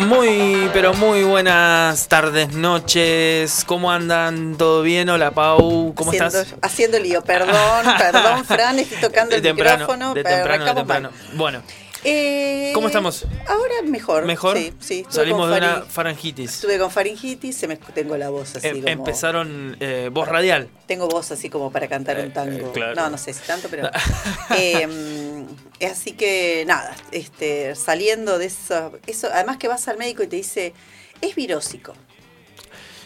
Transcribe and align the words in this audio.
Muy, 0.00 0.70
pero 0.72 0.94
muy 0.94 1.22
buenas 1.24 2.08
tardes, 2.08 2.54
noches. 2.54 3.64
¿Cómo 3.66 3.90
andan? 3.90 4.56
¿Todo 4.56 4.82
bien? 4.82 5.08
Hola, 5.10 5.30
Pau. 5.32 5.92
¿Cómo 5.94 6.10
haciendo, 6.10 6.40
estás? 6.40 6.54
Haciendo 6.62 6.98
lío, 6.98 7.22
perdón, 7.22 7.86
perdón, 7.98 8.44
Fran, 8.46 8.78
estoy 8.78 8.98
tocando 8.98 9.36
el 9.36 9.42
micrófono. 9.42 10.14
De 10.14 10.24
temprano, 10.24 10.64
de 10.64 10.74
temprano. 10.74 11.10
Bueno. 11.34 11.62
Eh, 12.04 12.70
¿Cómo 12.74 12.86
estamos? 12.86 13.26
Ahora 13.46 13.82
mejor. 13.84 14.24
¿Mejor? 14.24 14.56
Sí, 14.56 14.72
sí. 14.78 15.06
Salimos 15.08 15.50
de 15.50 15.58
una 15.58 15.82
faringitis. 15.82 16.54
Estuve 16.54 16.78
con 16.78 16.90
faringitis, 16.90 17.56
se 17.56 17.68
me, 17.68 17.76
tengo 17.76 18.16
la 18.16 18.30
voz 18.30 18.56
así 18.56 18.68
em, 18.68 18.88
Empezaron 18.88 19.76
eh, 19.80 20.08
voz 20.10 20.28
radial. 20.28 20.68
Tengo 20.86 21.08
voz 21.08 21.30
así 21.30 21.50
como 21.50 21.70
para 21.70 21.88
cantar 21.88 22.18
un 22.18 22.26
eh, 22.26 22.30
tango. 22.30 22.72
No, 22.96 23.10
no 23.10 23.18
sé 23.18 23.32
si 23.32 23.46
tanto, 23.46 23.68
pero... 23.70 23.90
Em, 24.56 25.46
así 25.90 26.12
que 26.12 26.64
nada, 26.66 26.94
este, 27.12 27.74
saliendo 27.74 28.38
de 28.38 28.46
eso, 28.46 28.92
eso... 29.06 29.28
Además 29.32 29.58
que 29.58 29.68
vas 29.68 29.86
al 29.88 29.98
médico 29.98 30.22
y 30.22 30.26
te 30.26 30.36
dice, 30.36 30.72
es 31.20 31.34
virósico. 31.34 31.94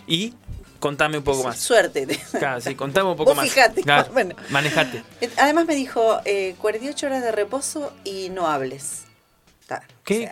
¿Y? 0.07 0.35
Contame 0.85 1.17
un 1.17 1.25
poco 1.25 1.45
más. 1.45 1.59
Suerte. 1.59 2.07
Claro, 2.39 2.61
sí, 2.61 2.75
contame 2.75 3.09
un 3.09 3.17
poco 3.17 3.31
Vos 3.31 3.37
más. 3.37 3.49
Fíjate, 3.49 3.83
bueno. 4.13 4.35
Manejate. 4.51 5.03
Además 5.39 5.65
me 5.65 5.75
dijo, 5.75 6.21
eh, 6.27 6.57
48 6.59 7.07
horas 7.07 7.23
de 7.23 7.33
reposo 7.33 7.95
y 8.05 8.29
no 8.29 8.49
hables. 8.49 9.05
¿Qué? 10.05 10.31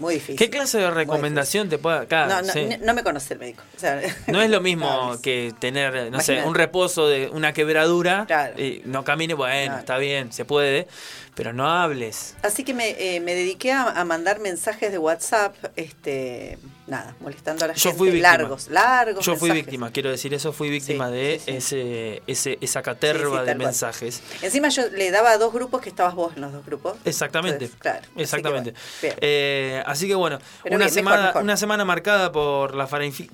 muy 0.00 0.14
difícil. 0.14 0.36
¿Qué 0.36 0.50
clase 0.50 0.78
de 0.78 0.90
recomendación 0.90 1.68
te 1.68 1.78
puede 1.78 1.98
acá? 1.98 2.26
No, 2.26 2.42
no, 2.42 2.52
no, 2.82 2.94
me 2.94 3.04
conoce 3.04 3.34
el 3.34 3.40
médico. 3.40 3.62
no 4.26 4.42
es 4.42 4.50
lo 4.50 4.60
mismo 4.60 5.16
que 5.22 5.54
tener, 5.60 6.10
no 6.10 6.20
sé, 6.20 6.42
un 6.42 6.56
reposo 6.56 7.06
de 7.06 7.28
una 7.28 7.52
quebradura. 7.52 8.26
Y 8.58 8.82
no 8.86 9.04
camine, 9.04 9.34
bueno, 9.34 9.78
está 9.78 9.98
bien, 9.98 10.32
se 10.32 10.44
puede 10.44 10.88
pero 11.36 11.52
no 11.52 11.70
hables. 11.70 12.34
Así 12.42 12.64
que 12.64 12.72
me, 12.72 12.96
eh, 12.98 13.20
me 13.20 13.34
dediqué 13.34 13.70
a, 13.70 14.02
mandar 14.04 14.40
mensajes 14.40 14.90
de 14.90 14.96
WhatsApp, 14.96 15.54
este, 15.76 16.58
nada, 16.86 17.14
molestando 17.20 17.64
a 17.64 17.68
la 17.68 17.74
Yo 17.74 17.90
gente. 17.90 17.98
Fui. 17.98 18.20
Largos, 18.20 18.68
largos. 18.68 19.24
Yo 19.24 19.36
fui 19.36 19.50
víctima, 19.50 19.90
quiero 19.90 20.10
decir 20.10 20.32
eso, 20.34 20.52
fui 20.52 20.70
víctima 20.70 21.10
de 21.10 21.40
Ese, 21.46 22.22
ese, 22.26 22.58
esa 22.60 22.82
caterva 22.82 23.44
de 23.44 23.54
mensajes. 23.54 24.22
Encima 24.42 24.68
yo 24.68 24.88
le 24.90 25.10
daba 25.10 25.32
a 25.32 25.38
dos 25.38 25.52
grupos 25.52 25.80
que 25.80 25.88
estabas 25.88 26.14
vos 26.14 26.34
en 26.36 26.42
los 26.42 26.52
dos 26.52 26.64
grupos. 26.64 26.96
Exactamente. 27.04 27.70
claro. 27.78 28.06
Exactamente. 28.16 28.74
Eh, 29.02 29.82
así 29.86 30.06
que, 30.06 30.14
bueno, 30.14 30.38
una, 30.70 30.88
semana, 30.88 31.32
una 31.40 31.56
semana 31.56 31.84
marcada 31.84 32.32
por 32.32 32.74
la, 32.74 32.86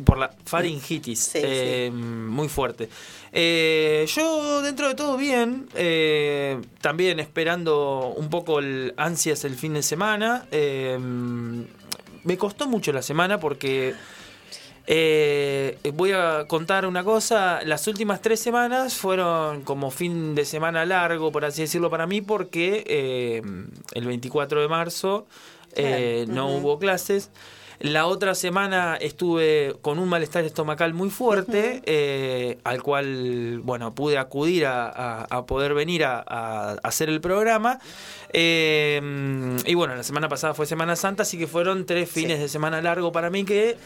por 0.04 0.18
la 0.18 0.30
faringitis, 0.44 1.30
eh, 1.34 1.90
muy 1.92 2.48
fuerte. 2.48 2.88
Eh, 3.32 4.04
yo, 4.08 4.62
dentro 4.62 4.88
de 4.88 4.94
todo, 4.94 5.16
bien. 5.16 5.68
Eh, 5.74 6.60
también 6.80 7.18
esperando 7.18 8.12
un 8.16 8.28
poco 8.28 8.58
el 8.58 8.92
ansias 8.96 9.44
el 9.44 9.56
fin 9.56 9.74
de 9.74 9.82
semana. 9.82 10.46
Eh, 10.50 10.98
me 12.24 12.36
costó 12.38 12.66
mucho 12.68 12.92
la 12.92 13.02
semana 13.02 13.38
porque. 13.38 13.94
voy 15.94 16.12
a 16.12 16.44
contar 16.48 16.86
una 16.86 17.04
cosa, 17.04 17.60
las 17.64 17.86
últimas 17.86 18.20
tres 18.20 18.40
semanas 18.40 18.94
fueron 18.94 19.62
como 19.62 19.90
fin 19.90 20.34
de 20.34 20.44
semana 20.44 20.84
largo, 20.84 21.30
por 21.30 21.44
así 21.44 21.62
decirlo, 21.62 21.90
para 21.90 22.06
mí, 22.06 22.20
porque 22.20 23.42
el 23.94 24.06
24 24.06 24.60
de 24.60 24.68
marzo 24.68 25.26
no 26.28 26.48
hubo 26.48 26.78
clases. 26.78 27.30
La 27.82 28.06
otra 28.06 28.36
semana 28.36 28.94
estuve 28.94 29.74
con 29.82 29.98
un 29.98 30.08
malestar 30.08 30.44
estomacal 30.44 30.94
muy 30.94 31.10
fuerte, 31.10 31.82
eh, 31.84 32.58
al 32.62 32.80
cual, 32.80 33.58
bueno, 33.64 33.92
pude 33.92 34.18
acudir 34.18 34.66
a, 34.66 35.44
poder 35.48 35.74
venir 35.74 36.04
a, 36.04 36.74
hacer 36.84 37.08
el 37.08 37.20
programa. 37.20 37.80
Eh, 38.32 39.58
y 39.66 39.74
bueno, 39.74 39.96
la 39.96 40.04
semana 40.04 40.28
pasada 40.28 40.54
fue 40.54 40.64
Semana 40.64 40.94
Santa, 40.94 41.24
así 41.24 41.36
que 41.36 41.48
fueron 41.48 41.84
tres 41.84 42.08
fines 42.08 42.38
de 42.38 42.48
semana 42.48 42.80
largo 42.80 43.10
para 43.10 43.30
mí 43.30 43.44
que 43.44 43.76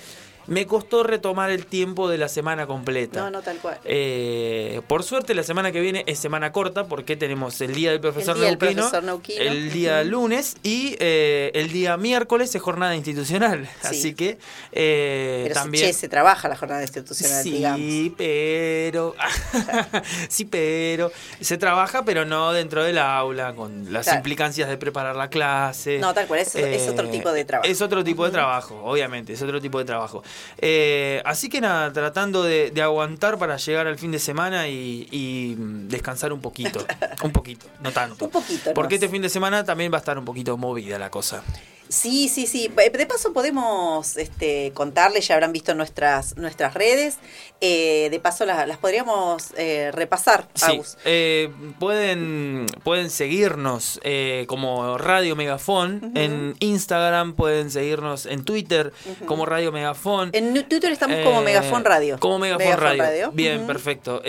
me 0.46 0.66
costó 0.66 1.02
retomar 1.02 1.50
el 1.50 1.66
tiempo 1.66 2.08
de 2.08 2.18
la 2.18 2.28
semana 2.28 2.66
completa. 2.66 3.20
No, 3.20 3.30
no, 3.30 3.42
tal 3.42 3.58
cual. 3.58 3.78
Eh, 3.84 4.80
por 4.86 5.02
suerte, 5.02 5.34
la 5.34 5.42
semana 5.42 5.72
que 5.72 5.80
viene 5.80 6.04
es 6.06 6.18
semana 6.18 6.52
corta 6.52 6.84
porque 6.84 7.16
tenemos 7.16 7.60
el 7.60 7.74
día 7.74 7.90
del 7.90 8.00
profesor, 8.00 8.36
el 8.36 8.58
Neuquino, 8.58 8.90
Neuquino, 9.02 9.40
el 9.40 9.72
día 9.72 10.04
lunes 10.04 10.56
y 10.62 10.96
eh, 11.00 11.50
el 11.54 11.72
día 11.72 11.96
miércoles 11.96 12.54
es 12.54 12.62
jornada 12.62 12.94
institucional. 12.94 13.68
Así 13.82 14.14
que 14.14 14.38
eh, 14.72 15.50
también. 15.52 15.92
se 15.92 16.08
trabaja 16.08 16.48
la 16.48 16.56
jornada 16.56 16.82
institucional, 16.82 17.42
sí, 17.42 18.14
pero. 18.16 19.14
sí, 20.28 20.44
pero. 20.44 21.10
Se 21.40 21.58
trabaja, 21.58 22.04
pero 22.04 22.24
no 22.24 22.52
dentro 22.52 22.84
del 22.84 22.98
aula, 22.98 23.54
con 23.54 23.92
las 23.92 24.12
implicancias 24.12 24.68
de 24.68 24.76
preparar 24.76 25.16
la 25.16 25.28
clase. 25.28 25.98
No, 25.98 26.14
tal 26.14 26.26
cual, 26.26 26.40
es, 26.40 26.54
es 26.54 26.88
otro 26.88 27.08
tipo 27.08 27.32
de 27.32 27.44
trabajo. 27.44 27.70
Es 27.70 27.80
otro 27.80 28.04
tipo 28.04 28.24
de 28.24 28.30
trabajo, 28.30 28.80
obviamente, 28.84 29.32
es 29.32 29.42
otro 29.42 29.60
tipo 29.60 29.78
de 29.78 29.84
trabajo. 29.84 30.22
Eh, 30.58 31.22
así 31.24 31.48
que 31.48 31.60
nada, 31.60 31.92
tratando 31.92 32.42
de, 32.42 32.72
aguantar 32.82 33.38
para 33.38 33.56
llegar 33.56 33.86
al 33.86 33.98
fin 33.98 34.12
de 34.12 34.18
semana 34.18 34.68
y, 34.68 35.54
descansar 35.88 36.32
un 36.32 36.40
poquito. 36.40 36.84
un 37.22 37.32
poquito, 37.32 37.66
no 37.80 37.92
tanto. 37.92 38.24
Un 38.26 38.30
poquito. 38.30 38.74
Porque 38.74 38.96
este 38.96 39.08
fin 39.08 39.22
de 39.22 39.28
semana 39.28 39.64
también 39.64 39.92
va 39.92 39.96
a 39.96 40.00
estar 40.00 40.18
un 40.18 40.24
poquito 40.24 40.56
movida 40.56 40.98
la 40.98 41.10
cosa. 41.10 41.42
Sí, 41.88 42.28
sí, 42.28 42.46
sí. 42.46 42.68
De 42.76 43.06
paso 43.06 43.32
podemos 43.32 44.16
este, 44.16 44.72
contarles, 44.74 45.28
ya 45.28 45.34
habrán 45.34 45.52
visto 45.52 45.74
nuestras, 45.74 46.36
nuestras 46.36 46.74
redes. 46.74 47.18
Eh, 47.60 48.08
de 48.10 48.20
paso 48.20 48.44
las, 48.44 48.76
podríamos 48.78 49.54
eh, 49.56 49.90
repasar. 49.92 50.48
Sí. 50.54 50.80
Eh, 51.04 51.50
pueden, 51.78 52.66
pueden 52.82 53.10
seguirnos 53.10 54.00
como 54.46 54.98
Radio 54.98 55.36
Megafón 55.36 56.12
en 56.14 56.56
Instagram, 56.60 57.34
pueden 57.34 57.70
seguirnos 57.70 58.26
en 58.26 58.44
Twitter 58.44 58.92
como 59.26 59.46
Radio 59.46 59.72
Megafón. 59.72 60.30
En 60.32 60.52
Twitter 60.68 60.92
estamos 60.92 61.18
como 61.24 61.42
Megafón 61.42 61.84
Radio. 61.84 62.18
Como 62.18 62.38
Megafón, 62.38 62.76
Radio. 62.78 63.30
Bien, 63.32 63.66
perfecto. 63.66 64.22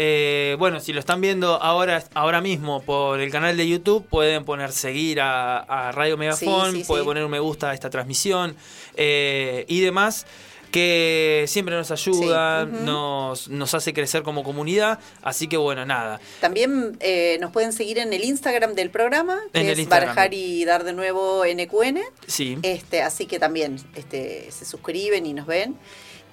bueno, 0.58 0.80
si 0.80 0.94
lo 0.94 1.00
están 1.00 1.22
viendo 1.22 1.62
ahora, 1.62 2.04
ahora 2.14 2.42
mismo 2.42 2.82
por 2.82 3.20
el 3.20 3.32
canal 3.32 3.58
de 3.58 3.68
YouTube, 3.68 4.06
pueden 4.08 4.46
poner 4.46 4.72
seguir 4.72 5.20
a, 5.22 5.92
Radio 5.94 6.18
Megafón, 6.18 6.84
pueden 6.84 7.06
poner 7.06 7.26
un 7.26 7.32
me 7.32 7.40
gusta 7.40 7.47
esta 7.54 7.90
transmisión 7.90 8.56
eh, 8.96 9.66
y 9.68 9.82
demás 9.82 10.26
que 10.72 11.46
siempre 11.48 11.76
nos 11.76 11.92
ayuda, 11.92 12.66
nos, 12.66 13.48
nos 13.48 13.74
hace 13.74 13.94
crecer 13.94 14.24
como 14.24 14.44
comunidad. 14.44 15.00
Así 15.22 15.48
que 15.48 15.58
bueno, 15.58 15.86
nada. 15.86 16.20
También 16.42 16.98
eh, 17.00 17.38
nos 17.40 17.52
pueden 17.52 17.74
seguir 17.74 18.00
en 18.00 18.14
el 18.14 18.24
Instagram 18.24 18.74
del 18.74 18.90
programa, 18.90 19.40
que 19.54 19.72
es 19.72 19.90
Barajar 19.90 20.34
y 20.34 20.66
Dar 20.66 20.84
de 20.84 20.94
Nuevo 20.94 21.44
NQN. 21.46 22.00
Sí. 22.28 22.58
Este, 22.64 23.02
así 23.02 23.26
que 23.26 23.40
también 23.40 23.78
este, 23.96 24.52
se 24.52 24.66
suscriben 24.66 25.26
y 25.26 25.34
nos 25.34 25.48
ven. 25.48 25.76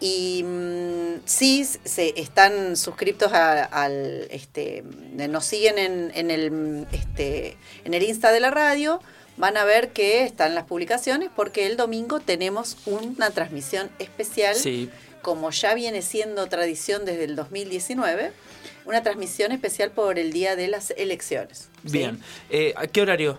Y 0.00 0.42
mm, 0.42 1.22
sí, 1.24 1.64
se, 1.64 2.20
están 2.20 2.76
suscriptos 2.76 3.32
al, 3.32 4.26
este, 4.30 4.82
nos 5.12 5.44
siguen 5.44 5.78
en, 5.78 6.12
en, 6.14 6.30
el, 6.30 6.86
este, 6.92 7.56
en 7.84 7.94
el 7.94 8.02
Insta 8.02 8.32
de 8.32 8.40
la 8.40 8.50
radio 8.50 9.00
van 9.36 9.56
a 9.56 9.64
ver 9.64 9.92
que 9.92 10.24
están 10.24 10.54
las 10.54 10.64
publicaciones 10.64 11.30
porque 11.34 11.66
el 11.66 11.76
domingo 11.76 12.20
tenemos 12.20 12.76
una 12.86 13.30
transmisión 13.30 13.90
especial, 13.98 14.56
como 15.22 15.50
ya 15.50 15.74
viene 15.74 16.02
siendo 16.02 16.46
tradición 16.46 17.04
desde 17.04 17.24
el 17.24 17.36
2019, 17.36 18.32
una 18.84 19.02
transmisión 19.02 19.52
especial 19.52 19.90
por 19.90 20.18
el 20.18 20.32
día 20.32 20.56
de 20.56 20.68
las 20.68 20.90
elecciones. 20.96 21.68
Bien, 21.82 22.20
eh, 22.50 22.74
¿a 22.76 22.86
qué 22.86 23.02
horario? 23.02 23.38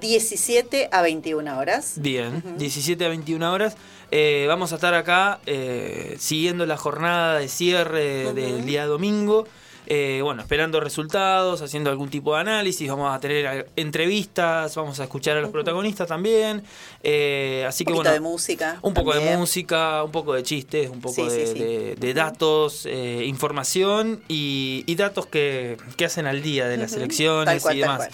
17 0.00 0.88
a 0.90 1.02
21 1.02 1.58
horas. 1.58 1.94
Bien, 1.96 2.42
17 2.58 3.04
a 3.04 3.08
21 3.08 3.52
horas. 3.52 3.76
Eh, 4.10 4.44
vamos 4.46 4.72
a 4.72 4.74
estar 4.76 4.94
acá 4.94 5.40
eh, 5.46 6.16
siguiendo 6.18 6.66
la 6.66 6.76
jornada 6.76 7.38
de 7.38 7.48
cierre 7.48 8.32
del 8.32 8.64
día 8.64 8.86
domingo. 8.86 9.46
Eh, 9.86 10.20
bueno, 10.22 10.42
esperando 10.42 10.78
resultados, 10.80 11.60
haciendo 11.60 11.90
algún 11.90 12.08
tipo 12.08 12.34
de 12.34 12.40
análisis, 12.40 12.88
vamos 12.88 13.14
a 13.14 13.18
tener 13.18 13.68
entrevistas, 13.74 14.74
vamos 14.76 15.00
a 15.00 15.04
escuchar 15.04 15.36
a 15.36 15.40
los 15.40 15.50
protagonistas 15.50 16.06
también. 16.06 16.62
Eh, 17.02 17.64
así 17.66 17.84
que 17.84 17.92
bueno. 17.92 18.10
de 18.10 18.20
música. 18.20 18.78
Un 18.82 18.94
poco 18.94 19.12
de 19.12 19.36
música, 19.36 20.04
un 20.04 20.12
poco 20.12 20.34
de 20.34 20.44
chistes, 20.44 20.88
un 20.88 21.00
poco 21.00 21.26
de, 21.26 22.12
datos, 22.14 22.86
eh, 22.86 23.24
información 23.26 24.22
y, 24.28 24.94
datos 24.94 25.26
que, 25.26 25.76
hacen 26.04 26.26
al 26.26 26.42
día 26.42 26.68
de 26.68 26.76
las 26.76 26.92
elecciones 26.92 27.64
y 27.72 27.78
demás. 27.78 28.08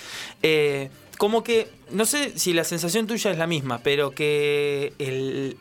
como 1.18 1.42
que, 1.42 1.68
no 1.90 2.06
sé 2.06 2.38
si 2.38 2.54
la 2.54 2.64
sensación 2.64 3.06
tuya 3.06 3.30
es 3.30 3.38
la 3.38 3.46
misma, 3.46 3.80
pero 3.82 4.12
que 4.12 4.94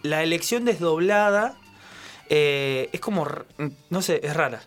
la 0.04 0.24
elección 0.24 0.64
desdoblada 0.64 1.58
es 2.30 3.00
como, 3.02 3.28
no 3.90 4.02
sé, 4.02 4.22
es 4.24 4.34
rara. 4.34 4.62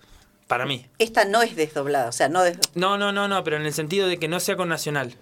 Para 0.51 0.67
mí. 0.67 0.85
Esta 0.99 1.25
no 1.27 1.43
es 1.43 1.55
desdoblada, 1.55 2.09
o 2.09 2.13
sea, 2.13 2.29
no 2.29 2.43
des- 2.43 2.59
No, 2.75 2.99
no, 2.99 3.13
no, 3.13 3.29
no, 3.29 3.45
pero 3.45 3.57
en 3.57 3.63
el 3.67 3.73
sentido 3.73 4.09
de 4.09 4.19
que 4.19 4.27
no 4.27 4.41
sea 4.41 4.57
con 4.57 4.69
Nacional. 4.69 5.15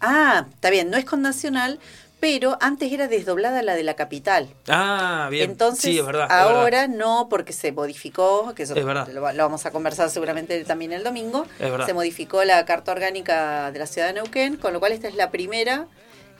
Ah, 0.00 0.46
está 0.52 0.68
bien, 0.68 0.90
no 0.90 0.98
es 0.98 1.06
con 1.06 1.22
Nacional, 1.22 1.78
pero 2.20 2.58
antes 2.60 2.92
era 2.92 3.08
desdoblada 3.08 3.62
la 3.62 3.74
de 3.74 3.82
la 3.84 3.94
capital. 3.94 4.50
Ah, 4.68 5.28
bien. 5.30 5.52
Entonces, 5.52 5.80
sí, 5.80 5.98
es 5.98 6.04
verdad. 6.04 6.26
es 6.26 6.32
ahora 6.32 6.82
verdad. 6.82 6.88
no, 6.94 7.28
porque 7.30 7.54
se 7.54 7.72
modificó, 7.72 8.52
que 8.54 8.64
eso 8.64 8.74
Es 8.74 8.84
verdad. 8.84 9.08
Lo, 9.08 9.32
lo 9.32 9.42
vamos 9.44 9.64
a 9.64 9.70
conversar 9.70 10.10
seguramente 10.10 10.62
también 10.66 10.92
el 10.92 11.04
domingo, 11.04 11.46
Es 11.58 11.70
verdad. 11.70 11.86
se 11.86 11.94
modificó 11.94 12.44
la 12.44 12.62
Carta 12.66 12.92
Orgánica 12.92 13.72
de 13.72 13.78
la 13.78 13.86
Ciudad 13.86 14.08
de 14.08 14.12
Neuquén, 14.12 14.58
con 14.58 14.74
lo 14.74 14.78
cual 14.80 14.92
esta 14.92 15.08
es 15.08 15.14
la 15.14 15.30
primera 15.30 15.86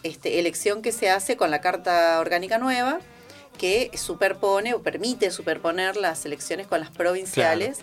este, 0.03 0.39
elección 0.39 0.83
que 0.83 0.93
se 0.93 1.09
hace 1.09 1.39
con 1.39 1.51
la 1.51 1.63
Carta 1.63 2.21
Orgánica 2.21 2.59
nueva, 2.59 2.99
que 3.57 3.91
superpone 3.95 4.75
o 4.75 4.83
permite 4.83 5.31
superponer 5.31 5.97
las 5.97 6.27
elecciones 6.27 6.67
con 6.67 6.81
las 6.81 6.91
provinciales. 6.91 7.79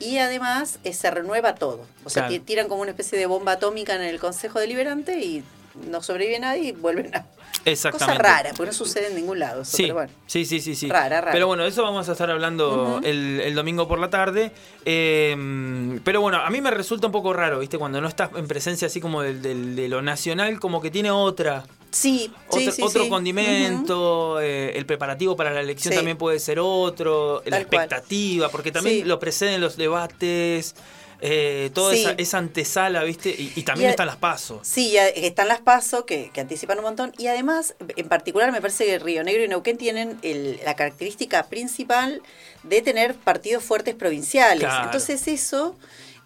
Y 0.00 0.18
además 0.18 0.78
eh, 0.84 0.92
se 0.92 1.10
renueva 1.10 1.54
todo. 1.54 1.86
O 2.04 2.10
sea, 2.10 2.22
Claro. 2.26 2.34
ti- 2.34 2.40
tiran 2.40 2.68
como 2.68 2.82
una 2.82 2.90
especie 2.90 3.18
de 3.18 3.26
bomba 3.26 3.52
atómica 3.52 3.94
en 3.94 4.02
el 4.02 4.18
Consejo 4.18 4.58
Deliberante 4.58 5.18
y 5.20 5.44
no 5.90 6.02
sobrevive 6.02 6.38
nadie 6.40 6.62
y 6.68 6.72
vuelven 6.72 7.14
a... 7.14 7.24
Exactamente. 7.64 8.20
Cosa 8.20 8.28
rara, 8.28 8.50
porque 8.56 8.66
no 8.66 8.72
sucede 8.72 9.06
en 9.08 9.14
ningún 9.14 9.38
lado. 9.38 9.62
Eso, 9.62 9.76
Sí, 9.76 9.82
pero 9.84 9.94
bueno. 9.94 10.10
sí, 10.26 10.44
sí, 10.44 10.60
sí, 10.60 10.74
sí. 10.74 10.88
Rara, 10.88 11.20
rara. 11.20 11.32
Pero 11.32 11.46
bueno, 11.46 11.64
eso 11.64 11.82
vamos 11.84 12.08
a 12.08 12.12
estar 12.12 12.28
hablando 12.28 13.00
el, 13.04 13.40
el 13.40 13.54
domingo 13.54 13.86
por 13.86 14.00
la 14.00 14.10
tarde. 14.10 14.50
Eh, 14.84 16.00
pero 16.04 16.20
bueno, 16.20 16.38
a 16.38 16.50
mí 16.50 16.60
me 16.60 16.70
resulta 16.72 17.06
un 17.06 17.12
poco 17.12 17.32
raro, 17.32 17.60
¿viste? 17.60 17.78
Cuando 17.78 18.00
no 18.00 18.08
estás 18.08 18.30
en 18.34 18.48
presencia 18.48 18.86
así 18.88 19.00
como 19.00 19.22
del, 19.22 19.40
del- 19.42 19.76
de 19.76 19.88
lo 19.88 20.02
nacional, 20.02 20.58
como 20.60 20.80
que 20.80 20.90
tiene 20.90 21.10
otra. 21.12 21.64
Sí, 21.92 22.32
sí, 22.50 22.58
otro, 22.68 22.72
sí, 22.72 22.82
otro 22.82 23.04
sí. 23.04 23.10
condimento, 23.10 24.40
eh, 24.40 24.72
el 24.76 24.86
preparativo 24.86 25.36
para 25.36 25.50
la 25.50 25.60
elección 25.60 25.94
también 25.94 26.16
puede 26.16 26.38
ser 26.38 26.58
otro, 26.58 27.42
la 27.44 27.50
cual. 27.50 27.62
expectativa, 27.62 28.48
porque 28.48 28.72
también 28.72 29.06
lo 29.06 29.18
preceden 29.18 29.60
los 29.60 29.76
debates, 29.76 30.74
eh, 31.20 31.70
toda 31.72 31.94
esa, 31.94 32.12
esa 32.12 32.38
antesala, 32.38 33.04
¿viste? 33.04 33.28
Y, 33.30 33.52
y 33.54 33.62
también 33.62 33.88
Y 33.88 33.90
están 33.90 34.06
las 34.08 34.16
pasos. 34.16 34.58
Sí, 34.66 34.96
están 34.96 35.46
las 35.46 35.60
PASO 35.60 36.04
que, 36.04 36.30
que 36.32 36.40
anticipan 36.40 36.78
un 36.78 36.84
montón 36.84 37.12
y 37.16 37.28
además, 37.28 37.76
en 37.96 38.08
particular, 38.08 38.50
me 38.50 38.60
parece 38.60 38.86
que 38.86 38.98
Río 38.98 39.22
Negro 39.22 39.44
y 39.44 39.48
Neuquén 39.48 39.76
tienen 39.76 40.18
el- 40.22 40.58
la 40.64 40.74
característica 40.74 41.44
principal 41.44 42.22
de 42.64 42.82
tener 42.82 43.14
partidos 43.14 43.62
fuertes 43.62 43.94
provinciales. 43.94 44.64
Claro. 44.64 44.86
Entonces 44.86 45.28
eso 45.28 45.76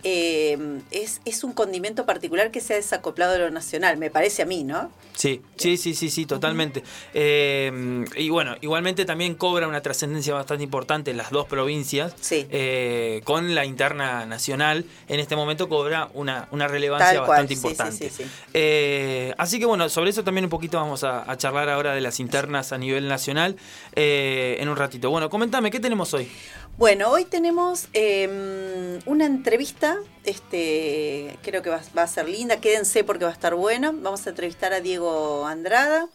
eh, 0.09 0.57
es, 0.93 1.21
es 1.25 1.43
un 1.43 1.53
condimento 1.53 2.07
particular 2.07 2.53
que 2.53 2.61
se 2.61 2.75
ha 2.75 2.77
desacoplado 2.77 3.33
de 3.33 3.41
lo 3.41 3.51
nacional, 3.51 3.97
me 3.97 4.09
parece 4.09 4.43
a 4.43 4.47
mí, 4.47 4.63
¿no? 4.63 4.93
Sí, 5.15 5.43
sí, 5.57 5.77
sí, 5.77 5.95
sí, 5.95 6.11
sí, 6.11 6.27
totalmente. 6.27 6.85
Eh, 7.13 8.05
y 8.17 8.29
bueno, 8.29 8.55
igualmente 8.61 9.05
también 9.05 9.35
cobra 9.35 9.67
una 9.67 9.81
trascendencia 9.81 10.35
bastante 10.35 10.63
importante 10.63 11.11
en 11.11 11.17
las 11.17 11.31
dos 11.31 11.47
provincias. 11.47 12.15
Sí. 12.21 12.47
Eh, 12.51 13.23
con 13.25 13.55
la 13.55 13.65
interna 13.65 14.27
nacional, 14.27 14.85
en 15.09 15.19
este 15.19 15.35
momento 15.35 15.69
cobra 15.69 16.09
una, 16.15 16.47
una 16.53 16.69
relevancia 16.69 17.19
Tal 17.19 17.27
bastante 17.27 17.55
importante. 17.55 18.11
sí, 18.11 18.25
sí. 18.25 19.33
Así 19.39 19.59
que 19.59 19.67
bueno, 19.67 19.89
sobre 19.89 20.11
eso 20.11 20.23
también 20.23 20.45
un 20.45 20.51
poquito 20.51 20.79
vamos 20.79 21.03
a, 21.03 21.29
a 21.29 21.37
charlar 21.37 21.69
ahora 21.69 21.95
de 21.95 22.01
las 22.01 22.21
internas 22.21 22.73
a 22.73 22.79
nivel 22.79 23.09
nacional 23.09 23.57
eh, 23.95 24.59
en 24.61 24.69
un 24.69 24.77
ratito. 24.77 25.11
Bueno, 25.11 25.29
comentame, 25.31 25.71
¿qué 25.71 25.81
tenemos 25.81 26.15
hoy? 26.15 26.31
Bueno, 26.79 27.11
hoy 27.11 27.25
tenemos 27.25 27.89
eh, 27.95 29.01
una 29.07 29.25
entrevista, 29.25 29.97
este, 30.25 31.39
creo 31.43 31.63
que 31.63 31.71
va, 31.71 31.81
a 31.95 32.07
ser 32.07 32.29
linda, 32.29 32.61
quédense 32.61 33.03
porque 33.03 33.25
va 33.25 33.31
a 33.31 33.35
estar 33.35 33.55
buena. 33.55 33.93
Vamos 33.93 34.27
a 34.27 34.31
entrevistar 34.31 34.75
a 34.75 34.81
Diego 34.81 35.47
Andrada. 35.47 36.07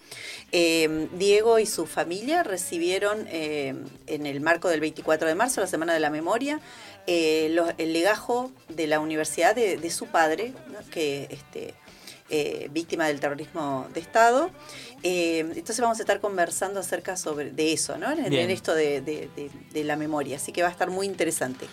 Eh, 0.52 1.08
Diego 1.14 1.58
y 1.58 1.66
su 1.66 1.88
familia 1.88 2.44
recibieron 2.44 3.26
eh, 3.32 3.74
en 4.06 4.26
el 4.28 4.40
marco 4.40 4.70
del 4.70 4.82
24 4.82 5.28
de 5.28 5.34
marzo, 5.34 5.62
la 5.62 5.68
Semana 5.68 5.96
de 5.96 6.00
la 6.00 6.12
Memoria, 6.12 6.60
eh, 7.08 7.58
el 7.80 7.94
legajo 7.94 8.52
de 8.70 8.86
la 8.86 9.00
universidad 9.00 9.56
de, 9.56 9.90
su 9.90 10.08
padre, 10.08 10.54
que 10.92 11.28
este, 11.32 11.74
eh, 12.32 12.70
víctima 12.72 13.06
del 13.08 13.20
terrorismo 13.20 13.88
de 13.94 14.00
Estado. 14.00 14.50
Eh, 15.04 15.40
entonces 15.40 15.80
vamos 15.80 15.98
a 16.00 16.04
estar 16.04 16.20
conversando 16.20 16.80
acerca 16.80 17.18
sobre 17.18 17.50
de 17.52 17.74
eso, 17.74 17.98
¿no? 17.98 18.12
En, 18.12 18.34
esto 18.52 18.74
de, 18.76 19.02
de- 19.02 19.30
de- 19.36 19.50
de 19.72 19.84
la 19.84 19.96
memoria, 19.96 20.38
así 20.38 20.52
que 20.52 20.62
va 20.62 20.68
a 20.68 20.72
estar 20.72 20.90
muy 20.92 21.08
interesante. 21.08 21.66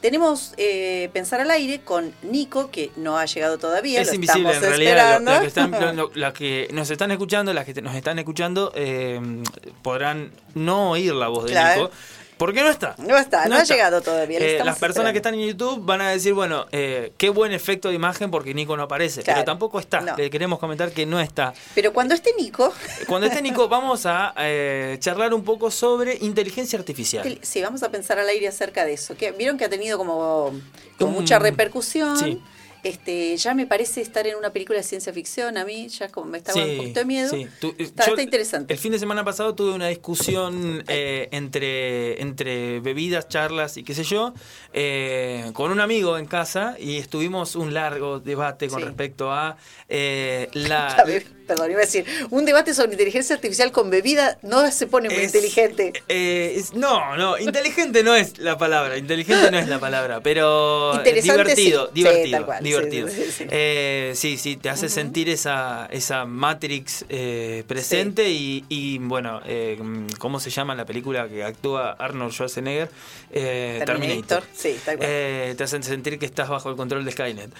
Tenemos 0.00 0.54
eh, 0.56 1.10
Pensar 1.12 1.40
al 1.40 1.50
aire 1.50 1.80
con 1.82 2.12
Nico, 2.22 2.70
que 2.70 2.90
no 2.96 3.18
ha 3.18 3.26
llegado 3.26 3.58
todavía, 3.58 4.00
es 4.00 4.08
lo 4.08 4.14
invisible 4.14 4.50
estamos 4.52 4.64
en 4.64 4.70
realidad. 4.70 5.20
lo- 5.20 5.30
esperando. 5.30 5.30
la 5.32 5.40
que 5.40 5.46
están- 5.46 5.70
lo- 5.72 5.92
lo- 5.92 6.10
la 6.14 6.32
que 6.32 6.68
nos 6.72 6.90
están 6.90 7.10
escuchando, 7.10 7.52
las 7.52 7.64
que 7.66 7.74
te- 7.74 7.82
nos 7.82 7.94
están 7.94 8.18
escuchando, 8.18 8.72
eh, 8.74 9.20
podrán 9.82 10.30
no 10.54 10.92
oír 10.92 11.12
la 11.14 11.28
voz 11.28 11.44
de 11.44 11.50
Claro. 11.50 11.82
Nico. 11.84 11.94
Porque 12.40 12.62
no 12.62 12.70
está. 12.70 12.94
No 12.96 13.18
está, 13.18 13.46
no 13.48 13.56
ha 13.56 13.64
llegado 13.64 14.00
todavía, 14.00 14.38
Eh, 14.38 14.54
las 14.64 14.78
personas 14.78 15.10
esperando. 15.10 15.12
que 15.12 15.18
están 15.18 15.34
en 15.34 15.40
YouTube 15.46 15.84
van 15.84 16.00
a 16.00 16.08
decir, 16.08 16.32
bueno, 16.32 16.64
eh, 16.72 17.12
qué 17.18 17.28
buen 17.28 17.52
efecto 17.52 17.90
de 17.90 17.94
imagen 17.96 18.30
porque 18.30 18.54
Nico 18.54 18.74
no 18.78 18.84
aparece. 18.84 19.22
Claro. 19.22 19.40
Pero 19.40 19.44
tampoco 19.44 19.78
está. 19.78 20.00
No. 20.00 20.16
Le 20.16 20.30
queremos 20.30 20.58
comentar 20.58 20.90
que 20.90 21.04
no 21.04 21.20
está. 21.20 21.52
Pero 21.74 21.92
cuando 21.92 22.14
esté 22.14 22.32
Nico, 22.38 22.72
Cuando 23.06 23.26
esté 23.26 23.42
Nico, 23.42 23.68
vamos 23.68 24.06
a 24.06 24.32
eh, 24.38 24.96
charlar 25.00 25.34
un 25.34 25.44
poco 25.44 25.70
sobre 25.70 26.16
inteligencia 26.22 26.78
artificial. 26.78 27.38
sí, 27.42 27.60
vamos 27.60 27.82
a 27.82 27.90
pensar 27.90 28.18
al 28.18 28.28
aire 28.30 28.48
acerca 28.48 28.86
de 28.86 28.94
eso. 28.94 29.14
Que, 29.18 29.32
Vieron 29.32 29.58
que 29.58 29.66
ha 29.66 29.68
tenido 29.68 29.98
como, 29.98 30.50
como 30.98 31.10
Un- 31.10 31.16
mucha 31.22 31.38
repercusión. 31.38 32.16
sí. 32.16 32.42
Este, 32.82 33.36
ya 33.36 33.54
me 33.54 33.66
parece 33.66 34.00
estar 34.00 34.26
en 34.26 34.36
una 34.36 34.50
película 34.52 34.78
de 34.78 34.82
ciencia 34.82 35.12
ficción 35.12 35.56
a 35.58 35.64
mí, 35.64 35.88
ya 35.88 36.08
como 36.08 36.30
me 36.30 36.38
estaba 36.38 36.62
un 36.64 36.76
poquito 36.78 37.00
de 37.00 37.04
miedo. 37.06 37.28
sí. 37.30 37.46
Tú- 37.60 37.74
Está, 37.78 38.06
yo 38.06 38.12
está 38.12 38.22
interesante. 38.22 38.72
El 38.72 38.78
fin 38.80 38.92
de 38.92 38.98
semana 38.98 39.24
pasado 39.24 39.54
tuve 39.54 39.72
una 39.72 39.88
discusión 39.88 40.82
eh, 40.88 41.28
entre, 41.32 42.20
entre 42.22 42.80
bebidas, 42.80 43.28
charlas 43.28 43.76
y 43.76 43.82
qué 43.84 43.94
sé 43.94 44.04
yo, 44.04 44.32
eh, 44.72 45.50
con 45.52 45.70
un 45.70 45.80
amigo 45.80 46.16
en 46.18 46.26
casa 46.26 46.76
y 46.78 46.96
estuvimos 46.96 47.54
un 47.56 47.74
largo 47.74 48.20
debate 48.20 48.68
con 48.68 48.80
Sí. 48.80 48.84
respecto 48.86 49.30
a 49.32 49.56
eh, 49.88 50.48
la... 50.52 51.04
Perdón, 51.50 51.68
iba 51.72 51.80
a 51.80 51.84
decir, 51.84 52.04
un 52.30 52.44
debate 52.44 52.74
sobre 52.74 52.92
inteligencia 52.92 53.34
artificial 53.34 53.72
con 53.72 53.90
bebida 53.90 54.38
no 54.42 54.70
se 54.70 54.86
pone 54.86 55.08
muy 55.10 55.18
Es- 55.18 55.34
inteligente. 55.34 55.92
eh, 56.06 56.54
es- 56.56 56.74
no, 56.74 57.16
no, 57.16 57.36
inteligente 57.38 58.04
no 58.04 58.14
es 58.14 58.38
la 58.38 58.56
palabra, 58.56 58.96
inteligente 58.96 59.50
no 59.50 59.58
es 59.58 59.66
la 59.66 59.80
palabra, 59.80 60.20
pero 60.20 60.92
Interesante, 60.94 61.42
divertido, 61.42 61.86
sí. 61.86 61.92
divertido, 61.94 62.24
Sí, 62.24 62.30
tal 62.30 62.44
cual, 62.44 62.58
sí, 62.58 62.64
divertido. 62.64 63.08
sí, 63.08 63.24
sí. 63.36 63.44
Eh, 63.50 64.12
sí, 64.14 64.36
sí, 64.38 64.56
te 64.58 64.68
hace 64.70 64.88
sentir 64.88 65.28
esa, 65.28 65.88
esa 65.90 66.24
Matrix 66.24 67.04
eh, 67.08 67.64
presente 67.66 68.30
y, 68.30 68.64
y, 68.68 68.98
bueno, 68.98 69.40
¿cómo 70.20 70.38
se 70.38 70.50
llama 70.50 70.76
la 70.76 70.84
película 70.86 71.28
que 71.28 71.42
actúa 71.42 71.96
Arnold 71.98 72.32
Schwarzenegger? 72.32 72.88
Terminator, 73.32 74.44
sí, 74.54 74.78
tal 74.84 74.98
cual. 74.98 75.08
Te 75.56 75.64
hacen 75.64 75.82
sentir 75.82 76.16
que 76.20 76.26
estás 76.26 76.48
bajo 76.48 76.70
el 76.70 76.76
control 76.76 77.04
de 77.04 77.10
Skynet. 77.10 77.50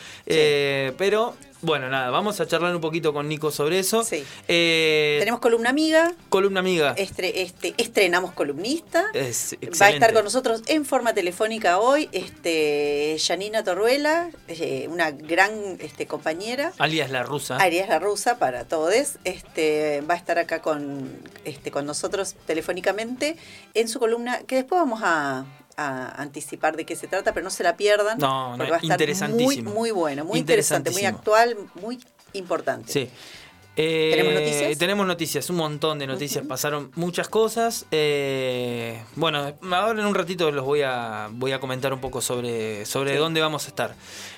Pero, 0.97 1.35
bueno, 1.63 1.89
nada, 1.89 2.11
vamos 2.11 2.41
a 2.41 2.47
charlar 2.47 2.75
un 2.75 2.81
poquito 2.81 3.13
con 3.13 3.29
Nico 3.29 3.51
sobre 3.51 3.79
eso. 3.79 4.03
Sí. 4.05 4.25
Eh, 4.49 5.17
Tenemos 5.19 5.41
columna 5.41 5.71
amiga, 5.71 6.13
columna 6.29 6.61
amiga. 6.61 6.95
estre- 6.97 7.33
este, 7.35 7.75
estrenamos 7.77 8.33
columnista. 8.33 9.05
Es 9.15 9.57
Va 9.81 9.87
a 9.87 9.91
estar 9.91 10.13
con 10.13 10.25
nosotros 10.25 10.63
en 10.67 10.85
forma 10.85 11.13
telefónica 11.15 11.79
hoy 11.79 12.09
este, 12.13 13.17
Janina 13.25 13.63
Torruela, 13.65 14.31
eh, 14.49 14.87
una 14.89 15.11
gran 15.11 15.79
este, 15.81 16.07
compañera. 16.07 16.73
Alias 16.79 17.11
la 17.11 17.23
rusa. 17.23 17.57
Arias 17.59 17.89
la 17.89 17.99
rusa 17.99 18.39
para 18.39 18.65
todos. 18.65 19.19
Este, 19.25 20.03
va 20.09 20.15
a 20.15 20.17
estar 20.17 20.39
acá 20.39 20.63
con, 20.63 21.11
este, 21.45 21.71
con 21.71 21.87
nosotros 21.87 22.35
telefónicamente 22.47 23.37
en 23.75 23.89
su 23.89 23.99
columna, 23.99 24.41
que 24.47 24.57
después 24.57 24.81
vamos 24.81 25.01
a, 25.03 25.45
a 25.77 26.21
anticipar 26.21 26.77
de 26.77 26.85
qué 26.85 26.97
se 26.97 27.07
trata, 27.07 27.33
pero 27.33 27.45
no 27.45 27.51
se 27.51 27.63
la 27.63 27.77
pierdan. 27.77 28.19
No, 28.19 28.57
no, 28.57 28.59
porque 28.59 28.71
va 28.71 28.77
a 28.77 28.97
estar 28.97 29.31
muy, 29.31 29.63
muy 29.63 29.91
bueno, 29.91 30.25
muy 30.25 30.39
interesante, 30.39 30.91
muy 30.91 31.05
actual, 31.05 31.57
muy 31.81 31.99
importante. 32.33 32.93
Sí. 32.93 33.11
Eh, 33.77 34.11
¿Tenemos 34.13 34.35
noticias? 34.35 34.79
Tenemos 34.79 35.07
noticias, 35.07 35.51
un 35.51 35.57
montón 35.57 35.99
de 35.99 36.07
noticias. 36.07 36.45
Pasaron 36.47 36.91
muchas 36.97 37.29
cosas. 37.29 37.87
Eh, 37.93 39.01
bueno, 39.15 39.55
ahora 39.71 40.01
en 40.01 40.07
un 40.07 40.15
ratito 40.15 40.51
los 40.51 40.65
voy 40.65 40.83
a 40.83 41.29
voy 41.33 41.53
a 41.53 41.61
comentar 41.61 41.93
un 41.95 42.01
poco 42.01 42.21
sobre, 42.21 42.85
sobre 42.85 43.13
Sí. 43.13 43.17
dónde 43.19 43.41
vamos 43.41 43.65
a 43.65 43.69
estar. 43.69 43.95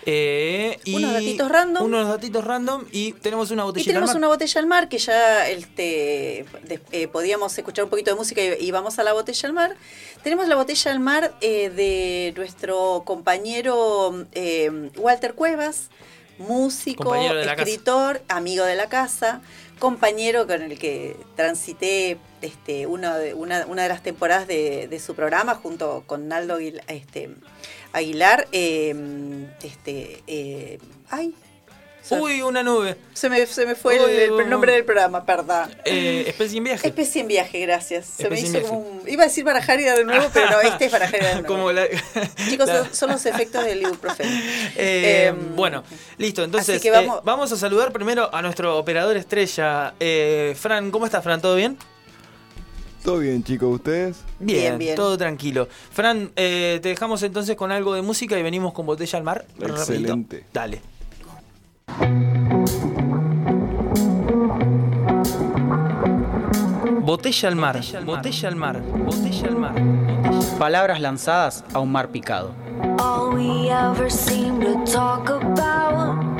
Eh, 0.07 0.79
y 0.85 0.95
Unos 0.97 1.15
datitos 1.15 1.49
random. 1.51 1.85
Unos 1.85 2.09
datitos 2.09 2.45
random 2.45 2.85
y 2.93 3.13
tenemos 3.15 3.51
una 3.51 3.65
Y 3.75 3.85
tenemos 3.85 4.11
al 4.11 4.15
mar. 4.15 4.17
una 4.19 4.29
botella 4.29 4.61
al 4.61 4.67
mar 4.67 4.89
que 4.89 4.99
ya 4.99 5.49
este, 5.49 6.45
de- 6.65 6.81
eh, 6.93 7.09
podíamos 7.09 7.57
escuchar 7.57 7.85
un 7.85 7.91
poquito 7.91 8.11
de 8.11 8.17
música 8.17 8.43
y, 8.45 8.67
y 8.67 8.71
vamos 8.71 8.99
a 8.99 9.03
la 9.03 9.13
botella 9.13 9.49
al 9.49 9.55
mar. 9.55 9.77
Tenemos 10.23 10.47
la 10.47 10.55
botella 10.57 10.93
al 10.93 11.01
mar 11.01 11.35
eh, 11.41 11.71
de 11.71 12.33
nuestro 12.37 13.03
compañero 13.05 14.25
eh, 14.33 14.91
Walter 14.99 15.35
Cuevas, 15.35 15.89
músico, 16.49 17.05
casa. 17.57 17.63
escritor, 17.63 18.23
amigo 18.29 18.65
de 18.65 18.77
la 18.77 18.89
casa, 18.89 19.41
compañero 19.79 20.47
con 20.47 20.63
el 20.63 20.79
que 20.79 21.17
transité 21.37 22.19
este, 22.41 22.87
uno 22.87 23.17
de- 23.19 23.35
una, 23.35 23.67
una 23.67 23.83
de 23.85 23.89
las 23.89 24.03
temporadas 24.03 24.47
de, 24.47 24.87
de 24.89 25.01
su 25.01 25.15
programa 25.15 25.55
junto 25.55 26.05
con 26.07 26.29
Naldo 26.29 26.59
Aguil- 26.59 26.83
este, 26.89 27.31
Aguilar. 27.93 28.47
eh, 28.53 28.95
este, 29.63 30.23
eh, 30.27 30.79
ay, 31.11 31.35
Uy, 32.11 32.43
una 32.43 32.63
nube. 32.63 32.97
Se 33.15 33.31
me, 33.31 33.47
se 33.47 33.65
me 33.65 33.75
fue 33.75 33.97
el, 33.97 34.03
Uy, 34.05 34.11
el 34.25 34.33
uy, 34.33 34.45
nombre 34.47 34.73
del 34.73 34.85
programa, 34.85 35.25
perdón. 35.25 35.71
Eh, 35.85 36.25
especie 36.27 36.59
en 36.59 36.65
viaje. 36.65 36.87
Especie 36.89 37.21
en 37.23 37.29
viaje, 37.29 37.61
gracias. 37.61 38.07
Se 38.07 38.29
me 38.29 38.35
Especie 38.37 38.49
hizo 38.49 38.59
viaje. 38.59 38.69
como 38.69 38.81
un... 39.03 39.09
Iba 39.09 39.23
a 39.23 39.27
decir 39.27 39.45
Barajarida 39.45 39.95
de 39.97 40.05
nuevo, 40.05 40.27
pero 40.35 40.51
no, 40.51 40.61
este 40.61 40.87
es 40.87 40.93
Barajarida 40.93 41.29
de 41.29 41.35
nuevo. 41.43 41.49
Como 41.49 41.71
la- 41.73 41.87
Chicos, 42.51 42.67
la- 42.67 42.85
son, 42.85 42.95
son 42.95 43.11
los 43.11 43.25
efectos 43.27 43.65
del 43.65 43.83
ibuprofeno. 43.83 44.31
Eh, 44.77 45.27
Em, 45.29 45.55
bueno, 45.55 45.85
listo. 46.19 46.43
Entonces, 46.43 46.85
eh, 46.85 46.91
vamos- 46.91 47.21
vamos... 47.25 47.53
a 47.53 47.57
saludar 47.57 47.93
primero 47.93 48.35
a 48.35 48.43
nuestro 48.43 48.77
operador 48.79 49.17
estrella. 49.17 49.95
Eh, 50.01 50.57
Fran, 50.59 50.91
¿cómo 50.91 51.07
estás, 51.07 51.23
Fran? 51.23 51.41
¿Todo 51.41 51.55
bien? 51.57 51.77
Todo 53.05 53.19
bien, 53.19 53.43
chicos, 53.43 53.75
¿ustedes? 53.75 54.19
Bien, 54.39 54.79
bien. 54.79 54.95
todo 54.95 55.19
tranquilo. 55.19 55.69
Fran, 55.91 56.31
eh, 56.37 56.79
te 56.83 56.91
dejamos 56.91 57.23
entonces 57.25 57.57
con 57.57 57.73
algo 57.73 57.95
de 57.95 58.03
música 58.03 58.39
y 58.39 58.43
venimos 58.45 58.73
con 58.73 58.87
Botella 58.87 59.19
al 59.19 59.25
Mar. 59.25 59.45
rapidito. 59.59 59.77
Excelente. 59.81 60.45
Dale. 60.53 60.81
Botella 67.05 67.49
al 67.49 67.57
mar, 67.57 67.81
botella 68.05 68.49
al 68.49 68.57
mar, 68.57 68.81
botella 68.81 69.49
al 69.49 69.57
mar. 69.57 69.75
Palabras 70.59 71.01
lanzadas 71.01 71.65
a 71.75 71.79
un 71.81 71.93
mar 71.93 72.09
picado. 72.09 72.53
All 72.99 73.35
we 73.35 73.71
ever 73.71 74.11
seem 74.11 74.61
to 74.61 74.83
talk 74.91 75.29
about. 75.31 76.33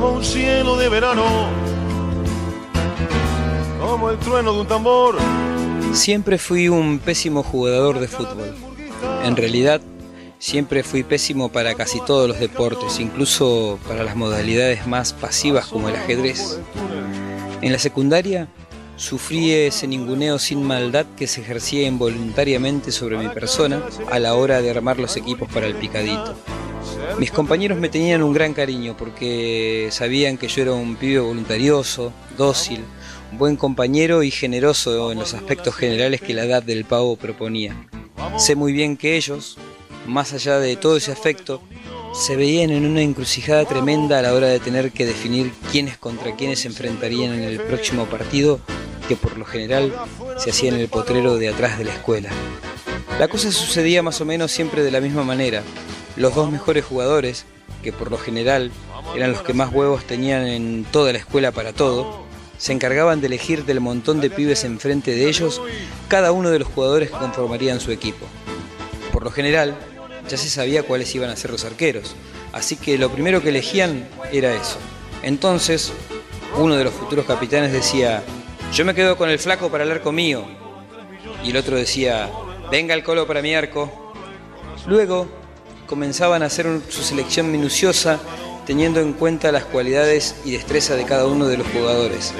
como 0.00 0.12
un 0.12 0.24
cielo 0.24 0.76
de 0.76 0.88
verano, 0.88 1.24
como 3.78 4.10
el 4.10 4.18
trueno 4.18 4.54
de 4.54 4.60
un 4.60 4.66
tambor. 4.66 5.16
Siempre 5.92 6.38
fui 6.38 6.68
un 6.68 6.98
pésimo 6.98 7.42
jugador 7.42 7.98
de 7.98 8.08
fútbol. 8.08 8.54
En 9.24 9.36
realidad, 9.36 9.80
siempre 10.38 10.82
fui 10.82 11.02
pésimo 11.02 11.50
para 11.50 11.74
casi 11.74 12.00
todos 12.04 12.28
los 12.28 12.38
deportes, 12.38 13.00
incluso 13.00 13.78
para 13.86 14.04
las 14.04 14.16
modalidades 14.16 14.86
más 14.86 15.12
pasivas 15.12 15.66
como 15.66 15.88
el 15.88 15.96
ajedrez. 15.96 16.58
En 17.60 17.72
la 17.72 17.78
secundaria, 17.78 18.48
sufrí 18.96 19.52
ese 19.52 19.86
ninguneo 19.86 20.38
sin 20.38 20.62
maldad 20.62 21.06
que 21.16 21.26
se 21.26 21.40
ejercía 21.40 21.86
involuntariamente 21.86 22.92
sobre 22.92 23.18
mi 23.18 23.28
persona 23.28 23.82
a 24.10 24.18
la 24.18 24.34
hora 24.34 24.62
de 24.62 24.70
armar 24.70 24.98
los 24.98 25.16
equipos 25.16 25.48
para 25.52 25.66
el 25.66 25.74
picadito. 25.74 26.34
Mis 27.18 27.30
compañeros 27.30 27.78
me 27.78 27.88
tenían 27.88 28.22
un 28.22 28.32
gran 28.32 28.54
cariño 28.54 28.96
porque 28.96 29.88
sabían 29.90 30.38
que 30.38 30.48
yo 30.48 30.62
era 30.62 30.72
un 30.72 30.96
pibe 30.96 31.20
voluntarioso, 31.20 32.12
dócil, 32.36 32.84
buen 33.32 33.56
compañero 33.56 34.22
y 34.22 34.30
generoso 34.30 35.12
en 35.12 35.18
los 35.18 35.34
aspectos 35.34 35.74
generales 35.74 36.20
que 36.20 36.34
la 36.34 36.44
edad 36.44 36.62
del 36.62 36.84
pavo 36.84 37.16
proponía. 37.16 37.76
Sé 38.38 38.54
muy 38.54 38.72
bien 38.72 38.96
que 38.96 39.16
ellos, 39.16 39.56
más 40.06 40.32
allá 40.32 40.58
de 40.58 40.76
todo 40.76 40.96
ese 40.96 41.12
afecto, 41.12 41.62
se 42.12 42.36
veían 42.36 42.70
en 42.70 42.86
una 42.86 43.02
encrucijada 43.02 43.64
tremenda 43.64 44.18
a 44.18 44.22
la 44.22 44.34
hora 44.34 44.48
de 44.48 44.58
tener 44.58 44.90
que 44.90 45.06
definir 45.06 45.52
quiénes 45.70 45.96
contra 45.96 46.34
quiénes 46.34 46.60
se 46.60 46.68
enfrentarían 46.68 47.32
en 47.32 47.44
el 47.44 47.60
próximo 47.60 48.06
partido 48.06 48.60
que 49.08 49.16
por 49.16 49.36
lo 49.38 49.44
general 49.44 49.92
se 50.38 50.50
hacía 50.50 50.70
en 50.70 50.76
el 50.76 50.88
potrero 50.88 51.36
de 51.36 51.48
atrás 51.48 51.78
de 51.78 51.84
la 51.84 51.94
escuela. 51.94 52.30
La 53.18 53.28
cosa 53.28 53.52
sucedía 53.52 54.02
más 54.02 54.20
o 54.20 54.24
menos 54.24 54.50
siempre 54.50 54.82
de 54.82 54.90
la 54.90 55.00
misma 55.00 55.24
manera. 55.24 55.62
Los 56.16 56.34
dos 56.34 56.50
mejores 56.50 56.84
jugadores, 56.84 57.44
que 57.82 57.92
por 57.92 58.10
lo 58.10 58.18
general 58.18 58.70
eran 59.14 59.32
los 59.32 59.42
que 59.42 59.52
más 59.52 59.72
huevos 59.72 60.04
tenían 60.04 60.46
en 60.46 60.84
toda 60.84 61.12
la 61.12 61.18
escuela 61.18 61.52
para 61.52 61.72
todo, 61.72 62.24
se 62.60 62.74
encargaban 62.74 63.22
de 63.22 63.28
elegir 63.28 63.64
del 63.64 63.80
montón 63.80 64.20
de 64.20 64.28
pibes 64.28 64.64
enfrente 64.64 65.12
de 65.12 65.28
ellos 65.30 65.62
cada 66.08 66.30
uno 66.30 66.50
de 66.50 66.58
los 66.58 66.68
jugadores 66.68 67.10
que 67.10 67.16
conformarían 67.16 67.80
su 67.80 67.90
equipo. 67.90 68.26
Por 69.14 69.24
lo 69.24 69.30
general, 69.30 69.74
ya 70.28 70.36
se 70.36 70.50
sabía 70.50 70.82
cuáles 70.82 71.14
iban 71.14 71.30
a 71.30 71.36
ser 71.36 71.50
los 71.50 71.64
arqueros, 71.64 72.14
así 72.52 72.76
que 72.76 72.98
lo 72.98 73.10
primero 73.10 73.42
que 73.42 73.48
elegían 73.48 74.06
era 74.30 74.54
eso. 74.54 74.76
Entonces, 75.22 75.90
uno 76.58 76.76
de 76.76 76.84
los 76.84 76.92
futuros 76.92 77.24
capitanes 77.24 77.72
decía, 77.72 78.22
yo 78.74 78.84
me 78.84 78.94
quedo 78.94 79.16
con 79.16 79.30
el 79.30 79.38
flaco 79.38 79.70
para 79.70 79.84
el 79.84 79.90
arco 79.90 80.12
mío, 80.12 80.44
y 81.42 81.50
el 81.50 81.56
otro 81.56 81.78
decía, 81.78 82.30
venga 82.70 82.94
el 82.94 83.02
colo 83.02 83.26
para 83.26 83.40
mi 83.40 83.54
arco. 83.54 84.12
Luego, 84.86 85.28
comenzaban 85.86 86.42
a 86.42 86.46
hacer 86.46 86.66
su 86.90 87.02
selección 87.02 87.50
minuciosa 87.50 88.20
teniendo 88.70 89.00
en 89.00 89.14
cuenta 89.14 89.50
las 89.50 89.64
cualidades 89.64 90.36
y 90.44 90.52
destreza 90.52 90.94
de 90.94 91.04
cada 91.04 91.26
uno 91.26 91.48
de 91.48 91.56
los 91.56 91.66
jugadores. 91.66 92.32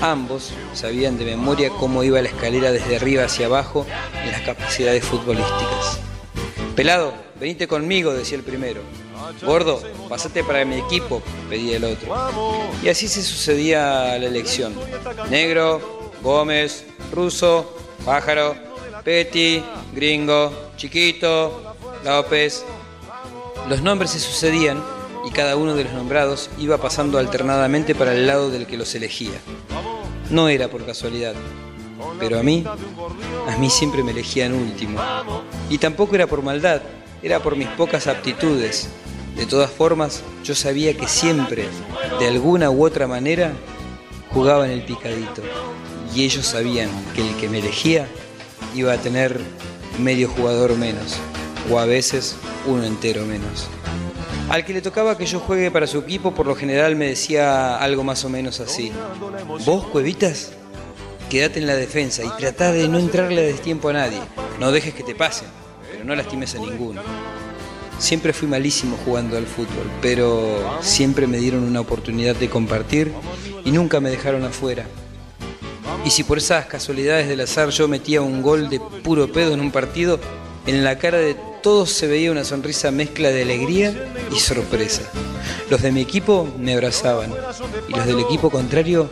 Ambos 0.00 0.52
sabían 0.74 1.16
de 1.16 1.24
memoria 1.24 1.70
cómo 1.70 2.02
iba 2.02 2.20
la 2.20 2.28
escalera 2.28 2.72
desde 2.72 2.96
arriba 2.96 3.22
hacia 3.22 3.46
abajo 3.46 3.86
en 4.20 4.32
las 4.32 4.40
capacidades 4.40 5.04
futbolísticas. 5.04 6.00
Pelado, 6.74 7.14
venite 7.38 7.68
conmigo, 7.68 8.12
decía 8.12 8.36
el 8.36 8.42
primero. 8.42 8.80
Gordo, 9.46 9.80
pasate 10.08 10.42
para 10.42 10.64
mi 10.64 10.74
equipo, 10.74 11.22
pedía 11.48 11.76
el 11.76 11.84
otro. 11.84 12.16
Y 12.82 12.88
así 12.88 13.06
se 13.06 13.22
sucedía 13.22 14.18
la 14.18 14.26
elección. 14.26 14.74
Negro, 15.30 16.10
Gómez, 16.20 16.84
Ruso, 17.12 17.78
Pájaro, 18.04 18.56
Petty, 19.04 19.62
Gringo, 19.94 20.52
Chiquito, 20.76 21.76
López. 22.04 22.64
Los 23.68 23.82
nombres 23.82 24.10
se 24.10 24.18
sucedían 24.18 24.82
y 25.24 25.30
cada 25.30 25.56
uno 25.56 25.74
de 25.74 25.84
los 25.84 25.92
nombrados 25.92 26.50
iba 26.58 26.78
pasando 26.78 27.18
alternadamente 27.18 27.94
para 27.94 28.14
el 28.14 28.26
lado 28.26 28.50
del 28.50 28.66
que 28.66 28.76
los 28.76 28.94
elegía. 28.94 29.38
No 30.30 30.48
era 30.48 30.68
por 30.68 30.86
casualidad, 30.86 31.34
pero 32.18 32.38
a 32.38 32.42
mí, 32.42 32.64
a 33.48 33.56
mí 33.56 33.70
siempre 33.70 34.02
me 34.02 34.12
elegían 34.12 34.54
último. 34.54 35.00
Y 35.68 35.78
tampoco 35.78 36.14
era 36.14 36.26
por 36.26 36.42
maldad, 36.42 36.82
era 37.22 37.40
por 37.40 37.56
mis 37.56 37.68
pocas 37.68 38.06
aptitudes. 38.06 38.88
De 39.36 39.46
todas 39.46 39.70
formas, 39.70 40.22
yo 40.44 40.54
sabía 40.54 40.96
que 40.96 41.08
siempre, 41.08 41.66
de 42.18 42.28
alguna 42.28 42.70
u 42.70 42.84
otra 42.84 43.06
manera, 43.06 43.52
jugaba 44.32 44.66
en 44.66 44.72
el 44.72 44.84
picadito. 44.84 45.42
Y 46.14 46.24
ellos 46.24 46.46
sabían 46.46 46.90
que 47.14 47.26
el 47.26 47.36
que 47.36 47.48
me 47.48 47.60
elegía 47.60 48.06
iba 48.74 48.92
a 48.92 48.98
tener 48.98 49.40
medio 49.98 50.28
jugador 50.28 50.76
menos, 50.76 51.16
o 51.70 51.78
a 51.78 51.84
veces 51.84 52.36
uno 52.66 52.84
entero 52.84 53.24
menos. 53.24 53.68
Al 54.50 54.64
que 54.64 54.72
le 54.72 54.82
tocaba 54.82 55.16
que 55.16 55.26
yo 55.26 55.38
juegue 55.38 55.70
para 55.70 55.86
su 55.86 55.98
equipo, 55.98 56.34
por 56.34 56.44
lo 56.44 56.56
general 56.56 56.96
me 56.96 57.06
decía 57.06 57.76
algo 57.76 58.02
más 58.02 58.24
o 58.24 58.28
menos 58.28 58.58
así. 58.58 58.90
¿Vos, 59.64 59.86
Cuevitas? 59.86 60.50
Quédate 61.30 61.60
en 61.60 61.68
la 61.68 61.76
defensa 61.76 62.24
y 62.24 62.28
tratá 62.30 62.72
de 62.72 62.88
no 62.88 62.98
entrarle 62.98 63.42
a 63.42 63.44
destiempo 63.44 63.90
a 63.90 63.92
nadie. 63.92 64.18
No 64.58 64.72
dejes 64.72 64.92
que 64.92 65.04
te 65.04 65.14
pasen, 65.14 65.46
pero 65.92 66.02
no 66.02 66.16
lastimes 66.16 66.56
a 66.56 66.58
ninguno. 66.58 67.00
Siempre 68.00 68.32
fui 68.32 68.48
malísimo 68.48 68.98
jugando 69.04 69.36
al 69.36 69.46
fútbol, 69.46 69.88
pero 70.02 70.80
siempre 70.80 71.28
me 71.28 71.38
dieron 71.38 71.62
una 71.62 71.78
oportunidad 71.78 72.34
de 72.34 72.50
compartir 72.50 73.12
y 73.64 73.70
nunca 73.70 74.00
me 74.00 74.10
dejaron 74.10 74.42
afuera. 74.44 74.84
Y 76.04 76.10
si 76.10 76.24
por 76.24 76.38
esas 76.38 76.66
casualidades 76.66 77.28
del 77.28 77.42
azar 77.42 77.68
yo 77.68 77.86
metía 77.86 78.20
un 78.20 78.42
gol 78.42 78.68
de 78.68 78.80
puro 78.80 79.30
pedo 79.30 79.54
en 79.54 79.60
un 79.60 79.70
partido, 79.70 80.18
en 80.66 80.82
la 80.82 80.98
cara 80.98 81.18
de 81.18 81.36
todos 81.62 81.90
se 81.90 82.06
veía 82.06 82.30
una 82.30 82.44
sonrisa 82.44 82.90
mezcla 82.90 83.30
de 83.30 83.42
alegría 83.42 84.12
y 84.34 84.40
sorpresa. 84.40 85.02
Los 85.68 85.82
de 85.82 85.92
mi 85.92 86.00
equipo 86.00 86.48
me 86.58 86.74
abrazaban 86.74 87.32
y 87.88 87.92
los 87.92 88.06
del 88.06 88.20
equipo 88.20 88.50
contrario 88.50 89.10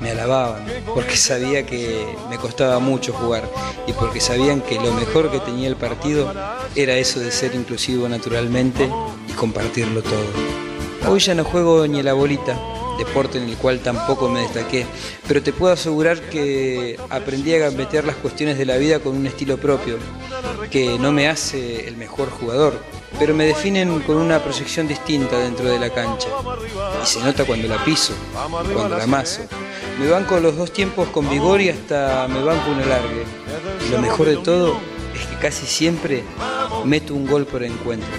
me 0.00 0.10
alababan, 0.12 0.64
porque 0.94 1.16
sabía 1.16 1.66
que 1.66 2.06
me 2.30 2.38
costaba 2.38 2.78
mucho 2.78 3.12
jugar 3.12 3.50
y 3.86 3.92
porque 3.92 4.20
sabían 4.20 4.60
que 4.60 4.76
lo 4.76 4.92
mejor 4.92 5.30
que 5.30 5.40
tenía 5.40 5.66
el 5.66 5.76
partido 5.76 6.32
era 6.76 6.96
eso 6.96 7.18
de 7.18 7.32
ser 7.32 7.54
inclusivo 7.54 8.08
naturalmente 8.08 8.88
y 9.28 9.32
compartirlo 9.32 10.02
todo. 10.02 11.10
Hoy 11.10 11.18
ya 11.18 11.34
no 11.34 11.44
juego 11.44 11.86
ni 11.88 12.02
la 12.02 12.12
bolita, 12.12 12.56
deporte 12.98 13.38
en 13.38 13.48
el 13.48 13.56
cual 13.56 13.80
tampoco 13.80 14.28
me 14.28 14.40
destaqué, 14.40 14.84
pero 15.26 15.42
te 15.42 15.52
puedo 15.52 15.72
asegurar 15.72 16.20
que 16.20 16.98
aprendí 17.08 17.54
a 17.54 17.58
gambetear 17.58 18.04
las 18.04 18.16
cuestiones 18.16 18.58
de 18.58 18.66
la 18.66 18.76
vida 18.76 18.98
con 19.00 19.16
un 19.16 19.26
estilo 19.26 19.56
propio, 19.56 19.96
que 20.70 20.98
no 20.98 21.12
me 21.12 21.28
hace 21.28 21.88
el 21.88 21.96
mejor 21.96 22.28
jugador, 22.30 22.78
pero 23.18 23.34
me 23.34 23.46
definen 23.46 24.00
con 24.00 24.16
una 24.16 24.42
proyección 24.42 24.86
distinta 24.86 25.38
dentro 25.38 25.68
de 25.68 25.78
la 25.78 25.90
cancha. 25.90 26.28
Y 27.02 27.06
se 27.06 27.20
nota 27.20 27.44
cuando 27.44 27.68
la 27.68 27.82
piso, 27.84 28.12
cuando 28.74 28.96
la 28.96 29.04
amaso. 29.04 29.42
Me 29.98 30.08
banco 30.08 30.38
los 30.38 30.56
dos 30.56 30.72
tiempos 30.72 31.08
con 31.08 31.28
vigor 31.28 31.60
y 31.60 31.70
hasta 31.70 32.28
me 32.28 32.42
banco 32.42 32.70
un 32.70 32.80
alargue. 32.80 33.24
Y 33.86 33.90
lo 33.90 33.98
mejor 33.98 34.26
de 34.26 34.36
todo 34.36 34.78
es 35.14 35.26
que 35.26 35.36
casi 35.36 35.66
siempre 35.66 36.22
meto 36.84 37.14
un 37.14 37.26
gol 37.26 37.46
por 37.46 37.62
encuentro, 37.64 38.10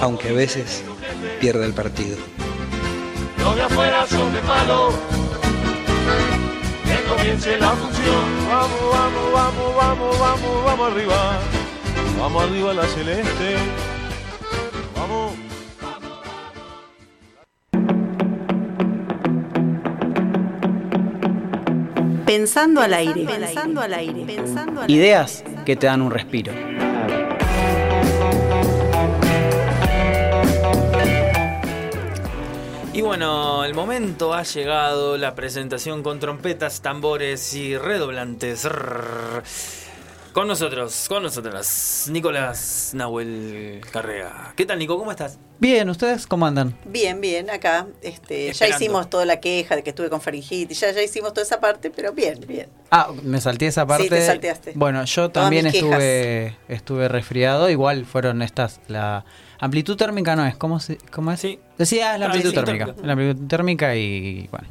aunque 0.00 0.30
a 0.30 0.32
veces 0.32 0.82
pierda 1.40 1.64
el 1.64 1.74
partido. 1.74 2.16
Los 3.52 3.58
de 3.58 3.64
afuera 3.64 4.06
son 4.06 4.32
de 4.32 4.40
palo. 4.40 4.92
Que 6.86 7.04
comience 7.06 7.58
la 7.58 7.72
función. 7.72 8.48
Vamos, 8.48 8.80
vamos, 8.90 9.32
vamos, 9.34 9.76
vamos, 9.76 10.18
vamos, 10.18 10.64
vamos 10.64 10.92
arriba. 10.92 11.38
Vamos 12.18 12.44
arriba 12.44 12.72
la 12.72 12.84
celeste. 12.84 13.56
Vamos. 14.96 15.34
Pensando 22.24 22.80
al 22.80 22.94
aire. 22.94 23.26
Pensando 23.26 23.82
al 23.82 23.92
aire. 23.92 24.24
Pensando 24.24 24.80
al 24.80 24.90
aire. 24.90 24.94
Ideas 24.94 25.44
que 25.66 25.76
te 25.76 25.88
dan 25.88 26.00
un 26.00 26.10
respiro. 26.10 26.54
Y 32.94 33.00
bueno, 33.00 33.64
el 33.64 33.72
momento 33.72 34.34
ha 34.34 34.42
llegado, 34.42 35.16
la 35.16 35.34
presentación 35.34 36.02
con 36.02 36.20
trompetas, 36.20 36.82
tambores 36.82 37.54
y 37.54 37.78
redoblantes. 37.78 38.68
Con 40.32 40.48
nosotros, 40.48 41.06
con 41.10 41.22
nosotras, 41.22 42.08
Nicolás 42.10 42.92
Nahuel 42.94 43.82
Carrea. 43.92 44.54
¿Qué 44.56 44.64
tal, 44.64 44.78
Nico? 44.78 44.96
¿Cómo 44.96 45.10
estás? 45.10 45.38
Bien, 45.58 45.90
¿ustedes 45.90 46.26
cómo 46.26 46.46
andan? 46.46 46.74
Bien, 46.86 47.20
bien, 47.20 47.50
acá. 47.50 47.86
Este, 48.00 48.50
ya 48.54 48.66
hicimos 48.68 49.10
toda 49.10 49.26
la 49.26 49.40
queja 49.40 49.76
de 49.76 49.82
que 49.82 49.90
estuve 49.90 50.08
con 50.08 50.22
faringitis, 50.22 50.80
ya, 50.80 50.90
ya 50.90 51.02
hicimos 51.02 51.34
toda 51.34 51.44
esa 51.44 51.60
parte, 51.60 51.90
pero 51.90 52.14
bien, 52.14 52.40
bien. 52.48 52.70
Ah, 52.90 53.10
me 53.22 53.42
salté 53.42 53.66
esa 53.66 53.86
parte. 53.86 54.04
Sí, 54.04 54.08
te 54.08 54.24
salteaste. 54.26 54.72
Bueno, 54.74 55.04
yo 55.04 55.28
Todas 55.30 55.44
también 55.48 55.66
estuve 55.66 56.56
estuve 56.66 57.08
resfriado. 57.08 57.68
Igual 57.68 58.06
fueron 58.06 58.40
estas. 58.40 58.80
La 58.88 59.26
amplitud 59.60 59.98
térmica 59.98 60.34
no 60.34 60.46
es. 60.46 60.56
¿Cómo, 60.56 60.80
se, 60.80 60.96
cómo 61.12 61.30
es? 61.32 61.40
Sí. 61.40 61.58
Decía 61.76 62.14
es 62.14 62.20
la 62.20 62.26
Ah, 62.26 62.28
amplitud 62.30 62.50
sí, 62.50 62.54
térmica. 62.64 62.94
La 63.02 63.12
amplitud 63.12 63.46
térmica 63.48 63.94
y. 63.94 64.48
Bueno. 64.50 64.66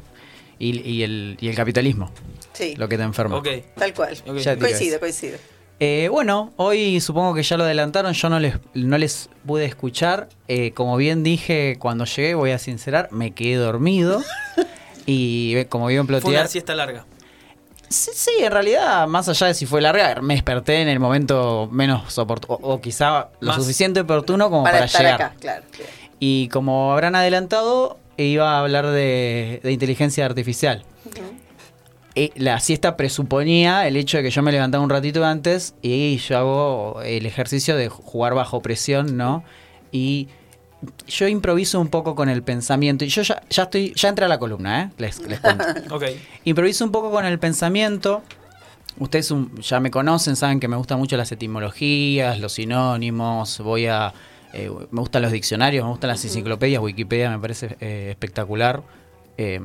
Y, 0.58 0.80
y 0.88 1.02
el, 1.04 1.36
y 1.40 1.48
el 1.48 1.54
capitalismo. 1.56 2.10
Sí, 2.52 2.76
Lo 2.76 2.88
que 2.88 2.96
te 2.96 3.02
enferma. 3.02 3.36
Ok. 3.36 3.48
tal 3.76 3.94
cual. 3.94 4.16
Coincido, 4.24 5.00
coincido. 5.00 5.38
Eh, 5.84 6.08
bueno, 6.10 6.52
hoy 6.58 7.00
supongo 7.00 7.34
que 7.34 7.42
ya 7.42 7.56
lo 7.56 7.64
adelantaron, 7.64 8.12
yo 8.12 8.28
no 8.28 8.38
les, 8.38 8.54
no 8.74 8.98
les 8.98 9.28
pude 9.44 9.64
escuchar. 9.64 10.28
Eh, 10.46 10.70
como 10.74 10.96
bien 10.96 11.24
dije 11.24 11.74
cuando 11.80 12.04
llegué, 12.04 12.36
voy 12.36 12.52
a 12.52 12.58
sincerar, 12.58 13.08
me 13.10 13.32
quedé 13.32 13.56
dormido. 13.56 14.22
y 15.06 15.56
eh, 15.56 15.66
como 15.66 15.88
vieron 15.88 16.06
Fue 16.06 16.14
una 16.14 16.20
plotear... 16.22 16.46
siesta 16.46 16.76
larga. 16.76 17.04
Sí, 17.88 18.12
sí, 18.14 18.30
en 18.38 18.52
realidad, 18.52 19.08
más 19.08 19.28
allá 19.28 19.48
de 19.48 19.54
si 19.54 19.66
fue 19.66 19.80
larga, 19.80 20.20
me 20.22 20.34
desperté 20.34 20.82
en 20.82 20.88
el 20.88 21.00
momento 21.00 21.68
menos 21.72 22.16
oportuno, 22.16 22.60
o, 22.62 22.74
o 22.74 22.80
quizá 22.80 23.30
lo 23.40 23.48
Más. 23.48 23.56
suficiente 23.56 23.98
oportuno 23.98 24.50
como 24.50 24.62
para, 24.62 24.76
Para, 24.76 24.84
estar 24.86 25.02
llegar. 25.02 25.22
acá, 25.22 25.34
claro. 25.40 25.64
bien. 25.76 25.88
Y 26.20 26.46
como 26.50 26.92
habrán 26.92 27.16
adelantado, 27.16 27.98
iba 28.16 28.52
a 28.54 28.60
hablar 28.60 28.86
de, 28.86 29.58
de 29.64 29.72
inteligencia 29.72 30.24
artificial. 30.26 30.84
La 32.36 32.60
siesta 32.60 32.96
presuponía 32.96 33.86
el 33.88 33.96
hecho 33.96 34.18
de 34.18 34.22
que 34.24 34.30
yo 34.30 34.42
me 34.42 34.52
levantaba 34.52 34.84
un 34.84 34.90
ratito 34.90 35.24
antes 35.24 35.74
y 35.82 36.16
yo 36.18 36.38
hago 36.38 37.02
el 37.02 37.24
ejercicio 37.26 37.76
de 37.76 37.88
jugar 37.88 38.34
bajo 38.34 38.60
presión, 38.60 39.16
¿no? 39.16 39.44
Y 39.92 40.28
yo 41.06 41.28
improviso 41.28 41.80
un 41.80 41.88
poco 41.88 42.14
con 42.14 42.28
el 42.28 42.42
pensamiento. 42.42 43.04
Y 43.04 43.08
yo 43.08 43.22
ya, 43.22 43.42
ya 43.48 43.62
estoy, 43.64 43.92
ya 43.94 44.08
entré 44.08 44.24
a 44.24 44.28
la 44.28 44.38
columna, 44.38 44.82
¿eh? 44.82 44.90
Les, 44.98 45.20
les 45.26 45.40
cuento. 45.40 45.64
Ok. 45.94 46.04
Improviso 46.44 46.84
un 46.84 46.92
poco 46.92 47.10
con 47.10 47.24
el 47.24 47.38
pensamiento. 47.38 48.22
Ustedes 48.98 49.30
un- 49.30 49.56
ya 49.60 49.80
me 49.80 49.90
conocen, 49.90 50.36
saben 50.36 50.60
que 50.60 50.68
me 50.68 50.76
gustan 50.76 50.98
mucho 50.98 51.16
las 51.16 51.30
etimologías, 51.32 52.38
los 52.40 52.52
sinónimos, 52.54 53.58
voy 53.60 53.86
a... 53.86 54.12
eh, 54.52 54.70
me 54.90 55.00
gustan 55.00 55.22
los 55.22 55.32
diccionarios, 55.32 55.84
me 55.84 55.90
gustan 55.92 56.08
las 56.08 56.22
enciclopedias, 56.24 56.82
Wikipedia 56.82 57.30
me 57.30 57.38
parece 57.38 57.76
eh, 57.80 58.08
espectacular 58.10 58.82
eh, 59.38 59.60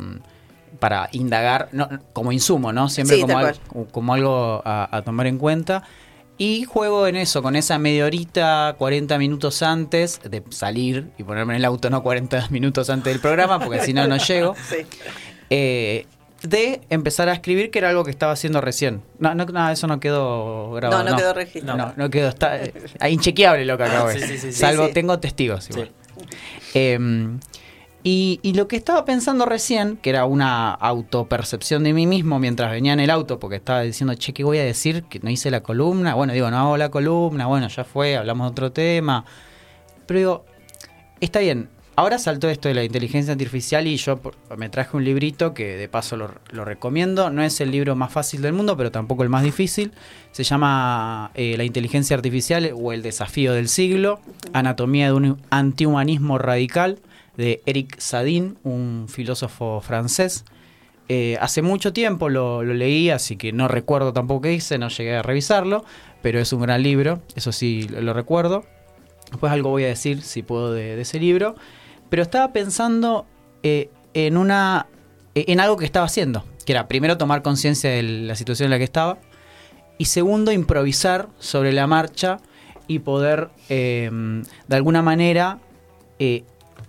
para 0.79 1.09
indagar, 1.11 1.69
no, 1.71 1.87
como 2.13 2.31
insumo, 2.31 2.71
¿no? 2.73 2.89
Siempre 2.89 3.15
Sí, 3.17 3.21
como, 3.23 3.37
al- 3.37 3.59
como 3.91 4.13
algo 4.13 4.61
a, 4.65 4.89
a 4.95 5.01
tomar 5.03 5.27
en 5.27 5.37
cuenta. 5.37 5.83
Y 6.39 6.65
juego 6.65 7.07
en 7.07 7.15
eso, 7.15 7.41
con 7.41 7.55
esa 7.55 7.79
media 7.79 8.05
horita, 8.05 8.75
40 8.77 9.17
minutos 9.17 9.63
antes 9.63 10.21
de 10.23 10.43
salir 10.51 11.09
y 11.17 11.23
ponerme 11.23 11.53
en 11.53 11.57
el 11.57 11.65
auto, 11.65 11.89
no 11.89 12.03
40 12.03 12.47
minutos 12.51 12.89
antes 12.91 13.11
del 13.11 13.19
programa, 13.21 13.59
porque 13.59 13.81
si 13.81 13.91
no, 13.93 14.07
no 14.07 14.17
llego 14.17 14.53
Sí. 14.69 14.75
eh, 15.49 16.05
de 16.43 16.81
empezar 16.91 17.27
a 17.29 17.33
escribir, 17.33 17.71
que 17.71 17.79
era 17.79 17.89
algo 17.89 18.03
que 18.03 18.11
estaba 18.11 18.33
haciendo 18.33 18.61
recién. 18.61 19.01
No, 19.17 19.33
no, 19.33 19.45
no, 19.45 19.69
eso 19.71 19.87
no 19.87 19.99
quedó 19.99 20.71
grabado. 20.73 21.03
No, 21.03 21.09
no 21.09 21.17
quedó 21.17 21.33
registro. 21.33 21.75
No, 21.75 21.93
no 21.97 22.09
quedó. 22.11 22.29
Está 22.29 22.61
eh, 22.63 22.71
inchequeable 23.09 23.65
lo 23.65 23.75
que 23.75 23.83
acabo 23.85 24.09
de 24.09 24.13
Sí, 24.19 24.19
decir. 24.19 24.35
sí, 24.39 24.47
sí, 24.47 24.53
sí. 24.53 24.59
Salvo 24.59 24.89
tengo 24.89 25.17
testigos. 25.19 25.67
igual. 25.71 25.89
Sí. 26.61 26.69
Eh, 26.75 26.99
y, 28.09 28.53
lo 28.53 28.69
que 28.69 28.77
estaba 28.77 29.03
pensando 29.03 29.45
recién, 29.45 29.97
que 29.97 30.11
era 30.11 30.23
una 30.23 30.71
autopercepción 30.71 31.83
de 31.83 31.91
mí 31.91 32.07
mismo 32.07 32.39
mientras 32.39 32.71
venía 32.71 32.93
en 32.93 33.01
el 33.01 33.09
auto, 33.09 33.37
porque 33.37 33.57
estaba 33.57 33.81
diciendo, 33.81 34.13
che, 34.15 34.31
¿qué 34.31 34.45
voy 34.45 34.59
a 34.59 34.63
decir? 34.63 35.03
Que 35.03 35.19
no 35.19 35.29
hice 35.29 35.51
la 35.51 35.61
columna. 35.61 36.13
Bueno, 36.13 36.31
digo, 36.31 36.49
no 36.49 36.57
hago 36.57 36.77
la 36.77 36.87
columna, 36.89 37.47
bueno, 37.47 37.67
ya 37.67 37.83
fue, 37.83 38.15
hablamos 38.15 38.47
de 38.47 38.51
otro 38.51 38.71
tema. 38.71 39.25
Pero 40.05 40.19
digo, 40.19 40.45
está 41.19 41.39
bien. 41.39 41.67
Ahora 41.97 42.17
saltó 42.17 42.47
esto 42.47 42.69
de 42.69 42.75
la 42.75 42.83
inteligencia 42.85 43.33
artificial 43.33 43.87
y 43.87 43.97
yo 43.97 44.21
me 44.55 44.69
traje 44.69 44.95
un 44.95 45.03
librito 45.03 45.53
que 45.53 45.75
de 45.75 45.89
paso 45.89 46.15
lo, 46.15 46.31
lo 46.51 46.63
recomiendo. 46.63 47.29
No 47.29 47.43
es 47.43 47.59
el 47.59 47.71
libro 47.71 47.93
más 47.97 48.13
fácil 48.13 48.41
del 48.41 48.53
mundo, 48.53 48.77
pero 48.77 48.89
tampoco 48.89 49.23
el 49.23 49.29
más 49.29 49.43
difícil. 49.43 49.91
Se 50.31 50.45
llama 50.45 51.31
eh, 51.33 51.55
La 51.57 51.65
inteligencia 51.65 52.15
artificial 52.15 52.71
o 52.73 52.93
el 52.93 53.01
desafío 53.01 53.51
del 53.51 53.67
siglo. 53.67 54.21
Anatomía 54.53 55.07
de 55.07 55.13
un 55.13 55.41
antihumanismo 55.49 56.37
radical 56.37 56.99
de 57.37 57.61
Eric 57.65 57.99
Sadin, 57.99 58.57
un 58.63 59.05
filósofo 59.07 59.79
francés. 59.79 60.43
Eh, 61.07 61.37
hace 61.39 61.61
mucho 61.61 61.93
tiempo 61.93 62.27
lo, 62.27 62.63
leí, 62.63 63.11
así 63.11 63.37
que 63.37 63.53
no 63.53 63.69
recuerdo 63.69 64.11
tampoco 64.11 64.41
qué 64.41 64.49
dice, 64.49 64.77
no 64.77 64.89
llegué 64.89 65.15
a 65.15 65.21
revisarlo, 65.21 65.85
pero 66.21 66.39
es 66.39 66.51
un 66.51 66.61
gran 66.61 66.83
libro, 66.83 67.21
eso 67.35 67.51
sí 67.51 67.87
lo, 67.87 68.13
recuerdo. 68.13 68.65
Después 69.29 69.53
algo 69.53 69.69
voy 69.69 69.85
a 69.85 69.87
decir, 69.87 70.21
si 70.23 70.41
puedo, 70.41 70.73
de, 70.73 70.99
ese 70.99 71.19
libro. 71.19 71.55
Pero 72.09 72.23
estaba 72.23 72.51
pensando 72.51 73.25
eh, 73.63 73.89
en 74.13 74.37
una 74.37 74.87
eh, 75.35 75.45
en 75.47 75.59
algo 75.59 75.77
que 75.77 75.85
estaba 75.85 76.05
haciendo, 76.05 76.43
que 76.65 76.71
era 76.73 76.87
primero 76.87 77.17
tomar 77.17 77.41
conciencia 77.41 77.89
de 77.91 78.03
la 78.03 78.35
situación 78.35 78.67
en 78.67 78.71
la 78.71 78.77
que 78.77 78.85
estaba 78.85 79.19
y 79.97 80.05
segundo 80.05 80.51
improvisar 80.51 81.27
sobre 81.39 81.73
la 81.73 81.87
marcha 81.87 82.37
y 82.87 82.99
poder 82.99 83.49
de 83.67 84.45
alguna 84.69 85.01
manera 85.01 85.59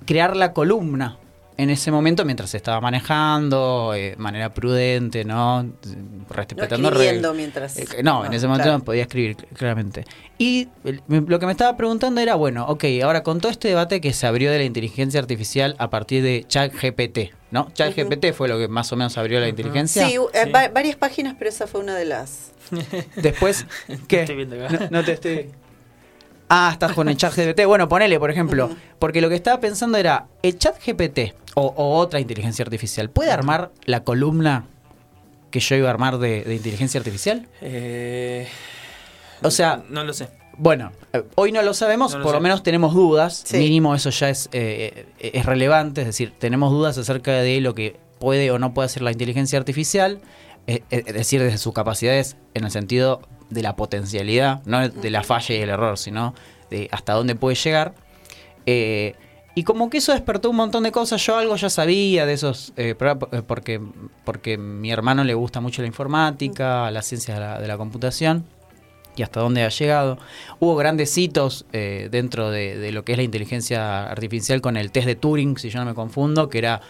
crear 0.09 0.35
la 0.37 0.53
columna 0.55 1.19
en 1.59 1.71
ese 1.71 1.91
momento 1.91 2.25
mientras 2.25 2.51
se 2.51 2.57
estaba 2.57 2.81
manejando, 2.81 3.93
eh, 3.93 4.11
de 4.11 4.17
manera 4.17 4.55
prudente, 4.55 5.25
¿no? 5.25 5.65
No 5.65 5.73
Respetando 6.31 6.89
escribiendo 6.89 7.33
reglas. 7.33 7.35
mientras. 7.35 7.77
Eh, 7.79 8.03
no, 8.05 8.25
en 8.25 8.33
ese 8.33 8.47
momento 8.47 8.63
claro. 8.65 8.79
no 8.79 8.85
podía 8.85 9.03
escribir 9.03 9.37
cl- 9.37 9.47
claramente. 9.55 10.05
Y 10.39 10.69
lo 11.09 11.39
que 11.41 11.47
me 11.47 11.51
estaba 11.53 11.77
preguntando 11.77 12.21
era, 12.21 12.37
bueno, 12.37 12.65
ok, 12.69 12.85
ahora 13.03 13.25
con 13.25 13.41
todo 13.41 13.51
este 13.51 13.67
debate 13.69 14.01
que 14.01 14.13
se 14.13 14.27
abrió 14.29 14.53
de 14.53 14.59
la 14.59 14.65
inteligencia 14.65 15.19
artificial 15.19 15.75
a 15.81 15.91
partir 15.91 16.23
de 16.23 16.45
ChatGPT, 16.47 17.35
¿no? 17.51 17.71
ChatGPT 17.75 18.33
fue 18.35 18.47
lo 18.47 18.57
que 18.57 18.69
más 18.69 18.93
o 18.93 18.97
menos 18.97 19.19
abrió 19.19 19.41
la 19.41 19.49
inteligencia. 19.49 20.07
Sí, 20.07 20.15
eh, 20.35 20.51
va- 20.53 20.69
varias 20.69 20.95
páginas, 20.97 21.35
pero 21.37 21.51
esa 21.51 21.67
fue 21.67 21.81
una 21.81 21.97
de 21.97 22.05
las. 22.05 22.53
Después, 23.17 23.67
¿qué? 24.07 24.21
Estoy 24.21 24.37
viendo 24.37 24.65
acá. 24.65 24.79
No, 24.91 24.99
no 25.01 25.05
te 25.05 25.13
estoy... 25.13 25.51
Ah, 26.49 26.71
estás 26.73 26.93
con 26.93 27.09
el 27.09 27.17
chat 27.17 27.35
GPT. 27.35 27.67
Bueno, 27.67 27.89
ponele, 27.89 28.19
por 28.19 28.31
ejemplo. 28.31 28.71
Porque 28.99 29.21
lo 29.21 29.29
que 29.29 29.35
estaba 29.35 29.61
pensando 29.61 29.99
era, 29.99 30.27
el 30.43 30.59
chat 30.59 30.77
GPT 30.85 31.35
o, 31.55 31.67
o 31.77 31.97
otra 31.99 32.21
inteligencia 32.21 32.63
artificial, 32.63 33.11
¿puede 33.11 33.31
armar 33.31 33.71
la 33.85 34.03
columna 34.05 34.65
que 35.51 35.61
yo 35.61 35.77
iba 35.77 35.89
a 35.89 35.91
armar 35.91 36.19
de, 36.19 36.45
de 36.45 36.55
inteligencia 36.55 36.99
artificial? 36.99 37.47
Eh, 37.61 38.49
O 39.43 39.51
sea, 39.51 39.83
no 39.91 40.05
lo 40.05 40.13
sé. 40.13 40.29
bueno, 40.57 40.93
eh, 41.13 41.23
hoy 41.35 41.53
no 41.53 41.63
lo 41.63 41.75
sabemos, 41.75 42.13
No 42.13 42.19
lo 42.19 42.25
por 42.25 42.35
lo 42.35 42.41
menos 42.41 42.63
tenemos 42.63 42.95
dudas. 42.95 43.43
Sí. 43.47 43.59
Mínimo 43.59 43.95
eso 43.95 44.11
ya 44.11 44.31
es, 44.31 44.49
eh, 44.53 45.07
eh, 45.21 45.31
es 45.35 45.45
relevante, 45.47 46.01
es 46.03 46.07
decir, 46.07 46.33
tenemos 46.39 46.71
dudas 46.73 46.97
acerca 46.99 47.33
de 47.33 47.61
lo 47.61 47.75
que 47.75 47.97
puede 48.19 48.51
o 48.51 48.59
no 48.59 48.73
puede 48.75 48.87
hacer 48.87 49.03
la 49.03 49.13
inteligencia 49.13 49.59
artificial, 49.59 50.21
es 50.67 51.05
decir, 51.15 51.41
desde 51.43 51.57
sus 51.59 51.73
capacidades 51.73 52.37
en 52.55 52.65
el 52.65 52.71
sentido 52.71 53.23
de 53.51 53.63
la 53.63 53.77
potencialidad, 53.77 54.63
no 54.65 54.89
de 54.89 55.11
la 55.11 55.23
falla 55.23 55.55
y 55.55 55.59
el 55.59 55.71
error, 55.71 55.99
sino 55.99 56.35
de 56.71 56.89
hasta 56.93 57.15
dónde 57.15 57.35
puede 57.35 57.57
llegar. 57.57 57.95
Eh, 58.67 59.15
y 59.55 59.65
como 59.65 59.91
que 59.91 59.99
eso 59.99 60.13
despertó 60.13 60.51
un 60.51 60.57
montón 60.57 60.85
de 60.85 60.93
cosas. 60.93 61.25
Yo 61.27 61.37
algo 61.37 61.57
ya 61.57 61.71
sabía 61.71 62.27
de 62.27 62.33
esos, 62.35 62.73
eh, 62.77 62.95
eh, 63.01 63.43
porque, 63.47 63.81
porque 64.25 64.57
mi 64.57 64.91
hermano 64.91 65.25
le 65.25 65.35
gusta 65.35 65.61
mucho 65.61 65.83
la 65.83 65.89
informática, 65.89 66.91
las 66.91 67.07
ciencias 67.07 67.37
de 67.39 67.45
la, 67.45 67.61
de 67.61 67.67
la 67.67 67.77
computación 67.77 68.45
y 69.19 69.23
hasta 69.23 69.41
dónde 69.41 69.65
ha 69.65 69.69
llegado. 69.69 70.19
Hubo 70.61 70.77
grandes 70.77 71.17
hitos 71.19 71.67
eh, 71.73 72.09
dentro 72.11 72.51
de, 72.51 72.79
de 72.79 72.93
lo 72.93 73.05
que 73.05 73.13
es 73.13 73.19
la 73.19 73.25
inteligencia 73.25 74.05
artificial 74.05 74.61
con 74.61 74.77
el 74.77 74.93
test 74.93 75.07
de 75.07 75.17
Turing, 75.17 75.59
si 75.59 75.71
yo 75.71 75.81
no 75.81 75.87
me 75.87 75.95
confundo, 75.95 76.49
que 76.49 76.59
era 76.59 76.81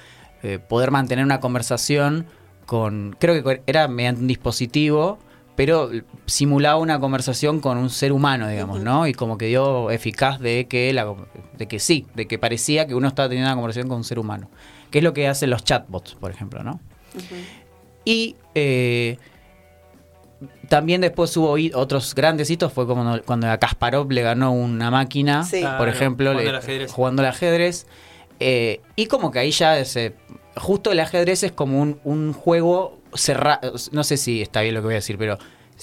eh, 0.43 0.59
poder 0.59 0.91
mantener 0.91 1.25
una 1.25 1.41
conversación 1.41 2.27
con, 2.67 3.17
creo 3.19 3.43
que 3.43 3.63
era 3.67 3.89
mediante 3.89 4.21
un 4.21 4.27
dispositivo, 4.27 5.19
pero 5.59 5.91
simulaba 6.27 6.77
una 6.79 7.01
conversación 7.01 7.59
con 7.59 7.79
un 7.79 7.91
ser 7.91 8.13
humano, 8.13 8.47
digamos, 8.47 8.81
¿no? 8.81 9.09
Y 9.09 9.13
como 9.13 9.37
que 9.39 9.47
dio 9.47 9.91
eficaz 9.91 10.39
de 10.39 10.69
que, 10.69 10.93
la, 10.93 11.13
de 11.59 11.67
que 11.67 11.81
sí, 11.81 12.07
de 12.15 12.29
que 12.29 12.39
parecía 12.39 12.87
que 12.87 12.95
uno 12.95 13.09
estaba 13.09 13.29
teniendo 13.29 13.49
una 13.51 13.57
conversación 13.57 13.89
con 13.89 13.97
un 13.97 14.05
ser 14.05 14.21
humano. 14.21 14.49
Que 14.93 14.99
es 14.99 15.05
lo 15.05 15.13
que 15.13 15.27
hacen 15.27 15.51
los 15.51 15.65
chatbots, 15.65 16.15
por 16.15 16.31
ejemplo, 16.31 16.63
¿no? 16.63 16.79
Y 18.05 18.37
eh, 18.55 19.19
también 20.69 21.01
después 21.01 21.37
hubo 21.37 21.57
otros 21.77 22.15
grandes 22.15 22.49
hitos, 22.51 22.73
fue 22.73 22.87
como 22.87 23.19
cuando 23.27 23.51
a 23.51 23.59
Kasparov 23.59 24.13
le 24.13 24.23
ganó 24.23 24.53
una 24.53 24.93
máquina, 24.93 25.43
Sí. 25.43 25.61
por 25.63 25.71
Claro, 25.71 25.91
ejemplo, 25.91 26.31
jugando 26.31 26.43
le- 26.45 26.51
al 26.51 26.63
ajedrez. 26.63 26.93
jugando 26.93 27.23
al 27.23 27.29
ajedrez. 27.29 27.87
Eh, 28.39 28.81
y 28.95 29.07
como 29.07 29.33
que 29.33 29.41
ahí 29.41 29.51
ya 29.51 29.77
ese, 29.77 30.15
justo 30.57 30.93
el 30.93 31.01
ajedrez 31.01 31.43
es 31.43 31.51
como 31.51 31.81
un, 31.83 31.99
un 32.05 32.33
juego 32.33 32.98
cerrado, 33.19 33.73
no 33.93 34.05
sé 34.05 34.17
si 34.17 34.41
está 34.43 34.61
bien 34.63 34.75
lo 34.75 34.81
que 34.81 34.87
voy 34.87 34.95
a 34.95 34.97
decir, 34.97 35.19
pero 35.19 35.39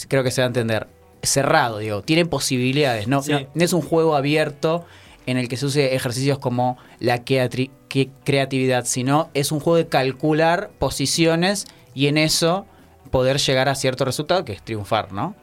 creo 0.07 0.23
que 0.23 0.31
se 0.31 0.41
va 0.41 0.45
a 0.45 0.47
entender. 0.47 0.87
Cerrado, 1.23 1.79
digo, 1.79 2.01
tiene 2.03 2.25
posibilidades, 2.25 3.07
no, 3.07 3.21
Sí. 3.23 3.31
no, 3.31 3.39
no 3.53 3.63
es 3.63 3.73
un 3.73 3.81
juego 3.81 4.15
abierto 4.15 4.85
en 5.25 5.37
el 5.37 5.47
que 5.47 5.57
se 5.57 5.65
use 5.65 5.95
ejercicios 5.95 6.37
como 6.37 6.77
la 6.99 7.23
creatividad, 7.23 8.85
sino 8.85 9.29
es 9.33 9.51
un 9.51 9.59
juego 9.59 9.77
de 9.77 9.87
calcular 9.87 10.69
posiciones 10.79 11.65
y 11.93 12.07
en 12.07 12.17
eso 12.17 12.65
poder 13.11 13.37
llegar 13.39 13.69
a 13.69 13.75
cierto 13.75 14.05
resultado 14.05 14.45
que 14.45 14.53
es 14.53 14.61
triunfar, 14.61 15.11
¿no? 15.13 15.35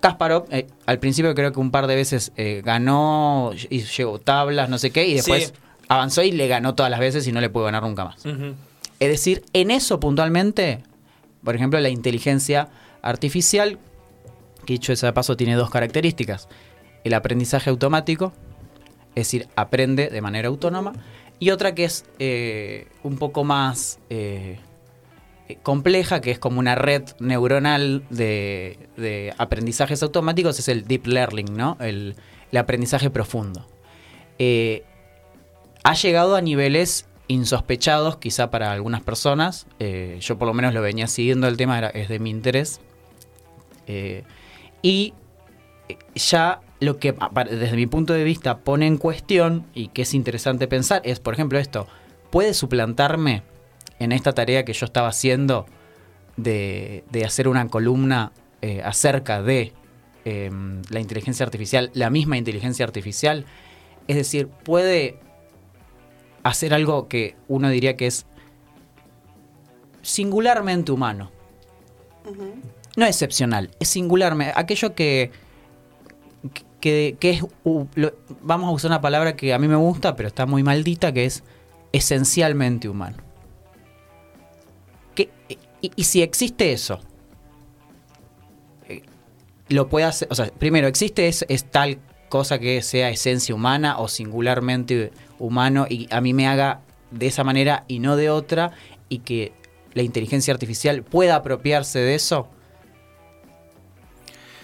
Kasparov, 0.00 0.46
eh, 0.50 0.66
al 0.86 0.98
principio 1.00 1.34
creo 1.34 1.52
que 1.52 1.58
un 1.58 1.70
par 1.72 1.88
de 1.88 1.96
veces 1.96 2.32
eh, 2.36 2.62
ganó 2.64 3.50
y 3.68 3.80
llegó 3.82 4.18
tablas, 4.20 4.68
no 4.70 4.78
sé 4.78 4.90
qué, 4.92 5.06
y 5.08 5.14
después 5.14 5.48
Sí. 5.48 5.52
avanzó 5.88 6.22
y 6.22 6.30
le 6.30 6.46
ganó 6.46 6.74
todas 6.74 6.90
las 6.90 7.00
veces 7.00 7.26
y 7.26 7.32
no 7.32 7.40
le 7.40 7.50
pudo 7.50 7.64
ganar 7.64 7.82
nunca 7.82 8.04
más. 8.04 8.24
Es 8.24 9.08
decir, 9.08 9.44
en 9.52 9.70
eso 9.72 9.98
puntualmente, 9.98 10.84
por 11.48 11.56
ejemplo, 11.56 11.80
la 11.80 11.88
inteligencia 11.88 12.68
artificial, 13.00 13.78
que 14.66 14.74
dicho 14.74 14.92
de 14.94 15.12
paso, 15.14 15.34
tiene 15.34 15.54
dos 15.54 15.70
características. 15.70 16.46
El 17.04 17.14
aprendizaje 17.14 17.70
automático, 17.70 18.34
es 19.14 19.28
decir, 19.28 19.48
aprende 19.56 20.08
de 20.08 20.20
manera 20.20 20.48
autónoma, 20.48 20.92
y 21.38 21.48
otra 21.48 21.74
que 21.74 21.84
es 21.84 22.04
eh, 22.18 22.88
un 23.02 23.16
poco 23.16 23.44
más 23.44 23.98
eh, 24.10 24.58
compleja, 25.62 26.20
que 26.20 26.32
es 26.32 26.38
como 26.38 26.58
una 26.58 26.74
red 26.74 27.04
neuronal 27.18 28.04
de, 28.10 29.32
aprendizajes 29.38 30.02
automáticos, 30.02 30.58
es 30.58 30.68
el 30.68 30.86
deep 30.86 31.06
learning, 31.06 31.56
¿no? 31.56 31.78
El, 31.80 32.14
el 32.52 32.58
aprendizaje 32.58 33.08
profundo. 33.08 33.66
Eh, 34.38 34.84
ha 35.82 35.94
llegado 35.94 36.36
a 36.36 36.42
niveles 36.42 37.06
insospechados, 37.28 38.16
quizá 38.16 38.50
para 38.50 38.72
algunas 38.72 39.02
personas. 39.02 39.66
Eh, 39.78 40.18
yo 40.20 40.38
por 40.38 40.48
lo 40.48 40.54
menos 40.54 40.74
lo 40.74 40.82
venía 40.82 41.06
siguiendo, 41.06 41.46
el 41.46 41.56
tema 41.56 41.78
era, 41.78 41.88
es 41.88 42.08
de 42.08 42.18
mi 42.18 42.30
interés. 42.30 42.80
Eh, 43.86 44.24
y 44.82 45.14
eh, 45.88 45.98
ya 46.14 46.60
lo 46.80 46.98
que 46.98 47.14
desde 47.50 47.76
mi 47.76 47.86
punto 47.86 48.12
de 48.12 48.24
vista 48.24 48.58
pone 48.58 48.86
en 48.86 48.98
cuestión 48.98 49.66
y 49.74 49.88
que 49.88 50.02
es 50.02 50.14
interesante 50.14 50.68
pensar 50.68 51.02
es, 51.04 51.20
por 51.20 51.34
ejemplo, 51.34 51.58
esto, 51.58 51.86
¿puede 52.30 52.54
suplantarme 52.54 53.42
en 53.98 54.12
esta 54.12 54.32
tarea 54.32 54.64
que 54.64 54.72
yo 54.72 54.86
estaba 54.86 55.08
haciendo 55.08 55.66
de, 56.36 57.04
de 57.10 57.24
hacer 57.24 57.48
una 57.48 57.66
columna 57.68 58.32
acerca 58.84 59.40
de 59.40 59.72
eh, 60.24 60.50
la 60.90 61.00
inteligencia 61.00 61.46
artificial, 61.46 61.90
la 61.94 62.10
misma 62.10 62.36
inteligencia 62.36 62.84
artificial? 62.84 63.46
Es 64.08 64.16
decir, 64.16 64.48
¿puede 64.48 65.18
hacer 66.42 66.74
algo 66.74 67.08
que 67.08 67.36
uno 67.48 67.68
diría 67.70 67.96
que 67.96 68.06
es 68.06 68.26
singularmente 70.02 70.92
humano? 70.92 71.30
No 72.96 73.06
excepcional, 73.06 73.70
es 73.80 73.88
singularmente. 73.88 74.52
Aquello 74.56 74.94
que, 74.94 75.30
que, 76.80 77.16
que 77.18 77.30
es. 77.30 77.44
lo- 77.94 78.12
vamos 78.42 78.68
a 78.68 78.72
usar 78.72 78.90
una 78.90 79.00
palabra 79.00 79.36
que 79.36 79.54
a 79.54 79.58
mí 79.58 79.68
me 79.68 79.76
gusta, 79.76 80.16
pero 80.16 80.28
está 80.28 80.46
muy 80.46 80.62
maldita, 80.62 81.12
que 81.12 81.24
es 81.24 81.42
esencialmente 81.92 82.88
humano. 82.88 83.16
Que- 85.14 85.30
y, 85.80 85.90
y 85.96 86.04
si 86.04 86.22
existe 86.22 86.72
eso, 86.72 87.00
eh, 88.88 89.02
lo 89.68 89.88
puede 89.88 90.06
hacer. 90.06 90.28
O 90.30 90.34
sea, 90.34 90.46
primero, 90.46 90.86
¿existe 90.88 91.28
es, 91.28 91.44
es 91.48 91.64
tal 91.70 91.98
cosa 92.28 92.58
que 92.58 92.82
sea 92.82 93.08
esencia 93.10 93.54
humana 93.54 93.98
o 93.98 94.08
singularmente 94.08 95.12
humano 95.38 95.86
y 95.88 96.08
a 96.10 96.20
mí 96.20 96.32
me 96.34 96.46
haga 96.46 96.80
de 97.10 97.26
esa 97.26 97.44
manera 97.44 97.84
y 97.88 97.98
no 98.00 98.16
de 98.16 98.30
otra 98.30 98.72
y 99.08 99.18
que 99.20 99.52
la 99.94 100.02
inteligencia 100.02 100.52
artificial 100.52 101.02
pueda 101.02 101.36
apropiarse 101.36 101.98
de 102.00 102.14
eso? 102.14 102.48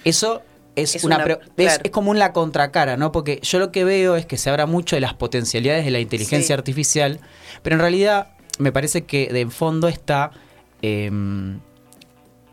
Eso 0.05 0.43
es, 0.77 0.97
Es 0.97 1.05
una, 1.05 1.25
es- 1.57 1.81
es 1.83 1.91
como 1.91 2.11
una 2.11 2.33
contracara, 2.33 2.97
¿no? 2.97 3.13
Porque 3.13 3.39
yo 3.43 3.59
lo 3.59 3.71
que 3.73 3.85
veo 3.85 4.17
es 4.17 4.27
que 4.27 4.37
se 4.37 4.51
habla 4.51 4.67
mucho 4.67 4.97
de 4.97 5.01
las 5.01 5.15
potencialidades 5.15 5.85
de 5.85 5.91
la 5.91 6.01
inteligencia 6.01 6.49
Sí. 6.49 6.53
artificial, 6.53 7.21
pero 7.63 7.77
en 7.77 7.81
realidad 7.81 8.33
me 8.59 8.73
parece 8.73 9.05
que 9.05 9.29
de 9.33 9.47
fondo 9.51 9.89
está 9.89 10.31
em, 10.83 11.61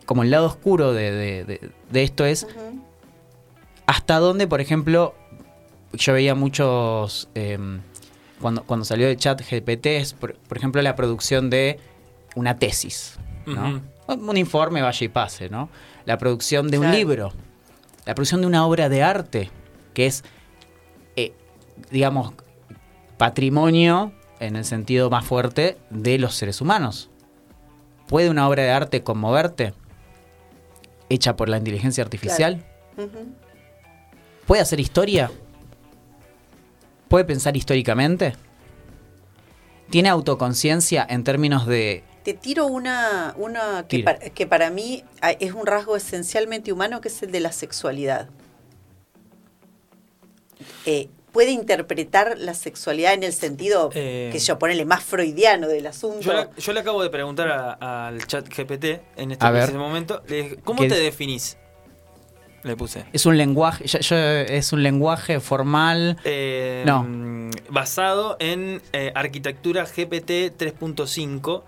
como 0.05 0.23
el 0.23 0.31
lado 0.31 0.45
oscuro 0.47 0.93
de, 0.93 1.11
de- 1.11 1.43
de- 1.45 1.69
de 1.91 2.03
esto 2.03 2.25
es 2.25 2.47
hasta 3.85 4.19
dónde, 4.19 4.47
por 4.47 4.61
ejemplo, 4.61 5.13
yo 5.93 6.13
veía 6.13 6.33
muchos 6.35 7.27
em, 7.35 7.81
cuando, 8.41 8.63
cuando 8.63 8.85
salió 8.85 9.07
de 9.07 9.15
chat 9.15 9.41
GPT, 9.41 9.85
es, 9.87 10.13
por, 10.13 10.35
por 10.35 10.57
ejemplo, 10.57 10.81
la 10.81 10.95
producción 10.95 11.49
de 11.49 11.79
una 12.35 12.57
tesis, 12.57 13.17
¿no? 13.45 13.81
Un 14.07 14.37
informe, 14.37 14.81
vaya 14.81 15.05
y 15.05 15.09
pase, 15.09 15.49
¿no? 15.49 15.69
La 16.05 16.17
producción 16.17 16.69
de 16.69 16.77
un 16.79 16.83
Claro. 16.85 16.97
libro, 16.97 17.33
la 18.05 18.15
producción 18.15 18.41
de 18.41 18.47
una 18.47 18.65
obra 18.65 18.89
de 18.89 19.03
arte, 19.03 19.49
que 19.93 20.05
es, 20.07 20.23
eh, 21.15 21.33
digamos, 21.91 22.33
patrimonio 23.17 24.11
en 24.39 24.55
el 24.55 24.65
sentido 24.65 25.09
más 25.09 25.23
fuerte 25.25 25.77
de 25.89 26.17
los 26.17 26.35
seres 26.35 26.59
humanos. 26.61 27.09
¿Puede 28.07 28.29
una 28.29 28.47
obra 28.49 28.63
de 28.63 28.71
arte 28.71 29.03
conmoverte? 29.03 29.73
Hecha 31.09 31.35
por 31.35 31.47
la 31.49 31.57
inteligencia 31.57 32.03
artificial. 32.03 32.65
¿Puede 34.47 34.61
hacer 34.61 34.79
historia? 34.79 35.31
¿Puede 37.11 37.25
pensar 37.25 37.57
históricamente? 37.57 38.35
¿Tiene 39.89 40.07
autoconciencia 40.07 41.05
en 41.09 41.25
términos 41.25 41.67
de... 41.67 42.05
Te 42.23 42.33
tiro 42.33 42.67
una, 42.67 43.33
una 43.37 43.85
que, 43.89 43.99
para, 44.03 44.19
que 44.29 44.47
para 44.47 44.69
mí 44.69 45.03
ah, 45.21 45.31
es 45.31 45.51
un 45.51 45.65
rasgo 45.65 45.97
esencialmente 45.97 46.71
humano, 46.71 47.01
que 47.01 47.09
es 47.09 47.21
el 47.21 47.31
de 47.33 47.41
la 47.41 47.51
sexualidad. 47.51 48.29
Eh, 50.85 51.09
puede 51.33 51.51
interpretar 51.51 52.37
la 52.37 52.53
sexualidad 52.53 53.13
en 53.13 53.23
el 53.23 53.33
sentido 53.33 53.89
Eh. 53.93 54.29
que 54.31 54.39
yo 54.39 54.57
ponele 54.57 54.85
más 54.85 55.03
freudiano 55.03 55.67
del 55.67 55.87
asunto. 55.87 56.21
Yo, 56.21 56.31
le- 56.33 56.47
yo 56.57 56.71
le 56.71 56.79
acabo 56.79 57.03
de 57.03 57.09
preguntar 57.09 57.77
al 57.81 58.25
chat 58.25 58.47
GPT 58.47 59.01
en 59.17 59.31
este 59.31 59.45
ver. 59.47 59.63
preciso 59.63 59.79
momento, 59.79 60.23
¿cómo 60.63 60.79
¿Qué 60.83 60.87
te 60.87 60.93
dice? 60.95 61.03
definís? 61.03 61.57
Le 62.63 62.75
puse. 62.75 63.05
Es 63.11 63.25
un 63.25 63.37
lenguaje, 63.37 63.85
yo- 63.87 63.99
yo- 63.99 64.15
es 64.17 64.71
un 64.71 64.83
lenguaje 64.83 65.39
formal. 65.39 66.17
Eh, 66.23 66.83
No. 66.85 67.03
mm, 67.03 67.49
Basado 67.69 68.35
en 68.39 68.81
eh, 68.93 69.11
arquitectura 69.15 69.85
GPT 69.85 70.51
3.5. 70.55 71.63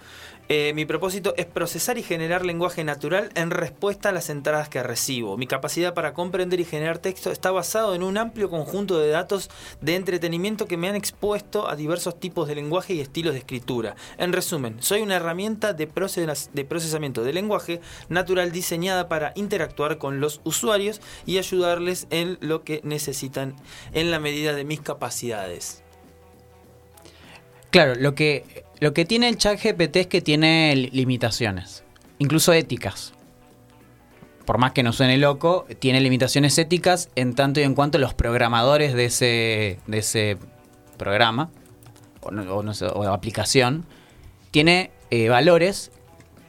Eh, 0.55 0.71
mi 0.75 0.85
propósito 0.85 1.33
es 1.35 1.47
procesar 1.47 1.97
y 1.97 2.03
generar 2.03 2.45
lenguaje 2.45 2.83
natural 2.83 3.31
en 3.33 3.49
respuesta 3.49 4.09
a 4.09 4.11
las 4.11 4.29
entradas 4.29 4.69
que 4.69 4.83
recibo. 4.83 5.35
Mi 5.35 5.47
capacidad 5.47 5.95
para 5.95 6.13
comprender 6.13 6.59
y 6.59 6.63
generar 6.63 6.99
texto 6.99 7.31
está 7.31 7.49
basado 7.49 7.95
en 7.95 8.03
un 8.03 8.19
amplio 8.19 8.51
conjunto 8.51 8.99
de 8.99 9.09
datos 9.09 9.49
de 9.81 9.95
entretenimiento 9.95 10.67
que 10.67 10.77
me 10.77 10.87
han 10.87 10.95
expuesto 10.95 11.67
a 11.67 11.75
diversos 11.75 12.19
tipos 12.19 12.47
de 12.47 12.53
lenguaje 12.53 12.93
y 12.93 12.99
estilos 12.99 13.33
de 13.33 13.39
escritura. 13.39 13.95
En 14.19 14.31
resumen, 14.31 14.75
soy 14.79 15.01
una 15.01 15.15
herramienta 15.15 15.73
de, 15.73 15.87
de 15.87 16.65
procesamiento 16.65 17.23
de 17.23 17.33
lenguaje 17.33 17.81
natural 18.09 18.51
diseñada 18.51 19.09
para 19.09 19.31
interactuar 19.33 19.97
con 19.97 20.19
los 20.19 20.39
usuarios 20.43 21.01
y 21.25 21.39
ayudarles 21.39 22.05
en 22.11 22.37
lo 22.41 22.63
que 22.63 22.79
necesitan 22.83 23.55
en 23.93 24.11
la 24.11 24.19
medida 24.19 24.53
de 24.53 24.65
mis 24.65 24.81
capacidades. 24.81 25.83
Claro, 27.73 27.95
lo 27.95 28.13
que, 28.13 28.65
lo 28.83 28.93
que 28.93 29.05
tiene 29.05 29.29
el 29.29 29.37
chat 29.37 29.59
GPT 29.61 29.95
es 30.01 30.07
que 30.07 30.21
tiene 30.21 30.75
li- 30.75 30.89
limitaciones, 30.91 31.83
incluso 32.19 32.53
éticas. 32.53 33.13
Por 34.45 34.57
más 34.57 34.73
que 34.73 34.83
no 34.83 34.91
suene 34.91 35.17
loco, 35.17 35.65
tiene 35.79 36.01
limitaciones 36.01 36.57
éticas 36.57 37.09
en 37.15 37.33
tanto 37.33 37.61
y 37.61 37.63
en 37.63 37.75
cuanto 37.75 37.97
los 37.97 38.13
programadores 38.13 38.93
de 38.93 39.05
ese, 39.05 39.79
de 39.87 39.97
ese 39.97 40.37
programa 40.97 41.49
o, 42.21 42.31
no- 42.31 42.53
o 42.55 42.61
no 42.61 42.73
sé, 42.73 42.85
o 42.87 43.03
aplicación 43.07 43.85
tiene 44.51 44.91
eh, 45.11 45.29
valores 45.29 45.91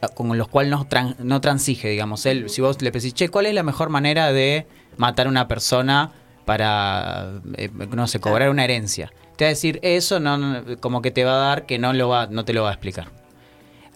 ah, 0.01 0.09
con 0.09 0.37
los 0.37 0.47
cuales 0.49 0.71
no, 0.71 0.85
tran- 0.89 1.15
no 1.19 1.39
transige, 1.39 1.87
digamos. 1.89 2.25
Él, 2.25 2.49
si 2.49 2.61
vos 2.61 2.81
le 2.81 2.91
decís, 2.91 3.13
che, 3.13 3.29
¿cuál 3.29 3.45
es 3.45 3.53
la 3.53 3.63
mejor 3.63 3.89
manera 3.89 4.31
de 4.33 4.67
matar 4.97 5.27
a 5.27 5.29
una 5.29 5.47
persona 5.47 6.11
para, 6.43 7.31
eh, 7.57 7.69
no 7.95 8.07
sé, 8.07 8.19
cobrar 8.19 8.49
una 8.49 8.65
herencia? 8.65 9.11
Te 9.35 9.45
va 9.45 9.47
a 9.47 9.49
decir, 9.49 9.79
eso 9.81 10.19
no, 10.19 10.37
no, 10.37 10.77
como 10.79 11.01
que 11.01 11.11
te 11.11 11.23
va 11.23 11.33
a 11.33 11.47
dar 11.47 11.65
que 11.65 11.77
no, 11.77 11.93
lo 11.93 12.09
va, 12.09 12.27
no 12.27 12.45
te 12.45 12.53
lo 12.53 12.63
va 12.63 12.69
a 12.69 12.73
explicar. 12.73 13.09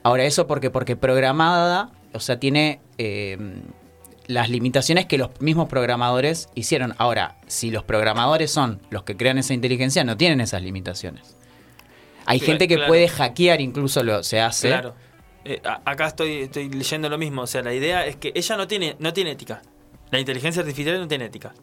Ahora, 0.04 0.25
eso 0.25 0.47
porque, 0.47 0.69
porque 0.69 0.95
programada, 0.95 1.91
o 2.13 2.19
sea, 2.19 2.39
tiene 2.39 2.82
eh, 2.97 3.38
las 4.28 4.49
limitaciones 4.49 5.06
que 5.06 5.17
los 5.17 5.30
mismos 5.41 5.67
programadores 5.69 6.49
hicieron. 6.56 6.93
Ahora, 6.97 7.38
si 7.47 7.71
los 7.71 7.84
programadores 7.84 8.52
son 8.52 8.80
los 8.89 9.04
que 9.04 9.17
crean 9.17 9.38
esa 9.38 9.54
inteligencia, 9.54 10.04
no 10.04 10.17
tienen 10.17 10.39
esas 10.41 10.62
limitaciones. 10.62 11.36
Hay 12.25 12.39
gente 12.39 12.67
que 12.67 12.75
claro. 12.75 12.89
puede 12.89 13.08
hackear, 13.08 13.60
incluso 13.60 14.04
lo 14.04 14.21
se 14.21 14.39
hace. 14.39 14.67
Claro. 14.67 14.93
Eh, 15.45 15.60
acá 15.63 16.08
estoy, 16.08 16.43
estoy 16.43 16.69
leyendo 16.69 17.10
lo 17.10 17.17
mismo. 17.17 17.41
O 17.41 17.47
sea, 17.47 17.63
la 17.63 17.73
idea 17.73 18.06
es 18.06 18.17
que 18.17 18.32
ella 18.36 18.56
no 18.56 18.67
tiene, 18.67 18.95
no 18.99 19.13
tiene 19.13 19.32
ética. 19.32 19.63
La 20.12 20.19
inteligencia 20.19 20.62
artificial 20.62 20.99
no 20.99 21.08
tiene 21.08 21.25
ética. 21.25 21.54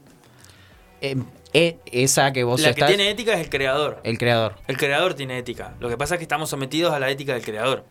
Eh, 1.00 1.16
eh, 1.52 1.78
esa 1.90 2.32
que 2.32 2.44
vos 2.44 2.60
la 2.60 2.68
que 2.68 2.80
estás, 2.80 2.88
tiene 2.88 3.10
ética 3.10 3.32
es 3.34 3.40
el 3.40 3.48
creador. 3.50 4.00
el 4.04 4.18
creador. 4.18 4.54
El 4.66 4.76
creador 4.76 5.14
tiene 5.14 5.38
ética. 5.38 5.74
Lo 5.80 5.88
que 5.88 5.96
pasa 5.96 6.14
es 6.14 6.18
que 6.18 6.24
estamos 6.24 6.50
sometidos 6.50 6.92
a 6.92 6.98
la 6.98 7.10
ética 7.10 7.34
del 7.34 7.42
creador. 7.42 7.84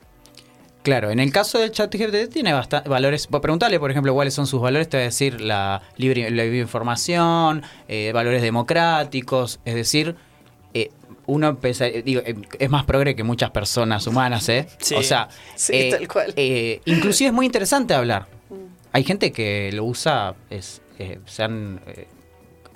Claro, 0.84 1.10
en 1.10 1.20
el 1.20 1.32
caso 1.32 1.58
del 1.58 1.72
chat 1.72 1.92
GPT 1.96 2.30
tiene 2.32 2.54
bastante 2.54 2.90
valores. 2.90 3.28
Vos 3.28 3.42
Preguntale, 3.42 3.80
por 3.80 3.90
ejemplo, 3.90 4.14
cuáles 4.14 4.36
son 4.36 4.46
sus 4.46 4.62
valores. 4.62 4.88
Te 4.88 4.98
va 4.98 5.02
a 5.02 5.06
decir 5.06 5.42
la 5.42 5.82
libre, 5.98 6.30
la 6.30 6.44
libre 6.44 6.60
información, 6.60 7.64
eh, 7.88 8.12
valores 8.14 8.44
democráticos. 8.44 9.60
Es 9.66 9.74
decir, 9.74 10.16
eh, 10.76 10.92
uno 11.26 11.58
digo, 12.04 12.22
eh, 12.24 12.36
es 12.60 12.70
más 12.70 12.84
progre 12.86 13.16
que 13.16 13.24
muchas 13.24 13.50
personas 13.50 14.06
humanas, 14.06 14.48
¿eh? 14.50 14.68
Sí. 14.78 14.94
O 14.94 15.02
sea, 15.02 15.28
Sí, 15.56 15.74
eh, 15.74 15.90
tal 15.90 16.08
cual. 16.08 16.34
eh, 16.36 16.82
inclusive 16.86 17.30
es 17.30 17.34
muy 17.34 17.48
interesante 17.48 17.96
hablar. 17.96 18.28
Hay 18.92 19.04
gente 19.04 19.32
que 19.32 19.72
lo 19.74 19.86
usa, 19.86 20.36
es, 20.52 20.84
eh, 21.00 21.18
se 21.26 21.42
han 21.44 21.82
eh, 21.88 22.08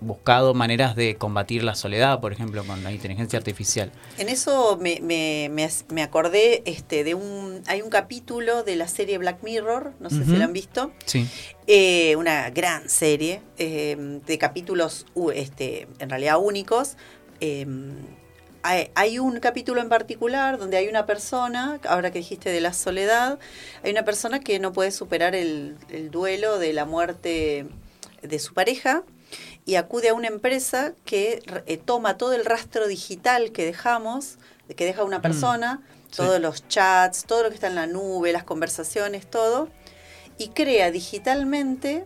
buscado 0.01 0.53
maneras 0.53 0.95
de 0.95 1.15
combatir 1.15 1.63
la 1.63 1.75
soledad, 1.75 2.19
por 2.21 2.31
ejemplo, 2.31 2.63
con 2.63 2.83
la 2.83 2.91
inteligencia 2.91 3.37
artificial. 3.37 3.91
En 4.17 4.29
eso 4.29 4.77
me, 4.81 4.99
me- 5.01 5.49
me 5.51 5.69
me 5.89 6.03
acordé 6.03 6.61
este, 6.65 7.03
de 7.03 7.15
un. 7.15 7.61
Hay 7.67 7.81
un 7.81 7.89
capítulo 7.89 8.63
de 8.63 8.75
la 8.75 8.87
serie 8.87 9.17
Black 9.17 9.43
Mirror, 9.43 9.93
no 9.99 10.09
sé 10.09 10.23
si 10.25 10.31
lo 10.37 10.43
han 10.43 10.53
visto. 10.53 10.91
Sí. 11.05 11.27
Eh, 11.67 12.15
una 12.15 12.49
gran 12.49 12.89
serie 12.89 13.41
eh, 13.57 13.95
de 14.25 14.37
capítulos 14.37 15.05
este, 15.33 15.87
en 15.99 16.09
realidad 16.09 16.37
únicos. 16.39 16.95
Eh, 17.41 17.65
hay, 18.61 18.89
hay 18.95 19.19
un 19.19 19.39
capítulo 19.39 19.79
en 19.81 19.87
particular 19.87 20.57
donde 20.57 20.75
hay 20.77 20.87
una 20.89 21.05
persona, 21.05 21.79
ahora 21.87 22.11
que 22.11 22.19
dijiste 22.19 22.49
de 22.49 22.59
la 22.59 22.73
soledad, 22.73 23.39
hay 23.83 23.91
una 23.91 24.03
persona 24.03 24.39
que 24.41 24.59
no 24.59 24.73
puede 24.73 24.91
superar 24.91 25.33
el, 25.35 25.77
el 25.89 26.11
duelo 26.11 26.59
de 26.59 26.73
la 26.73 26.85
muerte 26.85 27.67
de 28.21 28.39
su 28.39 28.53
pareja 28.53 29.03
y 29.69 29.75
acude 29.75 30.09
a 30.09 30.15
una 30.15 30.27
empresa 30.27 30.93
que 31.05 31.43
eh, 31.67 31.77
toma 31.77 32.17
todo 32.17 32.33
el 32.33 32.43
rastro 32.43 32.87
digital 32.87 33.51
que 33.51 33.65
dejamos, 33.65 34.39
que 34.75 34.83
deja 34.85 35.03
una 35.03 35.21
persona, 35.21 35.81
sí. 36.09 36.17
todos 36.17 36.39
los 36.41 36.67
chats, 36.67 37.25
todo 37.25 37.43
lo 37.43 37.49
que 37.49 37.55
está 37.55 37.67
en 37.67 37.75
la 37.75 37.85
nube, 37.85 38.31
las 38.31 38.43
conversaciones, 38.43 39.29
todo, 39.29 39.69
y 40.39 40.47
crea 40.49 40.89
digitalmente 40.89 42.03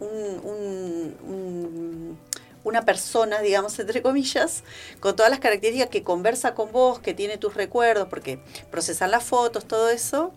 un- 0.00 0.40
un- 0.44 1.16
un- 1.26 2.18
una 2.64 2.82
persona, 2.84 3.40
digamos, 3.40 3.78
entre 3.78 4.02
comillas, 4.02 4.62
con 5.00 5.16
todas 5.16 5.30
las 5.30 5.40
características 5.40 5.88
que 5.88 6.02
conversa 6.02 6.52
con 6.54 6.70
vos, 6.70 6.98
que 6.98 7.14
tiene 7.14 7.38
tus 7.38 7.54
recuerdos, 7.54 8.08
porque 8.08 8.40
procesan 8.70 9.10
las 9.10 9.24
fotos, 9.24 9.64
todo 9.66 9.88
eso, 9.88 10.32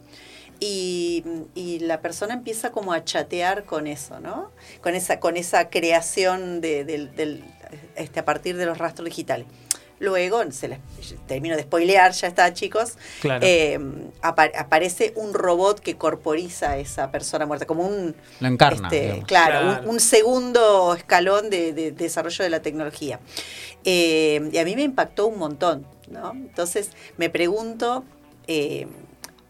y, 0.60 1.24
y 1.56 1.80
la 1.80 2.02
persona 2.02 2.34
empieza 2.34 2.72
como 2.72 2.94
a 2.94 3.04
chatear 3.04 3.64
con 3.66 3.88
eso, 3.88 4.20
¿no? 4.20 4.52
Con 4.82 4.96
esa, 4.96 5.20
con 5.20 5.38
esa 5.38 5.70
creación 5.70 6.62
de, 6.62 6.84
del- 6.86 7.16
del- 7.16 7.44
este, 7.96 8.20
a 8.20 8.26
partir 8.26 8.58
de 8.58 8.66
los 8.66 8.78
rastros 8.78 9.06
digitales. 9.06 9.46
Luego, 10.02 10.50
se 10.52 10.70
les, 10.70 10.80
termino 11.28 11.58
de 11.58 11.64
spoilear, 11.64 12.14
ya 12.14 12.28
está, 12.30 12.54
chicos. 12.54 12.94
Claro. 13.20 13.46
eh, 13.46 13.78
apa- 14.22 14.50
aparece 14.58 15.12
un 15.18 15.34
robot 15.34 15.82
que 15.82 15.98
corporiza 15.98 16.72
a 16.72 16.78
esa 16.78 17.12
persona 17.12 17.46
muerta, 17.46 17.66
como 17.66 17.86
un. 17.86 18.16
Lo 18.40 18.48
encarna. 18.48 18.88
este, 18.90 19.22
claro, 19.28 19.60
Claro. 19.60 19.84
Un, 19.84 19.96
un 19.96 20.00
segundo 20.00 20.94
escalón 20.96 21.50
de, 21.50 21.74
de 21.74 21.92
desarrollo 21.92 22.44
de 22.46 22.50
la 22.50 22.62
tecnología. 22.62 23.20
Eh, 23.84 24.50
y 24.54 24.58
a 24.58 24.64
mí 24.64 24.76
me 24.78 24.84
impactó 24.84 25.28
un 25.28 25.38
montón, 25.38 25.86
¿no? 26.10 26.32
Entonces, 26.32 26.92
me 27.18 27.30
pregunto. 27.30 28.06
eh, 28.48 28.88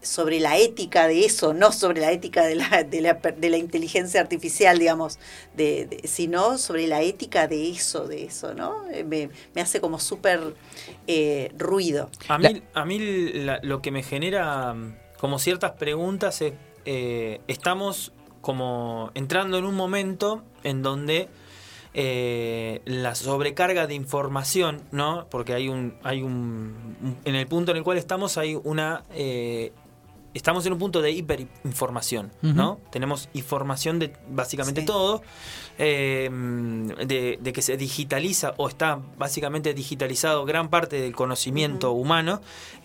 sobre 0.02 0.40
la 0.40 0.56
ética 0.58 1.06
de 1.08 1.24
eso, 1.24 1.52
no 1.52 1.72
sobre 1.72 2.00
la 2.00 2.10
ética 2.12 2.44
de 2.46 2.54
la, 2.54 2.84
de 2.84 3.00
la, 3.00 3.18
per- 3.18 3.36
de 3.36 3.50
la 3.50 3.58
inteligencia 3.58 4.20
artificial, 4.20 4.78
digamos, 4.78 5.18
de, 5.56 5.86
de- 5.86 6.08
sino 6.08 6.56
sobre 6.58 6.86
la 6.86 7.02
ética 7.02 7.46
de 7.48 7.70
eso, 7.70 8.06
de 8.08 8.24
eso, 8.24 8.54
¿no? 8.54 8.88
Eh, 8.90 9.04
Me, 9.04 9.28
me 9.54 9.60
hace 9.60 9.80
como 9.80 9.98
súper 9.98 10.54
eh, 11.06 11.52
ruido. 11.58 12.08
A 12.28 12.38
mí, 12.38 12.62
a 12.74 12.84
mí 12.84 12.98
la- 12.98 13.60
lo 13.62 13.82
que 13.82 13.90
me 13.90 14.02
genera 14.02 14.72
mm, 14.74 14.94
como 15.18 15.38
ciertas 15.38 15.72
preguntas 15.72 16.40
es, 16.40 16.54
eh, 16.86 17.40
estamos 17.46 18.12
como 18.40 19.10
entrando 19.14 19.58
en 19.58 19.66
un 19.66 19.74
momento 19.74 20.42
en 20.64 20.82
donde 20.82 21.28
eh, 21.92 22.80
la 22.84 23.14
sobrecarga 23.14 23.86
de 23.86 23.94
información, 23.94 24.82
¿no? 24.92 25.26
Porque 25.30 25.52
hay 25.54 25.68
un, 25.68 25.94
hay 26.02 26.22
un, 26.22 26.96
un- 27.02 27.16
en 27.24 27.34
el 27.34 27.46
punto 27.46 27.72
en 27.72 27.78
el 27.78 27.82
cual 27.82 27.98
estamos 27.98 28.38
hay 28.38 28.54
una, 28.54 29.02
eh, 29.12 29.72
estamos 30.34 30.64
en 30.66 30.72
un 30.74 30.78
punto 30.78 31.02
de 31.02 31.10
hiperinformación, 31.12 32.30
¿no? 32.42 32.78
Tenemos 32.90 33.28
información 33.34 33.98
de 33.98 34.12
básicamente 34.28 34.80
Sí. 34.82 34.86
todo, 34.86 35.22
eh, 35.78 36.28
de, 36.30 37.38
de 37.40 37.52
que 37.52 37.62
se 37.62 37.76
digitaliza 37.76 38.54
o 38.56 38.68
está 38.68 39.00
básicamente 39.18 39.74
digitalizado 39.74 40.44
gran 40.44 40.68
parte 40.68 41.00
del 41.00 41.14
conocimiento 41.14 41.92
humano, 41.92 42.40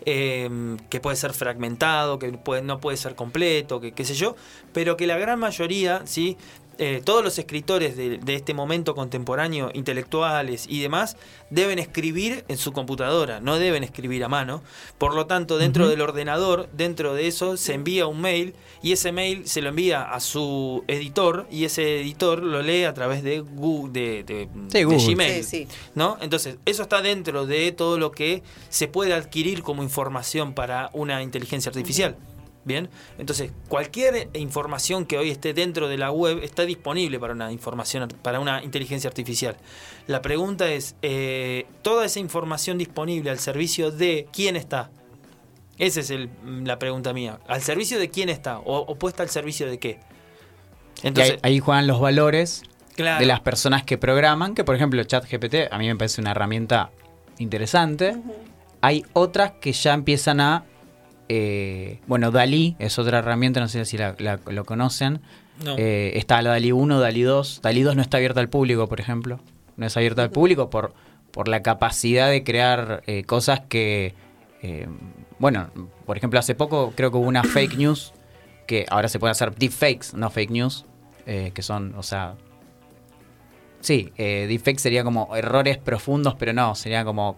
eh, 0.06 0.50
que 0.90 1.00
puede 1.00 1.16
ser 1.18 1.34
fragmentado, 1.34 2.20
que 2.20 2.32
puede, 2.34 2.62
no 2.62 2.80
puede 2.80 2.98
ser 2.98 3.16
completo, 3.16 3.80
que 3.80 3.92
qué 3.92 4.06
sé 4.06 4.16
yo, 4.16 4.36
pero 4.74 4.98
que 4.98 5.08
la 5.08 5.18
gran 5.18 5.40
mayoría, 5.40 6.02
¿sí? 6.06 6.38
Eh, 6.78 7.02
todos 7.06 7.24
los 7.24 7.40
escritores 7.40 7.96
de, 7.96 8.18
de 8.18 8.36
este 8.36 8.54
momento 8.54 8.96
contemporáneo, 8.96 9.72
intelectuales 9.74 10.66
y 10.68 10.82
demás, 10.82 11.16
deben 11.50 11.80
escribir 11.80 12.44
en 12.50 12.58
su 12.58 12.74
computadora, 12.74 13.40
no 13.40 13.58
deben 13.60 13.84
escribir 13.84 14.24
a 14.26 14.28
mano. 14.28 14.62
Por 14.98 15.14
lo 15.16 15.26
tanto, 15.26 15.58
dentro 15.58 15.88
del 15.88 16.02
ordenador, 16.02 16.68
dentro 16.74 17.14
de 17.14 17.28
eso, 17.28 17.56
se 17.56 17.74
envía 17.76 18.08
un 18.08 18.20
mail 18.20 18.56
y 18.84 18.92
ese 18.92 19.12
mail 19.14 19.48
se 19.48 19.62
lo 19.62 19.70
envía 19.70 20.02
a 20.04 20.20
su 20.20 20.84
editor 20.88 21.48
y 21.50 21.64
ese 21.64 22.02
editor 22.02 22.44
lo 22.44 22.62
lee 22.62 22.84
a 22.84 22.94
través 22.94 23.24
de 23.24 23.40
Google, 23.40 23.94
de, 23.94 24.24
de- 24.24 24.50
Sí, 24.70 24.80
de 24.80 24.84
Google. 24.84 25.14
Gmail. 25.16 25.44
Sí, 25.46 25.66
sí. 25.66 25.68
¿no? 25.96 26.18
Entonces, 26.20 26.58
eso 26.66 26.84
está 26.84 27.02
dentro 27.02 27.46
de 27.46 27.72
todo 27.72 27.98
lo 27.98 28.12
que 28.12 28.44
se 28.70 28.88
puede 28.90 29.14
adquirir 29.14 29.64
como 29.64 29.82
información 29.82 30.54
para 30.54 30.90
una 30.94 31.24
inteligencia 31.24 31.70
artificial. 31.70 32.18
Bien, 32.66 32.90
entonces 33.20 33.52
cualquier 33.68 34.28
información 34.34 35.06
que 35.06 35.20
hoy 35.20 35.30
esté 35.30 35.54
dentro 35.54 35.88
de 35.88 36.00
la 36.00 36.12
web 36.12 36.40
está 36.44 36.64
disponible 36.66 37.20
para 37.20 37.34
una 37.34 37.52
información 37.52 38.10
para 38.24 38.40
una 38.40 38.64
inteligencia 38.64 39.08
artificial. 39.08 39.56
La 40.08 40.24
pregunta 40.24 40.68
es, 40.72 40.96
eh, 41.04 41.68
toda 41.84 42.06
esa 42.06 42.20
información 42.20 42.80
disponible 42.80 43.30
al 43.30 43.38
servicio 43.38 43.92
de 43.92 44.28
quién 44.34 44.56
está. 44.56 44.90
Esa 45.78 46.00
es 46.00 46.10
el- 46.10 46.30
la 46.64 46.80
pregunta 46.80 47.14
mía. 47.14 47.40
¿Al 47.48 47.62
servicio 47.62 48.00
de 48.00 48.10
quién 48.10 48.30
está? 48.30 48.58
¿O, 48.60 48.78
o 48.80 48.96
puesta 48.96 49.22
al 49.22 49.30
servicio 49.30 49.68
de 49.70 49.78
qué? 49.78 50.00
Y 51.04 51.08
Entonces, 51.08 51.34
ahí, 51.44 51.54
ahí 51.54 51.60
juegan 51.60 51.86
los 51.86 52.00
valores 52.00 52.64
claro, 52.96 53.20
de 53.20 53.28
las 53.28 53.42
personas 53.42 53.84
que 53.84 54.00
programan, 54.00 54.56
que 54.56 54.64
por 54.64 54.76
ejemplo 54.76 55.04
ChatGPT 55.04 55.72
a 55.72 55.78
mí 55.78 55.86
me 55.88 55.96
parece 55.96 56.20
una 56.20 56.32
herramienta 56.32 56.90
interesante. 57.38 58.16
Hay 58.82 59.06
otras 59.14 59.52
que 59.62 59.72
ya 59.72 59.94
empiezan 59.94 60.40
a... 60.40 60.66
eh, 61.30 62.00
bueno, 62.08 62.32
Dalí 62.32 62.76
es 62.80 62.98
otra 63.00 63.20
herramienta, 63.20 63.60
no 63.60 63.68
sé 63.68 63.84
si 63.86 63.98
la, 63.98 64.16
la- 64.20 64.40
lo 64.48 64.66
conocen. 64.66 65.22
no. 65.64 65.76
Eh, 65.78 66.14
está 66.16 66.42
la 66.42 66.52
Dalí 66.52 66.72
1, 66.72 67.00
Dalí 67.00 67.22
2. 67.24 67.62
Dalí 67.62 67.82
2 67.82 67.96
no 67.96 68.02
está 68.02 68.18
abierta 68.18 68.40
al 68.40 68.50
público, 68.50 68.88
por 68.88 69.00
ejemplo. 69.00 69.40
No 69.78 69.86
es 69.86 69.96
abierta 69.98 70.22
al 70.24 70.30
público 70.32 70.70
por, 70.70 70.94
por 71.32 71.48
la 71.48 71.62
capacidad 71.62 72.30
de 72.30 72.44
crear 72.44 73.04
eh, 73.08 73.24
cosas 73.24 73.62
que... 73.68 74.14
bueno, 75.40 75.70
por 76.06 76.18
ejemplo, 76.18 76.40
hace 76.40 76.56
poco 76.56 76.94
creo 76.96 77.12
que 77.12 77.18
hubo 77.18 77.28
una 77.28 77.44
fake 77.44 77.76
news 77.78 78.14
que 78.68 78.86
ahora 78.90 79.08
se 79.10 79.20
puede 79.20 79.32
hacer 79.32 79.54
deepfakes, 79.54 80.16
no 80.16 80.30
fake 80.30 80.50
news, 80.52 80.86
que 81.26 81.62
son, 81.62 81.94
o 81.96 82.04
sea... 82.04 82.36
Sí, 83.82 84.12
eh, 84.18 84.46
deepfake 84.48 84.80
sería 84.80 85.04
como 85.04 85.36
errores 85.36 85.78
profundos, 85.78 86.34
pero 86.36 86.54
no, 86.54 86.74
sería 86.74 87.06
como 87.06 87.38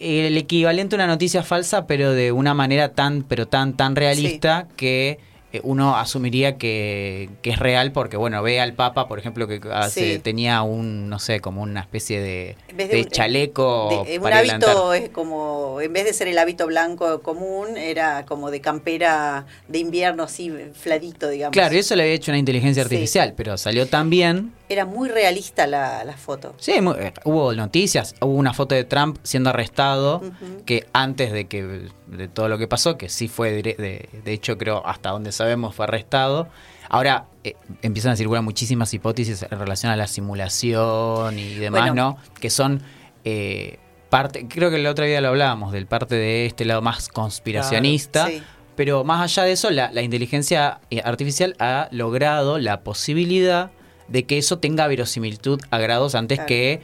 el 0.00 0.36
equivalente 0.36 0.96
a 0.96 0.98
una 0.98 1.06
noticia 1.06 1.42
falsa, 1.42 1.86
pero 1.86 2.12
de 2.12 2.32
una 2.32 2.54
manera 2.54 2.92
tan, 2.92 3.22
pero 3.22 3.46
tan, 3.46 3.76
tan 3.76 3.96
realista 3.96 4.68
que 4.76 5.10
eh, 5.10 5.18
uno 5.62 5.96
asumiría 5.96 6.56
que, 6.58 7.30
que 7.42 7.50
es 7.50 7.58
real 7.58 7.92
porque, 7.92 8.16
bueno, 8.16 8.42
ve 8.42 8.60
al 8.60 8.72
Papa, 8.72 9.06
por 9.08 9.18
ejemplo, 9.18 9.46
que 9.46 9.60
hace- 9.72 10.14
Sí. 10.14 10.18
tenía 10.18 10.62
un, 10.62 11.08
no 11.08 11.18
sé, 11.18 11.40
como 11.40 11.62
una 11.62 11.80
especie 11.80 12.20
de, 12.20 12.56
de 12.74 12.88
de 12.88 13.00
un- 13.02 13.08
chaleco 13.08 14.04
De- 14.06 14.16
un 14.18 14.22
para 14.22 14.38
adelantar. 14.38 14.70
hábito 14.70 14.94
es 14.94 15.08
como, 15.10 15.80
en 15.80 15.92
vez 15.92 16.04
de 16.04 16.12
ser 16.12 16.28
el 16.28 16.38
hábito 16.38 16.66
blanco 16.66 17.22
común, 17.22 17.76
era 17.76 18.24
como 18.26 18.50
de 18.50 18.60
campera 18.60 19.46
de 19.68 19.78
invierno 19.78 20.24
así, 20.24 20.52
fladito, 20.74 21.28
digamos. 21.28 21.52
Claro, 21.52 21.74
y 21.74 21.78
eso 21.78 21.94
lo 21.96 22.02
había 22.02 22.14
hecho 22.14 22.30
una 22.30 22.38
inteligencia 22.38 22.82
Sí. 22.82 22.86
artificial, 22.94 23.34
pero 23.36 23.56
salió 23.56 23.86
tan 23.86 24.10
bien. 24.10 24.52
Era 24.68 24.86
muy 24.86 25.08
realista 25.10 25.66
la, 25.66 26.04
la 26.04 26.16
foto. 26.16 26.54
Sí, 26.58 26.80
mu- 26.80 26.92
eh, 26.94 27.12
hubo 27.24 27.52
noticias, 27.54 28.14
hubo 28.20 28.32
una 28.32 28.54
foto 28.54 28.74
de 28.74 28.84
Trump 28.84 29.18
siendo 29.22 29.50
arrestado, 29.50 30.22
que 30.64 30.86
antes 30.92 31.32
de 31.32 31.46
que 31.46 31.88
de 32.16 32.28
todo 32.28 32.48
lo 32.48 32.58
que 32.58 32.66
pasó, 32.68 32.96
que 32.98 33.08
sí 33.08 33.28
fue, 33.28 33.50
de, 33.62 34.08
de 34.24 34.32
hecho 34.32 34.56
creo 34.58 34.86
hasta 34.86 35.10
donde 35.10 35.32
sabemos 35.32 35.74
fue 35.74 35.84
arrestado. 35.84 36.48
Ahora 36.88 37.26
eh, 37.44 37.54
empiezan 37.82 38.12
a 38.12 38.16
circular 38.16 38.42
muchísimas 38.42 38.92
hipótesis 38.94 39.42
en 39.50 39.58
relación 39.58 39.90
a 39.92 39.96
la 39.96 40.06
simulación 40.06 41.38
y 41.38 41.54
demás, 41.54 41.82
Bueno. 41.88 41.94
¿no? 41.94 42.18
Que 42.40 42.50
son 42.50 42.82
eh, 43.24 43.78
parte, 44.10 44.46
creo 44.48 44.70
que 44.70 44.76
el 44.76 44.86
otro 44.86 45.04
día 45.04 45.20
lo 45.20 45.28
hablábamos, 45.28 45.72
del 45.72 45.86
parte 45.86 46.14
de 46.14 46.46
este 46.46 46.64
lado 46.64 46.82
más 46.82 47.08
conspiracionista. 47.08 48.26
Sí. 48.28 48.42
Pero 48.76 49.04
más 49.04 49.20
allá 49.22 49.44
de 49.44 49.52
eso, 49.52 49.70
la, 49.70 49.92
la 49.92 50.02
inteligencia 50.02 50.80
eh, 50.90 51.00
artificial 51.04 51.54
ha 51.60 51.88
logrado 51.92 52.58
la 52.58 52.80
posibilidad 52.80 53.70
de 54.08 54.24
que 54.24 54.36
eso 54.36 54.58
tenga 54.58 54.86
verosimilitud 54.88 55.60
a 55.70 55.78
grados 55.78 56.14
antes 56.14 56.38
Claro. 56.38 56.48
que 56.48 56.82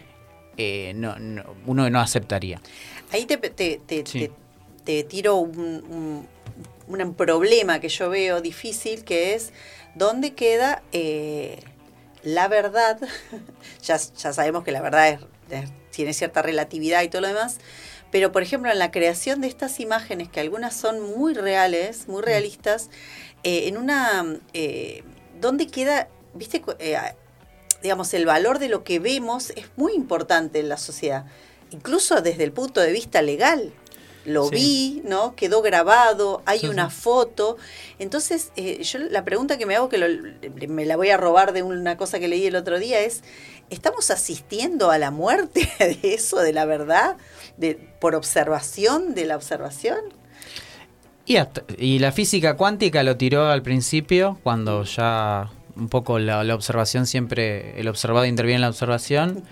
eh, 0.57 0.93
no, 0.95 1.19
no- 1.19 1.45
uno 1.67 1.89
no 1.91 2.01
aceptaría. 2.01 2.61
Ahí 3.13 3.27
te, 3.27 3.37
te, 3.39 3.81
te, 3.85 4.07
Sí. 4.07 4.31
Te- 4.91 5.05
tiro 5.05 5.37
un, 5.37 6.27
un- 6.89 7.01
un 7.01 7.15
problema 7.15 7.79
que 7.81 7.89
yo 7.89 8.11
veo 8.11 8.41
difícil, 8.41 9.05
que 9.05 9.35
es 9.35 9.53
dónde 9.95 10.35
queda 10.35 10.83
eh, 10.93 11.61
la 12.25 12.49
verdad. 12.49 12.99
ya, 13.83 13.97
ya 13.97 14.33
sabemos 14.33 14.65
que 14.65 14.73
la 14.73 14.83
verdad 14.83 15.09
es- 15.11 15.21
es- 15.51 15.71
tiene 15.93 16.13
cierta 16.13 16.43
relatividad 16.43 17.03
y 17.03 17.09
todo 17.09 17.23
lo 17.23 17.29
demás, 17.29 17.59
pero 18.11 18.33
por 18.33 18.43
ejemplo 18.43 18.71
en 18.71 18.79
la 18.79 18.91
creación 18.91 19.41
de 19.41 19.49
estas 19.49 19.79
imágenes, 19.81 20.29
que 20.29 20.41
algunas 20.41 20.75
son 20.75 21.01
muy 21.01 21.35
reales, 21.35 22.09
muy 22.09 22.23
realistas, 22.23 22.91
eh, 23.45 23.69
en 23.69 23.77
una... 23.77 24.25
eh, 24.53 25.03
¿Dónde 25.41 25.69
queda, 25.69 26.09
viste, 26.35 26.63
eh, 26.81 26.99
digamos, 27.83 28.13
el 28.13 28.27
valor 28.27 28.59
de 28.59 28.69
lo 28.69 28.85
que 28.85 28.99
vemos 28.99 29.51
es 29.57 29.67
muy 29.77 29.95
importante 29.95 30.61
en 30.61 30.69
la 30.69 30.77
sociedad, 30.77 31.25
incluso 31.71 32.21
desde 32.21 32.45
el 32.45 32.53
punto 32.53 32.81
de 32.83 32.93
vista 32.93 33.23
legal. 33.23 33.73
Lo 34.27 34.45
Sí. 34.49 34.55
vi, 34.55 35.03
¿no? 35.07 35.35
Quedó 35.35 35.63
grabado, 35.63 36.43
hay 36.45 36.59
Sí, 36.61 36.67
una 36.69 36.91
sí. 36.91 36.97
foto. 37.01 37.57
Entonces, 37.99 38.53
eh, 38.57 38.83
yo 38.83 38.99
la 38.99 39.25
pregunta 39.25 39.57
que 39.57 39.65
me 39.67 39.77
hago, 39.77 39.89
que 39.89 39.97
lo- 39.99 40.69
me 40.69 40.85
la 40.85 40.97
voy 40.97 41.09
a 41.11 41.17
robar 41.17 41.53
de 41.55 41.63
una 41.63 41.97
cosa 41.97 42.21
que 42.21 42.29
leí 42.29 42.45
el 42.47 42.55
otro 42.57 42.79
día, 42.79 43.01
es, 43.01 43.23
¿estamos 43.71 44.11
asistiendo 44.11 44.91
a 44.91 44.99
la 44.99 45.11
muerte 45.11 45.69
de 46.03 46.15
eso, 46.15 46.39
de 46.41 46.53
la 46.53 46.67
verdad, 46.67 47.17
de, 47.57 47.77
por 48.01 48.15
observación 48.15 49.15
de 49.15 49.25
la 49.25 49.37
observación? 49.37 49.99
Y, 51.25 51.37
hasta- 51.37 51.63
y 51.79 51.99
la 51.99 52.13
física 52.13 52.57
cuántica 52.57 53.03
lo 53.03 53.17
tiró 53.17 53.47
al 53.49 53.63
principio, 53.63 54.39
cuando 54.43 54.83
ya 54.85 55.51
un 55.77 55.89
poco 55.89 56.19
la, 56.19 56.45
la 56.45 56.55
observación 56.55 57.07
siempre, 57.07 57.81
el 57.81 57.89
observado 57.89 58.27
interviene 58.27 58.57
en 58.57 58.61
la 58.63 58.69
observación. 58.69 59.45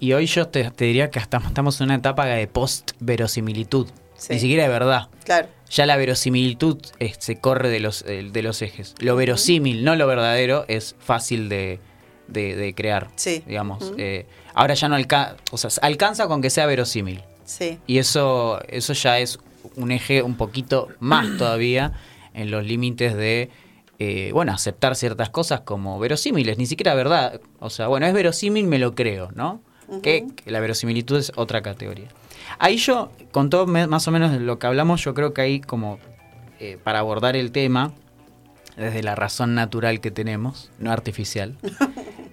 Y 0.00 0.14
hoy 0.14 0.26
yo 0.26 0.48
te, 0.48 0.68
te 0.72 0.86
diría 0.86 1.10
que 1.10 1.20
hasta 1.20 1.36
estamos 1.36 1.80
en 1.80 1.84
una 1.84 1.94
etapa 1.96 2.24
de 2.26 2.48
post-verosimilitud. 2.48 3.86
Sí. 4.16 4.34
Ni 4.34 4.38
siquiera 4.40 4.62
de 4.64 4.68
verdad. 4.68 5.08
Claro. 5.24 5.48
Ya 5.70 5.84
la 5.86 5.96
verosimilitud 5.96 6.78
eh, 7.00 7.12
se 7.18 7.40
corre 7.40 7.68
de 7.68 7.80
los, 7.80 8.02
eh, 8.06 8.28
de 8.32 8.42
los 8.42 8.62
ejes. 8.62 8.94
Lo 9.00 9.16
verosímil, 9.16 9.84
no 9.84 9.96
lo 9.96 10.06
verdadero, 10.06 10.64
es 10.68 10.94
fácil 10.98 11.48
de, 11.48 11.80
de- 12.28 12.54
de 12.56 12.74
crear. 12.74 13.08
Sí. 13.16 13.42
Digamos. 13.46 13.92
Eh, 13.98 14.26
ahora 14.54 14.74
ya 14.74 14.88
no 14.88 14.94
alcanza, 14.94 15.36
o 15.50 15.58
sea, 15.58 15.70
alcanza 15.82 16.28
con 16.28 16.40
que 16.40 16.50
sea 16.50 16.66
verosímil. 16.66 17.22
Sí. 17.44 17.78
Y 17.86 17.98
eso, 17.98 18.60
eso 18.68 18.92
ya 18.92 19.18
es 19.18 19.38
un 19.76 19.90
eje 19.92 20.22
un 20.22 20.36
poquito 20.36 20.88
más 21.00 21.26
todavía 21.38 21.92
en 22.32 22.50
los 22.50 22.64
límites 22.64 23.14
de, 23.16 23.50
eh, 23.98 24.30
bueno, 24.32 24.52
aceptar 24.52 24.94
ciertas 24.94 25.30
cosas 25.30 25.60
como 25.62 25.98
verosímiles, 25.98 26.58
ni 26.58 26.66
siquiera 26.66 26.94
verdad. 26.94 27.40
O 27.58 27.70
sea, 27.70 27.88
bueno, 27.88 28.06
es 28.06 28.12
verosímil, 28.14 28.66
me 28.66 28.78
lo 28.78 28.94
creo, 28.94 29.30
¿no? 29.34 29.60
que, 30.02 30.26
que 30.44 30.50
la 30.50 30.58
verosimilitud 30.60 31.16
es 31.16 31.32
otra 31.36 31.62
categoría. 31.62 32.08
Ahí 32.58 32.76
yo, 32.78 33.10
con 33.32 33.50
todo 33.50 33.66
más 33.66 34.08
o 34.08 34.10
menos 34.10 34.32
de 34.32 34.40
lo 34.40 34.58
que 34.58 34.66
hablamos, 34.66 35.02
yo 35.04 35.14
creo 35.14 35.34
que 35.34 35.42
ahí 35.42 35.60
como 35.60 35.98
eh, 36.58 36.78
para 36.82 37.00
abordar 37.00 37.36
el 37.36 37.52
tema, 37.52 37.92
desde 38.76 39.02
la 39.02 39.14
razón 39.14 39.54
natural 39.54 40.00
que 40.00 40.10
tenemos, 40.10 40.70
no 40.78 40.90
artificial. 40.92 41.54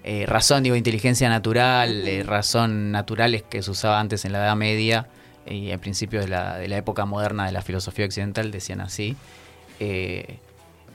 Eh, 0.06 0.26
razón, 0.26 0.62
digo, 0.62 0.76
inteligencia 0.76 1.30
natural, 1.30 2.06
eh, 2.06 2.22
razón 2.24 2.92
naturales 2.92 3.42
que 3.42 3.62
se 3.62 3.70
usaba 3.70 3.98
antes 4.00 4.26
en 4.26 4.32
la 4.32 4.44
Edad 4.44 4.54
Media 4.54 5.06
y 5.46 5.70
al 5.70 5.78
principio 5.78 6.20
de 6.20 6.28
la, 6.28 6.58
de 6.58 6.68
la 6.68 6.76
época 6.76 7.06
moderna 7.06 7.46
de 7.46 7.52
la 7.52 7.62
filosofía 7.62 8.04
occidental, 8.04 8.50
decían 8.50 8.82
así. 8.82 9.16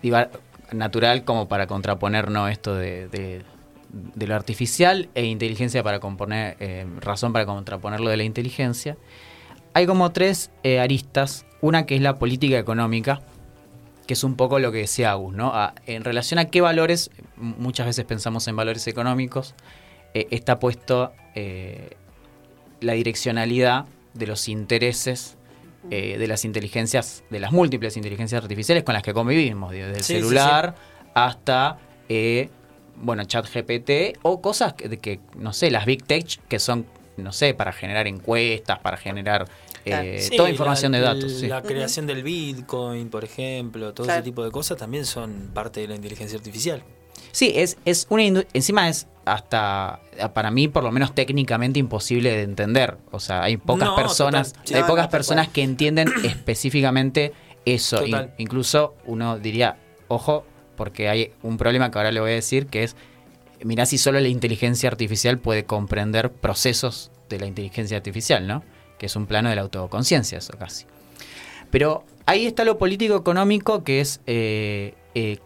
Digo, 0.04 0.18
natural 0.72 1.24
como 1.24 1.48
para 1.48 1.66
contraponer 1.66 2.30
¿no? 2.30 2.48
esto 2.48 2.76
de, 2.76 3.08
de- 3.08 3.42
de 3.92 4.28
lo 4.28 4.36
artificial 4.36 5.10
e 5.16 5.26
inteligencia 5.26 5.82
para 5.84 6.00
componer, 6.00 6.56
eh, 6.60 6.86
razón 7.00 7.34
para 7.34 7.46
contraponerlo 7.46 8.10
de 8.10 8.18
la 8.18 8.24
inteligencia. 8.24 8.98
Hay 9.74 9.86
como 9.86 10.12
tres 10.12 10.52
eh, 10.64 10.80
aristas. 10.80 11.46
Una 11.62 11.86
que 11.86 11.96
es 11.96 12.02
la 12.02 12.18
política 12.20 12.58
económica, 12.58 13.22
que 14.08 14.14
es 14.14 14.24
un 14.24 14.36
poco 14.36 14.60
lo 14.60 14.72
que 14.72 14.80
decía 14.80 15.12
Agus, 15.12 15.34
¿no? 15.36 15.48
A- 15.54 15.74
en 15.88 16.04
relación 16.04 16.40
a 16.40 16.46
qué 16.46 16.62
valores, 16.62 17.12
muchas 17.36 17.86
veces 17.86 18.06
pensamos 18.06 18.48
en 18.48 18.56
valores 18.56 18.88
económicos, 18.88 19.56
eh, 20.14 20.28
está 20.32 20.60
puesto 20.60 21.12
la 22.82 22.94
direccionalidad 22.94 23.86
de 24.14 24.28
los 24.28 24.48
intereses 24.50 25.38
eh, 25.92 26.18
de 26.18 26.28
las 26.28 26.44
inteligencias, 26.46 27.24
de 27.30 27.40
las 27.40 27.52
múltiples 27.54 27.96
inteligencias 27.96 28.42
artificiales 28.42 28.84
con 28.84 28.94
las 28.94 29.04
que 29.04 29.14
convivimos, 29.14 29.72
desde 29.72 29.90
el 29.98 30.04
Sí, 30.04 30.14
sí, 30.16 30.20
celular 30.20 30.76
hasta, 31.14 31.78
eh, 32.10 32.50
bueno, 33.02 33.24
chat 33.26 33.46
GPT 33.48 34.18
o 34.24 34.42
cosas 34.42 34.74
que, 34.74 35.20
no 35.38 35.54
sé, 35.54 35.72
las 35.72 35.86
big 35.86 36.04
tech 36.06 36.26
que 36.48 36.60
son, 36.60 36.86
no 37.18 37.32
sé, 37.32 37.54
para 37.54 37.72
generar 37.72 38.08
encuestas, 38.08 38.80
para 38.80 38.98
generar 38.98 39.48
eh, 39.86 40.18
Sí, 40.30 40.36
toda 40.36 40.50
información 40.50 40.92
la- 40.92 40.98
de 41.00 41.04
datos. 41.04 41.32
sí. 41.40 41.48
La 41.48 41.62
creación 41.62 42.06
del 42.06 42.22
Bitcoin, 42.22 43.10
por 43.10 43.24
ejemplo, 43.24 43.94
todo 43.94 44.06
Claro. 44.06 44.20
ese 44.20 44.26
tipo 44.30 44.44
de 44.44 44.52
cosas 44.52 44.78
también 44.78 45.06
son 45.06 45.50
parte 45.54 45.80
de 45.80 45.88
la 45.88 45.96
inteligencia 45.96 46.38
artificial. 46.38 46.84
Sí, 47.32 47.54
es, 47.56 47.78
es 47.86 48.06
una 48.10 48.24
encima 48.54 48.90
es 48.90 49.08
hasta 49.26 50.00
para 50.34 50.52
mí 50.52 50.68
por 50.68 50.84
lo 50.84 50.92
menos 50.92 51.14
técnicamente 51.16 51.80
imposible 51.80 52.32
de 52.36 52.42
entender. 52.44 52.98
O 53.12 53.20
sea, 53.20 53.44
hay 53.44 53.58
pocas 53.58 53.90
No, 53.90 53.96
personas, 53.96 54.54
total, 54.54 54.76
hay 54.76 54.82
No, 54.82 54.88
pocas 54.88 55.06
no, 55.06 55.12
personas 55.12 55.48
que 55.48 55.64
entienden 55.64 56.08
específicamente 56.24 57.34
eso. 57.66 58.06
In- 58.06 58.32
incluso 58.38 58.96
uno 59.06 59.38
diría, 59.40 59.78
ojo, 60.08 60.46
porque 60.80 61.10
hay 61.10 61.34
un 61.44 61.58
problema 61.58 61.92
que 61.92 61.98
ahora 61.98 62.14
le 62.14 62.22
voy 62.22 62.32
a 62.32 62.36
decir 62.36 62.68
que 62.68 62.84
es 62.84 62.96
mirá 63.66 63.86
si 63.86 63.98
solo 63.98 64.22
la 64.22 64.30
inteligencia 64.30 64.88
artificial 64.88 65.38
puede 65.38 65.66
comprender 65.66 66.32
procesos 66.32 67.12
de 67.28 67.38
la 67.38 67.48
inteligencia 67.48 67.98
artificial, 67.98 68.48
¿no? 68.48 68.64
Que 68.98 69.08
es 69.08 69.16
un 69.18 69.26
plano 69.26 69.50
de 69.50 69.58
la 69.58 69.62
autoconciencia, 69.64 70.38
eso 70.38 70.54
casi. 70.58 70.86
Pero 71.70 72.06
ahí 72.26 72.46
está 72.46 72.64
lo 72.64 72.78
político-económico, 72.78 73.84
que 73.84 74.00
es, 74.00 74.22
eh, 74.26 74.94
eh, 75.16 75.40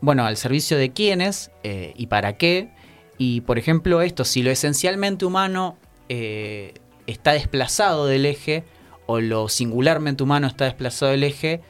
bueno, 0.00 0.24
al 0.24 0.38
servicio 0.38 0.78
de 0.78 0.92
quiénes 0.94 1.50
eh, 1.62 1.92
y 1.94 2.06
para 2.06 2.38
qué. 2.38 2.70
Y, 3.18 3.42
por 3.42 3.58
ejemplo, 3.58 4.00
esto, 4.00 4.24
si 4.24 4.42
lo 4.42 4.50
esencialmente 4.50 5.26
humano 5.26 5.76
está 6.08 7.32
desplazado 7.32 8.06
del 8.06 8.24
eje, 8.24 8.64
o 9.04 9.20
lo 9.20 9.48
singularmente 9.50 10.22
humano 10.22 10.46
está 10.46 10.64
desplazado 10.64 11.12
del 11.12 11.24
eje, 11.24 11.60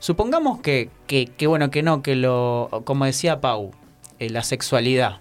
supongamos 0.00 0.60
que, 0.60 0.90
que, 1.06 1.26
que, 1.26 1.46
bueno, 1.46 1.70
que 1.70 1.84
no, 1.84 2.02
que 2.02 2.16
lo, 2.16 2.82
como 2.84 3.04
decía 3.04 3.40
Pau, 3.40 3.70
eh, 4.18 4.30
la 4.30 4.42
sexualidad, 4.42 5.18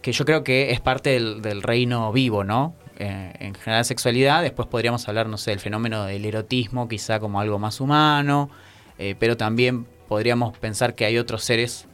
que 0.00 0.12
yo 0.12 0.24
creo 0.24 0.44
que 0.44 0.70
es 0.70 0.80
parte 0.80 1.10
del, 1.10 1.42
del 1.42 1.62
reino 1.62 2.12
vivo, 2.12 2.44
¿no? 2.44 2.76
Eh, 3.00 3.32
en 3.40 3.54
general 3.54 3.84
sexualidad, 3.84 4.42
después 4.42 4.68
podríamos 4.68 5.08
hablar, 5.08 5.26
no 5.26 5.36
sé, 5.36 5.50
del 5.50 5.58
fenómeno 5.58 6.04
del 6.04 6.24
erotismo, 6.24 6.86
quizá 6.86 7.18
como 7.18 7.40
algo 7.40 7.58
más 7.58 7.80
humano, 7.80 8.50
eh, 8.98 9.16
pero 9.18 9.36
también 9.36 9.86
podríamos 10.06 10.56
pensar 10.56 10.94
que 10.94 11.04
hay 11.06 11.18
otros 11.18 11.42
seres 11.42 11.88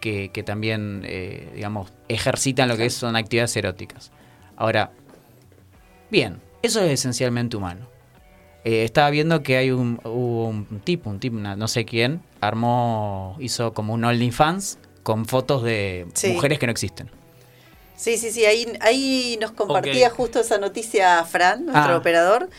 que, 0.00 0.30
que 0.30 0.42
también, 0.42 1.02
digamos, 1.54 1.92
ejercitan 2.08 2.68
lo 2.68 2.76
que 2.76 2.90
son 2.90 3.16
actividades 3.16 3.56
eróticas. 3.56 4.12
Ahora, 4.56 4.92
bien, 6.10 6.40
eso 6.62 6.80
es 6.80 6.92
esencialmente 6.92 7.56
humano. 7.56 7.95
Eh, 8.68 8.82
estaba 8.82 9.10
viendo 9.10 9.44
que 9.44 9.56
hay 9.56 9.70
un, 9.70 10.00
hubo 10.02 10.48
un 10.48 10.66
tipo, 10.82 11.08
un 11.08 11.20
tipo, 11.20 11.36
una- 11.36 11.54
no 11.54 11.68
sé 11.68 11.84
quién, 11.84 12.20
armó, 12.40 13.36
hizo 13.38 13.72
como 13.72 13.94
un 13.94 14.04
OnlyFans 14.04 14.80
con 15.04 15.24
fotos 15.26 15.62
de 15.62 16.08
Sí. 16.14 16.32
mujeres 16.32 16.58
que 16.58 16.66
no 16.66 16.72
existen. 16.72 17.08
Sí, 17.96 18.18
sí, 18.18 18.30
sí, 18.30 18.44
ahí, 18.44 18.70
ahí 18.80 19.38
nos 19.40 19.52
compartía 19.52 20.10
justo 20.10 20.38
esa 20.40 20.58
noticia 20.58 21.24
Fran, 21.24 21.64
nuestro 21.64 21.94
Ah. 21.94 21.96
operador. 21.96 22.50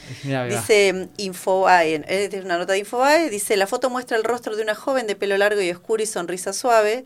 Dice 0.49 1.09
Infobae, 1.17 2.03
es 2.07 2.43
una 2.43 2.57
nota 2.57 2.73
de 2.73 2.79
Infobae, 2.79 3.29
dice, 3.29 3.55
la 3.55 3.67
foto 3.67 3.89
muestra 3.91 4.17
el 4.17 4.23
rostro 4.23 4.55
de 4.55 4.63
una 4.63 4.73
joven 4.73 5.05
de 5.05 5.15
pelo 5.15 5.37
largo 5.37 5.61
y 5.61 5.69
oscuro 5.69 6.01
y 6.01 6.07
sonrisa 6.07 6.53
suave 6.53 7.05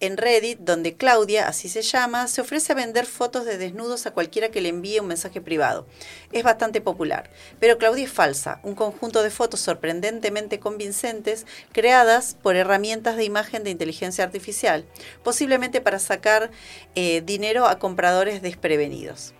en 0.00 0.16
Reddit, 0.16 0.58
donde 0.60 0.94
Claudia, 0.96 1.46
así 1.46 1.68
se 1.68 1.82
llama, 1.82 2.26
se 2.26 2.40
ofrece 2.40 2.72
a 2.72 2.74
vender 2.74 3.06
fotos 3.06 3.44
de 3.44 3.58
desnudos 3.58 4.06
a 4.06 4.10
cualquiera 4.10 4.48
que 4.50 4.60
le 4.60 4.70
envíe 4.70 4.98
un 4.98 5.06
mensaje 5.06 5.40
privado. 5.40 5.86
Es 6.32 6.42
bastante 6.42 6.80
popular, 6.80 7.30
pero 7.60 7.78
Claudia 7.78 8.04
es 8.04 8.10
falsa, 8.12 8.60
un 8.64 8.74
conjunto 8.74 9.22
de 9.22 9.30
fotos 9.30 9.60
sorprendentemente 9.60 10.58
convincentes 10.58 11.46
creadas 11.72 12.36
por 12.42 12.56
herramientas 12.56 13.16
de 13.16 13.24
imagen 13.24 13.62
de 13.62 13.70
inteligencia 13.70 14.24
artificial, 14.24 14.84
posiblemente 15.22 15.80
para 15.80 15.98
sacar 16.00 16.50
eh, 16.96 17.22
dinero 17.24 17.67
a 17.68 17.78
compradores 17.78 18.42
desprevenidos. 18.42 19.34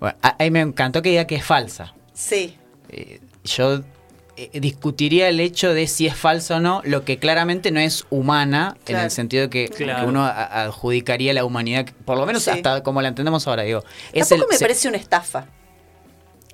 Bueno, 0.00 0.16
a- 0.22 0.36
ahí 0.38 0.50
me 0.50 0.60
encantó 0.60 1.02
que 1.02 1.10
diga 1.10 1.26
que 1.26 1.36
es 1.36 1.44
falsa. 1.44 1.94
Sí, 2.12 2.56
Eh, 2.90 3.20
yo 3.44 3.80
eh, 4.36 4.50
discutiría 4.60 5.28
el 5.28 5.38
hecho 5.40 5.72
de 5.74 5.86
si 5.86 6.06
es 6.06 6.16
falsa 6.16 6.56
o 6.56 6.60
no, 6.60 6.80
lo 6.84 7.04
que 7.04 7.18
claramente 7.18 7.70
no 7.70 7.80
es 7.80 8.04
humana, 8.10 8.76
en 8.86 8.96
el 8.96 9.10
sentido 9.10 9.48
que, 9.50 9.68
Claro. 9.68 10.00
que 10.04 10.06
uno 10.08 10.24
a- 10.24 10.64
adjudicaría 10.64 11.32
la 11.32 11.44
humanidad, 11.44 11.86
por 12.04 12.18
lo 12.18 12.26
menos 12.26 12.42
Sí. 12.44 12.50
hasta 12.50 12.82
como 12.82 13.00
la 13.02 13.08
entendemos 13.08 13.46
ahora, 13.48 13.62
digo. 13.62 13.82
Es 14.12 14.28
tampoco 14.28 14.50
el- 14.50 14.54
me 14.54 14.58
se- 14.58 14.64
parece 14.64 14.88
una 14.88 14.96
estafa. 14.98 15.46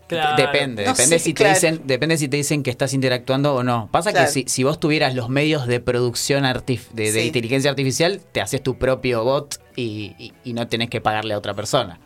Claro. 0.08 0.36
Depende, 0.36 0.84
No 0.84 0.90
depende 0.92 1.18
si 1.20 1.32
te 1.34 1.48
dicen, 1.48 1.82
depende 1.84 2.18
si 2.18 2.26
te 2.28 2.36
dicen 2.36 2.64
que 2.64 2.70
estás 2.70 2.92
interactuando 2.94 3.54
o 3.54 3.62
no. 3.62 3.88
Pasa 3.92 4.10
Claro. 4.10 4.26
que 4.26 4.32
si, 4.32 4.44
si 4.48 4.64
vos 4.64 4.80
tuvieras 4.80 5.14
los 5.14 5.28
medios 5.28 5.68
de 5.68 5.78
producción 5.78 6.42
artif- 6.44 6.90
de, 6.92 7.24
inteligencia 7.24 7.70
artificial, 7.70 8.20
te 8.32 8.40
haces 8.40 8.60
tu 8.60 8.76
propio 8.76 9.22
bot 9.22 9.60
y, 9.80 10.14
y- 10.18 10.32
y 10.44 10.52
no 10.52 10.66
tenés 10.68 10.90
que 10.90 11.00
pagarle 11.00 11.34
a 11.34 11.38
otra 11.38 11.54
persona. 11.54 11.98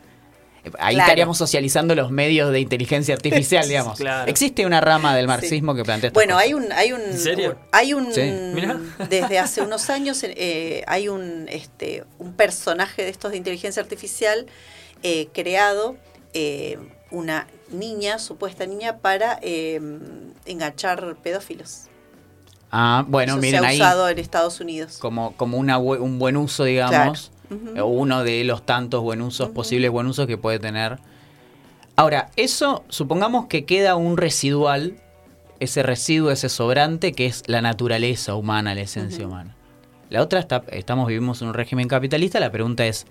Ahí 0.79 0.95
Claro. 0.95 1.01
estaríamos 1.09 1.37
socializando 1.37 1.95
los 1.95 2.11
medios 2.11 2.51
de 2.51 2.59
inteligencia 2.61 3.15
artificial, 3.15 3.69
digamos. 3.69 3.99
Claro. 3.99 4.31
Existe 4.31 4.65
una 4.65 4.81
rama 4.81 5.15
del 5.15 5.27
marxismo 5.27 5.75
que 5.75 5.85
plantea 5.85 6.11
Bueno, 6.15 6.35
cosas. 6.35 6.47
hay 6.47 6.55
un, 6.55 6.73
hay 6.73 6.93
un, 6.93 7.01
¿En 7.03 7.19
serio? 7.19 7.59
hay 7.71 7.93
un, 7.93 8.13
Sí. 8.15 8.23
Mirá. 8.55 8.79
desde 9.11 9.39
hace 9.39 9.61
unos 9.61 9.91
años 9.91 10.23
eh, 10.25 10.83
hay 10.87 11.09
un, 11.09 11.47
este, 11.51 12.05
un 12.19 12.33
personaje 12.33 13.03
de 13.03 13.11
estos 13.11 13.33
de 13.33 13.37
inteligencia 13.37 13.83
artificial 13.83 14.47
eh, 15.03 15.29
creado, 15.35 15.97
eh, 16.33 16.79
una 17.11 17.47
niña, 17.71 18.19
supuesta 18.19 18.65
niña, 18.65 18.97
para 18.99 19.39
eh, 19.43 19.79
enganchar 20.47 21.17
pedófilos. 21.23 21.83
Ah, 22.71 23.05
bueno, 23.07 23.35
Eso 23.35 23.41
miren 23.43 23.61
se 23.61 23.67
ha 23.67 23.69
ahí. 23.69 23.77
usado 23.77 24.09
en 24.09 24.19
Estados 24.19 24.61
Unidos. 24.61 24.97
como, 24.99 25.37
como 25.37 25.59
una, 25.59 25.77
un 25.79 26.19
buen 26.19 26.37
uso, 26.39 26.65
digamos, 26.65 27.31
Eh, 27.51 27.83
uno 27.83 28.25
de 28.25 28.45
los 28.45 28.65
tantos 28.65 29.03
buen 29.03 29.21
usos, 29.23 29.51
posibles 29.51 29.91
buen 29.91 30.07
usos 30.07 30.27
que 30.27 30.39
puede 30.39 30.59
tener. 30.59 30.99
Ahora, 31.97 32.31
eso 32.37 32.85
supongamos 32.89 33.47
que 33.47 33.65
queda 33.65 33.97
un 33.97 34.17
residual, 34.17 34.97
ese 35.61 35.83
residuo, 35.83 36.31
ese 36.31 36.49
sobrante, 36.49 37.13
que 37.13 37.27
es 37.27 37.43
la 37.47 37.63
naturaleza 37.63 38.35
humana, 38.35 38.75
la 38.75 38.83
esencia 38.83 39.27
humana. 39.27 39.55
La 40.11 40.23
otra, 40.23 40.41
está, 40.41 40.65
estamos 40.71 41.07
vivimos 41.09 41.43
en 41.43 41.49
un 41.49 41.55
régimen 41.55 41.89
capitalista, 41.89 42.41
la 42.41 42.51
pregunta 42.51 42.87
es, 42.87 43.07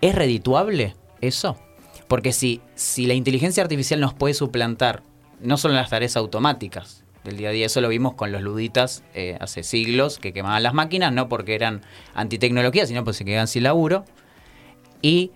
¿es 0.00 0.14
redituable 0.14 0.94
eso? 1.20 1.56
Porque 2.08 2.32
si, 2.32 2.60
si 2.74 3.06
la 3.06 3.14
inteligencia 3.14 3.62
artificial 3.62 4.00
nos 4.00 4.14
puede 4.14 4.34
suplantar, 4.34 5.02
no 5.40 5.56
solo 5.56 5.74
en 5.74 5.80
las 5.80 5.90
tareas 5.90 6.16
automáticas 6.16 7.01
del 7.24 7.36
día 7.36 7.50
a 7.50 7.52
día, 7.52 7.66
eso 7.66 7.80
lo 7.80 7.88
vimos 7.88 8.14
con 8.14 8.32
los 8.32 8.42
luditas 8.42 9.04
eh, 9.14 9.36
hace 9.40 9.62
siglos, 9.62 10.18
que 10.18 10.32
quemaban 10.32 10.62
las 10.62 10.74
máquinas, 10.74 11.12
no 11.12 11.28
porque 11.28 11.54
eran 11.54 11.82
antitecnología, 12.14 12.86
sino 12.86 13.04
porque 13.04 13.18
se 13.18 13.24
quedaban 13.24 13.46
sin 13.48 13.62
laburo. 13.62 14.04
Y, 15.00 15.30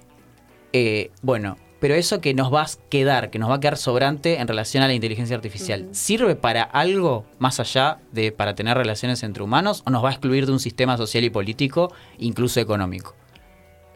eh, 0.73 1.11
bueno, 1.23 1.59
pero 1.81 1.95
eso 1.95 2.21
que 2.21 2.35
nos 2.35 2.53
va 2.53 2.63
a 2.63 2.67
quedar, 2.89 3.31
que 3.31 3.39
nos 3.39 3.51
va 3.51 3.57
a 3.57 3.61
quedar 3.61 3.77
sobrante 3.77 4.41
en 4.41 4.49
relación 4.49 4.83
a 4.83 4.89
la 4.89 4.95
inteligencia 4.95 5.37
artificial, 5.37 5.89
¿sirve 5.93 6.35
para 6.35 6.63
algo 6.63 7.25
más 7.39 7.61
allá 7.61 7.99
de 8.13 8.33
para 8.33 8.55
tener 8.55 8.77
relaciones 8.77 9.23
entre 9.23 9.43
humanos 9.43 9.83
o 9.87 9.91
nos 9.91 10.03
va 10.03 10.09
a 10.09 10.13
excluir 10.13 10.47
de 10.47 10.53
un 10.53 10.61
sistema 10.61 10.97
social 10.97 11.23
y 11.25 11.31
político, 11.31 11.93
incluso 12.19 12.61
económico? 12.61 13.15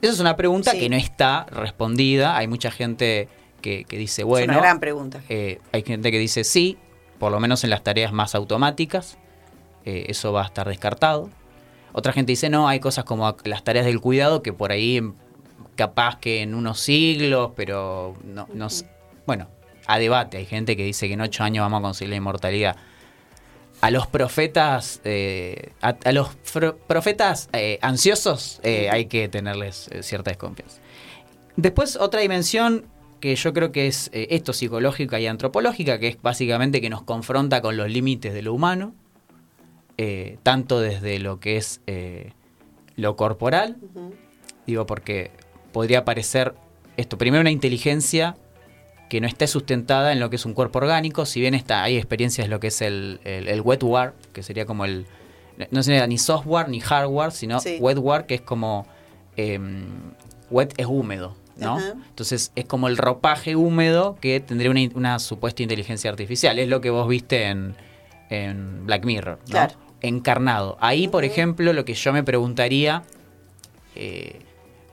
Esa 0.03 0.12
es 0.12 0.20
una 0.20 0.36
pregunta 0.36 0.72
Sí. 0.72 0.78
que 0.78 0.88
no 0.88 0.97
está 0.97 1.47
respondida. 1.51 2.36
Hay 2.36 2.49
mucha 2.49 2.70
gente 2.70 3.28
que, 3.61 3.84
que 3.84 3.99
dice, 3.99 4.24
bueno, 4.24 4.53
es 4.53 4.59
una 4.59 4.66
gran 4.66 4.80
pregunta. 4.80 5.22
eh, 5.28 5.59
hay 5.72 5.82
gente 5.82 6.11
que 6.11 6.18
dice 6.18 6.45
sí, 6.45 6.78
por 7.20 7.30
lo 7.30 7.38
menos 7.38 7.62
en 7.64 7.70
las 7.70 7.84
tareas 7.84 8.12
más 8.12 8.34
automáticas, 8.34 9.18
eh, 9.84 10.06
eso 10.08 10.32
va 10.32 10.42
a 10.42 10.46
estar 10.46 10.66
descartado. 10.66 11.28
Otra 11.92 12.14
gente 12.14 12.32
dice 12.32 12.48
no, 12.48 12.66
hay 12.66 12.80
cosas 12.80 13.04
como 13.04 13.36
las 13.44 13.62
tareas 13.62 13.84
del 13.84 14.00
cuidado 14.00 14.42
que 14.42 14.54
por 14.54 14.72
ahí 14.72 14.96
em, 14.96 15.12
capaz 15.76 16.18
que 16.18 16.40
en 16.40 16.54
unos 16.54 16.80
siglos, 16.80 17.50
pero 17.54 18.16
no, 18.24 18.48
no 18.54 18.68
bueno, 19.26 19.48
a 19.86 19.98
debate. 19.98 20.38
Hay 20.38 20.46
gente 20.46 20.76
que 20.78 20.84
dice 20.84 21.08
que 21.08 21.14
en 21.14 21.20
ocho 21.20 21.44
años 21.44 21.62
vamos 21.62 21.80
a 21.80 21.82
conseguir 21.82 22.10
la 22.10 22.16
inmortalidad. 22.16 22.76
A 23.82 23.90
los 23.90 24.06
profetas, 24.06 25.00
eh, 25.04 25.72
a, 25.82 26.12
los 26.12 26.36
profetas 26.86 27.50
eh, 27.52 27.78
ansiosos 27.82 28.60
hay 28.64 29.06
que 29.06 29.28
tenerles 29.28 29.90
cierta 30.02 30.30
desconfianza. 30.30 30.80
Después 31.56 31.96
otra 31.96 32.20
dimensión 32.20 32.86
que 33.20 33.34
yo 33.36 33.52
creo 33.52 33.70
que 33.72 33.86
es 33.86 34.10
eh, 34.12 34.28
esto 34.30 34.52
psicológica 34.52 35.20
y 35.20 35.26
antropológica, 35.26 35.98
que 35.98 36.08
es 36.08 36.20
básicamente 36.22 36.80
que 36.80 36.90
nos 36.90 37.02
confronta 37.02 37.60
con 37.60 37.76
los 37.76 37.88
límites 37.90 38.32
de 38.34 38.42
lo 38.42 38.54
humano, 38.54 38.94
eh, 39.98 40.38
tanto 40.42 40.80
desde 40.80 41.18
lo 41.18 41.40
que 41.40 41.56
es 41.56 41.80
eh, 41.86 42.32
lo 42.96 43.16
corporal, 43.16 43.76
digo 44.66 44.86
porque 44.86 45.30
podría 45.72 46.04
parecer 46.04 46.54
esto, 46.96 47.18
primero 47.18 47.40
una 47.42 47.50
inteligencia 47.50 48.36
que 49.08 49.20
no 49.20 49.26
esté 49.26 49.46
sustentada 49.46 50.12
en 50.12 50.20
lo 50.20 50.30
que 50.30 50.36
es 50.36 50.46
un 50.46 50.54
cuerpo 50.54 50.78
orgánico, 50.78 51.26
si 51.26 51.40
bien 51.40 51.54
está, 51.54 51.82
hay 51.82 51.96
experiencias 51.96 52.46
de 52.46 52.50
lo 52.50 52.60
que 52.60 52.68
es 52.68 52.80
el, 52.80 53.20
el, 53.24 53.48
el 53.48 53.60
wetware, 53.60 54.12
que 54.32 54.42
sería 54.42 54.66
como 54.66 54.84
el, 54.84 55.06
no 55.70 55.82
sería 55.82 56.06
ni 56.06 56.16
software 56.16 56.68
ni 56.68 56.80
hardware, 56.80 57.32
sino 57.32 57.60
Sí. 57.60 57.78
wetware, 57.80 58.26
que 58.26 58.36
es 58.36 58.40
como, 58.40 58.86
em, 59.36 59.84
wet 60.50 60.74
es 60.76 60.86
húmedo, 60.86 61.36
¿no? 61.61 61.76
Ajá. 61.76 61.94
Entonces 62.08 62.52
es 62.56 62.64
como 62.64 62.88
el 62.88 62.96
ropaje 62.96 63.54
húmedo 63.56 64.16
que 64.20 64.40
tendría 64.40 64.70
una, 64.70 64.80
una 64.94 65.18
supuesta 65.18 65.62
inteligencia 65.62 66.11
artificial, 66.11 66.58
es 66.58 66.68
lo 66.68 66.80
que 66.80 66.90
vos 66.90 67.06
viste 67.06 67.44
en, 67.44 67.76
en 68.30 68.86
Black 68.86 69.04
Mirror, 69.04 69.38
¿no? 69.38 69.50
Claro. 69.50 69.74
Encarnado. 70.00 70.78
Ahí, 70.80 71.08
por 71.08 71.24
ejemplo, 71.24 71.72
lo 71.72 71.84
que 71.84 71.94
yo 71.94 72.12
me 72.12 72.22
preguntaría, 72.22 73.02
eh, 73.94 74.40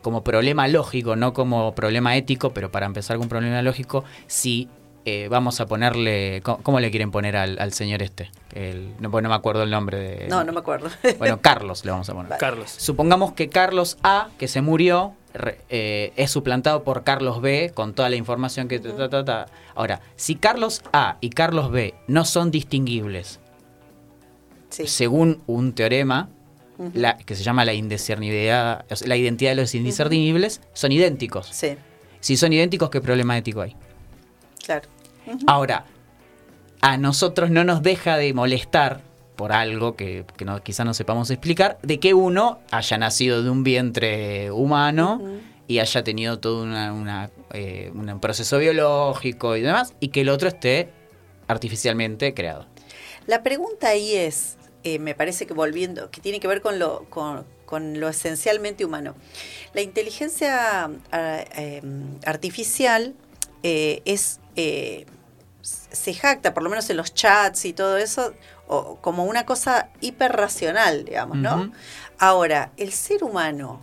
como 0.02 0.24
problema 0.24 0.68
lógico, 0.68 1.16
no 1.16 1.34
como 1.34 1.74
problema 1.74 2.16
ético, 2.18 2.52
pero 2.54 2.72
para 2.72 2.86
empezar 2.86 3.16
con 3.18 3.26
un 3.26 3.30
problema 3.30 3.62
lógico, 3.62 4.04
si 4.28 4.68
eh, 5.06 5.30
vamos 5.30 5.62
a 5.62 5.66
ponerle, 5.66 6.42
¿cómo, 6.44 6.58
cómo 6.62 6.80
le 6.82 6.92
quieren 6.92 7.12
poner 7.12 7.38
al, 7.38 7.58
al 7.60 7.72
señor 7.72 8.02
este? 8.02 8.30
El, 8.54 8.94
no, 9.00 9.10
no 9.10 9.30
me 9.30 9.36
acuerdo 9.36 9.64
el 9.64 9.70
nombre 9.70 9.98
de... 9.98 10.28
No, 10.28 10.44
no 10.44 10.52
me 10.52 10.60
acuerdo. 10.60 10.90
Bueno, 11.18 11.40
Carlos 11.40 11.86
le 11.86 11.92
vamos 11.92 12.10
a 12.10 12.14
poner. 12.14 12.38
Carlos. 12.38 12.70
Supongamos 12.70 13.32
que 13.32 13.48
Carlos 13.48 13.98
A, 14.04 14.28
que 14.38 14.50
se 14.50 14.62
murió, 14.62 15.14
eh, 15.70 16.14
es 16.16 16.32
suplantado 16.32 16.84
por 16.84 17.04
Carlos 17.04 17.42
B 17.42 17.72
con 17.74 17.94
toda 17.94 18.10
la 18.10 18.16
información 18.16 18.68
que... 18.68 18.80
ta, 18.80 18.96
ta, 18.96 19.10
ta, 19.10 19.26
ta. 19.26 19.46
Ahora, 19.76 20.02
si 20.16 20.36
Carlos 20.36 20.82
A 20.94 21.18
y 21.22 21.30
Carlos 21.30 21.72
B 21.72 21.94
no 22.08 22.26
son 22.26 22.52
distinguibles 22.52 23.40
Sí. 24.70 24.86
según 24.88 25.42
un 25.48 25.74
teorema 25.74 26.30
la- 26.94 27.18
que 27.18 27.36
se 27.36 27.44
llama 27.44 27.64
la 27.66 27.74
indiscernibilidad, 27.74 28.86
la 29.06 29.16
identidad 29.16 29.52
de 29.52 29.56
los 29.56 29.74
indiscernibles, 29.74 30.62
son 30.74 30.92
idénticos. 30.92 31.48
Sí, 31.48 31.78
Si 32.20 32.36
son 32.38 32.52
idénticos, 32.54 32.90
¿qué 32.90 33.00
problema 33.02 33.38
ético 33.38 33.62
hay? 33.62 33.76
claro. 34.64 34.88
Ahora, 35.48 35.86
a 36.82 36.98
nosotros 36.98 37.50
no 37.50 37.64
nos 37.64 37.82
deja 37.82 38.18
de 38.18 38.34
molestar 38.34 39.02
por 39.38 39.54
algo 39.54 39.96
que, 39.96 40.26
que 40.36 40.44
no, 40.44 40.62
quizá 40.62 40.84
no 40.84 40.94
sepamos 40.94 41.30
explicar, 41.30 41.78
de 41.84 42.00
que 42.00 42.14
uno 42.14 42.60
haya 42.72 42.98
nacido 42.98 43.44
de 43.44 43.50
un 43.50 43.64
vientre 43.64 44.52
humano 44.52 45.22
y 45.68 45.80
haya 45.80 46.04
tenido 46.04 46.40
todo 46.40 46.64
una, 46.64 46.92
una, 46.92 47.30
eh, 47.54 47.92
un 47.94 48.20
proceso 48.20 48.58
biológico 48.58 49.56
y 49.56 49.62
demás, 49.62 49.94
y 50.00 50.10
que 50.10 50.22
el 50.22 50.30
otro 50.30 50.50
esté 50.50 50.90
artificialmente 51.48 52.34
creado. 52.34 52.66
La 53.28 53.44
pregunta 53.44 53.90
ahí 53.90 54.16
es, 54.16 54.58
eh, 54.84 54.98
me 54.98 55.14
parece 55.14 55.46
que 55.46 55.54
volviendo, 55.54 56.10
que 56.10 56.20
tiene 56.20 56.40
que 56.40 56.48
ver 56.48 56.62
con 56.62 56.80
lo, 56.80 57.06
con, 57.10 57.46
con 57.66 58.00
lo 58.00 58.10
esencialmente 58.10 58.86
humano. 58.86 59.16
La 59.74 59.82
inteligencia 59.82 60.90
ah, 61.12 61.46
eh, 61.56 61.82
artificial 62.26 63.14
es 63.62 64.40
se 65.62 66.14
jacta, 66.14 66.54
por 66.54 66.64
lo 66.64 66.70
menos 66.70 66.90
en 66.90 66.98
los 66.98 67.14
chats 67.14 67.66
y 67.66 67.74
todo 67.74 67.98
eso, 67.98 68.34
o- 68.68 68.98
como 69.02 69.24
una 69.26 69.46
cosa 69.46 69.90
hiperracional, 70.02 71.06
digamos, 71.06 71.38
¿no? 71.38 71.72
Ahora, 72.20 72.72
el 72.78 72.92
ser 72.92 73.24
humano 73.24 73.82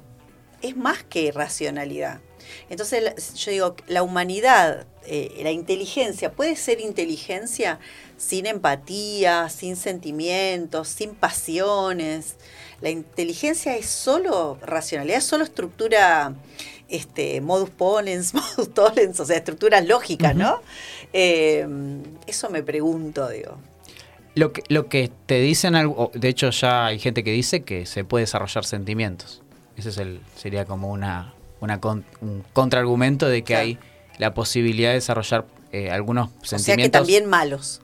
es 0.63 0.77
más 0.77 1.03
que 1.05 1.31
racionalidad. 1.33 2.21
Entonces, 2.69 3.35
yo 3.35 3.51
digo, 3.51 3.77
la 3.87 4.03
humanidad, 4.03 4.87
eh, 5.07 5.41
la 5.43 5.51
inteligencia, 5.51 6.33
puede 6.33 6.57
ser 6.57 6.81
inteligencia 6.81 7.79
sin 8.19 8.47
empatía, 8.47 9.49
sin 9.49 9.77
sentimientos, 9.77 10.89
sin 10.89 11.15
pasiones. 11.15 12.37
La 12.81 12.91
inteligencia 12.91 13.77
es 13.77 13.87
solo 13.87 14.59
racionalidad, 14.63 15.19
es 15.19 15.25
solo 15.25 15.45
estructura, 15.45 16.35
este, 16.89 17.41
modus 17.41 17.71
ponens, 17.71 18.35
modus 18.57 18.73
tollens, 18.75 19.19
o 19.21 19.25
sea, 19.25 19.37
estructuras 19.37 19.85
lógicas, 19.87 20.35
¿no? 20.37 20.61
Eh, 21.13 21.67
eso 22.27 22.51
me 22.51 22.63
pregunto, 22.63 23.29
digo. 23.29 23.57
Lo 24.35 24.53
que, 24.53 24.63
lo 24.69 24.89
que 24.89 25.11
te 25.27 25.41
dicen, 25.41 25.75
de 26.15 26.29
hecho 26.29 26.51
ya 26.51 26.87
hay 26.87 26.99
gente 26.99 27.23
que 27.23 27.31
dice 27.31 27.63
que 27.63 27.87
se 27.87 28.05
puede 28.05 28.23
desarrollar 28.25 28.65
sentimientos. 28.65 29.43
Ese 29.77 29.91
es 29.91 29.99
el, 29.99 30.21
sería 30.37 30.65
como 30.65 30.91
una, 30.91 31.35
una 31.61 31.81
con- 31.81 32.05
un 32.21 32.45
contraargumento 32.53 33.29
de 33.29 33.43
que 33.45 33.55
hay 33.57 33.79
la 34.19 34.35
posibilidad 34.35 34.89
de 34.91 34.95
desarrollar 34.97 35.47
eh, 35.73 35.91
algunos 35.91 36.29
O 36.29 36.45
sea 36.45 36.59
que 36.59 36.65
sentimientos. 36.65 37.01
también 37.01 37.27
malos. 37.27 37.81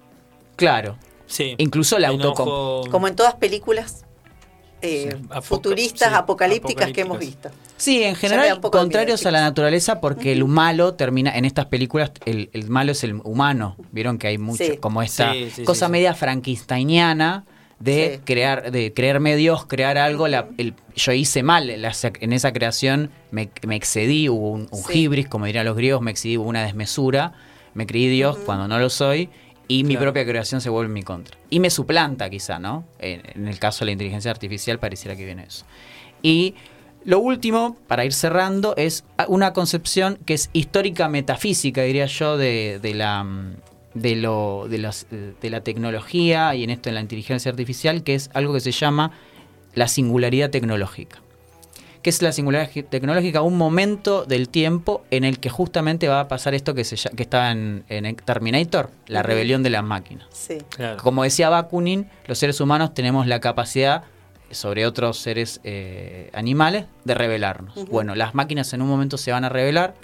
Claro. 0.56 0.96
Sí. 1.26 1.54
Incluso 1.58 1.98
la 1.98 2.10
Enojo, 2.10 2.82
autocom- 2.84 2.90
Como 2.90 3.06
en 3.08 3.14
todas 3.16 3.34
películas 3.34 4.04
eh, 4.82 5.16
Sí, 5.16 5.28
futuristas, 5.42 6.08
sí, 6.10 6.14
apocalípticas 6.14 6.92
que 6.92 7.02
hemos 7.02 7.18
visto. 7.18 7.50
Sí, 7.76 8.02
en 8.02 8.14
general 8.14 8.60
contrarios 8.60 9.20
miedo, 9.20 9.28
a 9.28 9.32
la 9.32 9.40
naturaleza 9.42 10.00
porque 10.00 10.32
el 10.32 10.44
malo 10.44 10.94
termina, 10.94 11.30
en 11.36 11.44
estas 11.44 11.66
películas 11.66 12.12
el, 12.26 12.50
el 12.52 12.68
malo 12.68 12.92
es 12.92 13.02
el 13.04 13.14
humano. 13.24 13.76
Vieron 13.92 14.18
que 14.18 14.26
hay 14.28 14.38
mucho, 14.38 14.64
Sí. 14.64 14.76
como 14.78 15.02
esta 15.02 15.32
Sí, 15.32 15.50
sí, 15.54 15.62
cosa 15.64 15.86
sí, 15.86 15.88
sí. 15.88 15.92
media 15.92 16.14
frankensteiniana 16.14 17.44
de 17.78 18.16
Sí. 18.16 18.22
crear, 18.26 18.70
de 18.70 18.92
creerme 18.92 19.36
Dios, 19.36 19.64
crear 19.66 19.96
algo, 19.96 20.28
la- 20.28 20.48
el- 20.58 20.74
yo 20.94 21.12
hice 21.12 21.42
mal 21.42 21.70
en, 21.70 21.80
la- 21.82 21.92
en 22.20 22.32
esa 22.34 22.52
creación, 22.52 23.10
me, 23.30 23.48
me 23.66 23.76
excedí, 23.76 24.28
hubo 24.28 24.50
un, 24.50 24.68
un 24.70 24.82
Sí. 24.84 25.00
hibris, 25.04 25.28
como 25.28 25.46
dirían 25.46 25.64
los 25.64 25.76
griegos, 25.76 26.02
me 26.02 26.10
excedí, 26.10 26.36
hubo 26.36 26.48
una 26.48 26.62
desmesura, 26.62 27.32
me 27.72 27.86
creí 27.86 28.08
Dios 28.08 28.36
cuando 28.44 28.68
no 28.68 28.78
lo 28.78 28.90
soy, 28.90 29.30
y 29.70 29.84
mi 29.84 29.94
Claro. 29.94 30.06
propia 30.12 30.24
creación 30.26 30.60
se 30.60 30.68
vuelve 30.70 30.88
en 30.88 30.94
mi 30.94 31.02
contra. 31.02 31.36
Y 31.48 31.60
me 31.60 31.70
suplanta 31.70 32.28
quizá, 32.28 32.58
¿no? 32.58 32.84
En, 32.98 33.22
en 33.34 33.46
el 33.46 33.58
caso 33.58 33.80
de 33.80 33.86
la 33.86 33.92
inteligencia 33.92 34.30
artificial 34.30 34.78
pareciera 34.80 35.14
que 35.16 35.24
viene 35.24 35.44
eso. 35.46 35.64
Y 36.22 36.54
Lo 37.04 37.18
último, 37.18 37.78
para 37.86 38.04
ir 38.04 38.12
cerrando, 38.12 38.74
es 38.76 39.04
una 39.28 39.54
concepción 39.54 40.18
que 40.26 40.34
es 40.34 40.50
histórica 40.52 41.08
metafísica, 41.08 41.82
diría 41.82 42.04
yo, 42.04 42.36
de, 42.36 42.78
de 42.82 42.92
la 42.94 43.24
mm, 43.24 43.54
de, 43.94 44.16
lo, 44.16 44.66
de, 44.68 44.78
las- 44.78 45.06
de 45.10 45.50
la 45.50 45.62
tecnología 45.62 46.54
y 46.54 46.62
en 46.62 46.68
esto 46.70 46.90
de 46.90 46.94
la 46.94 47.00
inteligencia 47.00 47.50
artificial, 47.50 48.02
que 48.04 48.14
es 48.14 48.28
algo 48.34 48.52
que 48.52 48.60
se 48.60 48.72
llama 48.72 49.12
la 49.74 49.88
singularidad 49.88 50.50
tecnológica. 50.50 51.22
¿Qué 52.02 52.10
es 52.10 52.22
la 52.22 52.32
singularidad 52.32 52.70
tecnológica? 52.88 53.42
Un 53.42 53.58
momento 53.58 54.24
del 54.24 54.48
tiempo 54.48 55.04
en 55.10 55.24
el 55.24 55.38
que 55.38 55.50
justamente 55.50 56.08
va 56.08 56.20
a 56.20 56.28
pasar 56.28 56.54
esto 56.54 56.74
que, 56.74 56.84
se, 56.84 56.96
que 57.10 57.22
está 57.22 57.50
en, 57.50 57.84
en 57.88 58.16
Terminator, 58.16 58.90
la 59.06 59.22
rebelión 59.22 59.62
de 59.62 59.70
las 59.70 59.84
máquinas. 59.84 60.26
Sí. 60.30 60.58
Claro. 60.70 61.02
Como 61.02 61.24
decía 61.24 61.50
Bakunin, 61.50 62.08
los 62.26 62.38
seres 62.38 62.60
humanos 62.60 62.94
tenemos 62.94 63.26
la 63.26 63.40
capacidad 63.40 64.04
sobre 64.50 64.86
otros 64.86 65.18
seres 65.18 65.60
eh, 65.62 66.30
animales 66.32 66.86
de 67.04 67.14
rebelarnos. 67.14 67.74
Bueno, 67.90 68.14
las 68.14 68.34
máquinas 68.34 68.72
en 68.72 68.82
un 68.82 68.88
momento 68.88 69.18
se 69.18 69.30
van 69.30 69.44
a 69.44 69.48
rebelar, 69.48 69.94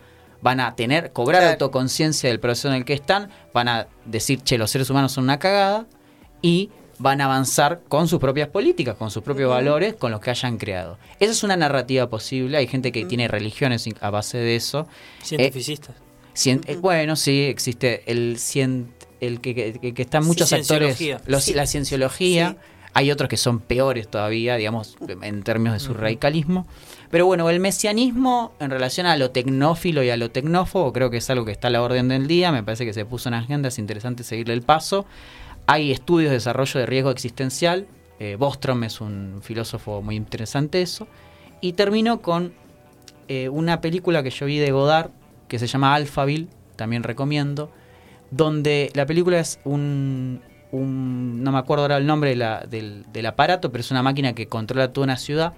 van 0.43 0.61
a 0.61 0.77
tener, 0.77 1.13
cobrar 1.13 1.41
Claro. 1.41 1.53
autoconciencia 1.55 2.29
del 2.29 2.39
proceso 2.41 2.69
en 2.69 2.75
el 2.75 2.85
que 2.85 2.93
están, 2.93 3.31
van 3.55 3.69
a 3.69 3.87
decir, 4.05 4.43
che, 4.43 4.59
los 4.59 4.71
seres 4.71 4.91
humanos 4.91 5.13
son 5.13 5.25
una 5.25 5.39
cagada, 5.39 5.87
y 6.43 6.71
van 6.99 7.21
a 7.21 7.25
avanzar 7.27 7.81
con 7.89 8.09
sus 8.09 8.19
propias 8.21 8.49
políticas, 8.49 8.97
con 8.97 9.11
sus 9.11 9.23
propios 9.23 9.51
valores, 9.51 9.95
con 9.95 10.11
los 10.11 10.21
que 10.21 10.31
hayan 10.31 10.57
creado. 10.59 10.99
Esa 11.21 11.33
es 11.33 11.43
una 11.43 11.57
narrativa 11.57 12.09
posible, 12.09 12.57
hay 12.57 12.67
gente 12.67 12.93
que 12.93 13.05
tiene 13.05 13.29
religiones 13.29 13.87
a 14.01 14.11
base 14.11 14.39
de 14.39 14.57
eso. 14.57 14.87
Cientificistas. 15.23 15.95
Cien- 16.35 16.63
eh, 16.67 16.77
bueno, 16.77 17.17
sí, 17.17 17.43
existe 17.45 18.03
el 18.11 18.39
cien, 18.39 18.93
el 19.21 19.41
que, 19.41 19.55
que, 19.81 19.95
que 19.95 20.03
están 20.03 20.23
Sí, 20.23 20.29
muchos 20.29 20.53
actores, 20.53 20.97
cienciología. 20.97 21.21
los- 21.31 21.45
Sí. 21.45 21.55
la 21.55 21.67
cienciología, 21.67 22.51
Sí. 22.51 22.57
hay 22.93 23.11
otros 23.11 23.29
que 23.31 23.37
son 23.39 23.61
peores 23.61 24.09
todavía, 24.09 24.57
digamos, 24.57 24.97
en 25.23 25.43
términos 25.43 25.75
de 25.75 25.81
su 25.81 25.95
radicalismo. 25.95 26.67
Pero 27.11 27.25
bueno, 27.25 27.49
el 27.49 27.61
mesianismo 27.61 28.53
en 28.61 28.71
relación 28.71 29.07
a 29.07 29.17
lo 29.17 29.31
tecnófilo 29.31 30.03
y 30.03 30.11
a 30.11 30.17
lo 30.17 30.31
tecnófobo, 30.31 30.93
creo 30.93 31.09
que 31.09 31.19
es 31.19 31.31
algo 31.31 31.45
que 31.45 31.53
está 31.53 31.69
a 31.69 31.71
la 31.71 31.83
orden 31.83 32.09
del 32.09 32.27
día, 32.27 32.53
me 32.53 32.63
parece 32.63 32.85
que 32.85 32.93
se 32.93 33.05
puso 33.05 33.29
en 33.29 33.35
agenda, 33.35 33.69
es 33.69 33.79
interesante 33.79 34.23
seguirle 34.25 34.55
el 34.55 34.63
paso. 34.63 35.07
Hay 35.67 35.91
estudios 35.91 36.31
de 36.31 36.37
desarrollo 36.37 36.81
de 36.81 36.87
riesgo 36.87 37.11
existencial, 37.11 37.87
eh, 38.21 38.37
Bostrom 38.39 38.85
es 38.85 39.01
un 39.01 39.41
filósofo 39.43 40.01
muy 40.03 40.15
interesante 40.17 40.81
eso. 40.83 41.07
Y 41.61 41.73
termino 41.73 42.21
con 42.23 42.53
eh, 43.29 43.49
una 43.49 43.81
película 43.81 44.23
que 44.23 44.31
yo 44.31 44.47
vi 44.47 44.59
de 44.59 44.71
Godard 44.71 45.11
que 45.49 45.59
se 45.59 45.67
llama 45.67 45.95
Alphaville, 45.95 46.49
también 46.77 47.03
recomiendo, 47.03 47.71
donde 48.31 48.91
la 48.95 49.07
película 49.07 49.39
es 49.41 49.59
un, 49.65 50.41
un- 50.73 51.43
no 51.43 51.53
me 51.53 51.59
acuerdo 51.59 51.85
ahora 51.85 51.97
el 51.97 52.07
nombre 52.07 52.31
de 52.31 52.37
la- 52.37 52.61
del, 52.69 53.05
del 53.13 53.27
aparato, 53.27 53.71
pero 53.73 53.81
es 53.81 53.91
una 53.91 54.03
máquina 54.03 54.33
que 54.35 54.47
controla 54.47 54.93
toda 54.93 55.05
una 55.07 55.17
ciudad. 55.17 55.53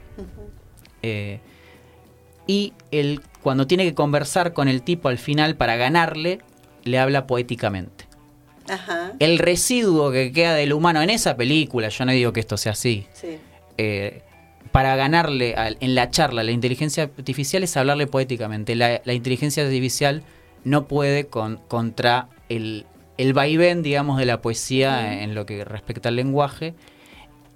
eh, 1.03 1.41
y 2.47 2.73
él, 2.91 3.21
cuando 3.43 3.67
tiene 3.67 3.85
que 3.85 3.95
conversar 3.95 4.53
con 4.55 4.69
el 4.69 4.83
tipo 4.83 5.09
al 5.09 5.19
final 5.19 5.55
para 5.57 5.77
ganarle, 5.77 6.41
le 6.85 6.99
habla 6.99 7.27
poéticamente. 7.27 8.07
Ajá. 8.69 9.13
El 9.19 9.39
residuo 9.39 10.11
que 10.13 10.33
queda 10.33 10.55
del 10.55 10.73
humano 10.73 11.03
en 11.03 11.11
esa 11.11 11.37
película, 11.37 11.89
yo 11.89 12.05
no 12.05 12.13
digo 12.13 12.33
que 12.33 12.41
esto 12.41 12.57
sea 12.57 12.73
así, 12.73 13.07
Sí. 13.13 13.39
eh, 13.79 14.23
para 14.73 14.97
ganarle 14.97 15.55
en 15.81 15.95
la 15.95 16.11
charla 16.11 16.43
la 16.43 16.51
inteligencia 16.51 17.05
artificial 17.05 17.63
es 17.63 17.77
hablarle 17.77 18.07
poéticamente. 18.07 18.75
La, 18.75 19.01
la 19.05 19.15
inteligencia 19.15 19.63
artificial 19.65 20.23
no 20.65 20.87
puede 20.87 21.27
con, 21.27 21.57
contra 21.69 22.29
el, 22.51 22.85
el 23.17 23.33
vaivén, 23.33 23.83
digamos, 23.83 24.19
de 24.19 24.27
la 24.27 24.43
poesía 24.43 25.23
en 25.23 25.35
lo 25.35 25.47
que 25.47 25.65
respecta 25.65 26.11
al 26.11 26.17
lenguaje. 26.17 26.75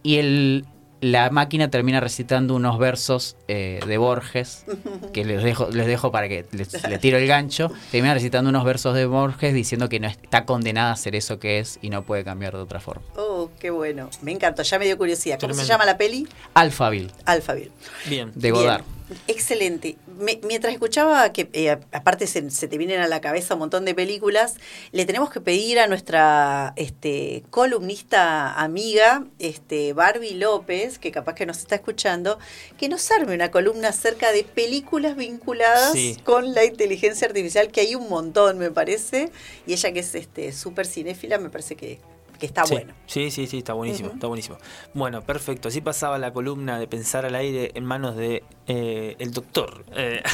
Y 0.03 0.17
el, 0.17 0.65
la 1.03 1.30
máquina 1.30 1.68
termina 1.68 1.98
recitando 1.98 2.55
unos 2.55 2.78
versos 2.78 3.36
eh, 3.48 3.80
de 3.86 3.98
Borges, 3.98 4.64
que 5.12 5.24
les 5.24 5.42
dejo, 5.42 5.68
les 5.68 5.86
dejo 5.86 6.12
para 6.12 6.28
que 6.28 6.46
les, 6.53 6.88
le 6.88 6.98
tiro 7.00 7.18
el 7.18 7.26
gancho. 7.26 7.72
Termina 7.90 8.14
recitando 8.14 8.48
unos 8.50 8.64
versos 8.64 8.94
de 8.94 9.05
Borges 9.05 9.53
diciendo 9.53 9.88
que 9.88 9.98
no 9.98 10.07
está 10.07 10.44
condenada 10.44 10.92
a 10.92 10.96
ser 10.96 11.16
eso 11.16 11.40
que 11.40 11.59
es 11.59 11.80
y 11.82 11.90
no 11.90 12.05
puede 12.05 12.22
cambiar 12.22 12.53
de 12.53 12.61
otra 12.61 12.78
forma. 12.78 13.03
Oh, 13.16 13.50
qué 13.59 13.70
bueno. 13.70 14.11
Me 14.22 14.30
encantó, 14.30 14.62
ya 14.62 14.78
me 14.78 14.84
dio 14.84 14.96
curiosidad. 14.96 15.40
¿Cómo 15.40 15.55
se 15.55 15.64
llama 15.64 15.84
la 15.84 15.98
peli? 15.98 16.28
Alphaville, 16.55 17.11
Alphaville. 17.24 17.72
Bien. 18.09 18.30
de 18.36 18.50
Godard. 18.53 18.82
Bien, 18.82 19.01
Excelente. 19.27 19.97
Me- 20.19 20.41
mientras 20.47 20.73
escuchaba 20.73 21.33
que, 21.33 21.49
eh, 21.53 21.71
aparte 21.93 22.27
se, 22.27 22.51
se 22.51 22.69
te 22.69 22.79
vienen 22.79 23.01
a 23.01 23.09
la 23.09 23.21
cabeza 23.21 23.55
un 23.55 23.61
montón 23.61 23.85
de 23.85 23.95
películas, 23.95 24.55
le 24.93 25.05
tenemos 25.07 25.31
que 25.31 25.41
pedir 25.41 25.79
a 25.81 25.87
nuestra 25.87 26.73
este, 26.77 27.43
columnista 27.51 28.55
amiga, 28.61 29.25
este, 29.39 29.93
Barbie 29.93 30.35
López, 30.35 30.99
que 30.99 31.11
capaz 31.11 31.35
que 31.35 31.47
nos 31.47 31.59
está 31.59 31.75
escuchando, 31.75 32.39
que 32.79 32.89
nos 32.89 33.11
arme 33.11 33.35
una 33.35 33.51
columna 33.51 33.89
acerca 33.89 34.33
de 34.33 34.45
películas 34.45 35.17
vinculadas 35.17 35.93
Sí. 35.93 36.17
con 36.25 36.55
la 36.55 36.65
inteligencia 36.65 37.27
artificial, 37.27 37.71
que 37.71 37.81
hay 37.81 37.95
un 37.95 38.09
montón, 38.09 38.59
me 38.59 38.71
parece, 38.71 39.31
y 39.67 39.73
ella 39.73 39.93
que 39.93 40.01
es 40.01 40.15
este 40.15 40.53
súper 40.53 40.87
cinéfila, 40.87 41.39
me 41.39 41.51
parece 41.51 41.77
que, 41.77 41.99
que 42.43 42.47
está 42.47 42.66
sí. 42.66 42.74
bueno. 42.74 42.93
Sí, 43.07 43.30
sí, 43.30 43.47
sí, 43.47 43.59
está 43.59 43.72
buenísimo, 43.72 44.11
está 44.12 44.26
buenísimo. 44.26 44.59
Bueno, 44.95 45.22
perfecto. 45.22 45.68
Así 45.68 45.80
pasaba 45.80 46.18
la 46.18 46.32
columna 46.32 46.80
de 46.80 46.88
pensar 46.88 47.24
al 47.24 47.36
aire 47.36 47.70
en 47.74 47.84
manos 47.84 48.16
de 48.16 48.43
eh, 48.66 49.14
el 49.20 49.30
doctor. 49.30 49.84
Eh, 49.95 50.20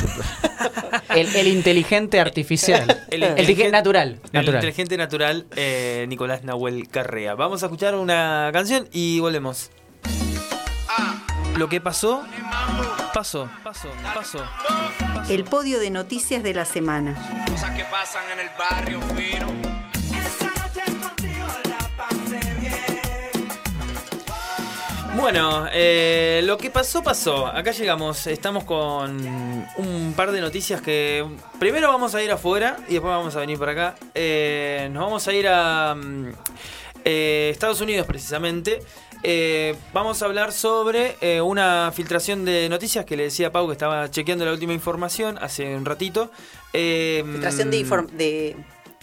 El, 1.15 1.37
el 1.37 1.49
inteligente 1.49 2.19
artificial. 2.19 3.05
El 3.11 3.23
el 3.23 3.31
inteligente 3.31 3.73
natural. 3.73 4.09
el 4.09 4.33
natural. 4.33 4.55
inteligente 4.55 4.97
natural 4.97 5.47
eh, 5.55 6.07
Nicolás 6.09 6.45
Nahuel 6.45 6.89
Carrea. 6.89 7.35
Vamos 7.35 7.63
a 7.63 7.67
escuchar 7.67 7.95
una 7.95 8.49
canción 8.55 8.89
y 8.91 9.21
volvemos. 9.21 9.71
Lo 11.57 11.69
que 11.69 11.81
pasó, 11.81 12.25
pasó, 13.13 13.51
pasó, 13.63 13.91
pasó. 14.15 14.43
El 15.29 15.45
podio 15.45 15.79
de 15.79 15.91
noticias 15.91 16.43
de 16.43 16.55
la 16.55 16.65
semana. 16.65 17.45
Cosas 17.51 17.77
que 17.77 17.85
pasan 17.85 18.23
en 18.33 18.41
el 18.41 18.51
barrio 18.59 19.01
fino. 19.15 19.78
Bueno, 25.19 25.67
eh, 25.73 26.43
lo 26.45 26.57
que 26.57 26.71
pasó, 26.71 27.03
pasó. 27.03 27.49
Acá 27.49 27.73
llegamos. 27.73 28.29
Estamos 28.29 28.63
con 28.63 29.21
un 29.77 30.15
par 30.17 30.31
de 30.31 30.41
noticias 30.41 30.81
que. 30.81 31.27
Primero 31.59 31.89
vamos 31.89 32.15
a 32.15 32.23
ir 32.23 32.31
afuera 32.31 32.77
y 32.89 32.93
después 32.93 33.11
vamos 33.11 33.35
a 33.35 33.41
venir 33.41 33.59
para 33.59 33.73
acá. 33.73 33.95
Eh, 34.15 34.89
nos 34.93 35.03
vamos 35.03 35.27
a 35.27 35.33
ir 35.33 35.49
a 35.49 35.97
mm, 35.97 36.29
eh, 37.05 37.51
Estados 37.53 37.81
Unidos, 37.81 38.07
precisamente. 38.07 38.79
Eh, 39.25 39.75
vamos 39.93 40.23
a 40.23 40.27
hablar 40.27 40.53
sobre 40.53 41.17
eh, 41.21 41.41
una 41.41 41.91
filtración 41.93 42.45
de 42.45 42.69
noticias 42.69 43.05
que 43.05 43.17
le 43.17 43.25
decía 43.25 43.49
a 43.49 43.53
Pau 43.53 43.67
que 43.67 43.73
estaba 43.73 44.09
chequeando 44.11 44.45
la 44.45 44.53
última 44.53 44.73
información 44.73 45.37
hace 45.41 45.75
un 45.75 45.85
ratito. 45.85 46.31
Eh, 46.73 47.25
Filtración 47.27 47.71
de, 47.71 47.85
de 48.13 48.57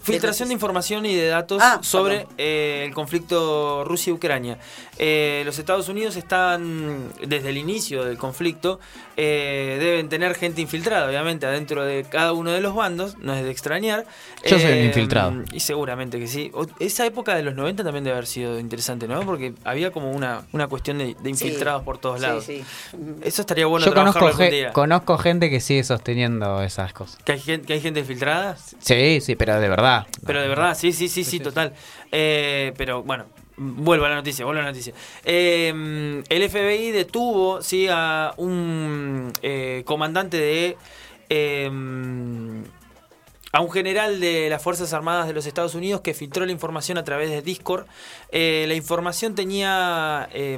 Filtración 0.05 0.49
de 0.49 0.53
información 0.53 1.05
y 1.05 1.15
de 1.15 1.27
datos 1.27 1.61
Ah, 1.63 1.79
sobre 1.81 2.27
eh, 2.37 2.83
el 2.87 2.93
conflicto 2.93 3.83
Rusia-Ucrania. 3.85 4.57
Eh, 4.97 5.41
los 5.45 5.57
Estados 5.59 5.89
Unidos 5.89 6.15
están, 6.15 7.11
desde 7.25 7.49
el 7.49 7.57
inicio 7.57 8.03
del 8.05 8.17
conflicto, 8.17 8.79
eh, 9.17 9.77
deben 9.79 10.07
tener 10.09 10.35
gente 10.35 10.61
infiltrada, 10.61 11.07
obviamente, 11.07 11.45
adentro 11.45 11.83
de 11.83 12.03
cada 12.09 12.33
uno 12.33 12.51
de 12.51 12.61
los 12.61 12.75
bandos, 12.75 13.17
no 13.17 13.33
es 13.33 13.43
de 13.43 13.51
extrañar. 13.51 14.05
Yo 14.45 14.57
soy 14.59 14.71
un 14.71 14.77
Eh, 14.77 14.85
infiltrado. 14.85 15.33
Y 15.51 15.59
seguramente 15.61 16.19
que 16.19 16.27
sí. 16.27 16.51
O- 16.53 16.67
esa 16.79 17.05
época 17.05 17.35
de 17.35 17.43
los 17.43 17.55
90 17.55 17.83
también 17.83 18.03
debe 18.03 18.15
haber 18.15 18.27
sido 18.27 18.59
interesante, 18.59 19.07
¿no? 19.07 19.21
Porque 19.25 19.53
había 19.63 19.91
como 19.91 20.11
una, 20.11 20.43
una 20.53 20.67
cuestión 20.67 20.97
de, 20.99 21.15
de 21.19 21.29
infiltrados 21.29 21.83
por 21.83 21.97
todos 21.97 22.19
Sí, 22.19 22.25
lados. 22.25 22.43
sí. 22.45 22.63
Eso 23.23 23.41
estaría 23.41 23.65
bueno 23.65 23.85
Yo 23.85 23.93
conozco, 23.93 24.31
ge- 24.33 24.51
día. 24.51 24.71
conozco 24.73 25.17
gente 25.17 25.49
que 25.49 25.59
sigue 25.59 25.83
sosteniendo 25.83 26.61
esas 26.61 26.93
cosas. 26.93 27.17
¿Que 27.23 27.31
hay, 27.33 27.39
que 27.39 27.73
hay 27.73 27.81
gente 27.81 28.01
infiltrada? 28.01 28.55
Sí, 28.79 29.19
sí, 29.21 29.35
pero 29.35 29.59
de 29.59 29.67
verdad. 29.69 29.94
Pero 30.25 30.41
de 30.41 30.47
verdad, 30.47 30.75
sí, 30.75 30.91
sí, 30.91 31.07
sí, 31.07 31.23
sí, 31.23 31.39
total. 31.39 31.73
Eh, 32.11 32.73
pero 32.77 33.03
bueno, 33.03 33.25
vuelvo 33.57 34.05
a 34.05 34.09
la 34.09 34.15
noticia, 34.15 34.45
vuelvo 34.45 34.61
a 34.61 34.63
la 34.63 34.69
noticia. 34.71 34.93
Eh, 35.23 36.23
el 36.27 36.49
FBI 36.49 36.91
detuvo, 36.91 37.61
sí, 37.61 37.87
a 37.89 38.33
un 38.37 39.31
eh, 39.41 39.83
comandante 39.85 40.37
de... 40.37 40.77
eh, 41.29 41.69
a 43.51 43.61
un 43.61 43.71
general 43.71 44.19
de 44.19 44.49
las 44.49 44.61
Fuerzas 44.61 44.91
Armadas 44.91 45.27
de 45.27 45.33
los 45.33 45.45
Estados 45.45 45.75
Unidos 45.75 46.01
que 46.01 46.13
filtró 46.13 46.45
la 46.45 46.51
información 46.51 46.97
a 46.97 47.05
través 47.05 47.29
de 47.29 47.41
Discord. 47.41 47.85
Eh, 48.29 48.65
la 48.67 48.73
información 48.73 49.33
tenía 49.33 50.27
eh, 50.33 50.57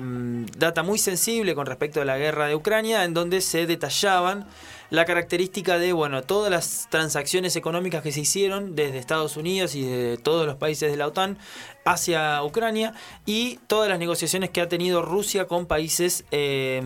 data 0.57 0.81
muy 0.81 0.97
sensible 0.97 1.53
con 1.53 1.67
respecto 1.67 2.01
a 2.01 2.05
la 2.05 2.17
guerra 2.17 2.47
de 2.47 2.55
Ucrania, 2.55 3.03
en 3.03 3.13
donde 3.13 3.41
se 3.41 3.67
detallaban 3.67 4.47
la 4.89 5.05
característica 5.05 5.77
de, 5.77 5.93
bueno, 5.93 6.23
todas 6.23 6.49
las 6.49 6.87
transacciones 6.89 7.55
económicas 7.55 8.01
que 8.01 8.11
se 8.11 8.21
hicieron 8.21 8.75
desde 8.75 8.97
Estados 8.97 9.37
Unidos 9.37 9.75
y 9.75 9.83
de 9.83 10.17
todos 10.17 10.45
los 10.45 10.55
países 10.55 10.89
de 10.91 10.97
la 10.97 11.07
OTAN 11.07 11.37
hacia 11.83 12.43
Ucrania 12.43 12.93
y 13.25 13.59
todas 13.67 13.89
las 13.89 13.99
negociaciones 13.99 14.49
que 14.49 14.61
ha 14.61 14.69
tenido 14.69 15.01
Rusia 15.01 15.45
con 15.45 15.65
países 15.65 16.25
eh, 16.31 16.81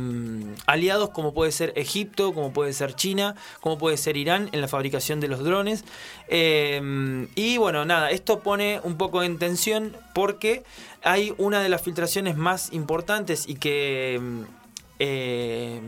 aliados 0.65 1.09
como 1.09 1.33
puede 1.33 1.51
ser 1.51 1.73
Egipto, 1.75 2.33
como 2.33 2.53
puede 2.53 2.73
ser 2.73 2.95
China, 2.95 3.35
como 3.59 3.77
puede 3.77 3.97
ser 3.97 4.17
Irán 4.17 4.49
en 4.51 4.61
la 4.61 4.67
fabricación 4.67 5.19
de 5.19 5.27
los 5.27 5.43
drones. 5.43 5.83
Eh, 6.27 7.27
y 7.35 7.57
bueno, 7.57 7.85
nada, 7.85 8.11
esto 8.11 8.39
pone 8.39 8.79
un 8.83 8.97
poco 8.97 9.23
en 9.23 9.37
tensión 9.37 9.95
porque 10.13 10.63
hay 11.03 11.33
una 11.37 11.61
de 11.61 11.69
las 11.69 11.81
filtraciones 11.81 12.35
más 12.37 12.71
importantes 12.73 13.47
y 13.47 13.55
que... 13.55 14.19
eh, 15.03 15.81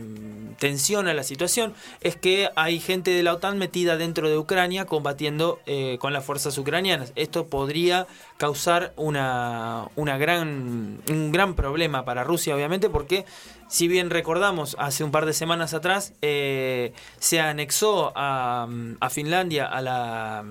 tensiona 0.58 1.14
la 1.14 1.22
situación 1.22 1.72
es 2.00 2.16
que 2.16 2.50
hay 2.56 2.80
gente 2.80 3.12
de 3.12 3.22
la 3.22 3.34
OTAN 3.34 3.58
metida 3.58 3.96
dentro 3.96 4.28
de 4.28 4.36
Ucrania 4.36 4.86
combatiendo 4.86 5.60
eh, 5.66 5.98
con 6.00 6.12
las 6.12 6.24
fuerzas 6.24 6.58
ucranianas. 6.58 7.12
Esto 7.14 7.46
podría 7.46 8.08
causar 8.38 8.92
una, 8.96 9.86
una 9.94 10.18
gran, 10.18 11.00
un 11.08 11.30
gran 11.30 11.54
problema 11.54 12.04
para 12.04 12.24
Rusia, 12.24 12.56
obviamente, 12.56 12.90
porque 12.90 13.24
si 13.68 13.86
bien 13.86 14.10
recordamos 14.10 14.74
hace 14.80 15.04
un 15.04 15.12
par 15.12 15.26
de 15.26 15.32
semanas 15.32 15.74
atrás, 15.74 16.12
eh, 16.20 16.92
se 17.20 17.38
anexó 17.40 18.12
a, 18.16 18.66
a 18.98 19.10
Finlandia 19.10 19.66
a 19.66 19.80
la, 19.80 20.44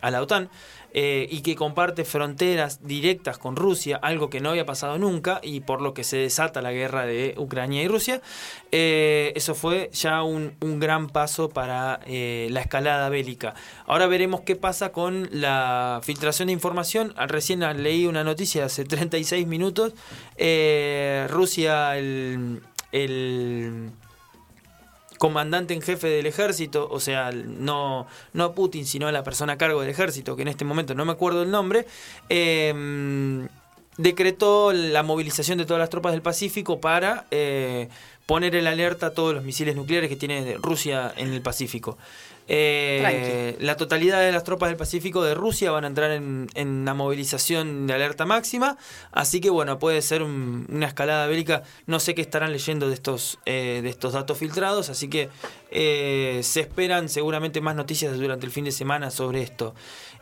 a 0.00 0.10
la 0.10 0.22
OTAN 0.22 0.50
eh, 0.98 1.28
y 1.30 1.42
que 1.42 1.56
comparte 1.56 2.06
fronteras 2.06 2.80
directas 2.82 3.36
con 3.36 3.54
Rusia, 3.54 3.98
algo 4.00 4.30
que 4.30 4.40
no 4.40 4.48
había 4.48 4.64
pasado 4.64 4.96
nunca 4.96 5.40
y 5.42 5.60
por 5.60 5.82
lo 5.82 5.92
que 5.92 6.04
se 6.04 6.16
desata 6.16 6.62
la 6.62 6.72
guerra 6.72 7.04
de 7.04 7.34
Ucrania 7.36 7.82
y 7.82 7.86
Rusia. 7.86 8.22
Eh, 8.72 9.30
eso 9.36 9.54
fue 9.54 9.90
ya 9.92 10.22
un, 10.22 10.54
un 10.62 10.80
gran 10.80 11.10
paso 11.10 11.50
para 11.50 12.00
eh, 12.06 12.48
la 12.50 12.62
escalada 12.62 13.10
bélica. 13.10 13.52
Ahora 13.84 14.06
veremos 14.06 14.40
qué 14.40 14.56
pasa 14.56 14.90
con 14.90 15.28
la 15.32 16.00
filtración 16.02 16.46
de 16.46 16.54
información. 16.54 17.12
Ah, 17.18 17.26
Recién 17.26 17.60
leí 17.82 18.06
una 18.06 18.24
noticia 18.24 18.64
hace 18.64 18.86
36 18.86 19.46
minutos. 19.46 19.92
Rusia, 21.28 21.98
el 21.98 22.62
comandante 25.18 25.74
en 25.74 25.82
jefe 25.82 26.08
del 26.08 26.26
ejército, 26.26 26.88
o 26.90 27.00
sea, 27.00 27.30
no, 27.32 28.06
no 28.32 28.52
Putin, 28.52 28.86
sino 28.86 29.10
la 29.10 29.22
persona 29.22 29.54
a 29.54 29.58
cargo 29.58 29.80
del 29.80 29.90
ejército, 29.90 30.36
que 30.36 30.42
en 30.42 30.48
este 30.48 30.64
momento 30.64 30.94
no 30.94 31.04
me 31.04 31.12
acuerdo 31.12 31.42
el 31.42 31.50
nombre, 31.50 31.86
eh, 32.28 33.46
decretó 33.96 34.72
la 34.72 35.02
movilización 35.02 35.58
de 35.58 35.64
todas 35.64 35.80
las 35.80 35.90
tropas 35.90 36.12
del 36.12 36.22
Pacífico 36.22 36.80
para 36.80 37.26
eh, 37.30 37.88
poner 38.26 38.54
en 38.54 38.66
alerta 38.66 39.06
a 39.06 39.10
todos 39.10 39.34
los 39.34 39.44
misiles 39.44 39.76
nucleares 39.76 40.08
que 40.08 40.16
tiene 40.16 40.56
Rusia 40.60 41.12
en 41.16 41.32
el 41.32 41.40
Pacífico. 41.40 41.96
Eh, 42.48 43.56
la 43.60 43.76
totalidad 43.76 44.20
de 44.20 44.30
las 44.32 44.44
tropas 44.44 44.68
del 44.68 44.76
Pacífico 44.76 45.22
de 45.24 45.34
Rusia 45.34 45.70
van 45.72 45.84
a 45.84 45.88
entrar 45.88 46.10
en, 46.12 46.48
en 46.54 46.84
la 46.84 46.94
movilización 46.94 47.86
de 47.86 47.94
alerta 47.94 48.24
máxima, 48.24 48.76
así 49.12 49.40
que 49.40 49.50
bueno, 49.50 49.78
puede 49.78 50.00
ser 50.02 50.22
un- 50.22 50.66
una 50.68 50.86
escalada 50.86 51.26
bélica. 51.26 51.62
No 51.86 51.98
sé 52.00 52.14
qué 52.14 52.22
estarán 52.22 52.52
leyendo 52.52 52.88
de 52.88 52.94
estos, 52.94 53.38
eh, 53.46 53.80
de 53.82 53.88
estos 53.88 54.12
datos 54.12 54.38
filtrados, 54.38 54.90
así 54.90 55.08
que 55.08 55.28
eh, 55.70 56.40
se 56.42 56.60
esperan 56.60 57.08
seguramente 57.08 57.60
más 57.60 57.74
noticias 57.74 58.16
durante 58.16 58.46
el 58.46 58.52
fin 58.52 58.64
de 58.64 58.72
semana 58.72 59.10
sobre 59.10 59.42
esto. 59.42 59.74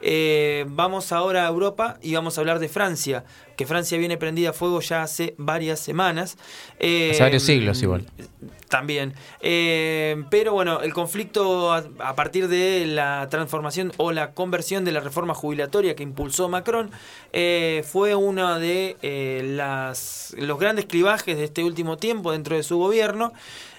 Eh, 0.06 0.66
vamos 0.68 1.12
ahora 1.12 1.46
a 1.46 1.48
Europa 1.48 1.96
y 2.02 2.14
vamos 2.14 2.36
a 2.36 2.42
hablar 2.42 2.58
de 2.58 2.68
Francia, 2.68 3.24
que 3.56 3.64
Francia 3.64 3.96
viene 3.96 4.18
prendida 4.18 4.50
a 4.50 4.52
fuego 4.52 4.80
ya 4.80 5.02
hace 5.02 5.34
varias 5.38 5.80
semanas. 5.80 6.36
Eh, 6.78 7.12
Hace 7.12 7.22
varios 7.22 7.42
siglos 7.42 7.82
igual. 7.82 8.04
también. 8.68 9.14
Eh, 9.40 10.22
pero 10.28 10.52
bueno, 10.52 10.82
el 10.82 10.92
conflicto 10.92 11.72
a, 11.72 11.84
a 12.00 12.14
partir 12.14 12.48
de 12.48 12.84
la 12.86 13.28
transformación 13.30 13.92
o 13.96 14.12
la 14.12 14.32
conversión 14.32 14.84
de 14.84 14.92
la 14.92 15.00
reforma 15.00 15.32
jubilatoria 15.34 15.96
que 15.96 16.02
impulsó 16.02 16.50
Macron 16.50 16.90
eh, 17.32 17.82
fue 17.90 18.14
uno 18.14 18.58
de 18.58 18.96
eh, 19.00 19.42
las, 19.56 20.34
los 20.36 20.58
grandes 20.58 20.84
clivajes 20.84 21.36
de 21.38 21.44
este 21.44 21.64
último 21.64 21.96
tiempo 21.96 22.32
dentro 22.32 22.56
de 22.56 22.62
su 22.62 22.76
gobierno. 22.76 23.32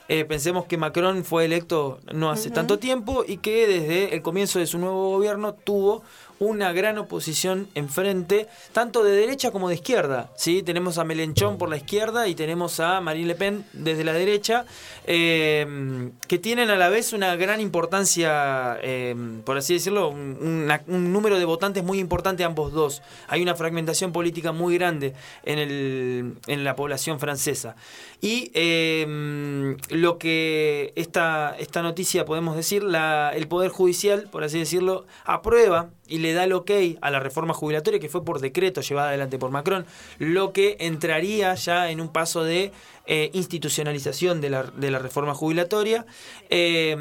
Eh, 0.07 0.23
pensemos 0.23 0.65
que 0.65 0.77
Macron 0.77 1.23
fue 1.23 1.45
electo 1.45 1.99
no 2.13 2.29
hace 2.29 2.51
tanto 2.51 2.77
tiempo 2.77 3.23
y 3.27 3.37
que 3.37 3.65
desde 3.65 4.13
el 4.13 4.21
comienzo 4.21 4.59
de 4.59 4.67
su 4.67 4.77
nuevo 4.77 5.09
gobierno 5.09 5.53
tuvo 5.53 6.03
una 6.39 6.73
gran 6.73 6.97
oposición 6.97 7.67
enfrente, 7.75 8.47
tanto 8.73 9.03
de 9.03 9.11
derecha 9.11 9.51
como 9.51 9.69
de 9.69 9.75
izquierda. 9.75 10.29
¿sí? 10.35 10.63
Tenemos 10.63 10.97
a 10.97 11.03
Melenchón 11.03 11.57
por 11.57 11.69
la 11.69 11.77
izquierda 11.77 12.27
y 12.27 12.35
tenemos 12.35 12.79
a 12.79 13.01
Marine 13.01 13.27
Le 13.27 13.35
Pen 13.35 13.65
desde 13.73 14.03
la 14.03 14.13
derecha, 14.13 14.65
eh, 15.07 16.11
que 16.27 16.39
tienen 16.39 16.69
a 16.69 16.75
la 16.75 16.89
vez 16.89 17.13
una 17.13 17.35
gran 17.35 17.61
importancia, 17.61 18.77
eh, 18.81 19.15
por 19.45 19.57
así 19.57 19.75
decirlo, 19.75 20.09
un, 20.09 20.67
número 20.87 21.37
de 21.37 21.45
votantes 21.45 21.83
muy 21.83 21.99
importante 21.99 22.43
ambos 22.43 22.73
dos. 22.73 23.01
Hay 23.27 23.41
una 23.41 23.55
fragmentación 23.55 24.11
política 24.11 24.51
muy 24.51 24.75
grande 24.77 25.13
en, 25.43 25.59
el, 25.59 26.33
en 26.47 26.63
la 26.63 26.75
población 26.75 27.19
francesa. 27.19 27.75
Y 28.21 28.51
eh, 28.55 29.75
lo 29.89 30.17
que 30.17 30.93
esta, 30.95 31.55
esta 31.59 31.81
noticia 31.81 32.25
podemos 32.25 32.55
decir, 32.55 32.83
la, 32.83 33.31
el 33.35 33.47
Poder 33.47 33.69
Judicial, 33.69 34.27
por 34.31 34.43
así 34.43 34.57
decirlo, 34.57 35.05
aprueba 35.25 35.89
y 36.07 36.19
le 36.19 36.33
da 36.33 36.43
el 36.43 36.53
ok 36.53 36.71
a 37.01 37.11
la 37.11 37.19
reforma 37.19 37.53
jubilatoria 37.53 37.99
que 37.99 38.09
fue 38.09 38.23
por 38.23 38.39
decreto 38.39 38.81
llevada 38.81 39.09
adelante 39.09 39.37
por 39.37 39.51
Macron, 39.51 39.85
lo 40.19 40.53
que 40.53 40.77
entraría 40.79 41.53
ya 41.55 41.89
en 41.89 42.01
un 42.01 42.09
paso 42.09 42.43
de 42.43 42.71
eh, 43.07 43.29
institucionalización 43.33 44.41
de 44.41 44.49
la, 44.49 44.63
de 44.63 44.91
la 44.91 44.99
reforma 44.99 45.33
jubilatoria. 45.33 46.05
Eh, 46.49 46.95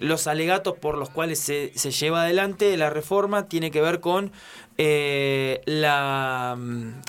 los 0.00 0.26
alegatos 0.26 0.74
por 0.78 0.98
los 0.98 1.10
cuales 1.10 1.38
se, 1.38 1.72
se 1.76 1.90
lleva 1.90 2.22
adelante 2.24 2.76
la 2.76 2.90
reforma 2.90 3.48
tiene 3.48 3.70
que 3.70 3.80
ver 3.80 4.00
con 4.00 4.32
eh, 4.76 5.60
la, 5.66 6.58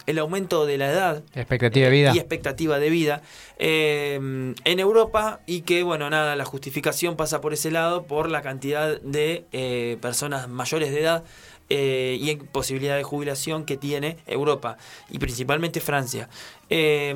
el 0.06 0.20
aumento 0.20 0.66
de 0.68 0.78
la 0.78 0.92
edad 0.92 1.24
Expectativa 1.34 1.86
de 1.86 1.92
vida. 1.92 2.12
y 2.14 2.20
expectativa 2.20 2.78
de 2.78 2.90
vida 2.92 3.22
eh, 3.58 4.16
en 4.64 4.80
Europa 4.80 5.40
y 5.48 5.62
que 5.62 5.82
bueno 5.82 6.08
nada 6.12 6.36
la 6.36 6.46
justificación 6.46 7.16
pasa 7.16 7.42
por 7.42 7.54
ese 7.54 7.72
lado 7.72 8.04
por 8.04 8.30
la 8.30 8.44
cantidad 8.44 9.02
de 9.02 9.46
eh, 9.52 9.98
personas 10.02 10.48
mayores 10.48 10.92
de 10.92 11.02
edad 11.02 11.24
eh, 11.70 12.18
y 12.20 12.30
en 12.30 12.40
posibilidad 12.40 12.96
de 12.96 13.04
jubilación 13.04 13.66
que 13.66 13.78
tiene 13.78 14.18
Europa 14.28 14.78
y 15.10 15.20
principalmente 15.20 15.80
Francia. 15.80 16.30
Eh, 16.70 17.14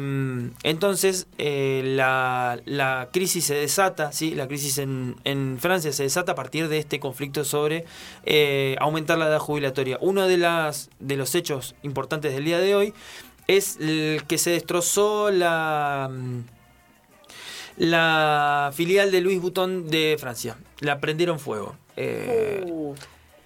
entonces 0.64 1.28
eh, 1.38 1.82
la, 1.84 2.60
la 2.66 3.10
crisis 3.12 3.46
se 3.46 3.56
desata, 3.56 4.12
¿sí? 4.12 4.36
la 4.36 4.48
crisis 4.48 4.78
en, 4.78 5.16
en 5.24 5.58
Francia 5.60 5.92
se 5.92 6.04
desata 6.04 6.34
a 6.34 6.36
partir 6.36 6.68
de 6.68 6.78
este 6.78 7.00
conflicto 7.00 7.44
sobre 7.44 7.86
eh, 8.26 8.76
aumentar 8.80 9.18
la 9.18 9.28
edad 9.28 9.40
jubilatoria. 9.40 9.98
Uno 10.02 10.28
de, 10.28 10.38
las, 10.38 10.90
de 11.00 11.16
los 11.16 11.36
hechos 11.36 11.76
importantes 11.84 12.34
del 12.34 12.46
día 12.46 12.60
de 12.60 12.76
hoy 12.76 12.94
es 13.48 13.78
que 13.78 14.38
se 14.38 14.52
destrozó 14.52 15.32
la 15.32 16.12
la 17.80 18.72
filial 18.74 19.10
de 19.10 19.22
Louis 19.22 19.42
Vuitton 19.42 19.88
de 19.88 20.18
Francia. 20.20 20.58
La 20.82 21.00
prendieron 21.00 21.40
fuego. 21.40 21.76
Uh, 21.98 22.94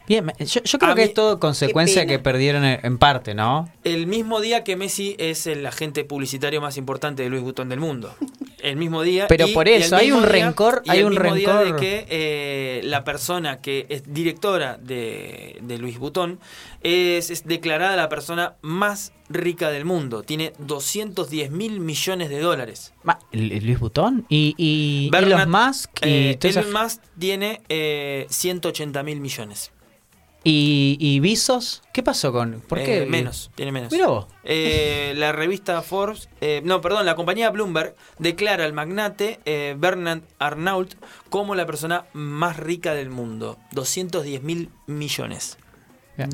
Bien, 0.08 0.32
yo, 0.40 0.62
yo 0.64 0.80
creo 0.80 0.92
A 0.92 0.96
que 0.96 1.02
mí- 1.02 1.08
es 1.08 1.14
todo 1.14 1.40
consecuencia 1.40 2.06
que 2.06 2.20
perdieron 2.20 2.66
en, 2.66 2.98
parte, 2.98 3.34
¿no? 3.34 3.70
el 3.84 4.06
mismo 4.08 4.42
día 4.42 4.64
que 4.64 4.76
Messi 4.76 5.16
es 5.18 5.48
el 5.48 5.66
agente 5.66 6.04
publicitario 6.04 6.60
más 6.62 6.76
importante 6.78 7.24
de 7.24 7.30
Louis 7.30 7.42
Vuitton 7.44 7.70
del 7.70 7.80
mundo. 7.80 8.14
El 8.62 8.76
mismo 8.78 9.02
día. 9.02 9.28
Pero 9.28 9.48
y- 9.48 9.54
por 9.54 9.68
eso, 9.68 9.96
hay 9.96 10.12
un 10.12 10.22
día- 10.22 10.30
rencor, 10.30 10.84
hay 10.88 11.00
el 11.00 11.06
un 11.06 11.10
mismo 11.12 11.36
día 11.36 11.62
rencor. 11.62 11.80
de 11.80 11.80
que 11.82 12.06
eh, 12.10 12.82
la 12.84 13.04
persona 13.04 13.60
que 13.62 13.86
es 13.90 14.04
directora 14.14 14.78
de, 14.82 15.58
de 15.62 15.78
Louis 15.78 15.98
Vuitton 15.98 16.40
es, 16.82 17.30
es 17.30 17.46
declarada 17.46 17.96
la 17.98 18.08
persona 18.10 18.56
más 18.62 19.12
rica 19.30 19.70
del 19.70 19.84
mundo. 19.86 20.24
Tiene 20.24 20.54
210 20.60 21.52
mil 21.52 21.80
millones 21.80 22.30
de 22.30 22.40
dólares. 22.40 22.94
Ma- 23.04 23.20
¿el- 23.32 23.52
el 23.52 23.66
Luis 23.66 23.80
Butón 23.80 24.26
y, 24.30 24.54
y 24.58 25.10
Bernard- 25.12 25.44
Elon 25.44 25.50
Musk 25.52 25.90
y, 26.06 26.10
eh, 26.10 26.40
Elon 26.42 26.72
Musk 26.74 27.02
tiene 27.18 27.62
eh, 27.70 28.28
180 28.30 29.02
mil 29.04 29.20
millones. 29.22 29.72
Y, 30.44 30.98
y 31.00 31.20
Bezos, 31.22 31.82
¿qué 31.94 32.04
pasó 32.04 32.32
con? 32.34 32.62
¿Por 32.68 32.80
Eh, 32.80 32.84
qué? 32.84 33.06
menos, 33.06 33.50
tiene 33.56 33.72
menos. 33.72 33.94
Vos. 34.06 34.28
Eh, 34.44 35.14
la 35.16 35.32
revista 35.32 35.82
Forbes, 35.82 36.28
eh, 36.42 36.62
no, 36.66 36.82
perdón, 36.82 37.06
la 37.06 37.16
compañía 37.16 37.50
Bloomberg 37.50 37.96
declara 38.20 38.66
al 38.66 38.74
magnate 38.74 39.40
eh, 39.46 39.76
Bernard 39.78 40.22
Arnault 40.40 40.96
como 41.30 41.56
la 41.56 41.66
persona 41.66 42.06
más 42.14 42.58
rica 42.58 42.94
del 42.94 43.10
mundo. 43.10 43.58
210 43.72 44.44
mil 44.44 44.70
millones. 44.86 45.58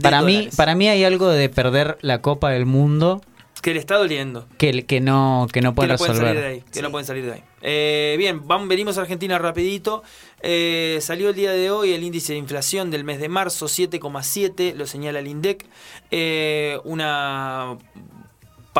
Para 0.01 0.21
mí, 0.21 0.49
para 0.57 0.75
mí 0.75 0.89
hay 0.89 1.03
algo 1.03 1.29
de 1.29 1.47
perder 1.47 1.97
la 2.01 2.21
Copa 2.21 2.49
del 2.49 2.65
Mundo 2.65 3.21
Que 3.61 3.73
le 3.73 3.79
está 3.79 3.97
doliendo. 3.97 4.47
que, 4.57 4.85
que 4.85 5.01
no 5.01 5.47
que 5.51 5.61
no 5.61 5.71
Que 5.71 5.75
pueden 5.75 5.91
no 5.91 5.97
pueden 5.97 6.15
salir 6.15 6.27
de 6.29 6.33
resolver. 6.33 6.51
ahí. 6.51 6.63
Que 6.71 6.81
no 6.81 6.91
pueden 6.91 7.05
salir 7.05 7.25
de 7.25 7.33
ahí. 7.33 7.43
Eh, 7.61 8.15
bien, 8.17 8.47
vamos, 8.47 8.67
venimos 8.69 8.97
a 8.97 9.01
Argentina 9.01 9.37
rapidito. 9.37 10.01
Eh, 10.41 10.99
salió 11.01 11.29
el 11.29 11.35
día 11.35 11.51
de 11.51 11.69
hoy 11.69 11.91
el 11.93 12.03
índice 12.03 12.31
de 12.33 12.39
inflación 12.39 12.89
del 12.91 13.03
mes 13.03 13.19
de 13.19 13.27
marzo, 13.27 13.65
7,7, 13.67 14.73
lo 14.75 14.87
señala 14.87 15.19
el 15.19 15.27
INDEC. 15.27 15.65
Eh, 16.11 16.79
una 16.85 17.77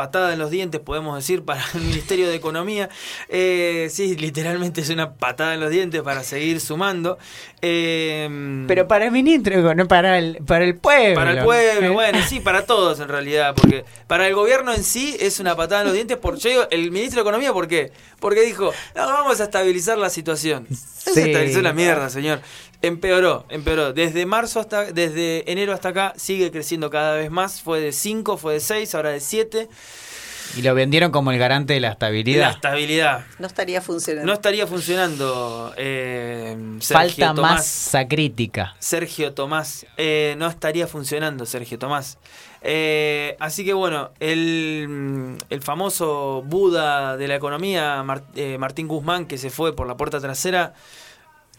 patada 0.00 0.32
en 0.32 0.38
los 0.38 0.50
dientes, 0.50 0.80
podemos 0.80 1.14
decir, 1.14 1.42
para 1.44 1.62
el 1.74 1.80
Ministerio 1.90 2.26
de 2.28 2.34
Economía. 2.34 2.88
Eh, 3.28 3.88
sí, 3.90 4.16
literalmente 4.16 4.80
es 4.80 4.88
una 4.88 5.12
patada 5.12 5.52
en 5.52 5.60
los 5.60 5.68
dientes 5.70 6.00
para 6.00 6.22
seguir 6.22 6.58
sumando. 6.60 7.18
Eh, 7.60 8.64
Pero 8.66 8.88
para 8.88 9.04
el 9.04 9.12
ministro, 9.12 9.74
no 9.74 9.86
para 9.86 10.18
el, 10.18 10.38
para 10.46 10.64
el 10.64 10.76
pueblo. 10.76 11.14
para 11.14 11.32
el 11.32 11.44
pueblo, 11.44 11.92
bueno, 11.92 12.18
sí, 12.26 12.40
para 12.40 12.64
todos 12.64 12.98
en 13.00 13.08
realidad, 13.08 13.54
porque 13.54 13.84
para 14.06 14.26
el 14.26 14.34
gobierno 14.34 14.72
en 14.72 14.82
sí 14.84 15.16
es 15.20 15.38
una 15.38 15.54
patada 15.54 15.82
en 15.82 15.86
los 15.88 15.94
dientes. 15.94 16.16
Por, 16.16 16.36
yo 16.38 16.48
digo, 16.48 16.62
el 16.70 16.90
ministro 16.90 17.16
de 17.16 17.22
Economía, 17.28 17.52
¿por 17.52 17.68
qué? 17.68 17.92
Porque 18.18 18.40
dijo, 18.40 18.72
no, 18.96 19.06
vamos 19.06 19.38
a 19.40 19.44
estabilizar 19.44 19.98
la 19.98 20.08
situación. 20.08 20.66
Se 20.70 21.12
Sí. 21.12 21.20
estabilizó 21.20 21.60
la 21.62 21.72
mierda, 21.74 22.08
señor. 22.08 22.40
Empeoró, 22.82 23.44
empeoró. 23.50 23.92
Desde 23.92 24.24
marzo 24.24 24.58
hasta, 24.60 24.84
desde 24.92 25.50
enero 25.50 25.72
hasta 25.74 25.90
acá 25.90 26.14
sigue 26.16 26.50
creciendo 26.50 26.88
cada 26.90 27.16
vez 27.16 27.30
más. 27.30 27.60
Fue 27.60 27.80
de 27.80 27.92
5, 27.92 28.36
fue 28.38 28.54
de 28.54 28.60
6, 28.60 28.94
ahora 28.94 29.10
de 29.10 29.20
7. 29.20 29.68
Y 30.56 30.62
lo 30.62 30.74
vendieron 30.74 31.12
como 31.12 31.30
el 31.30 31.38
garante 31.38 31.74
de 31.74 31.80
la 31.80 31.88
La 31.88 31.92
estabilidad. 31.92 32.50
estabilidad. 32.50 33.24
No 33.38 33.46
estaría 33.46 33.80
funcionando. 33.80 34.26
No 34.26 34.32
estaría 34.32 34.66
funcionando. 34.66 35.72
eh, 35.76 36.56
Sergio 36.80 37.26
Falta 37.26 37.34
Tomás. 37.34 37.52
masa 37.52 38.08
crítica. 38.08 38.74
Sergio 38.80 39.32
Tomás. 39.32 39.86
Eh, 39.96 40.34
no 40.38 40.48
estaría 40.48 40.86
funcionando 40.88 41.46
Sergio 41.46 41.78
Tomás. 41.78 42.18
Eh, 42.62 43.36
así 43.38 43.64
que 43.64 43.74
bueno, 43.74 44.10
el, 44.18 45.36
el 45.50 45.62
famoso 45.62 46.42
Buda 46.44 47.16
de 47.16 47.28
la 47.28 47.36
economía, 47.36 48.04
eh, 48.34 48.56
Martín 48.58 48.88
Guzmán, 48.88 49.26
que 49.26 49.38
se 49.38 49.50
fue 49.50 49.76
por 49.76 49.86
la 49.86 49.96
puerta 49.96 50.18
trasera. 50.18 50.72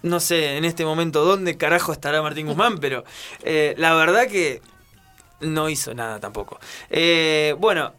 No 0.04 0.20
sé 0.20 0.58
en 0.58 0.66
este 0.66 0.86
momento 0.86 1.24
dónde 1.24 1.58
carajo 1.58 1.92
estará 1.92 2.22
Martín 2.22 2.48
Guzmán, 2.48 2.80
pero 2.80 3.04
eh, 3.44 3.76
la 3.78 3.94
verdad 3.94 4.28
que 4.28 4.62
no 5.42 5.70
hizo 5.70 5.94
nada 5.94 6.20
tampoco. 6.20 6.60
Eh, 6.90 7.56
bueno, 7.60 7.94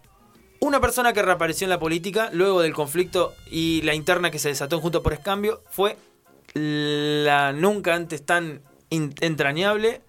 una 0.60 0.80
persona 0.80 1.12
que 1.12 1.22
reapareció 1.22 1.64
en 1.64 1.70
la 1.70 1.78
política 1.78 2.30
luego 2.32 2.62
del 2.62 2.72
conflicto 2.72 3.34
y 3.50 3.82
la 3.82 3.94
interna 3.94 4.30
que 4.30 4.38
se 4.38 4.48
desató 4.48 4.80
Junto 4.80 5.02
por 5.02 5.12
Escambio 5.12 5.60
fue 5.70 5.96
la 6.54 7.52
nunca 7.52 7.94
antes 7.94 8.24
tan 8.24 8.62
entrañable 8.90 10.02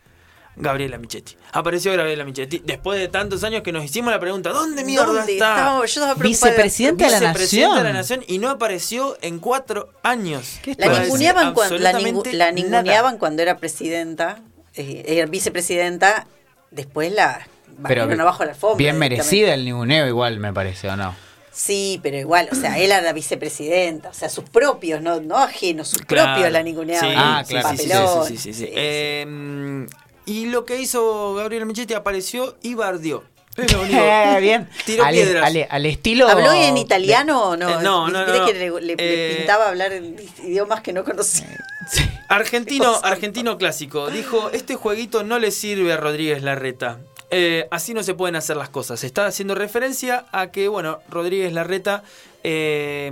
Gabriela 0.55 0.97
Michetti. 0.97 1.35
Apareció 1.51 1.95
Gabriela 1.95 2.23
Michetti 2.25 2.61
después 2.63 2.99
de 2.99 3.07
tantos 3.07 3.43
años 3.43 3.63
que 3.63 3.71
nos 3.71 3.83
hicimos 3.83 4.11
la 4.11 4.19
pregunta, 4.19 4.51
¿dónde 4.51 4.83
mierda 4.83 5.05
¿Dónde 5.07 5.33
está? 5.33 5.51
estábamos? 5.53 5.93
Yo. 5.95 6.15
Vicepresidente 6.17 7.05
de 7.05 7.09
la 7.11 7.19
Vicepresidenta 7.19 7.77
de 7.77 7.83
la 7.83 7.93
Nación. 7.93 8.19
Nación 8.19 8.35
y 8.35 8.39
no 8.39 8.49
apareció 8.49 9.17
en 9.21 9.39
cuatro 9.39 9.89
años. 10.03 10.59
¿Qué 10.61 10.75
La 10.77 10.99
ninguneaban, 10.99 11.53
cuando, 11.53 11.77
la, 11.79 11.93
ningu- 11.93 12.25
la 12.31 12.45
nada. 12.45 12.51
ninguneaban 12.51 13.17
cuando 13.17 13.41
era 13.41 13.57
presidenta, 13.57 14.41
eh, 14.75 15.03
era 15.07 15.25
vicepresidenta, 15.25 16.27
después 16.71 17.11
la 17.11 17.47
Pero 17.87 18.01
barrieron 18.01 18.21
abajo 18.21 18.43
la 18.45 18.51
alfombra. 18.51 18.77
bien 18.77 18.97
merecida 18.99 19.53
el 19.53 19.65
ninguneo 19.65 20.07
igual, 20.07 20.39
me 20.39 20.53
parece, 20.53 20.87
¿o 20.89 20.95
no? 20.95 21.15
Sí, 21.51 21.99
pero 22.01 22.17
igual, 22.17 22.49
o 22.51 22.55
sea, 22.55 22.79
él 22.79 22.85
era 22.85 23.01
la 23.01 23.13
vicepresidenta, 23.13 24.09
o 24.09 24.13
sea, 24.13 24.27
sus 24.27 24.43
propios, 24.49 25.01
no, 25.03 25.19
no 25.21 25.37
ajenos, 25.37 25.87
sus 25.87 26.01
Claro. 26.01 26.31
propios 26.33 26.51
la 26.51 26.63
ninguneaban. 26.63 27.09
Sí, 27.11 27.15
Ah, 27.15 27.43
sí, 27.45 27.53
claro. 27.53 27.69
sí, 27.69 27.77
sí, 27.77 27.89
Papelón. 27.89 28.27
sí, 28.27 28.37
sí, 28.37 28.37
sí, 28.37 28.53
sí. 28.53 28.59
Sí, 28.59 28.65
sí. 28.65 28.71
Eh, 28.75 29.85
y 30.25 30.45
lo 30.47 30.65
que 30.65 30.79
hizo 30.81 31.33
Gabriela 31.35 31.65
Michetti 31.65 31.93
apareció 31.93 32.55
y 32.61 32.73
bardió. 32.75 33.23
Es 33.55 33.71
lo 33.71 33.81
único. 33.81 33.99
Eh, 34.03 34.37
bien. 34.41 34.67
Tiró 34.85 35.03
al, 35.03 35.13
piedras. 35.13 35.43
al- 35.45 35.67
al 35.69 35.85
estilo. 35.85 36.27
¿Habló 36.27 36.51
en 36.53 36.75
italiano 36.77 37.49
o 37.49 37.55
no? 37.57 37.69
Eh, 37.69 37.83
no, 37.83 38.07
no, 38.09 38.25
no, 38.25 38.45
que 38.47 38.53
le, 38.53 38.69
le- 38.81 38.93
Eh, 38.93 39.29
le 39.29 39.35
pintaba 39.37 39.69
hablar 39.69 39.93
en 39.93 40.15
idiomas 40.43 40.81
que 40.81 40.91
no 40.93 41.03
conocía. 41.03 41.47
Argentino, 42.29 42.99
argentino 43.03 43.57
clásico. 43.57 44.09
Dijo, 44.09 44.49
este 44.51 44.75
jueguito 44.75 45.23
no 45.23 45.37
le 45.39 45.51
sirve 45.51 45.93
a 45.93 45.97
Rodríguez 45.97 46.41
Larreta. 46.41 46.99
Eh, 47.31 47.67
así 47.71 47.93
no 47.93 48.03
se 48.03 48.13
pueden 48.13 48.35
hacer 48.35 48.57
las 48.57 48.69
cosas. 48.69 49.03
Está 49.03 49.25
haciendo 49.25 49.55
referencia 49.55 50.25
a 50.31 50.51
que, 50.51 50.67
bueno, 50.67 50.99
Rodríguez 51.09 51.51
Larreta 51.53 52.03
eh, 52.43 53.11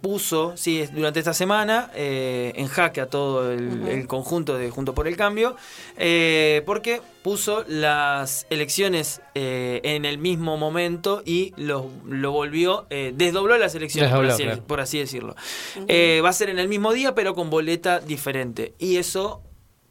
puso, 0.00 0.56
sí, 0.56 0.84
durante 0.92 1.18
esta 1.18 1.34
semana, 1.34 1.90
eh, 1.94 2.52
en 2.56 2.68
jaque 2.68 3.00
a 3.00 3.06
todo 3.06 3.50
el, 3.50 3.88
el 3.88 4.06
conjunto 4.06 4.56
de 4.56 4.70
Junto 4.70 4.94
por 4.94 5.08
el 5.08 5.16
Cambio, 5.16 5.56
porque 6.64 7.00
puso 7.22 7.64
las 7.66 8.46
elecciones 8.50 9.20
en 9.34 10.04
el 10.04 10.18
mismo 10.18 10.56
momento 10.56 11.22
y 11.24 11.52
lo, 11.56 11.90
lo 12.06 12.30
volvió, 12.32 12.86
desdobló 12.88 13.58
las 13.58 13.74
elecciones, 13.74 14.12
por, 14.12 14.26
así, 14.26 14.44
claro. 14.44 14.62
por 14.64 14.80
así 14.80 14.98
decirlo. 14.98 15.34
Va 15.76 16.28
a 16.28 16.32
ser 16.32 16.50
en 16.50 16.58
el 16.58 16.68
mismo 16.68 16.92
día, 16.92 17.14
pero 17.14 17.34
con 17.34 17.50
boleta 17.50 17.98
diferente. 17.98 18.74
Y 18.78 18.98
eso 18.98 19.42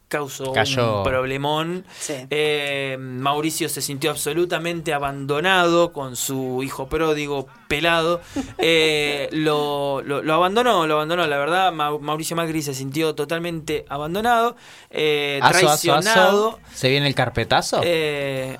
causó 0.08 0.52
Cayó. 0.52 0.98
un 0.98 1.04
problemón. 1.04 1.84
Sí. 1.98 2.14
Eh, 2.30 2.96
Mauricio 3.00 3.68
se 3.68 3.82
sintió 3.82 4.10
absolutamente 4.10 4.94
abandonado 4.94 5.92
con 5.92 6.14
su 6.16 6.62
hijo 6.62 6.88
pródigo 6.88 7.48
pelado. 7.68 8.20
Eh, 8.58 9.28
lo, 9.32 10.02
lo- 10.02 10.22
lo 10.22 10.34
abandonó, 10.34 10.86
lo 10.86 10.94
abandonó. 10.94 11.26
La 11.26 11.38
verdad, 11.38 11.72
Ma- 11.72 11.98
Mauricio 11.98 12.36
Macri 12.36 12.62
se 12.62 12.74
sintió 12.74 13.14
totalmente 13.14 13.84
abandonado, 13.88 14.56
eh, 14.90 15.40
Aso, 15.42 15.56
aso, 15.56 15.66
traicionado. 15.66 16.48
aso. 16.50 16.60
¿Se 16.74 16.88
viene 16.88 17.06
el 17.08 17.14
carpetazo? 17.14 17.80
Eh, 17.82 18.56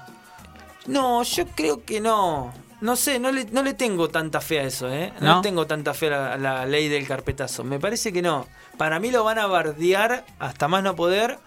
no, 0.87 1.23
yo 1.23 1.47
creo 1.55 1.85
que 1.85 2.01
no. 2.01 2.53
No 2.81 2.95
sé, 2.95 3.19
no 3.19 3.33
le, 3.33 3.47
no 3.47 3.63
le 3.63 3.73
tengo 3.73 4.09
tanta 4.11 4.41
fe 4.43 4.61
a 4.61 4.65
eso, 4.65 4.93
¿eh? 4.93 5.11
No, 5.21 5.37
¿No? 5.37 5.41
tengo 5.41 5.67
tanta 5.67 5.95
fe 5.95 6.09
a 6.09 6.11
la, 6.11 6.33
a 6.35 6.37
la 6.37 6.67
ley 6.67 6.89
del 6.89 7.07
carpetazo. 7.07 7.65
Me 7.65 7.81
parece 7.81 8.13
que 8.13 8.21
no. 8.21 8.47
Para 8.77 9.01
mí 9.01 9.11
lo 9.11 9.25
van 9.25 9.39
a 9.39 9.47
bardear 9.47 10.25
hasta 10.39 10.69
más 10.69 10.83
no 10.83 10.97
poder, 10.97 11.39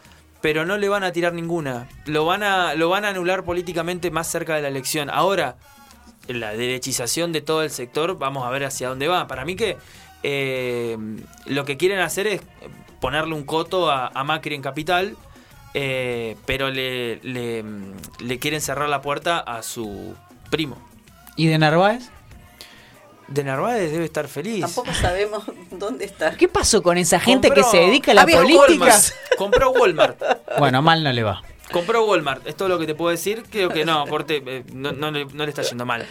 pero 0.41 0.65
no 0.65 0.77
le 0.77 0.89
van 0.89 1.03
a 1.03 1.11
tirar 1.11 1.33
ninguna. 1.33 1.87
Lo 2.05 2.25
van 2.25 2.43
a, 2.43 2.73
lo 2.75 2.89
van 2.89 3.05
a 3.05 3.09
anular 3.09 3.43
políticamente 3.43 4.11
más 4.11 4.27
cerca 4.27 4.55
de 4.55 4.61
la 4.61 4.67
elección. 4.67 5.09
Ahora, 5.09 5.55
la 6.27 6.53
derechización 6.53 7.31
de 7.31 7.41
todo 7.41 7.63
el 7.63 7.71
sector, 7.71 8.17
vamos 8.17 8.45
a 8.45 8.49
ver 8.49 8.63
hacia 8.63 8.89
dónde 8.89 9.07
va. 9.07 9.27
Para 9.27 9.45
mí 9.45 9.55
que 9.55 9.77
eh, 10.23 10.97
lo 11.45 11.65
que 11.65 11.77
quieren 11.77 11.99
hacer 11.99 12.27
es 12.27 12.41
ponerle 12.99 13.33
un 13.33 13.43
coto 13.43 13.89
a, 13.89 14.07
a 14.07 14.23
Macri 14.23 14.55
en 14.55 14.61
capital, 14.61 15.15
eh, 15.73 16.35
pero 16.45 16.69
le, 16.69 17.17
le, 17.17 17.63
le 18.19 18.39
quieren 18.39 18.61
cerrar 18.61 18.89
la 18.89 19.01
puerta 19.01 19.39
a 19.39 19.61
su 19.61 20.15
primo. 20.49 20.77
¿Y 21.35 21.47
de 21.47 21.57
Narváez? 21.57 22.09
De 23.31 23.43
Narváez 23.43 23.91
debe 23.91 24.05
estar 24.05 24.27
feliz. 24.27 24.61
Tampoco 24.61 24.93
sabemos 24.93 25.43
dónde 25.71 26.05
está. 26.05 26.31
¿Qué 26.35 26.47
pasó 26.47 26.81
con 26.81 26.97
esa 26.97 27.19
gente 27.19 27.49
Compró- 27.49 27.63
que 27.63 27.69
se 27.69 27.77
dedica 27.77 28.11
a 28.11 28.15
la 28.15 28.25
política? 28.25 28.59
Walmart. 28.85 29.03
Compró 29.37 29.71
Walmart. 29.71 30.21
Bueno, 30.57 30.81
mal 30.81 31.03
no 31.03 31.11
le 31.11 31.23
va. 31.23 31.41
Compró 31.71 32.03
Walmart, 32.05 32.47
es 32.47 32.55
todo 32.55 32.67
lo 32.67 32.79
que 32.79 32.87
te 32.87 32.95
puedo 32.95 33.11
decir. 33.11 33.43
Creo 33.51 33.69
que 33.69 33.85
no, 33.85 34.07
corte, 34.07 34.41
eh, 34.43 34.63
no, 34.73 34.91
no 34.91 35.11
le, 35.11 35.25
no 35.25 35.43
le 35.43 35.49
está 35.49 35.61
yendo 35.61 35.85
mal. 35.85 36.03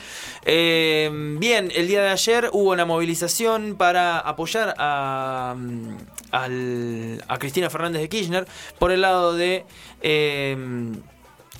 Eh, 0.44 1.10
bien, 1.40 1.72
el 1.74 1.88
día 1.88 2.00
de 2.02 2.10
ayer 2.10 2.48
hubo 2.52 2.70
una 2.70 2.84
movilización 2.84 3.74
para 3.76 4.20
apoyar 4.20 4.76
a, 4.78 5.56
mm, 5.58 5.96
al- 6.30 7.24
a 7.26 7.38
Cristina 7.38 7.68
Fernández 7.70 8.02
de 8.02 8.08
Kirchner 8.08 8.46
por 8.78 8.92
el 8.92 9.00
lado 9.00 9.34
de 9.34 9.64
eh, 10.00 10.56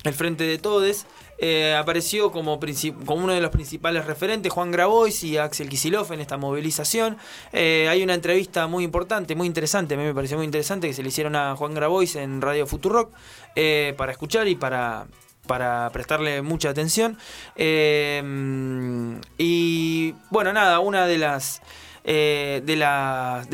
el 0.03 0.13
Frente 0.13 0.45
de 0.45 0.57
Todes. 0.59 1.05
Eh, 1.41 1.73
apareció 1.73 2.33
como, 2.33 2.59
uno 3.07 3.33
de 3.33 3.39
los 3.39 3.49
principales 3.49 4.05
referentes 4.05 4.51
Juan 4.51 4.71
Grabois 4.71 5.23
y 5.23 5.37
Axel 5.37 5.69
Kisilov 5.69 6.11
en 6.11 6.19
esta 6.19 6.35
movilización. 6.35 7.17
Eh, 7.53 7.87
hay 7.89 8.03
una 8.03 8.13
entrevista 8.13 8.67
muy 8.67 8.83
importante, 8.83 9.35
muy 9.35 9.47
interesante, 9.47 9.93
a 9.93 9.97
mí 9.97 10.03
me 10.03 10.13
pareció 10.13 10.35
muy 10.35 10.45
interesante 10.45 10.87
que 10.87 10.93
se 10.93 11.01
le 11.01 11.07
hicieron 11.09 11.37
a 11.37 11.55
Juan 11.55 11.73
Grabois 11.73 12.17
en 12.17 12.41
Radio 12.41 12.67
Futurock 12.67 13.13
eh, 13.55 13.93
para 13.97 14.11
escuchar 14.11 14.49
y 14.49 14.55
para, 14.55 15.07
prestarle 15.93 16.41
mucha 16.41 16.69
atención. 16.69 17.17
Y 17.55 18.21
bueno, 20.29 20.53
nada, 20.53 20.79
una 20.79 21.07
de 21.07 21.17
las, 21.17 21.61
de, 22.03 22.61
de 22.65 22.75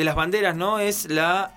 las 0.03 0.15
banderas 0.15 0.55
¿no? 0.55 0.79
es 0.79 1.07
la 1.09 1.51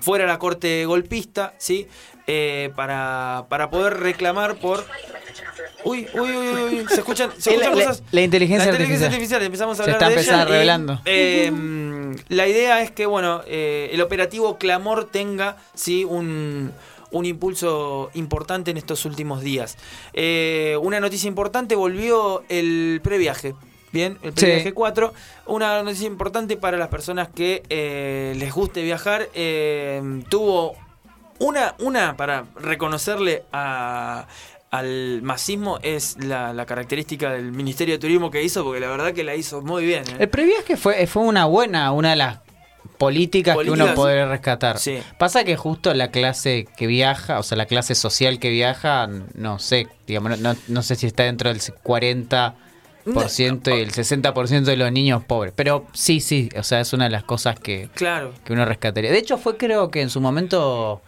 fuera 0.00 0.26
la 0.26 0.38
corte 0.38 0.84
golpista, 0.84 1.54
¿sí? 1.58 1.88
Eh, 2.28 2.70
para, 2.74 3.44
para 3.48 3.70
poder 3.70 3.98
reclamar 4.00 4.56
por... 4.56 4.84
Uy, 5.84 6.08
uy, 6.14 6.30
uy, 6.30 6.48
uy, 6.80 6.86
se 6.88 6.96
escuchan, 6.96 7.30
se 7.38 7.50
La- 7.56 7.56
escuchan 7.56 7.78
la- 7.78 7.84
cosas. 7.84 8.02
la 8.10 8.20
inteligencia 8.22 8.66
La 8.66 8.72
inteligencia 8.72 9.06
artificial. 9.06 9.40
artificial, 9.40 9.42
empezamos 9.42 9.80
a 9.80 9.84
Se 9.84 9.90
hablar 9.90 9.96
está 10.02 10.08
de 10.08 10.14
empezando 10.14 10.42
ella 10.44 10.52
revelando. 10.52 11.00
eh, 11.04 12.16
la 12.28 12.48
idea 12.48 12.82
es 12.82 12.90
que, 12.90 13.06
bueno, 13.06 13.42
eh, 13.46 13.90
el 13.92 14.00
operativo 14.00 14.58
Clamor 14.58 15.04
tenga, 15.04 15.56
¿sí? 15.74 16.04
Un, 16.04 16.72
un 17.12 17.24
impulso 17.26 18.10
importante 18.14 18.72
en 18.72 18.76
estos 18.78 19.04
últimos 19.04 19.42
días. 19.42 19.76
Eh, 20.12 20.76
una 20.82 20.98
noticia 20.98 21.28
importante, 21.28 21.76
volvió 21.76 22.42
el 22.48 23.00
previaje. 23.04 23.54
Bien, 23.92 24.18
el 24.22 24.30
Sí. 24.34 24.40
previaje 24.44 24.72
4. 24.74 25.14
Una 25.46 25.82
noticia 25.84 26.06
importante 26.08 26.56
para 26.56 26.76
las 26.76 26.88
personas 26.88 27.28
que 27.28 27.62
eh, 27.70 28.34
les 28.36 28.52
guste 28.52 28.82
viajar. 28.82 29.28
eh, 29.34 30.02
tuvo 30.28 30.74
una, 31.38 31.74
una 31.78 32.16
para 32.16 32.44
reconocerle 32.56 33.44
a- 33.52 34.26
al 34.70 35.22
masismo 35.22 35.78
es 35.82 36.16
la, 36.22 36.52
la 36.52 36.66
característica 36.66 37.32
del 37.32 37.52
Ministerio 37.52 37.94
de 37.94 37.98
Turismo 37.98 38.30
que 38.30 38.42
hizo, 38.42 38.64
porque 38.64 38.80
la 38.80 38.88
verdad 38.88 39.12
que 39.12 39.24
la 39.24 39.34
hizo 39.34 39.62
muy 39.62 39.84
bien. 39.86 40.02
¿eh? 40.10 40.16
El 40.18 40.28
previaje 40.28 40.76
fue, 40.76 41.06
fue 41.06 41.22
una 41.22 41.44
buena, 41.46 41.92
una 41.92 42.10
de 42.10 42.16
las 42.16 42.38
políticas, 42.98 43.56
que 43.56 43.70
uno 43.70 43.94
podría 43.94 44.26
rescatar. 44.26 44.78
sí. 44.78 44.98
Pasa 45.18 45.44
que 45.44 45.56
justo 45.56 45.94
la 45.94 46.10
clase 46.10 46.66
que 46.76 46.86
viaja, 46.86 47.38
o 47.38 47.42
sea, 47.42 47.56
la 47.56 47.66
clase 47.66 47.94
social 47.94 48.38
que 48.38 48.50
viaja, 48.50 49.08
no 49.34 49.58
sé, 49.58 49.86
digamos, 50.06 50.38
no, 50.40 50.56
no- 50.68 50.82
sé 50.82 50.96
si 50.96 51.06
está 51.06 51.22
dentro 51.24 51.48
del 51.48 51.60
40% 51.60 52.54
y 53.76 53.80
el 53.80 53.92
60% 53.92 54.62
de 54.64 54.76
los 54.76 54.90
niños 54.92 55.24
pobres. 55.24 55.52
Pero 55.56 55.86
sí, 55.92 56.20
sí, 56.20 56.48
o 56.58 56.62
sea, 56.62 56.80
es 56.80 56.92
una 56.92 57.04
de 57.04 57.10
las 57.10 57.24
cosas 57.24 57.58
que, 57.58 57.88
Claro. 57.94 58.32
que 58.44 58.52
uno 58.52 58.64
rescataría. 58.64 59.10
De 59.12 59.18
hecho, 59.18 59.38
fue 59.38 59.56
creo 59.56 59.90
que 59.90 60.00
en 60.02 60.10
su 60.10 60.20
momento 60.20 61.02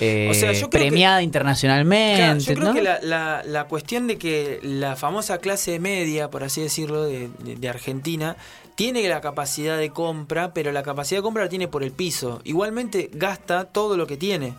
eh, 0.00 0.28
O 0.30 0.34
sea, 0.34 0.52
yo 0.52 0.68
creo 0.70 0.82
premiada 0.82 1.18
que- 1.18 1.24
internacionalmente. 1.24 2.16
Claro, 2.22 2.38
yo 2.40 2.54
creo 2.54 2.66
¿no? 2.68 2.74
que 2.74 2.82
la, 2.82 2.98
la- 3.02 3.42
la 3.44 3.64
cuestión 3.64 4.06
de 4.06 4.18
que 4.18 4.60
la 4.62 4.96
famosa 4.96 5.38
clase 5.38 5.78
media, 5.78 6.30
por 6.30 6.42
así 6.44 6.60
decirlo, 6.60 7.04
de, 7.04 7.28
de- 7.38 7.56
de 7.56 7.68
Argentina, 7.68 8.36
tiene 8.74 9.06
la 9.08 9.20
capacidad 9.20 9.78
de 9.78 9.90
compra, 9.90 10.52
pero 10.52 10.72
la 10.72 10.82
capacidad 10.82 11.18
de 11.20 11.22
compra 11.22 11.44
la 11.44 11.48
tiene 11.48 11.68
por 11.68 11.84
el 11.84 11.92
piso. 11.92 12.40
Igualmente 12.44 13.08
gasta 13.12 13.64
todo 13.66 13.96
lo 13.96 14.06
que 14.06 14.16
tiene. 14.16 14.54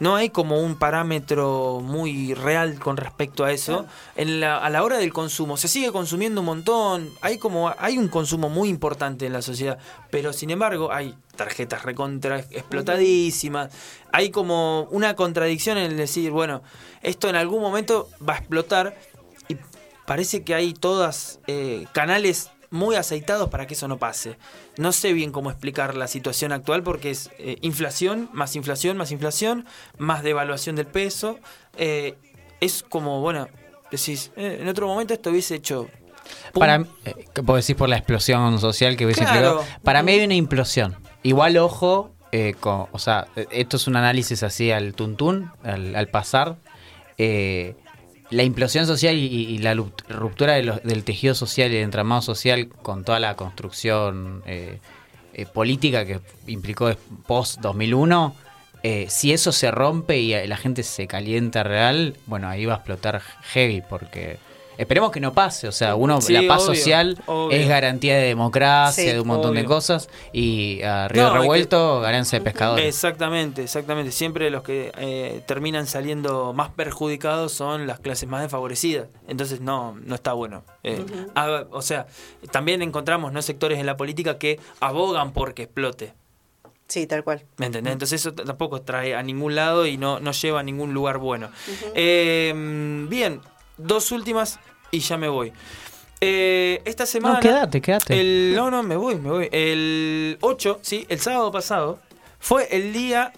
No 0.00 0.14
hay 0.14 0.30
como 0.30 0.60
un 0.60 0.76
parámetro 0.76 1.80
muy 1.82 2.34
real 2.34 2.78
con 2.78 2.96
respecto 2.96 3.44
a 3.44 3.52
eso. 3.52 3.86
En 4.14 4.40
la, 4.40 4.58
a 4.58 4.70
la 4.70 4.84
hora 4.84 4.98
del 4.98 5.12
consumo, 5.12 5.56
se 5.56 5.66
sigue 5.66 5.90
consumiendo 5.90 6.40
un 6.40 6.46
montón. 6.46 7.10
Hay 7.20 7.38
como 7.38 7.74
hay 7.78 7.98
un 7.98 8.08
consumo 8.08 8.48
muy 8.48 8.68
importante 8.68 9.26
en 9.26 9.32
la 9.32 9.42
sociedad. 9.42 9.78
Pero 10.10 10.32
sin 10.32 10.50
embargo, 10.50 10.92
hay 10.92 11.16
tarjetas 11.34 11.82
recontra 11.82 12.38
explotadísimas. 12.38 13.70
Hay 14.12 14.30
como 14.30 14.82
una 14.90 15.16
contradicción 15.16 15.78
en 15.78 15.90
el 15.90 15.96
decir, 15.96 16.30
bueno, 16.30 16.62
esto 17.02 17.28
en 17.28 17.36
algún 17.36 17.60
momento 17.60 18.08
va 18.26 18.34
a 18.34 18.38
explotar. 18.38 18.96
Y 19.48 19.56
parece 20.06 20.44
que 20.44 20.54
hay 20.54 20.74
todas 20.74 21.40
eh, 21.48 21.86
canales 21.92 22.50
muy 22.70 22.96
aceitados 22.96 23.48
para 23.48 23.66
que 23.66 23.74
eso 23.74 23.88
no 23.88 23.98
pase. 23.98 24.36
No 24.76 24.92
sé 24.92 25.12
bien 25.12 25.32
cómo 25.32 25.50
explicar 25.50 25.94
la 25.96 26.06
situación 26.06 26.52
actual 26.52 26.82
porque 26.82 27.10
es 27.10 27.30
eh, 27.38 27.56
inflación, 27.62 28.28
más 28.32 28.56
inflación, 28.56 28.96
más 28.96 29.10
inflación, 29.10 29.66
más 29.96 30.22
devaluación 30.22 30.76
del 30.76 30.86
peso. 30.86 31.38
Eh, 31.76 32.16
es 32.60 32.82
como, 32.82 33.20
bueno, 33.20 33.48
decís, 33.90 34.32
eh, 34.36 34.58
en 34.60 34.68
otro 34.68 34.86
momento 34.86 35.14
esto 35.14 35.30
hubiese 35.30 35.54
hecho... 35.54 35.88
pum. 36.52 36.60
Para, 36.60 36.84
eh, 37.04 37.14
¿qué 37.32 37.42
puedo 37.42 37.56
decir 37.56 37.76
por 37.76 37.88
la 37.88 37.96
explosión 37.96 38.58
social 38.58 38.96
que 38.96 39.04
hubiese 39.06 39.24
Claro. 39.24 39.64
Para 39.82 40.02
mí 40.02 40.12
hay 40.12 40.24
una 40.24 40.34
implosión. 40.34 40.96
Igual, 41.22 41.56
ojo, 41.56 42.12
eh, 42.32 42.54
con- 42.60 42.86
o 42.92 42.98
sea, 42.98 43.28
esto 43.50 43.76
es 43.78 43.86
un 43.86 43.96
análisis 43.96 44.42
así 44.42 44.70
al 44.70 44.92
tuntún, 44.94 45.50
al, 45.64 45.94
al 45.96 46.08
pasar. 46.08 46.56
Eh, 47.16 47.74
la 48.30 48.42
implosión 48.42 48.86
social 48.86 49.16
y, 49.16 49.58
la 49.58 49.74
ruptura 49.74 50.54
de 50.54 50.80
del 50.84 51.04
tejido 51.04 51.34
social 51.34 51.72
y 51.72 51.76
el 51.76 51.84
entramado 51.84 52.22
social 52.22 52.68
con 52.68 53.04
toda 53.04 53.20
la 53.20 53.36
construcción 53.36 54.42
eh, 54.46 54.78
eh, 55.32 55.46
política 55.46 56.04
que 56.04 56.20
implicó 56.46 56.90
post-2001, 57.26 58.34
eh, 58.82 59.06
si 59.08 59.32
eso 59.32 59.52
se 59.52 59.70
rompe 59.70 60.18
y 60.18 60.46
la 60.46 60.56
gente 60.56 60.82
se 60.82 61.06
calienta 61.06 61.62
real, 61.62 62.16
bueno, 62.26 62.48
ahí 62.48 62.66
va 62.66 62.74
a 62.74 62.76
explotar 62.76 63.22
heavy 63.52 63.82
porque... 63.88 64.38
Esperemos 64.78 65.10
que 65.10 65.18
no 65.20 65.34
pase, 65.34 65.66
o 65.68 65.72
sea, 65.72 65.94
uno, 65.96 66.20
Sí, 66.20 66.32
la 66.32 66.42
paz 66.46 66.62
obvio, 66.62 66.74
social 66.76 67.20
obvio. 67.26 67.50
es 67.58 67.68
garantía 67.68 68.16
de 68.16 68.22
democracia, 68.28 69.04
Sí, 69.04 69.10
de 69.10 69.20
un 69.20 69.26
montón 69.26 69.54
de 69.56 69.64
cosas, 69.64 70.08
y 70.32 70.80
a 70.82 71.08
Río 71.08 71.22
No, 71.24 71.28
es 71.28 71.32
que- 71.34 71.38
Revuelto, 71.40 72.00
ganancia 72.00 72.38
de 72.38 72.44
pescadores. 72.44 72.86
Exactamente, 72.86 73.64
exactamente. 73.64 74.12
Siempre 74.12 74.48
los 74.50 74.62
que 74.62 74.92
eh, 74.96 75.42
terminan 75.46 75.86
saliendo 75.86 76.52
más 76.52 76.70
perjudicados 76.70 77.52
son 77.52 77.86
las 77.88 77.98
clases 78.00 78.28
más 78.28 78.40
desfavorecidas. 78.42 79.08
Entonces 79.26 79.60
no, 79.60 79.96
no 80.04 80.14
está 80.14 80.32
bueno. 80.32 80.62
Eh, 80.84 81.04
ah, 81.34 81.64
o 81.72 81.82
sea, 81.82 82.06
también 82.52 82.80
encontramos 82.80 83.32
no 83.32 83.42
sectores 83.42 83.78
en 83.80 83.86
la 83.86 83.96
política 83.96 84.38
que 84.38 84.60
abogan 84.80 85.32
porque 85.32 85.64
explote. 85.64 86.14
Sí, 86.86 87.06
tal 87.06 87.22
cual. 87.24 87.42
¿Me 87.58 87.66
entendés? 87.66 87.92
Entonces 87.92 88.20
eso 88.20 88.32
tampoco 88.32 88.80
trae 88.80 89.14
a 89.14 89.22
ningún 89.22 89.54
lado 89.54 89.86
y 89.86 89.98
no, 89.98 90.20
no 90.20 90.30
lleva 90.32 90.60
a 90.60 90.62
ningún 90.62 90.94
lugar 90.94 91.18
bueno. 91.18 91.50
Eh, 91.94 92.52
bien, 93.08 93.40
dos 93.78 94.12
últimas 94.12 94.58
y 94.90 95.00
ya 95.00 95.16
me 95.16 95.28
voy. 95.28 95.52
Eh, 96.20 96.82
esta 96.84 97.06
semana... 97.06 97.36
No, 97.36 97.40
quédate, 97.40 97.80
quédate. 97.80 98.20
El, 98.20 98.54
no, 98.54 98.70
no, 98.70 98.82
me 98.82 98.96
voy, 98.96 99.16
me 99.16 99.30
voy. 99.30 99.48
El 99.52 100.36
8, 100.40 100.80
sí, 100.82 101.06
el 101.08 101.20
sábado 101.20 101.50
pasado, 101.52 102.00
fue 102.38 102.68
el 102.76 102.92
día 102.92 103.32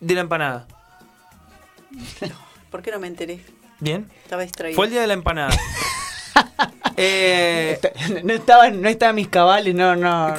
de 0.00 0.14
la 0.14 0.20
empanada. 0.22 0.66
¿Por 2.70 2.82
qué 2.82 2.90
no 2.90 2.98
me 3.00 3.06
enteré? 3.06 3.40
¿Bien? 3.80 4.08
Estaba 4.22 4.42
distraído. 4.42 4.76
Fue 4.76 4.86
el 4.86 4.92
día 4.92 5.00
de 5.00 5.06
la 5.06 5.14
empanada. 5.14 5.56
Eh, 6.96 7.80
No 8.22 8.32
estaba, 8.32 8.70
no 8.70 8.88
estaba 8.88 9.10
en 9.10 9.16
mis 9.16 9.26
cabales, 9.28 9.74
no, 9.74 9.96
no. 9.96 10.32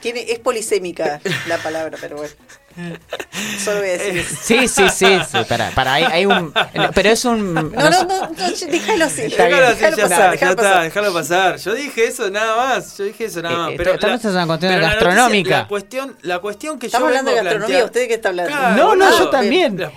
Tiene, 0.00 0.30
es 0.30 0.38
polisémica 0.38 1.20
la 1.46 1.56
palabra, 1.58 1.96
pero 1.98 2.16
bueno. 2.16 2.34
Solo 3.64 3.78
voy 3.80 3.88
a 3.88 3.92
decir. 3.92 4.24
Sí, 4.42 4.68
sí, 4.68 4.88
sí, 4.90 5.18
sí, 5.30 5.38
para, 5.48 5.70
para, 5.70 5.94
hay, 5.94 6.04
hay 6.04 6.26
un, 6.26 6.52
pero 6.94 7.08
es 7.10 7.24
un, 7.24 7.54
No, 7.54 7.62
no, 7.62 7.90
no, 7.90 8.04
no, 8.04 8.28
déjalo 8.70 9.04
así. 9.06 9.22
Déjalo 9.22 9.66
así, 9.66 9.80
ya 9.80 9.90
pasar, 9.90 9.96
está, 9.96 10.08
ya 10.08 10.30
déjalo 10.30 10.50
está, 10.50 10.62
pasar. 10.62 10.82
déjalo 10.84 11.12
pasar. 11.14 11.56
Yo 11.56 11.74
dije 11.74 12.06
eso 12.06 12.30
nada 12.30 12.56
más, 12.56 12.96
yo 12.98 13.04
dije 13.04 13.24
eso 13.24 13.42
nada 13.42 13.54
Eh, 13.54 13.58
más. 13.58 13.70
eh, 13.72 13.74
Pero 13.78 13.94
estamos 13.94 14.24
en 14.24 14.30
una 14.30 14.46
cuestión 14.46 14.72
la 14.72 14.78
gastronómica. 14.88 15.50
noticia- 15.50 15.58
la 15.62 15.68
cuestión, 15.68 16.16
la 16.22 16.38
cuestión 16.38 16.78
que 16.78 16.86
Estamos 16.86 17.04
yo 17.04 17.08
hablando 17.08 17.30
vengo 17.30 17.38
de 17.38 17.44
gastronomía, 17.44 17.78
plantear- 17.78 17.84
¿usted 17.86 18.00
de 18.00 18.08
qué 18.08 18.14
está 18.14 18.28
hablando? 18.28 18.52
Claro, 18.52 18.76
No, 18.76 18.96
no, 18.96 19.18
yo 19.18 19.30
también. 19.30 19.90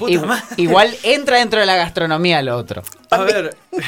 Igual 0.58 0.98
entra 1.04 1.38
dentro 1.38 1.60
de 1.60 1.66
la 1.66 1.76
gastronomía 1.76 2.42
lo 2.42 2.56
otro. 2.58 2.84
A 3.12 3.18
ver. 3.24 3.56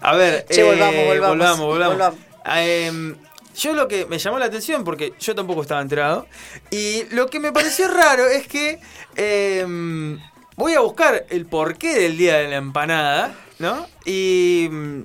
A 0.00 0.16
ver. 0.16 0.46
Che, 0.50 0.60
eh, 0.60 0.64
volvamos, 0.64 1.04
volvamos, 1.06 1.28
volvamos, 1.28 1.66
volvamos. 1.66 2.14
volvamos. 2.44 3.25
Yo 3.56 3.72
lo 3.72 3.88
que 3.88 4.06
me 4.06 4.18
llamó 4.18 4.38
la 4.38 4.46
atención, 4.46 4.84
porque 4.84 5.14
yo 5.18 5.34
tampoco 5.34 5.62
estaba 5.62 5.80
enterado, 5.80 6.26
y 6.70 7.04
lo 7.10 7.26
que 7.28 7.40
me 7.40 7.52
pareció 7.52 7.88
raro 7.88 8.26
es 8.26 8.46
que 8.46 8.80
em, 9.16 10.18
voy 10.56 10.74
a 10.74 10.80
buscar 10.80 11.24
el 11.30 11.46
porqué 11.46 11.94
del 11.94 12.18
día 12.18 12.36
de 12.36 12.48
la 12.48 12.56
empanada, 12.56 13.34
¿no? 13.58 13.86
Y 14.04 14.68
mm, 14.70 15.02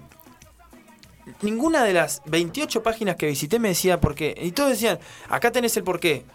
ninguna 1.42 1.84
de 1.84 1.94
las 1.94 2.22
28 2.26 2.84
páginas 2.84 3.16
que 3.16 3.28
visité 3.28 3.60
me 3.60 3.70
decía 3.70 4.00
por 4.00 4.16
qué. 4.16 4.36
Y 4.42 4.52
todos 4.52 4.72
decían, 4.72 5.00
acá 5.30 5.52
tenés 5.52 5.76
el 5.78 5.84
porqué. 5.84 6.26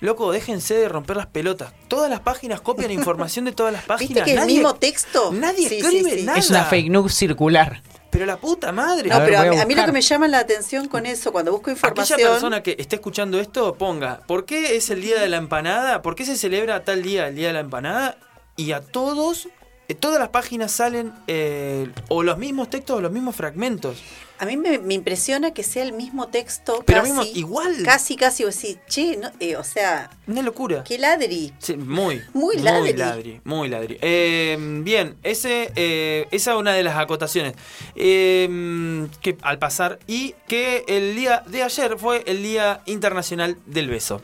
Loco, 0.00 0.32
déjense 0.32 0.74
de 0.74 0.88
romper 0.88 1.16
las 1.16 1.26
pelotas. 1.28 1.72
Todas 1.88 2.10
las 2.10 2.20
páginas 2.20 2.60
copian 2.60 2.90
información 3.00 3.44
de 3.44 3.52
todas 3.52 3.72
las 3.72 3.84
páginas. 3.84 4.08
¿Viste 4.08 4.24
que 4.24 4.32
el 4.32 4.38
Nadie- 4.40 4.54
mismo 4.56 4.74
texto? 4.74 5.30
Nadie 5.32 5.68
Sí, 5.68 5.80
sí, 5.80 5.86
escribe 5.86 6.10
sí. 6.18 6.22
nada. 6.24 6.38
Es 6.38 6.50
una 6.50 6.64
fake 6.64 6.90
news 6.90 7.14
circular. 7.14 7.82
Pero 8.12 8.26
la 8.26 8.36
puta 8.36 8.70
madre. 8.72 9.08
No, 9.08 9.16
A 9.16 9.18
ver, 9.20 9.28
pero 9.30 9.40
a, 9.40 9.44
mí- 9.46 9.58
a 9.58 9.64
mí 9.66 9.74
lo 9.74 9.84
que 9.86 9.92
me 9.92 10.02
llama 10.02 10.28
la 10.28 10.38
atención 10.38 10.86
con 10.86 11.06
eso, 11.06 11.32
cuando 11.32 11.50
busco 11.50 11.70
Aquella 11.70 11.88
información. 11.88 12.30
persona 12.30 12.62
que 12.62 12.76
esté 12.78 12.96
escuchando 12.96 13.40
esto, 13.40 13.74
ponga, 13.74 14.20
¿por 14.26 14.44
qué 14.44 14.76
es 14.76 14.90
el 14.90 15.00
día 15.00 15.18
de 15.18 15.28
la 15.30 15.38
empanada? 15.38 16.02
¿Por 16.02 16.14
qué 16.14 16.24
se 16.26 16.36
celebra 16.36 16.84
tal 16.84 17.02
día, 17.02 17.28
el 17.28 17.34
día 17.36 17.46
de 17.48 17.54
la 17.54 17.60
empanada? 17.60 18.18
Y 18.54 18.72
a 18.72 18.82
todos, 18.82 19.48
eh, 19.88 19.94
todas 19.94 20.18
las 20.20 20.28
páginas 20.28 20.70
salen 20.72 21.12
eh, 21.26 21.88
o 22.08 22.22
los 22.22 22.36
mismos 22.36 22.68
textos 22.68 22.98
o 22.98 23.00
los 23.00 23.10
mismos 23.10 23.34
fragmentos. 23.34 24.02
A 24.42 24.44
mí 24.44 24.56
me, 24.56 24.80
me 24.80 24.94
impresiona 24.94 25.52
que 25.54 25.62
sea 25.62 25.84
el 25.84 25.92
mismo 25.92 26.26
texto. 26.26 26.82
Pero 26.84 27.02
casi, 27.02 27.12
mismo- 27.12 27.24
igual. 27.36 27.76
Casi, 27.84 28.16
casi, 28.16 28.42
o 28.44 28.50
sí, 28.50 28.76
che, 28.88 29.16
no, 29.16 29.30
eh, 29.38 29.54
o 29.54 29.62
sea, 29.62 30.10
Una 30.26 30.42
locura. 30.42 30.82
qué 30.82 30.98
ladri. 30.98 31.52
Sí, 31.60 31.76
muy, 31.76 32.20
Muy 32.34 32.56
Muy 32.56 32.58
ladri. 32.58 32.92
ladri. 32.94 33.40
Muy 33.44 33.68
ladri. 33.68 33.98
Eh, 34.02 34.56
bien, 34.82 35.16
ese, 35.22 35.70
eh, 35.76 36.26
esa 36.32 36.50
es 36.54 36.56
una 36.56 36.72
de 36.72 36.82
las 36.82 36.96
acotaciones. 36.98 37.54
Eh, 37.94 39.06
que 39.20 39.38
al 39.42 39.60
pasar. 39.60 40.00
Y 40.08 40.34
que 40.48 40.84
el 40.88 41.14
día 41.14 41.44
de 41.46 41.62
ayer 41.62 41.96
fue 41.96 42.24
el 42.26 42.42
Día 42.42 42.82
Internacional 42.86 43.56
del 43.66 43.88
Beso. 43.90 44.22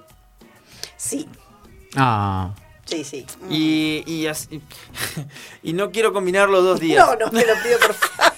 Sí, 0.97 1.29
Ah. 1.95 2.57
sí, 2.87 3.05
sí. 3.05 3.25
Mm. 3.43 3.53
Y, 3.53 4.03
y, 4.05 4.27
así- 4.27 4.61
y 5.63 5.75
no 5.75 5.93
quiero 5.93 6.13
combinar 6.13 6.49
los 6.49 6.65
dos 6.65 6.81
días. 6.81 7.07
No, 7.07 7.15
no, 7.15 7.31
te 7.31 7.47
lo 7.47 7.55
pido 7.63 7.79
por 7.79 7.95
favor. 7.95 8.33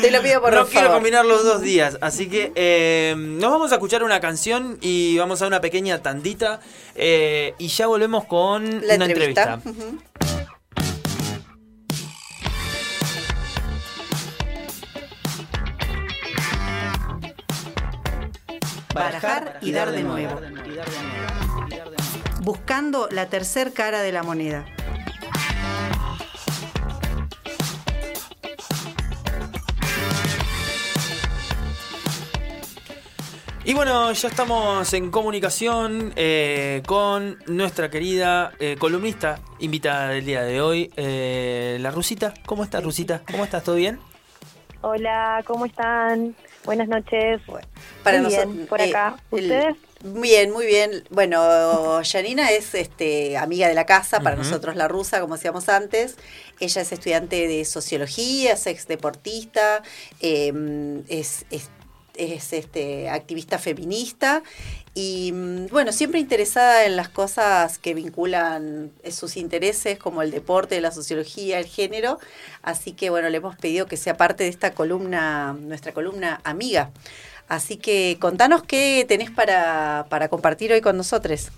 Te 0.00 0.10
lo 0.10 0.22
pido 0.22 0.40
por 0.40 0.50
no 0.50 0.56
favor. 0.58 0.70
quiero 0.72 0.92
combinar 0.92 1.24
los 1.24 1.44
dos 1.44 1.60
días. 1.62 1.98
Así 2.00 2.28
que 2.28 2.52
eh, 2.54 3.14
nos 3.16 3.50
vamos 3.50 3.72
a 3.72 3.76
escuchar 3.76 4.02
una 4.02 4.20
canción 4.20 4.78
y 4.80 5.16
vamos 5.18 5.42
a 5.42 5.46
una 5.46 5.60
pequeña 5.60 6.02
tandita. 6.02 6.60
eh, 6.94 7.54
y 7.58 7.68
ya 7.68 7.86
volvemos 7.86 8.24
con 8.24 8.86
La 8.86 8.94
una 8.96 9.04
entrevista. 9.06 9.54
entrevista. 9.54 10.04
Barajar 18.94 19.58
y 19.60 19.72
dar 19.72 19.90
de 19.90 20.02
nuevo. 20.02 20.40
Buscando 22.42 23.08
la 23.10 23.26
tercer 23.28 23.72
cara 23.72 24.02
de 24.02 24.12
la 24.12 24.22
moneda. 24.22 24.64
Y 33.66 33.72
bueno, 33.72 34.12
ya 34.12 34.28
estamos 34.28 34.92
en 34.92 35.10
comunicación 35.10 36.12
eh, 36.16 36.82
con 36.86 37.38
nuestra 37.46 37.88
querida 37.90 38.52
eh, 38.58 38.76
columnista 38.78 39.40
invitada 39.58 40.08
del 40.08 40.26
día 40.26 40.42
de 40.42 40.60
hoy, 40.60 40.92
eh, 40.96 41.78
la 41.80 41.90
Rusita. 41.90 42.34
¿Cómo 42.44 42.62
estás, 42.62 42.84
Rusita? 42.84 43.22
¿Cómo 43.30 43.42
estás? 43.44 43.64
¿Todo 43.64 43.76
bien? 43.76 43.98
Hola, 44.82 45.42
¿cómo 45.46 45.64
están? 45.64 46.36
Buenas 46.66 46.88
noches. 46.88 47.40
Para 48.02 48.18
Muy 48.20 48.28
bien, 48.28 48.40
nosotros, 48.48 48.68
por 48.68 48.82
acá. 48.82 49.16
el- 49.32 49.44
¿Ustedes? 49.44 49.76
Bien, 50.06 50.50
muy 50.52 50.66
bien. 50.66 51.02
Bueno, 51.08 52.02
Janina 52.04 52.50
es 52.50 52.74
este, 52.74 53.38
amiga 53.38 53.68
de 53.68 53.72
la 53.72 53.86
casa, 53.86 54.20
para 54.20 54.36
nosotros 54.36 54.76
la 54.76 54.86
rusa, 54.88 55.18
como 55.22 55.36
decíamos 55.36 55.70
antes. 55.70 56.16
Ella 56.60 56.82
es 56.82 56.92
estudiante 56.92 57.48
de 57.48 57.64
sociología, 57.64 58.52
es 58.52 58.66
ex 58.66 58.86
deportista, 58.86 59.82
eh, 60.20 60.52
es, 61.08 61.46
es, 61.50 61.70
es, 62.16 62.52
este, 62.52 63.08
activista 63.08 63.58
feminista 63.58 64.42
y 64.94 65.32
mm, 65.32 65.66
bueno, 65.68 65.92
siempre 65.92 66.20
interesada 66.20 66.84
en 66.84 66.96
las 66.96 67.08
cosas 67.08 67.78
que 67.78 67.94
vinculan 67.94 68.92
eh, 69.02 69.10
sus 69.10 69.36
intereses, 69.36 69.98
como 69.98 70.22
el 70.22 70.30
deporte, 70.30 70.80
la 70.80 70.92
sociología, 70.92 71.58
el 71.58 71.66
género. 71.66 72.18
Así 72.62 72.92
que 72.92 73.10
bueno, 73.10 73.28
le 73.28 73.38
hemos 73.38 73.56
pedido 73.56 73.86
que 73.86 73.96
sea 73.96 74.16
parte 74.16 74.44
de 74.44 74.50
esta 74.50 74.72
columna, 74.72 75.56
nuestra 75.58 75.92
columna 75.92 76.40
amiga. 76.44 76.90
Así 77.48 77.76
que 77.76 78.16
contanos 78.20 78.62
qué 78.62 79.04
tenés 79.06 79.30
para, 79.30 80.06
para 80.08 80.28
compartir 80.28 80.72
hoy 80.72 80.80
con 80.80 80.96
nosotros. 80.96 81.50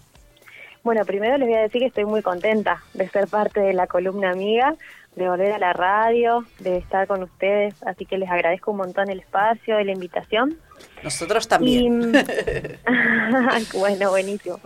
Bueno, 0.82 1.04
primero 1.04 1.36
les 1.36 1.48
voy 1.48 1.56
a 1.56 1.62
decir 1.62 1.80
que 1.80 1.88
estoy 1.88 2.04
muy 2.04 2.22
contenta 2.22 2.82
de 2.94 3.08
ser 3.08 3.26
parte 3.26 3.60
de 3.60 3.72
la 3.72 3.88
columna 3.88 4.30
amiga, 4.30 4.76
de 5.16 5.28
volver 5.28 5.52
a 5.52 5.58
la 5.58 5.72
radio, 5.72 6.44
de 6.60 6.76
estar 6.76 7.06
con 7.06 7.22
ustedes, 7.22 7.74
así 7.84 8.04
que 8.04 8.18
les 8.18 8.30
agradezco 8.30 8.70
un 8.70 8.76
montón 8.76 9.10
el 9.10 9.20
espacio 9.20 9.80
y 9.80 9.84
la 9.84 9.92
invitación. 9.92 10.58
Nosotros 11.02 11.48
también. 11.48 12.12
Y, 12.14 13.76
bueno, 13.78 14.10
buenísimo. 14.10 14.60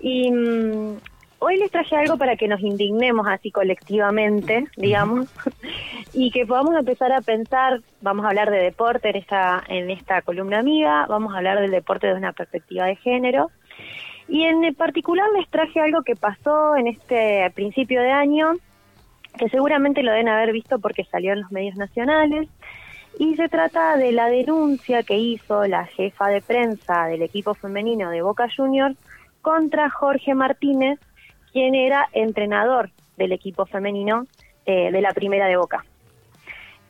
Y 0.00 0.30
mm, 0.30 0.96
hoy 1.40 1.56
les 1.56 1.72
traje 1.72 1.96
algo 1.96 2.16
para 2.16 2.36
que 2.36 2.46
nos 2.46 2.60
indignemos 2.60 3.26
así 3.26 3.50
colectivamente, 3.50 4.66
digamos, 4.76 5.28
y 6.12 6.30
que 6.30 6.46
podamos 6.46 6.76
empezar 6.76 7.12
a 7.12 7.20
pensar, 7.20 7.80
vamos 8.00 8.24
a 8.24 8.28
hablar 8.28 8.50
de 8.50 8.58
deporte 8.58 9.10
en 9.10 9.16
esta, 9.16 9.64
en 9.66 9.90
esta 9.90 10.22
columna 10.22 10.60
amiga, 10.60 11.06
vamos 11.08 11.34
a 11.34 11.38
hablar 11.38 11.60
del 11.60 11.72
deporte 11.72 12.06
desde 12.06 12.20
una 12.20 12.32
perspectiva 12.32 12.86
de 12.86 12.94
género. 12.96 13.50
Y 14.28 14.44
en 14.44 14.74
particular 14.74 15.28
les 15.36 15.48
traje 15.48 15.80
algo 15.80 16.02
que 16.02 16.16
pasó 16.16 16.76
en 16.76 16.88
este 16.88 17.48
principio 17.54 18.02
de 18.02 18.10
año, 18.10 18.54
que 19.36 19.48
seguramente 19.48 20.02
lo 20.02 20.12
deben 20.12 20.28
haber 20.28 20.52
visto 20.52 20.78
porque 20.78 21.04
salió 21.04 21.32
en 21.32 21.42
los 21.42 21.52
medios 21.52 21.76
nacionales, 21.76 22.48
y 23.18 23.34
se 23.36 23.48
trata 23.48 23.96
de 23.96 24.12
la 24.12 24.26
denuncia 24.26 25.02
que 25.02 25.16
hizo 25.16 25.66
la 25.66 25.86
jefa 25.86 26.28
de 26.28 26.42
prensa 26.42 27.06
del 27.06 27.22
equipo 27.22 27.54
femenino 27.54 28.10
de 28.10 28.20
Boca 28.20 28.46
Juniors 28.54 28.96
contra 29.40 29.88
Jorge 29.88 30.34
Martínez, 30.34 31.00
quien 31.52 31.74
era 31.74 32.08
entrenador 32.12 32.90
del 33.16 33.32
equipo 33.32 33.64
femenino 33.64 34.26
eh, 34.66 34.90
de 34.90 35.00
la 35.00 35.12
primera 35.12 35.46
de 35.46 35.56
Boca. 35.56 35.84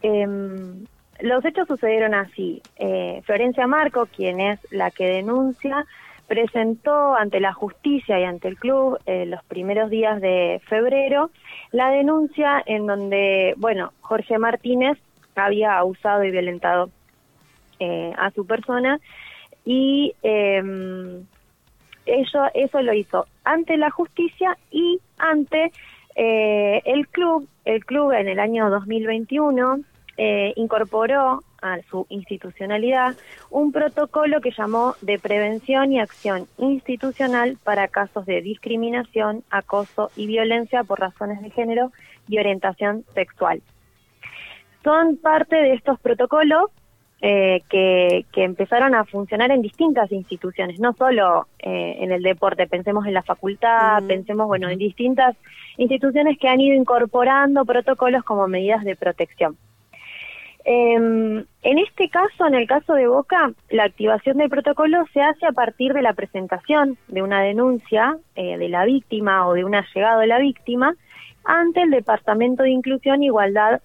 Em, 0.02 0.84
los 1.20 1.44
hechos 1.44 1.68
sucedieron 1.68 2.14
así. 2.14 2.60
Eh, 2.76 3.22
Florencia 3.24 3.66
Marco, 3.66 4.06
quien 4.06 4.40
es 4.40 4.60
la 4.70 4.90
que 4.90 5.06
denuncia, 5.06 5.86
presentó 6.26 7.14
ante 7.14 7.40
la 7.40 7.52
justicia 7.52 8.18
y 8.18 8.24
ante 8.24 8.48
el 8.48 8.56
club 8.56 8.98
eh, 9.06 9.26
los 9.26 9.44
primeros 9.44 9.90
días 9.90 10.20
de 10.20 10.60
febrero 10.68 11.30
la 11.72 11.90
denuncia 11.90 12.62
en 12.66 12.86
donde, 12.86 13.54
bueno, 13.56 13.92
Jorge 14.00 14.38
Martínez 14.38 14.98
había 15.34 15.78
abusado 15.78 16.24
y 16.24 16.30
violentado 16.30 16.90
eh, 17.78 18.12
a 18.16 18.30
su 18.30 18.46
persona 18.46 18.98
y 19.64 20.14
eh, 20.22 21.22
eso, 22.06 22.44
eso 22.54 22.82
lo 22.82 22.94
hizo 22.94 23.26
ante 23.44 23.76
la 23.76 23.90
justicia 23.90 24.56
y 24.70 25.00
ante 25.18 25.72
eh, 26.14 26.80
el 26.84 27.08
club. 27.08 27.48
El 27.64 27.84
club 27.84 28.12
en 28.12 28.28
el 28.28 28.38
año 28.38 28.70
2021 28.70 29.80
eh, 30.16 30.52
incorporó 30.56 31.42
a 31.62 31.80
su 31.90 32.06
institucionalidad 32.08 33.16
un 33.50 33.72
protocolo 33.72 34.40
que 34.40 34.50
llamó 34.50 34.94
de 35.00 35.18
prevención 35.18 35.92
y 35.92 36.00
acción 36.00 36.46
institucional 36.58 37.56
para 37.64 37.88
casos 37.88 38.26
de 38.26 38.42
discriminación, 38.42 39.44
acoso 39.50 40.10
y 40.16 40.26
violencia 40.26 40.84
por 40.84 41.00
razones 41.00 41.40
de 41.42 41.50
género 41.50 41.92
y 42.28 42.38
orientación 42.38 43.04
sexual. 43.14 43.62
Son 44.84 45.16
parte 45.16 45.56
de 45.56 45.74
estos 45.74 45.98
protocolos 46.00 46.70
eh, 47.22 47.62
que, 47.70 48.26
que, 48.30 48.44
empezaron 48.44 48.94
a 48.94 49.04
funcionar 49.04 49.50
en 49.50 49.62
distintas 49.62 50.12
instituciones, 50.12 50.78
no 50.78 50.92
solo 50.92 51.48
eh, 51.58 51.96
en 52.00 52.12
el 52.12 52.22
deporte, 52.22 52.66
pensemos 52.66 53.06
en 53.06 53.14
la 53.14 53.22
facultad, 53.22 54.02
mm. 54.02 54.06
pensemos, 54.06 54.46
bueno, 54.46 54.68
en 54.68 54.78
distintas 54.78 55.34
instituciones 55.78 56.38
que 56.38 56.48
han 56.48 56.60
ido 56.60 56.76
incorporando 56.76 57.64
protocolos 57.64 58.22
como 58.22 58.46
medidas 58.48 58.84
de 58.84 58.96
protección. 58.96 59.56
Eh, 60.68 60.94
en 60.96 61.78
este 61.78 62.10
caso, 62.10 62.44
en 62.44 62.56
el 62.56 62.66
caso 62.66 62.94
de 62.94 63.06
Boca, 63.06 63.52
la 63.70 63.84
activación 63.84 64.38
del 64.38 64.50
protocolo 64.50 65.04
se 65.12 65.22
hace 65.22 65.46
a 65.46 65.52
partir 65.52 65.92
de 65.92 66.02
la 66.02 66.12
presentación 66.12 66.98
de 67.06 67.22
una 67.22 67.40
denuncia 67.40 68.18
eh, 68.34 68.58
de 68.58 68.68
la 68.68 68.84
víctima 68.84 69.46
o 69.46 69.54
de 69.54 69.64
un 69.64 69.76
allegado 69.76 70.18
de 70.18 70.26
la 70.26 70.40
víctima 70.40 70.96
ante 71.44 71.82
el 71.82 71.90
Departamento 71.92 72.64
de 72.64 72.70
Inclusión 72.70 73.22
e 73.22 73.26
Igualdad 73.26 73.80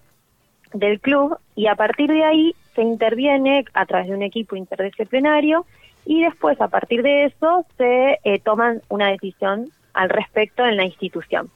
del 0.73 0.99
club 0.99 1.37
y 1.55 1.67
a 1.67 1.75
partir 1.75 2.09
de 2.09 2.23
ahí 2.23 2.55
se 2.73 2.81
interviene 2.81 3.63
a 3.75 3.85
través 3.85 4.07
de 4.07 4.15
un 4.15 4.23
equipo 4.23 4.55
interdisciplinario 4.55 5.67
y 6.03 6.23
después 6.23 6.59
a 6.61 6.69
partir 6.69 7.03
de 7.03 7.25
eso 7.25 7.63
se 7.77 8.17
eh, 8.23 8.39
toman 8.39 8.81
una 8.89 9.09
decisión 9.09 9.69
al 9.93 10.09
respecto 10.09 10.65
en 10.65 10.77
la 10.77 10.85
institución. 10.85 11.51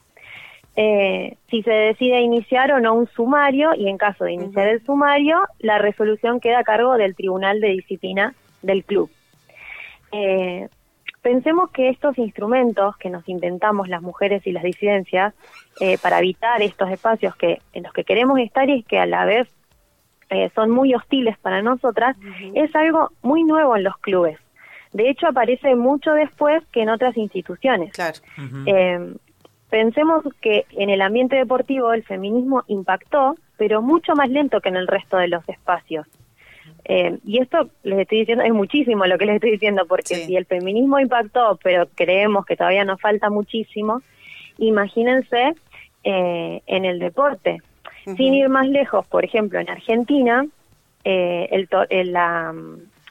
Eh, 0.78 1.36
si 1.50 1.62
se 1.62 1.70
decide 1.70 2.20
iniciar 2.20 2.70
o 2.72 2.80
no 2.80 2.94
un 2.94 3.08
sumario 3.08 3.74
y 3.74 3.88
en 3.88 3.96
caso 3.96 4.24
de 4.24 4.32
iniciar 4.32 4.68
el 4.68 4.84
sumario, 4.84 5.46
la 5.58 5.78
resolución 5.78 6.38
queda 6.38 6.58
a 6.58 6.64
cargo 6.64 6.96
del 6.98 7.16
Tribunal 7.16 7.60
de 7.60 7.68
Disciplina 7.68 8.34
del 8.60 8.84
club. 8.84 9.10
Eh, 10.12 10.68
pensemos 11.22 11.70
que 11.70 11.88
estos 11.88 12.18
instrumentos 12.18 12.96
que 12.98 13.10
nos 13.10 13.28
inventamos 13.28 13.88
las 13.88 14.02
mujeres 14.02 14.46
y 14.46 14.52
las 14.52 14.62
disidencias 14.62 15.34
eh, 15.80 15.98
para 15.98 16.18
evitar 16.18 16.62
estos 16.62 16.90
espacios 16.90 17.34
que 17.36 17.60
en 17.72 17.82
los 17.82 17.92
que 17.92 18.04
queremos 18.04 18.38
estar 18.38 18.68
y 18.68 18.82
que 18.82 18.98
a 18.98 19.06
la 19.06 19.24
vez 19.24 19.48
eh, 20.28 20.50
son 20.54 20.70
muy 20.70 20.94
hostiles 20.94 21.38
para 21.38 21.62
nosotras, 21.62 22.16
es 22.54 22.74
algo 22.76 23.10
muy 23.22 23.44
nuevo 23.44 23.76
en 23.76 23.84
los 23.84 23.96
clubes. 23.98 24.38
De 24.92 25.08
hecho, 25.08 25.26
aparece 25.28 25.74
mucho 25.74 26.12
después 26.12 26.64
que 26.72 26.82
en 26.82 26.90
otras 26.90 27.16
instituciones. 27.16 27.92
Claro. 27.92 28.18
eh, 28.66 29.14
pensemos 29.70 30.24
que 30.40 30.64
en 30.72 30.90
el 30.90 31.00
ambiente 31.02 31.36
deportivo 31.36 31.92
el 31.92 32.02
feminismo 32.04 32.62
impactó, 32.68 33.36
pero 33.56 33.82
mucho 33.82 34.14
más 34.14 34.28
lento 34.30 34.60
que 34.60 34.68
en 34.68 34.76
el 34.76 34.86
resto 34.86 35.16
de 35.16 35.28
los 35.28 35.48
espacios. 35.48 36.06
Eh, 36.84 37.18
y 37.24 37.40
esto 37.40 37.68
les 37.82 37.98
estoy 38.00 38.18
diciendo, 38.20 38.44
es 38.44 38.52
muchísimo 38.52 39.06
lo 39.06 39.18
que 39.18 39.26
les 39.26 39.36
estoy 39.36 39.52
diciendo, 39.52 39.84
porque 39.88 40.14
Sí. 40.14 40.24
si 40.26 40.36
el 40.36 40.46
feminismo 40.46 41.00
impactó, 41.00 41.58
pero 41.62 41.88
creemos 41.94 42.44
que 42.46 42.56
todavía 42.56 42.84
nos 42.84 43.00
falta 43.00 43.28
muchísimo, 43.30 44.02
imagínense 44.58 45.54
eh, 46.04 46.62
en 46.66 46.84
el 46.84 46.98
deporte. 47.00 47.58
Sin 48.16 48.34
ir 48.34 48.48
más 48.48 48.68
lejos, 48.68 49.04
por 49.08 49.24
ejemplo, 49.24 49.58
en 49.58 49.68
Argentina, 49.68 50.46
eh, 51.02 51.48
el, 51.50 51.68
el, 51.90 52.12
la- 52.12 52.54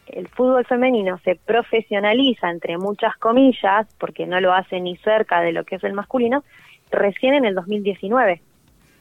el 0.08 0.28
fútbol 0.28 0.66
femenino 0.66 1.18
se 1.24 1.36
profesionaliza, 1.36 2.49
entre 2.49 2.78
muchas 2.78 3.16
comillas, 3.18 3.88
porque 3.97 4.26
no 4.26 4.39
lo 4.39 4.53
hace 4.53 4.80
ni 4.80 4.97
cerca 4.97 5.41
de 5.41 5.51
lo 5.51 5.64
que 5.64 5.76
es 5.76 5.84
el 5.84 5.93
masculino, 5.93 6.43
recién 6.91 7.34
en 7.34 7.45
el 7.45 7.56
2019. 7.56 8.41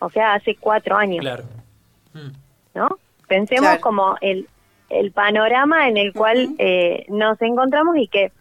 O 0.00 0.10
sea, 0.10 0.34
hace 0.34 0.56
cuatro 0.56 0.96
años. 0.96 1.20
Claro. 1.20 1.44
¿no? 2.74 2.98
Pensemos 3.28 3.66
Claro. 3.70 3.80
como 3.80 4.16
el, 4.20 4.48
el 4.90 5.12
panorama 5.12 5.88
en 5.88 5.96
el 5.96 6.12
cual 6.12 6.54
eh, 6.58 7.06
nos 7.08 7.40
encontramos 7.42 7.96
y 7.96 8.08
que 8.08 8.32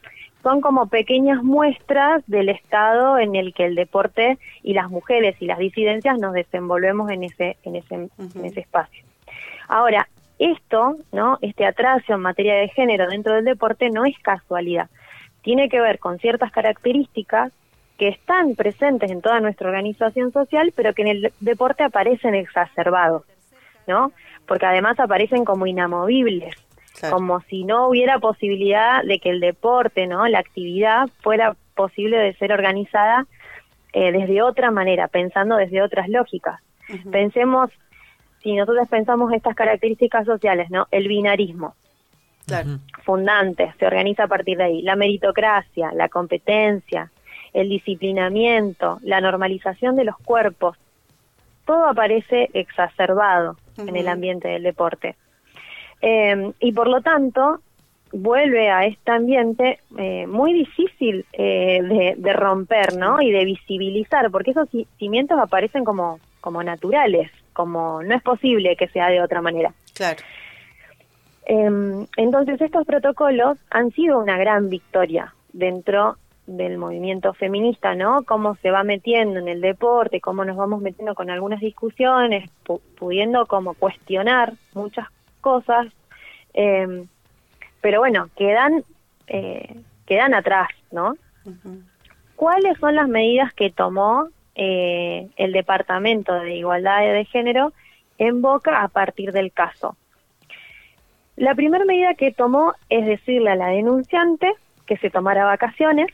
son 0.41 0.59
como 0.59 0.88
pequeñas 0.88 1.41
muestras 1.41 2.22
del 2.28 2.49
estado 2.49 3.18
en 3.18 3.36
el 3.36 3.53
que 3.53 3.66
el 3.66 3.76
deporte 3.76 4.38
y 4.61 4.74
las 4.74 4.89
mujeres 4.89 5.36
y 5.39 5.45
las 5.45 5.57
disidencias 5.57 6.20
nos 6.20 6.34
desenvolvemos 6.34 7.09
en 7.11 7.24
ese, 7.24 7.57
en 7.64 7.78
ese, 7.78 7.95
en 7.95 8.45
ese 8.45 8.59
espacio. 8.59 9.03
Ahora, 9.70 10.09
esto, 10.52 10.98
¿no? 11.12 11.38
Este 11.41 11.66
atraso 11.66 12.14
en 12.14 12.20
materia 12.22 12.56
de 12.56 12.70
género 12.70 13.08
dentro 13.08 13.34
del 13.36 13.46
deporte 13.46 13.89
no 13.89 14.06
es 14.06 14.18
casualidad. 14.20 14.89
Tiene 15.41 15.70
que 15.70 15.80
ver 15.82 16.00
con 16.00 16.20
ciertas 16.20 16.52
características 16.52 17.52
que 17.98 18.08
están 18.10 18.56
presentes 18.56 19.12
en 19.12 19.22
toda 19.22 19.39
nuestra 19.39 19.70
organización 19.70 20.32
social, 20.32 20.74
pero 20.76 20.94
que 20.94 21.04
en 21.04 21.08
el 21.10 21.34
deporte 21.39 21.84
aparecen 21.84 22.36
exacerbados, 22.36 23.24
¿no? 23.88 24.12
Porque 24.48 24.66
además 24.66 25.00
aparecen 25.00 25.46
como 25.46 25.68
inamovibles, 25.68 26.56
Claro. 27.00 27.16
como 27.16 27.41
si 27.41 27.64
no 27.64 27.88
hubiera 27.88 28.20
posibilidad 28.20 29.04
de 29.04 29.18
que 29.20 29.30
el 29.32 29.39
deporte, 29.39 30.06
¿no? 30.06 30.28
La 30.28 30.39
actividad 30.39 31.08
fuera 31.22 31.56
posible 31.76 32.18
de 32.18 32.34
ser 32.36 32.52
organizada 32.54 33.26
eh, 33.94 34.12
desde 34.12 34.41
otra 34.41 34.70
manera, 34.72 35.08
pensando 35.08 35.56
desde 35.56 35.82
otras 35.82 36.08
lógicas. 36.10 36.60
Pensemos, 37.12 37.70
si 38.44 38.54
nosotros 38.56 38.88
pensamos 38.89 39.32
estas 39.34 39.56
características 39.56 40.26
sociales, 40.26 40.70
¿no? 40.70 40.88
El 40.91 41.08
binarismo, 41.08 41.76
Claro. 42.46 42.80
fundante, 43.04 43.74
se 43.80 43.86
organiza 43.88 44.26
a 44.26 44.28
partir 44.28 44.58
de 44.58 44.66
ahí. 44.66 44.82
La 44.82 44.96
meritocracia, 44.98 45.91
la 45.94 46.10
competencia, 46.10 47.10
el 47.54 47.70
disciplinamiento, 47.70 49.00
la 49.02 49.22
normalización 49.22 49.96
de 49.96 50.04
los 50.04 50.18
cuerpos, 50.18 50.78
todo 51.66 51.86
aparece 51.86 52.50
exacerbado 52.54 53.56
en 53.78 53.96
el 53.96 54.08
ambiente 54.10 54.50
del 54.50 54.64
deporte. 54.64 55.16
Eh, 56.02 56.52
y 56.60 56.74
por 56.74 56.89
lo 56.89 57.02
tanto, 57.02 57.60
vuelve 58.12 58.70
a 58.70 58.86
este 58.86 59.12
ambiente 59.12 59.80
eh, 59.98 60.28
muy 60.28 60.52
difícil 60.54 61.26
eh, 61.32 61.80
de, 61.82 62.16
de 62.18 62.34
romper, 62.34 62.98
¿no? 62.98 63.22
Y 63.22 63.32
de 63.32 63.46
visibilizar, 63.46 64.30
porque 64.30 64.52
esos 64.52 64.70
ci- 64.70 64.86
cimientos 65.00 65.39
aparecen 65.39 65.86
como, 65.86 66.20
como 66.41 66.62
naturales, 66.62 67.32
como 67.54 68.04
no 68.04 68.16
es 68.16 68.22
posible 68.22 68.76
que 68.76 68.88
sea 68.89 69.08
de 69.10 69.22
otra 69.22 69.41
manera. 69.41 69.74
Claro. 69.93 70.20
Eh, 71.45 72.06
entonces 72.18 72.60
estos 72.62 72.86
protocolos 72.86 73.58
han 73.70 73.91
sido 73.91 74.20
una 74.20 74.38
gran 74.38 74.70
victoria 74.70 75.34
dentro 75.51 76.18
del 76.45 76.78
movimiento 76.78 77.34
feminista, 77.34 77.95
¿no? 77.95 78.24
Cómo 78.24 78.56
se 78.62 78.70
va 78.72 78.84
metiendo 78.84 79.39
en 79.39 79.47
el 79.47 79.62
deporte, 79.62 80.20
cómo 80.20 80.43
nos 80.43 80.58
vamos 80.58 80.82
metiendo 80.82 81.16
con 81.16 81.30
algunas 81.30 81.62
discusiones, 81.62 82.49
pu- 82.66 82.82
pudiendo 82.97 83.45
como 83.45 83.74
cuestionar 83.76 84.54
muchas 84.74 85.08
cosas, 85.39 85.88
eh, 86.54 87.06
pero 87.82 87.99
bueno, 87.99 88.30
quedan, 88.36 88.84
eh, 89.28 89.76
quedan 90.06 90.34
atrás, 90.34 90.68
¿no? 90.91 91.16
Cuáles 92.36 92.78
son 92.80 92.95
las 92.95 93.08
medidas 93.08 93.54
que 93.54 93.70
tomó 93.70 94.28
eh, 94.56 95.30
el 95.38 95.51
Departamento 95.51 96.34
de 96.34 96.56
Igualdad 96.56 97.01
de 97.01 97.26
Género 97.26 97.74
en 98.18 98.41
Boca 98.41 98.84
a 98.84 98.88
partir 98.88 99.32
del 99.32 99.51
caso. 99.51 99.95
La 101.36 101.56
primera 101.56 101.86
medida 101.86 102.14
que 102.14 102.32
tomó 102.32 102.74
es 102.89 103.06
decirle 103.06 103.51
a 103.51 103.56
la 103.56 103.68
denunciante 103.68 104.54
que 104.86 104.97
se 104.97 105.10
tomara 105.10 105.45
vacaciones 105.45 106.08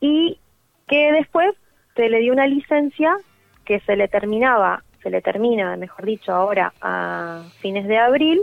y 0.00 0.38
que 0.86 1.12
después 1.12 1.54
se 1.96 2.08
le 2.08 2.20
dio 2.20 2.32
una 2.32 2.46
licencia 2.46 3.16
que 3.64 3.80
se 3.80 3.96
le 3.96 4.06
terminaba, 4.06 4.84
se 5.02 5.10
le 5.10 5.20
termina, 5.22 5.76
mejor 5.76 6.04
dicho, 6.04 6.32
ahora 6.32 6.72
a 6.80 7.42
fines 7.58 7.88
de 7.88 7.98
abril, 7.98 8.42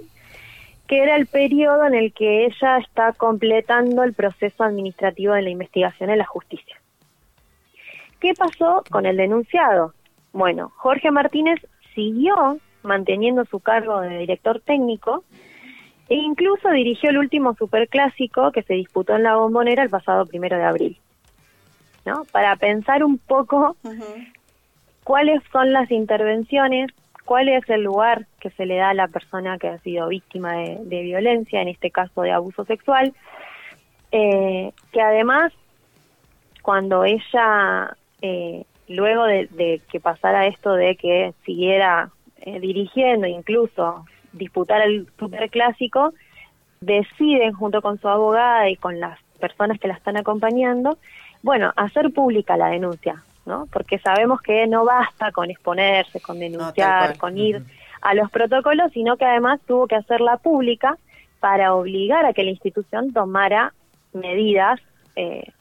que 0.87 1.01
era 1.01 1.15
el 1.15 1.27
periodo 1.27 1.85
en 1.85 1.93
el 1.93 2.13
que 2.13 2.45
ella 2.45 2.77
está 2.77 3.13
completando 3.13 4.03
el 4.03 4.13
proceso 4.13 4.63
administrativo 4.63 5.33
de 5.33 5.43
la 5.43 5.49
investigación 5.49 6.09
en 6.09 6.17
la 6.17 6.25
justicia. 6.25 6.82
¿Qué 8.23 8.33
pasó 8.33 8.85
con 8.89 9.05
el 9.05 9.17
denunciado? 9.17 9.93
Bueno, 10.31 10.71
Jorge 10.77 11.11
Martínez 11.11 11.59
siguió 11.93 12.57
manteniendo 12.81 13.43
su 13.43 13.59
cargo 13.59 13.99
de 13.99 14.19
director 14.19 14.61
técnico 14.61 15.25
e 16.07 16.15
incluso 16.15 16.69
dirigió 16.69 17.09
el 17.09 17.17
último 17.17 17.53
superclásico 17.55 18.53
que 18.53 18.63
se 18.63 18.75
disputó 18.75 19.17
en 19.17 19.23
la 19.23 19.35
bombonera 19.35 19.83
el 19.83 19.89
pasado 19.89 20.25
primero 20.25 20.55
de 20.55 20.63
abril. 20.63 20.97
¿no? 22.05 22.23
Para 22.31 22.55
pensar 22.55 23.03
un 23.03 23.17
poco 23.17 23.75
cuáles 25.03 25.43
son 25.51 25.73
las 25.73 25.91
intervenciones, 25.91 26.91
cuál 27.25 27.49
es 27.49 27.69
el 27.69 27.83
lugar 27.83 28.25
que 28.39 28.51
se 28.51 28.65
le 28.65 28.77
da 28.77 28.91
a 28.91 28.93
la 28.93 29.09
persona 29.09 29.57
que 29.57 29.67
ha 29.67 29.79
sido 29.79 30.07
víctima 30.07 30.53
de, 30.53 31.01
violencia, 31.01 31.61
en 31.61 31.67
este 31.67 31.91
caso 31.91 32.21
de 32.21 32.31
abuso 32.31 32.63
sexual, 32.63 33.13
eh, 34.13 34.71
que 34.93 35.01
además 35.01 35.51
cuando 36.63 37.03
ella, 37.03 37.97
eh, 38.23 38.63
luego 38.87 39.25
de, 39.25 39.81
que 39.91 39.99
pasara 39.99 40.47
esto 40.47 40.73
de 40.73 40.95
que 40.95 41.33
siguiera 41.45 42.09
eh, 42.39 42.61
dirigiendo, 42.61 43.27
incluso 43.27 44.05
disputar 44.31 44.81
el 44.81 45.07
superclásico, 45.19 46.13
deciden 46.79 47.51
junto 47.51 47.81
con 47.81 47.99
su 47.99 48.07
abogada 48.07 48.69
y 48.69 48.77
con 48.77 49.01
las 49.01 49.19
personas 49.41 49.77
que 49.77 49.89
la 49.89 49.95
están 49.95 50.15
acompañando, 50.15 50.97
bueno, 51.41 51.73
hacer 51.75 52.11
pública 52.13 52.55
la 52.55 52.67
denuncia, 52.67 53.21
¿no? 53.45 53.67
Porque 53.73 53.99
sabemos 53.99 54.41
que 54.41 54.67
no 54.67 54.85
basta 54.85 55.33
con 55.33 55.51
exponerse, 55.51 56.21
con 56.21 56.39
denunciar, 56.39 57.17
con 57.17 57.37
ir 57.37 57.61
a 58.01 58.13
los 58.13 58.31
protocolos, 58.31 58.93
sino 58.93 59.17
que 59.17 59.25
además 59.25 59.59
tuvo 59.67 59.87
que 59.87 59.97
hacerla 59.97 60.37
pública 60.37 60.97
para 61.41 61.73
obligar 61.73 62.25
a 62.25 62.31
que 62.31 62.43
la 62.43 62.51
institución 62.51 63.11
tomara 63.11 63.73
medidas 64.13 64.79
eh, 65.17 65.51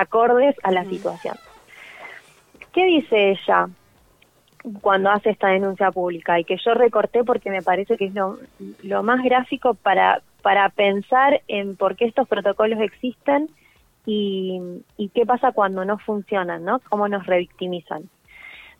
acordes 0.00 0.54
a 0.62 0.70
la 0.70 0.84
situación. 0.84 1.36
¿Qué 2.72 2.84
dice 2.84 3.30
ella? 3.30 3.68
cuando 4.82 5.10
hace 5.10 5.30
esta 5.30 5.46
denuncia 5.46 5.92
pública 5.92 6.40
y 6.40 6.44
que 6.44 6.56
yo 6.56 6.74
recorté 6.74 7.22
porque 7.22 7.50
me 7.50 7.62
parece 7.62 7.96
que 7.96 8.06
es 8.06 8.14
lo, 8.14 8.38
lo 8.82 9.04
más 9.04 9.22
gráfico 9.22 9.74
para, 9.74 10.22
para 10.42 10.68
pensar 10.70 11.40
en 11.46 11.76
por 11.76 11.94
qué 11.94 12.06
estos 12.06 12.26
protocolos 12.26 12.80
existen 12.80 13.48
y, 14.06 14.60
y 14.96 15.08
qué 15.10 15.24
pasa 15.24 15.52
cuando 15.52 15.84
no 15.84 15.98
funcionan, 15.98 16.64
¿no? 16.64 16.80
Cómo 16.88 17.06
nos 17.06 17.26
revictimizan. 17.26 18.08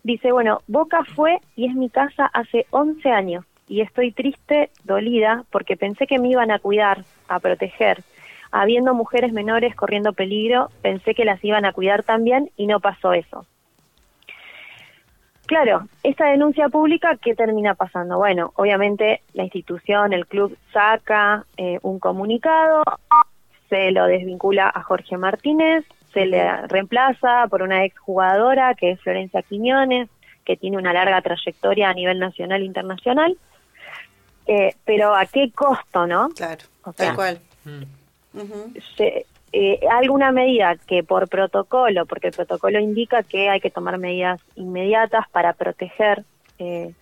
Dice, 0.03 0.33
bueno, 0.33 0.61
Boca 0.67 1.05
fue 1.15 1.39
y 1.55 1.67
es 1.67 1.73
mi 1.73 1.89
casa 1.89 2.25
hace 2.33 2.65
11 2.71 3.09
años 3.09 3.45
y 3.69 3.81
estoy 3.81 4.11
triste, 4.11 4.69
dolida, 4.83 5.45
porque 5.51 5.77
pensé 5.77 6.07
que 6.07 6.19
me 6.19 6.29
iban 6.29 6.51
a 6.51 6.59
cuidar, 6.59 7.03
a 7.27 7.39
proteger. 7.39 8.03
Habiendo 8.51 8.93
mujeres 8.93 9.33
menores 9.33 9.75
corriendo 9.75 10.13
peligro, 10.13 10.69
pensé 10.81 11.13
que 11.13 11.25
las 11.25 11.43
iban 11.43 11.65
a 11.65 11.73
cuidar 11.73 12.03
también 12.03 12.49
y 12.55 12.67
no 12.67 12.79
pasó 12.79 13.13
eso. 13.13 13.45
Claro, 15.47 15.87
esta 16.03 16.25
denuncia 16.25 16.67
pública, 16.67 17.17
¿qué 17.21 17.33
termina 17.33 17.73
pasando? 17.73 18.17
Bueno, 18.17 18.51
obviamente 18.55 19.21
la 19.33 19.43
institución, 19.43 20.11
el 20.11 20.27
club 20.27 20.57
saca 20.73 21.45
eh, 21.55 21.79
un 21.83 21.99
comunicado, 21.99 22.83
se 23.69 23.91
lo 23.91 24.07
desvincula 24.07 24.69
a 24.73 24.83
Jorge 24.83 25.17
Martínez, 25.17 25.85
se 26.13 26.25
le 26.25 26.67
reemplaza 26.67 27.47
por 27.49 27.61
una 27.61 27.85
exjugadora 27.85 28.75
que 28.75 28.91
es 28.91 29.01
Florencia 29.01 29.41
Quiñones, 29.41 30.09
que 30.43 30.57
tiene 30.57 30.77
una 30.77 30.91
larga 30.91 31.21
trayectoria 31.21 31.89
a 31.89 31.93
nivel 31.93 32.19
nacional 32.19 32.61
e 32.61 32.65
internacional. 32.65 33.37
Eh, 34.47 34.75
pero 34.83 35.15
¿a 35.15 35.25
qué 35.25 35.51
costo, 35.53 36.07
no? 36.07 36.29
Claro, 36.29 36.63
tal 36.95 37.15
cual. 37.15 37.39
Se, 38.95 39.25
eh, 39.53 39.79
alguna 39.89 40.31
medida 40.31 40.75
que 40.75 41.03
por 41.03 41.27
protocolo, 41.29 42.05
porque 42.05 42.27
el 42.27 42.33
protocolo 42.33 42.79
indica 42.79 43.23
que 43.23 43.49
hay 43.49 43.59
que 43.59 43.71
tomar 43.71 43.97
medidas 43.97 44.41
inmediatas 44.55 45.27
para 45.29 45.53
proteger 45.53 46.23
eh, 46.59 46.93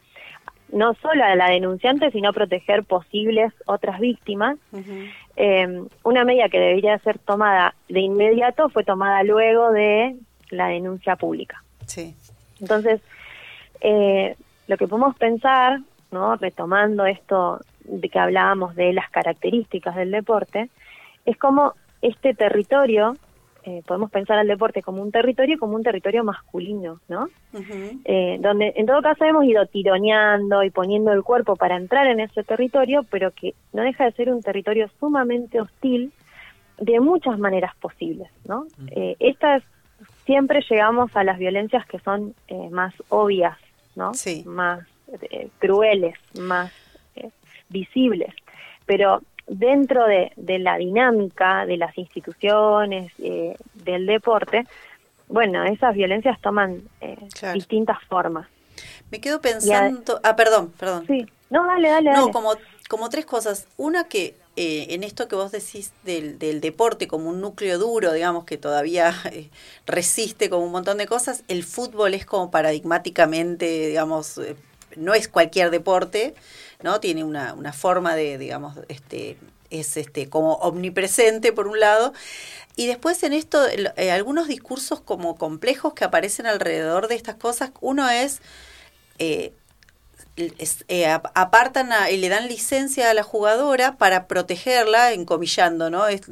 no 0.72 0.94
solo 0.96 1.24
a 1.24 1.36
la 1.36 1.50
denunciante, 1.50 2.12
sino 2.12 2.34
proteger 2.34 2.84
posibles 2.84 3.54
otras 3.66 4.00
víctimas. 4.00 4.58
Eh, 5.36 5.84
una 6.04 6.26
medida 6.26 6.50
que 6.50 6.60
debería 6.60 6.98
ser 7.00 7.20
tomada 7.20 7.76
de 7.88 8.02
inmediato 8.02 8.70
fue 8.70 8.84
tomada 8.84 9.24
luego 9.24 9.72
de 9.72 10.16
la 10.50 10.68
denuncia 10.68 11.16
pública. 11.16 11.64
Sí. 11.86 12.16
Entonces, 12.60 13.02
eh, 13.82 14.36
lo 14.68 14.78
que 14.78 14.88
podemos 14.88 15.16
pensar, 15.18 15.80
¿no? 16.12 16.36
retomando 16.36 17.06
esto 17.06 17.60
de 17.82 18.10
que 18.10 18.20
hablábamos 18.20 18.76
de 18.76 18.94
las 18.94 19.10
características 19.10 19.96
del 19.96 20.12
deporte, 20.12 20.70
es 21.26 21.38
como 21.38 21.74
este 22.02 22.34
territorio, 22.34 23.16
eh, 23.64 23.82
podemos 23.88 24.12
pensar 24.12 24.38
al 24.38 24.48
deporte 24.48 24.84
como 24.84 25.02
un 25.02 25.12
territorio, 25.12 25.58
como 25.58 25.76
un 25.76 25.82
territorio 25.82 26.24
masculino, 26.24 27.02
¿no? 27.08 27.30
Eh, 28.06 28.38
donde 28.40 28.74
en 28.76 28.86
todo 28.86 29.02
caso 29.02 29.26
hemos 29.26 29.44
ido 29.46 29.66
tironeando 29.66 30.64
y 30.64 30.70
poniendo 30.70 31.12
el 31.12 31.24
cuerpo 31.24 31.56
para 31.56 31.76
entrar 31.76 32.06
en 32.06 32.20
ese 32.20 32.44
territorio, 32.44 33.04
pero 33.10 33.32
que 33.32 33.56
no 33.74 33.82
deja 33.82 34.06
de 34.06 34.12
ser 34.12 34.30
un 34.30 34.44
territorio 34.44 34.88
sumamente 35.00 35.60
hostil 35.60 36.14
de 36.78 37.00
muchas 37.00 37.40
maneras 37.40 37.76
posibles, 37.78 38.30
¿no? 38.48 38.68
Eh, 38.92 39.16
estas 39.20 39.64
siempre 40.26 40.64
llegamos 40.70 41.16
a 41.16 41.24
las 41.24 41.40
violencias 41.40 41.88
que 41.88 41.98
son 42.00 42.36
más 42.70 42.94
obvias, 43.10 43.58
¿no? 43.96 44.14
Sí. 44.14 44.44
Más 44.46 44.86
crueles, 45.58 46.16
más 46.40 46.72
visibles, 47.70 48.34
pero 48.86 49.22
dentro 49.48 50.06
de, 50.06 50.32
la 50.60 50.78
dinámica 50.78 51.66
de 51.66 51.78
las 51.78 51.98
instituciones, 51.98 53.12
eh, 53.20 53.56
del 53.74 54.06
deporte, 54.06 54.66
bueno, 55.28 55.64
esas 55.64 55.96
violencias 55.96 56.40
toman 56.42 56.84
eh, 57.02 57.18
distintas 57.54 57.98
formas. 58.08 58.48
Me 59.12 59.20
quedo 59.20 59.42
pensando... 59.42 60.20
Ah, 60.24 60.36
perdón, 60.36 60.72
perdón. 60.78 61.06
Sí, 61.08 61.26
no, 61.50 61.66
dale, 61.66 61.90
dale. 61.90 62.12
No, 62.14 62.32
como, 62.32 62.54
como 62.90 63.10
tres 63.10 63.26
cosas. 63.26 63.68
Una 63.78 64.06
que 64.06 64.36
eh, 64.56 64.88
en 64.90 65.04
esto 65.04 65.28
que 65.28 65.36
vos 65.36 65.52
decís 65.52 65.92
del, 66.04 66.38
del, 66.40 66.62
deporte 66.62 67.08
como 67.08 67.30
un 67.30 67.42
núcleo 67.42 67.78
duro, 67.78 68.14
digamos, 68.14 68.46
que 68.46 68.58
todavía 68.58 69.14
resiste 69.86 70.50
como 70.50 70.66
un 70.66 70.72
montón 70.72 70.98
de 70.98 71.08
cosas, 71.08 71.44
el 71.48 71.64
fútbol 71.64 72.14
es 72.14 72.26
como 72.26 72.52
paradigmáticamente, 72.52 73.88
digamos, 73.88 74.40
no 74.96 75.14
es 75.14 75.28
cualquier 75.28 75.72
deporte, 75.72 76.36
¿no? 76.82 77.00
Tiene 77.00 77.24
una, 77.24 77.54
una 77.54 77.74
forma 77.74 78.16
de, 78.16 78.38
digamos, 78.38 78.76
este, 78.88 79.38
es 79.70 79.98
este, 79.98 80.30
como 80.30 80.54
omnipresente 80.56 81.52
por 81.52 81.68
un 81.68 81.80
lado. 81.80 82.14
Y 82.76 82.88
después 82.88 83.24
en 83.24 83.34
esto, 83.34 83.66
eh, 83.68 84.12
algunos 84.12 84.48
discursos 84.48 85.00
como 85.00 85.38
complejos 85.38 85.94
que 85.94 86.04
aparecen 86.04 86.46
alrededor 86.46 87.08
de 87.08 87.16
estas 87.16 87.36
cosas. 87.36 87.72
Uno 87.80 88.10
es, 88.10 88.42
eh, 89.18 89.54
eh, 90.90 91.08
apartan 91.08 91.92
y 92.12 92.18
le 92.18 92.28
dan 92.28 92.50
licencia 92.50 93.10
a 93.10 93.14
la 93.14 93.24
jugadora 93.24 93.96
para 93.96 94.28
protegerla, 94.28 95.14
encomillando, 95.14 95.90
¿no? 95.90 96.08
Es, 96.08 96.24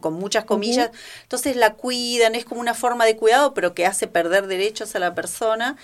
con 0.00 0.12
muchas 0.12 0.44
comillas. 0.44 0.90
Entonces 1.22 1.56
la 1.56 1.72
cuidan, 1.72 2.34
es 2.34 2.44
como 2.44 2.60
una 2.60 2.74
forma 2.74 3.06
de 3.06 3.16
cuidado, 3.16 3.54
pero 3.54 3.72
que 3.72 3.86
hace 3.86 4.06
perder 4.06 4.46
derechos 4.46 4.94
a 4.94 4.98
la 4.98 5.14
persona 5.14 5.76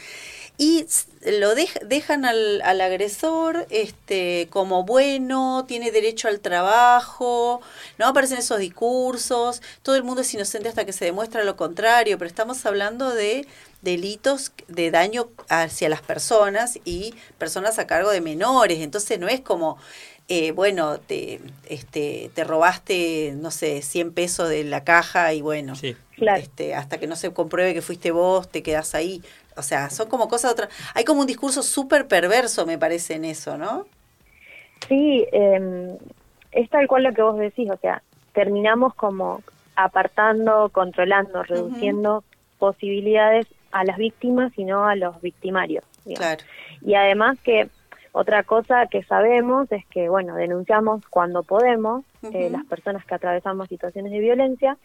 y 0.58 0.86
lo 1.24 1.54
dejan 1.54 2.24
al, 2.24 2.60
al, 2.62 2.80
agresor 2.80 3.66
este 3.70 4.48
como 4.50 4.84
bueno, 4.84 5.64
tiene 5.66 5.90
derecho 5.90 6.28
al 6.28 6.40
trabajo, 6.40 7.60
no 7.98 8.06
aparecen 8.06 8.38
esos 8.38 8.58
discursos, 8.58 9.62
todo 9.82 9.96
el 9.96 10.04
mundo 10.04 10.22
es 10.22 10.34
inocente 10.34 10.68
hasta 10.68 10.84
que 10.84 10.92
se 10.92 11.04
demuestra 11.04 11.42
lo 11.44 11.56
contrario, 11.56 12.18
pero 12.18 12.28
estamos 12.28 12.64
hablando 12.66 13.14
de 13.14 13.46
delitos 13.80 14.52
de 14.68 14.90
daño 14.90 15.28
hacia 15.48 15.88
las 15.88 16.02
personas 16.02 16.78
y 16.84 17.14
personas 17.38 17.78
a 17.78 17.86
cargo 17.86 18.10
de 18.10 18.20
menores, 18.20 18.80
entonces 18.80 19.18
no 19.18 19.28
es 19.28 19.40
como 19.40 19.78
eh, 20.28 20.52
bueno, 20.52 20.98
te, 20.98 21.40
este, 21.68 22.30
te 22.34 22.44
robaste, 22.44 23.34
no 23.36 23.50
sé, 23.50 23.82
100 23.82 24.12
pesos 24.12 24.48
de 24.48 24.64
la 24.64 24.84
caja 24.84 25.34
y 25.34 25.42
bueno, 25.42 25.74
este, 26.36 26.74
hasta 26.74 26.98
que 26.98 27.06
no 27.06 27.16
se 27.16 27.32
compruebe 27.32 27.74
que 27.74 27.82
fuiste 27.82 28.12
vos, 28.12 28.48
te 28.48 28.62
quedas 28.62 28.94
ahí. 28.94 29.22
O 29.56 29.62
sea, 29.62 29.90
son 29.90 30.08
como 30.08 30.28
cosas 30.28 30.52
otras. 30.52 30.68
Hay 30.94 31.04
como 31.04 31.20
un 31.20 31.26
discurso 31.26 31.62
súper 31.62 32.06
perverso, 32.06 32.66
me 32.66 32.78
parece, 32.78 33.14
en 33.14 33.24
eso, 33.24 33.56
¿no? 33.58 33.86
Sí, 34.88 35.26
eh, 35.32 35.98
es 36.52 36.70
tal 36.70 36.86
cual 36.86 37.04
lo 37.04 37.12
que 37.12 37.22
vos 37.22 37.38
decís, 37.38 37.70
o 37.70 37.76
sea, 37.76 38.02
terminamos 38.32 38.94
como 38.94 39.42
apartando, 39.76 40.70
controlando, 40.70 41.42
reduciendo 41.42 42.24
posibilidades 42.58 43.46
a 43.72 43.84
las 43.84 43.96
víctimas 43.96 44.52
y 44.56 44.64
no 44.64 44.86
a 44.86 44.94
los 44.96 45.20
victimarios. 45.22 45.84
Claro. 46.14 46.44
Y 46.82 46.94
además 46.94 47.38
que 47.42 47.68
otra 48.12 48.42
cosa 48.42 48.86
que 48.86 49.02
sabemos 49.04 49.70
es 49.72 49.86
que, 49.86 50.08
bueno, 50.08 50.34
denunciamos 50.34 51.02
cuando 51.08 51.42
podemos 51.42 52.04
eh, 52.22 52.28
Ujú. 52.28 52.50
las 52.50 52.64
personas 52.66 53.04
que 53.06 53.14
atravesamos 53.14 53.68
situaciones 53.68 54.12
de 54.12 54.18
violencia 54.18 54.76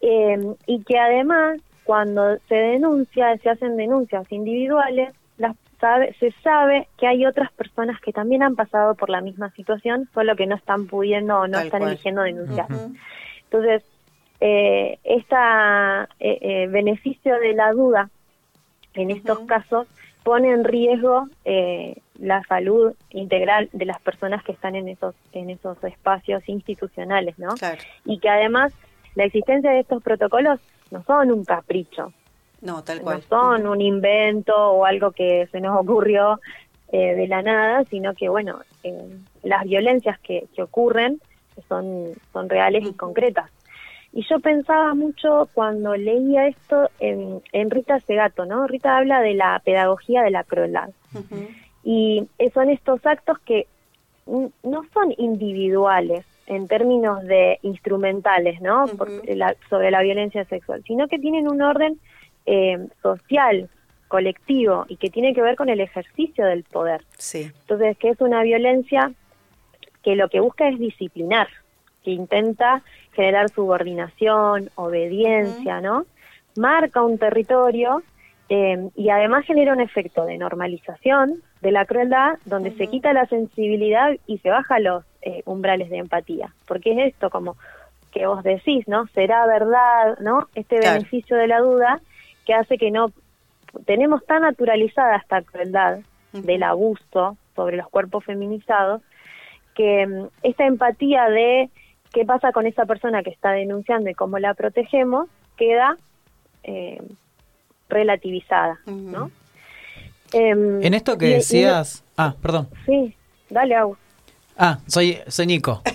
eh, 0.00 0.54
y 0.66 0.82
que 0.82 0.98
además 0.98 1.60
cuando 1.86 2.36
se 2.48 2.56
denuncia, 2.56 3.38
se 3.38 3.48
hacen 3.48 3.76
denuncias 3.76 4.30
individuales, 4.32 5.14
las 5.38 5.56
sabe, 5.80 6.14
se 6.18 6.32
sabe 6.42 6.88
que 6.98 7.06
hay 7.06 7.24
otras 7.26 7.52
personas 7.52 8.00
que 8.00 8.12
también 8.12 8.42
han 8.42 8.56
pasado 8.56 8.96
por 8.96 9.08
la 9.08 9.20
misma 9.20 9.50
situación, 9.52 10.08
solo 10.12 10.34
que 10.34 10.46
no 10.46 10.56
están 10.56 10.86
pudiendo 10.88 11.38
o 11.38 11.46
no 11.46 11.52
Tal 11.58 11.66
están 11.66 11.80
cual. 11.80 11.92
eligiendo 11.92 12.22
denunciar. 12.22 12.66
Entonces, 13.44 13.84
eh, 14.40 14.98
esta 15.04 16.08
eh, 16.18 16.38
eh, 16.40 16.66
beneficio 16.66 17.38
de 17.38 17.54
la 17.54 17.72
duda 17.72 18.10
en 18.94 19.10
estos 19.10 19.38
casos 19.40 19.86
pone 20.24 20.50
en 20.50 20.64
riesgo 20.64 21.28
eh, 21.44 21.98
la 22.18 22.42
salud 22.44 22.94
integral 23.10 23.68
de 23.72 23.84
las 23.84 24.00
personas 24.00 24.42
que 24.42 24.52
están 24.52 24.74
en 24.74 24.88
esos 24.88 25.14
en 25.32 25.50
esos 25.50 25.82
espacios 25.84 26.42
institucionales, 26.48 27.38
¿no? 27.38 27.54
Claro. 27.54 27.80
Y 28.04 28.18
que 28.18 28.28
además 28.28 28.74
la 29.14 29.24
existencia 29.24 29.70
de 29.70 29.80
estos 29.80 30.02
protocolos 30.02 30.58
no 30.90 31.02
son 31.04 31.32
un 31.32 31.44
capricho, 31.44 32.12
No, 32.60 32.82
tal 32.84 32.98
no 32.98 33.04
cual. 33.04 33.22
son 33.28 33.66
un 33.66 33.80
invento 33.80 34.54
o 34.56 34.84
algo 34.84 35.10
que 35.12 35.48
se 35.52 35.60
nos 35.60 35.78
ocurrió 35.80 36.40
eh, 36.92 37.14
de 37.14 37.26
la 37.28 37.42
nada, 37.42 37.84
sino 37.90 38.14
que, 38.14 38.28
bueno, 38.28 38.60
eh, 38.84 39.18
las 39.42 39.64
violencias 39.64 40.18
que, 40.20 40.46
que 40.54 40.62
ocurren 40.62 41.20
son, 41.68 42.12
son 42.32 42.48
reales 42.48 42.84
y 42.86 42.92
concretas. 42.92 43.50
Y 44.12 44.24
yo 44.30 44.40
pensaba 44.40 44.94
mucho 44.94 45.48
cuando 45.52 45.94
leía 45.96 46.46
esto 46.46 46.88
en, 47.00 47.42
en 47.52 47.70
Rita 47.70 48.00
Segato, 48.00 48.46
¿no? 48.46 48.66
Rita 48.66 48.96
habla 48.96 49.20
de 49.20 49.34
la 49.34 49.60
pedagogía 49.64 50.22
de 50.22 50.30
la 50.30 50.44
crueldad. 50.44 50.90
Y 51.84 52.26
son 52.54 52.70
estos 52.70 53.04
actos 53.04 53.38
que 53.40 53.66
no 54.26 54.84
son 54.94 55.12
individuales 55.18 56.24
en 56.46 56.68
términos 56.68 57.22
de 57.24 57.58
instrumentales, 57.62 58.60
¿no? 58.60 58.86
Por- 58.96 59.10
la- 59.36 59.56
sobre 59.68 59.90
la 59.90 60.02
violencia 60.02 60.44
sexual, 60.44 60.82
sino 60.86 61.08
que 61.08 61.18
tienen 61.18 61.48
un 61.48 61.62
orden 61.62 61.98
eh, 62.46 62.78
social, 63.02 63.68
colectivo, 64.08 64.84
y 64.88 64.96
que 64.96 65.10
tiene 65.10 65.34
que 65.34 65.42
ver 65.42 65.56
con 65.56 65.68
el 65.68 65.80
ejercicio 65.80 66.46
del 66.46 66.62
poder. 66.62 67.02
Sí. 67.18 67.50
Entonces, 67.62 67.98
que 67.98 68.10
es 68.10 68.20
una 68.20 68.42
violencia 68.44 69.10
que 70.04 70.14
lo 70.14 70.28
que 70.28 70.38
busca 70.38 70.68
es 70.68 70.78
disciplinar, 70.78 71.48
que 72.04 72.12
intenta 72.12 72.82
generar 73.14 73.48
subordinación, 73.50 74.70
obediencia, 74.76 75.80
¿no? 75.80 76.06
Marca 76.56 77.02
un 77.02 77.18
territorio 77.18 78.02
eh, 78.48 78.88
y 78.94 79.10
además 79.10 79.44
genera 79.44 79.72
un 79.72 79.80
efecto 79.80 80.24
de 80.24 80.38
normalización 80.38 81.42
de 81.62 81.72
la 81.72 81.84
crueldad, 81.84 82.38
donde 82.44 82.70
se 82.76 82.86
quita 82.86 83.12
la 83.12 83.26
sensibilidad 83.26 84.12
y 84.28 84.38
se 84.38 84.50
baja 84.50 84.78
los 84.78 85.02
eh, 85.28 85.42
umbrales 85.44 85.90
de 85.90 85.98
empatía. 85.98 86.54
Porque 86.68 86.92
es 86.92 87.12
esto, 87.12 87.30
como 87.30 87.56
que 88.12 88.26
vos 88.26 88.42
decís, 88.44 88.86
¿no? 88.88 89.06
Será 89.08 89.44
verdad, 89.46 90.18
¿no? 90.20 90.48
Este 90.54 90.78
Claro. 90.78 90.94
beneficio 90.98 91.36
de 91.36 91.48
la 91.48 91.58
duda 91.58 92.00
que 92.46 92.54
hace 92.54 92.78
que 92.78 92.90
no 92.90 93.10
tenemos 93.86 94.24
tan 94.24 94.42
naturalizada 94.42 95.16
esta 95.16 95.42
crueldad 95.42 95.98
del 96.32 96.62
abuso 96.62 97.36
sobre 97.56 97.76
los 97.76 97.88
cuerpos 97.88 98.24
feminizados 98.24 99.02
que 99.74 100.06
mm, 100.06 100.26
esta 100.42 100.64
empatía 100.66 101.28
de 101.28 101.68
qué 102.12 102.24
pasa 102.24 102.52
con 102.52 102.66
esa 102.66 102.86
persona 102.86 103.22
que 103.22 103.30
está 103.30 103.50
denunciando 103.52 104.08
y 104.10 104.14
cómo 104.14 104.38
la 104.38 104.54
protegemos 104.54 105.28
queda 105.56 105.96
eh, 106.62 107.02
relativizada, 107.88 108.78
¿no? 108.86 109.30
Em, 110.32 110.82
En 110.82 110.94
esto 110.94 111.16
que 111.18 111.26
y- 111.26 111.30
y- 111.30 111.34
decías... 111.34 112.04
Ah, 112.16 112.34
perdón. 112.40 112.68
sí, 112.86 113.14
dale, 113.50 113.74
Agus. 113.74 113.98
Ah, 114.58 114.78
soy, 114.86 115.18
soy 115.28 115.46
Nico. 115.46 115.82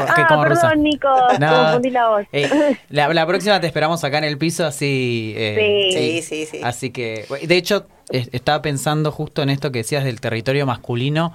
Ah, 0.00 0.26
como 0.28 0.42
perdón, 0.42 0.56
rusa. 0.56 0.74
Nico, 0.74 1.08
No. 1.38 1.64
confundí 1.64 1.90
la 1.90 2.08
voz. 2.08 2.26
Eh, 2.32 2.48
la, 2.90 3.12
la 3.12 3.26
próxima 3.26 3.60
te 3.60 3.66
esperamos 3.66 4.02
acá 4.04 4.18
en 4.18 4.24
el 4.24 4.38
piso, 4.38 4.64
así... 4.66 5.34
eh, 5.36 5.90
Sí. 5.92 6.22
Sí, 6.22 6.22
sí, 6.46 6.46
sí. 6.58 6.60
Así 6.64 6.90
que, 6.90 7.26
de 7.46 7.56
hecho, 7.56 7.86
es- 8.10 8.28
estaba 8.32 8.62
pensando 8.62 9.10
justo 9.12 9.42
en 9.42 9.50
esto 9.50 9.70
que 9.72 9.80
decías 9.80 10.04
del 10.04 10.20
territorio 10.20 10.64
masculino, 10.66 11.34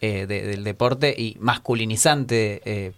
eh, 0.00 0.26
de- 0.26 0.46
del 0.46 0.64
deporte 0.64 1.14
y 1.16 1.36
masculinizante. 1.40 2.62
eh, 2.64 2.92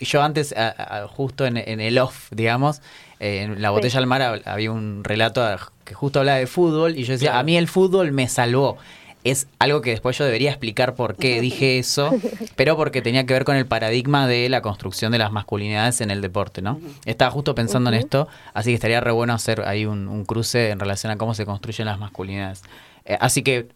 yo 0.00 0.22
antes, 0.22 0.52
a- 0.56 1.02
a- 1.02 1.08
justo 1.08 1.46
en, 1.46 1.56
en 1.56 1.80
el 1.80 1.98
off, 1.98 2.28
digamos, 2.30 2.80
eh, 3.20 3.42
en 3.42 3.60
la 3.62 3.70
botella 3.70 3.98
al 3.98 4.06
mar 4.06 4.22
hab- 4.22 4.42
había 4.46 4.70
un 4.72 5.04
relato 5.04 5.44
que 5.84 5.94
justo 5.94 6.20
hablaba 6.20 6.38
de 6.38 6.46
fútbol 6.46 6.96
y 6.96 7.04
yo 7.04 7.12
decía, 7.12 7.30
Claro. 7.30 7.40
a 7.40 7.42
mí 7.44 7.56
el 7.56 7.68
fútbol 7.68 8.12
me 8.12 8.28
salvó. 8.28 8.78
Es 9.24 9.46
algo 9.58 9.80
que 9.80 9.90
después 9.90 10.16
yo 10.18 10.24
debería 10.24 10.50
explicar 10.50 10.94
por 10.94 11.16
qué 11.16 11.40
dije 11.40 11.78
eso, 11.78 12.10
pero 12.56 12.76
porque 12.76 13.00
tenía 13.02 13.24
que 13.26 13.32
ver 13.32 13.44
con 13.44 13.56
el 13.56 13.66
paradigma 13.66 14.28
de 14.28 14.48
la 14.50 14.60
construcción 14.60 15.10
de 15.12 15.18
las 15.18 15.32
masculinidades 15.32 16.00
en 16.02 16.10
el 16.10 16.20
deporte, 16.20 16.60
¿no? 16.62 16.78
Estaba 17.06 17.30
justo 17.30 17.54
pensando 17.54 17.88
en 17.90 17.94
esto, 17.96 18.28
así 18.52 18.70
que 18.70 18.74
estaría 18.74 19.00
re 19.00 19.12
bueno 19.12 19.32
hacer 19.32 19.62
ahí 19.62 19.86
un, 19.86 20.08
un 20.08 20.24
cruce 20.24 20.70
en 20.70 20.78
relación 20.78 21.10
a 21.10 21.16
cómo 21.16 21.34
se 21.34 21.46
construyen 21.46 21.86
las 21.86 21.98
masculinidades. 21.98 22.62
Eh, 23.06 23.16
así 23.20 23.42
que 23.42 23.66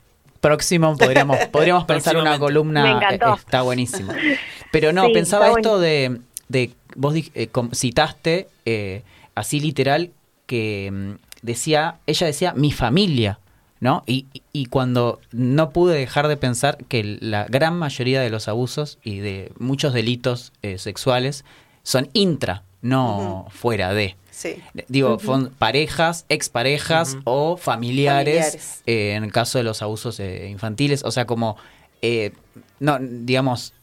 próximo 0.40 0.96
podríamos, 0.96 1.38
podríamos 1.50 1.84
pensar 1.84 2.16
una 2.16 2.38
columna, 2.38 2.82
eh, 3.14 3.18
está 3.38 3.62
buenísimo. 3.62 4.12
Pero 4.70 4.92
no, 4.92 5.06
Sí, 5.06 5.12
pensaba 5.14 5.46
esto 5.62 5.80
de, 5.80 6.20
de, 6.48 6.70
vos 6.94 7.14
di- 7.14 7.30
eh, 7.34 7.46
com- 7.48 7.70
citaste 7.72 8.48
eh, 8.66 9.02
así 9.34 9.60
literal 9.60 10.10
que 10.46 10.90
mm, 10.92 11.10
decía, 11.42 11.96
ella 12.06 12.26
decía 12.26 12.52
mi 12.54 12.70
familia, 12.70 13.38
¿no? 13.80 14.02
Y, 14.06 14.26
y- 14.52 14.66
cuando 14.66 15.20
no 15.32 15.70
pude 15.70 15.96
dejar 15.98 16.28
de 16.28 16.36
pensar 16.36 16.78
que 16.88 17.18
la 17.20 17.44
gran 17.44 17.78
mayoría 17.78 18.20
de 18.20 18.30
los 18.30 18.48
abusos 18.48 18.98
y 19.04 19.18
de 19.18 19.52
muchos 19.58 19.92
delitos 19.92 20.52
eh, 20.62 20.78
sexuales 20.78 21.44
son 21.82 22.08
intra, 22.12 22.64
no 22.82 23.46
fuera 23.50 23.92
de. 23.94 24.16
Sí. 24.30 24.56
Digo, 24.88 25.18
son 25.18 25.50
parejas, 25.58 26.24
exparejas 26.28 27.16
o 27.24 27.56
familiares, 27.56 28.34
Familiares. 28.36 28.82
eh, 28.86 29.14
en 29.16 29.24
el 29.24 29.32
caso 29.32 29.58
de 29.58 29.64
los 29.64 29.82
abusos 29.82 30.20
eh, 30.20 30.48
infantiles. 30.48 31.02
O 31.04 31.10
sea, 31.10 31.24
como, 31.26 31.56
eh, 32.02 32.32
no, 32.78 32.98
digamos, 33.00 33.74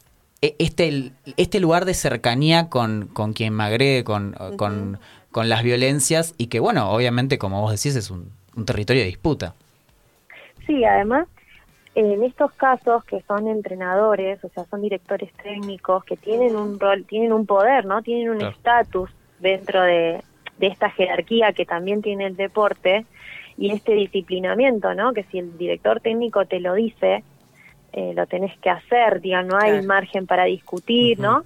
e- 0.42 0.56
este, 0.60 1.12
este 1.38 1.60
lugar 1.60 1.84
de 1.86 1.94
cercanía 1.94 2.70
con, 2.70 3.08
con 3.12 3.34
quien 3.34 3.54
me 3.54 3.64
agrede, 3.66 4.04
con, 4.06 4.34
con, 4.58 5.00
con 5.32 5.50
las 5.50 5.64
violencias 5.64 6.36
y 6.38 6.48
que, 6.48 6.60
bueno, 6.62 6.90
obviamente, 6.92 7.38
como 7.38 7.60
vos 7.62 7.72
decís, 7.72 7.96
es 7.98 8.10
un, 8.10 8.30
un 8.56 8.66
territorio 8.66 9.02
de 9.02 9.08
disputa. 9.10 9.56
Sí, 10.66 10.84
además, 10.84 11.28
en 11.96 12.24
estos 12.24 12.52
casos 12.54 13.04
que 13.06 13.22
son 13.22 13.48
entrenadores, 13.48 14.44
o 14.44 14.50
sea, 14.50 14.66
son 14.66 14.82
directores 14.82 15.32
técnicos 15.42 16.04
que 16.04 16.18
tienen 16.18 16.56
un 16.56 16.80
rol, 16.80 17.06
tienen 17.08 17.32
un 17.32 17.46
poder, 17.46 17.86
¿no? 17.86 18.02
Tienen 18.02 18.30
un 18.30 18.38
Claro. 18.38 18.56
estatus 18.56 19.10
dentro 19.40 19.82
de, 19.82 20.24
de 20.58 20.68
esta 20.68 20.90
jerarquía 20.92 21.54
que 21.54 21.66
también 21.66 22.02
tiene 22.02 22.26
el 22.28 22.36
deporte 22.36 23.06
y 23.58 23.72
este 23.72 23.94
disciplinamiento, 23.94 24.94
¿no? 24.94 25.14
Que 25.14 25.24
si 25.26 25.40
el 25.40 25.58
director 25.58 26.02
técnico 26.02 26.46
te 26.46 26.60
lo 26.60 26.74
dice, 26.74 27.24
eh, 27.94 28.14
lo 28.14 28.28
tenés 28.28 28.58
que 28.60 28.70
hacer, 28.70 29.22
diga, 29.22 29.42
no 29.44 29.58
hay 29.58 29.72
Claro. 29.72 29.88
margen 29.88 30.28
para 30.28 30.44
discutir, 30.46 31.20
¿no? 31.20 31.44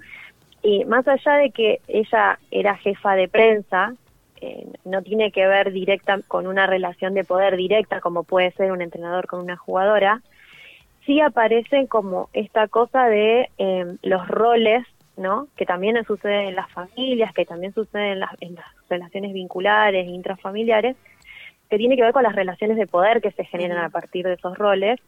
Y 0.62 0.84
más 0.84 1.06
allá 1.06 1.34
de 1.34 1.50
que 1.52 1.80
ella 1.86 2.38
era 2.50 2.76
jefa 2.76 3.14
de 3.14 3.28
prensa, 3.28 3.94
eh, 4.40 4.66
no 4.84 5.02
tiene 5.02 5.32
que 5.32 5.46
ver 5.46 5.72
directa 5.72 6.20
con 6.26 6.46
una 6.46 6.66
relación 6.66 7.14
de 7.14 7.24
poder 7.24 7.56
directa 7.56 8.00
como 8.00 8.24
puede 8.24 8.52
ser 8.52 8.72
un 8.72 8.82
entrenador 8.82 9.26
con 9.26 9.40
una 9.40 9.56
jugadora, 9.56 10.22
sí 11.06 11.20
aparece 11.20 11.86
como 11.88 12.28
esta 12.32 12.68
cosa 12.68 13.06
de 13.06 13.50
eh, 13.58 13.96
los 14.02 14.26
roles, 14.28 14.86
¿no? 15.16 15.48
Que 15.56 15.66
también 15.66 16.02
sucede 16.04 16.48
en 16.48 16.56
las 16.56 16.70
familias, 16.70 17.32
que 17.34 17.44
también 17.44 17.74
sucede 17.74 18.12
en 18.12 18.20
las, 18.20 18.30
en 18.40 18.54
las 18.54 18.66
relaciones 18.88 19.32
vinculares, 19.32 20.06
intrafamiliares, 20.08 20.96
que 21.68 21.78
tiene 21.78 21.96
que 21.96 22.02
ver 22.02 22.12
con 22.12 22.22
las 22.22 22.34
relaciones 22.34 22.76
de 22.76 22.86
poder 22.86 23.20
que 23.20 23.30
se 23.32 23.44
generan 23.44 23.84
a 23.84 23.90
partir 23.90 24.26
de 24.26 24.34
esos 24.34 24.56
roles 24.56 25.00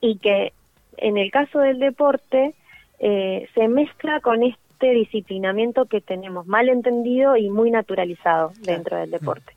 y 0.00 0.18
que 0.18 0.52
en 0.96 1.18
el 1.18 1.30
caso 1.30 1.58
del 1.58 1.78
deporte 1.78 2.54
eh, 2.98 3.48
se 3.54 3.68
mezcla 3.68 4.20
con 4.20 4.42
este 4.42 4.65
disciplinamiento 4.80 5.86
que 5.86 6.00
tenemos 6.00 6.46
mal 6.46 6.68
entendido 6.68 7.36
y 7.36 7.50
muy 7.50 7.70
naturalizado 7.70 8.52
dentro 8.62 8.96
del 8.96 9.10
deporte. 9.10 9.56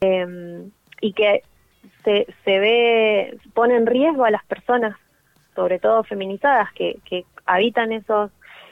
Eh, 0.00 0.68
y 1.00 1.12
que 1.12 1.42
se, 2.04 2.26
se 2.44 2.58
ve, 2.58 3.38
pone 3.54 3.76
en 3.76 3.86
riesgo 3.86 4.24
a 4.24 4.30
las 4.30 4.44
personas, 4.44 4.96
sobre 5.54 5.78
todo 5.78 6.04
feminizadas, 6.04 6.72
que, 6.72 6.98
que 7.04 7.24
habitan 7.46 7.92
esos 7.92 8.30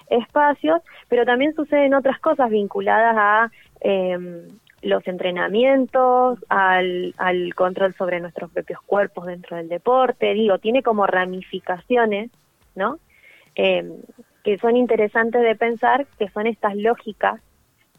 espacios, 0.09 0.81
pero 1.09 1.25
también 1.25 1.55
suceden 1.55 1.95
otras 1.95 2.19
cosas 2.21 2.51
vinculadas 2.51 3.17
a 3.19 3.51
eh, 3.81 4.47
los 4.83 5.07
entrenamientos, 5.09 6.39
al, 6.49 7.15
al 7.17 7.55
control 7.55 7.95
sobre 7.95 8.21
nuestros 8.21 8.51
propios 8.51 8.81
cuerpos 8.83 9.27
dentro 9.27 9.57
del 9.57 9.69
deporte, 9.69 10.35
digo, 10.35 10.59
tiene 10.59 10.83
como 10.83 11.07
ramificaciones, 11.07 12.31
¿no? 12.75 12.99
Eh, 13.57 13.85
que 14.47 14.59
son 14.59 14.77
interesantes 14.77 15.43
de 15.43 15.57
pensar, 15.57 16.07
que 16.21 16.29
son 16.29 16.47
estas 16.47 16.77
lógicas 16.77 17.41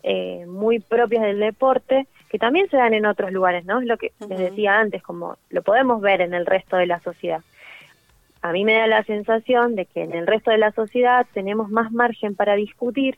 eh, 0.02 0.45
muy 0.48 0.80
propias 0.80 1.24
del 1.24 1.41
deporte 1.41 2.07
que 2.30 2.40
también 2.40 2.69
se 2.69 2.78
dan 2.78 2.94
en 2.94 3.06
otros 3.06 3.34
lugares, 3.34 3.65
¿no? 3.65 3.82
Es 3.82 3.86
lo 3.86 3.98
que 3.98 4.14
les 4.30 4.40
decía 4.40 4.80
antes, 4.80 5.03
como 5.03 5.38
lo 5.49 5.61
podemos 5.61 5.99
ver 5.99 6.22
en 6.22 6.34
el 6.34 6.45
resto 6.45 6.78
de 6.78 6.86
la 6.86 7.02
sociedad. 7.02 7.41
A 8.41 8.53
mí 8.53 8.64
me 8.64 8.76
da 8.76 8.88
la 8.88 9.03
sensación 9.03 9.76
de 9.76 9.88
que 9.88 10.03
en 10.03 10.14
el 10.14 10.26
resto 10.26 10.49
de 10.49 10.57
la 10.57 10.72
sociedad 10.72 11.26
tenemos 11.34 11.69
más 11.69 11.91
margen 11.91 12.34
para 12.34 12.56
discutir 12.56 13.18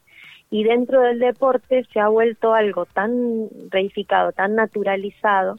y 0.50 0.64
dentro 0.64 1.02
del 1.02 1.20
deporte 1.20 1.86
se 1.94 2.00
ha 2.00 2.08
vuelto 2.08 2.56
algo 2.56 2.88
tan 2.88 3.48
reificado, 3.70 4.32
tan 4.32 4.56
naturalizado, 4.56 5.56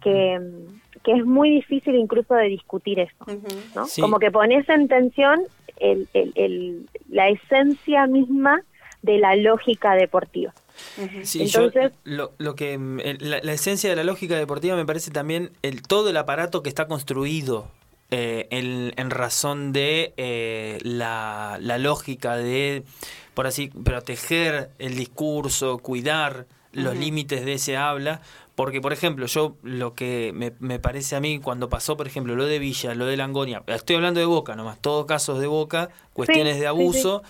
que, 0.00 0.40
que 1.02 1.12
es 1.12 1.24
muy 1.24 1.50
difícil 1.50 1.96
incluso 1.96 2.34
de 2.34 2.44
discutir 2.44 3.00
eso, 3.00 3.26
¿no? 3.74 3.86
Sí. 3.86 4.00
Como 4.00 4.20
que 4.20 4.30
pones 4.30 4.68
en 4.68 4.86
tensión 4.86 5.40
el, 5.82 6.08
el- 6.14 6.32
el- 6.36 6.86
la 7.10 7.28
esencia 7.28 8.06
misma 8.06 8.62
de 9.02 9.18
la 9.18 9.34
lógica 9.36 9.94
deportiva. 9.94 10.54
Sí, 11.24 11.46
yo- 11.46 11.62
Entonces- 11.64 11.92
lo, 12.04 12.32
lo 12.38 12.54
que 12.54 12.78
la, 13.20 13.40
la 13.42 13.52
esencia 13.52 13.90
de 13.90 13.96
la 13.96 14.04
lógica 14.04 14.36
deportiva 14.36 14.76
me 14.76 14.86
parece 14.86 15.10
también 15.10 15.50
el 15.62 15.82
todo 15.82 16.10
el 16.10 16.16
aparato 16.16 16.62
que 16.62 16.68
está 16.68 16.86
construido 16.86 17.68
eh, 18.10 18.46
en, 18.50 18.92
en 18.96 19.10
razón 19.10 19.72
de 19.72 20.12
eh, 20.16 20.78
la, 20.82 21.58
la 21.60 21.78
lógica 21.78 22.36
de, 22.36 22.84
por 23.34 23.46
así, 23.46 23.68
proteger 23.68 24.70
el 24.78 24.96
discurso, 24.96 25.78
cuidar 25.78 26.46
los 26.72 26.96
límites 26.96 27.44
de 27.44 27.54
ese 27.54 27.76
habla. 27.76 28.22
Porque, 28.54 28.80
por 28.82 28.92
ejemplo, 28.92 29.26
yo 29.26 29.56
lo 29.62 29.94
que 29.94 30.32
me, 30.34 30.52
me 30.60 30.78
parece 30.78 31.16
a 31.16 31.20
mí 31.20 31.38
cuando 31.40 31.68
pasó, 31.70 31.96
por 31.96 32.06
ejemplo, 32.06 32.36
lo 32.36 32.44
de 32.44 32.58
Villa, 32.58 32.94
lo 32.94 33.06
de 33.06 33.16
Langonia, 33.16 33.62
estoy 33.66 33.96
hablando 33.96 34.20
de 34.20 34.26
Boca 34.26 34.54
nomás, 34.56 34.78
todos 34.80 35.06
casos 35.06 35.40
de 35.40 35.46
Boca, 35.46 35.88
cuestiones 36.12 36.54
Sí, 36.54 36.60
de 36.60 36.64
sí, 36.64 36.66
abuso, 36.66 37.22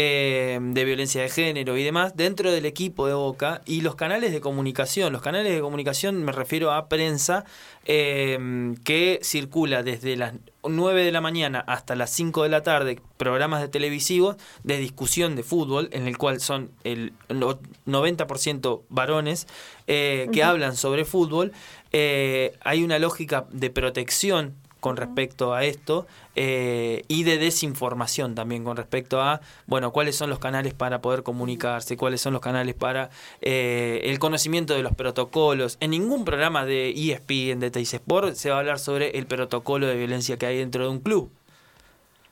eh, 0.00 0.60
de 0.62 0.84
violencia 0.84 1.22
de 1.22 1.28
género 1.28 1.76
y 1.76 1.82
demás 1.82 2.14
dentro 2.16 2.52
del 2.52 2.66
equipo 2.66 3.08
de 3.08 3.14
Boca 3.14 3.62
y 3.66 3.80
los 3.80 3.96
canales 3.96 4.30
de 4.30 4.40
comunicación. 4.40 5.12
Los 5.12 5.22
canales 5.22 5.52
de 5.52 5.60
comunicación 5.60 6.22
me 6.22 6.30
refiero 6.30 6.70
a 6.70 6.88
prensa 6.88 7.44
eh, 7.84 8.38
que 8.84 9.18
circula 9.24 9.82
desde 9.82 10.16
las 10.16 10.34
9 10.62 11.02
de 11.02 11.10
la 11.10 11.20
mañana 11.20 11.64
hasta 11.66 11.96
las 11.96 12.10
5 12.10 12.44
de 12.44 12.48
la 12.48 12.62
tarde 12.62 13.00
programas 13.16 13.60
de 13.60 13.66
televisivos 13.66 14.36
de 14.62 14.78
discusión 14.78 15.34
de 15.34 15.42
fútbol 15.42 15.88
en 15.90 16.06
el 16.06 16.16
cual 16.16 16.40
son 16.40 16.70
el 16.84 17.12
no- 17.28 17.58
90% 17.86 18.82
varones 18.90 19.48
eh, 19.88 20.28
que 20.32 20.44
hablan 20.44 20.76
sobre 20.76 21.04
fútbol. 21.06 21.50
Eh, 21.90 22.52
hay 22.60 22.84
una 22.84 23.00
lógica 23.00 23.46
de 23.50 23.70
protección 23.70 24.54
con 24.80 24.96
respecto 24.96 25.54
a 25.54 25.64
esto 25.64 26.06
eh, 26.36 27.02
y 27.08 27.24
de 27.24 27.36
desinformación 27.38 28.34
también 28.34 28.62
con 28.62 28.76
respecto 28.76 29.20
a, 29.20 29.40
bueno, 29.66 29.90
cuáles 29.92 30.14
son 30.16 30.30
los 30.30 30.38
canales 30.38 30.72
para 30.74 31.00
poder 31.00 31.22
comunicarse, 31.24 31.96
cuáles 31.96 32.20
son 32.20 32.32
los 32.32 32.40
canales 32.42 32.74
para 32.74 33.10
eh, 33.40 34.00
el 34.04 34.18
conocimiento 34.18 34.74
de 34.74 34.82
los 34.84 34.94
protocolos. 34.94 35.78
En 35.80 35.90
ningún 35.90 36.24
programa 36.24 36.64
de 36.64 36.90
ESPN, 36.90 37.58
de 37.60 37.70
Teis 37.70 37.92
Sport, 37.94 38.34
se 38.34 38.50
va 38.50 38.56
a 38.56 38.58
hablar 38.60 38.78
sobre 38.78 39.18
el 39.18 39.26
protocolo 39.26 39.86
de 39.86 39.96
violencia 39.96 40.36
que 40.36 40.46
hay 40.46 40.58
dentro 40.58 40.84
de 40.84 40.90
un 40.90 41.00
club. 41.00 41.30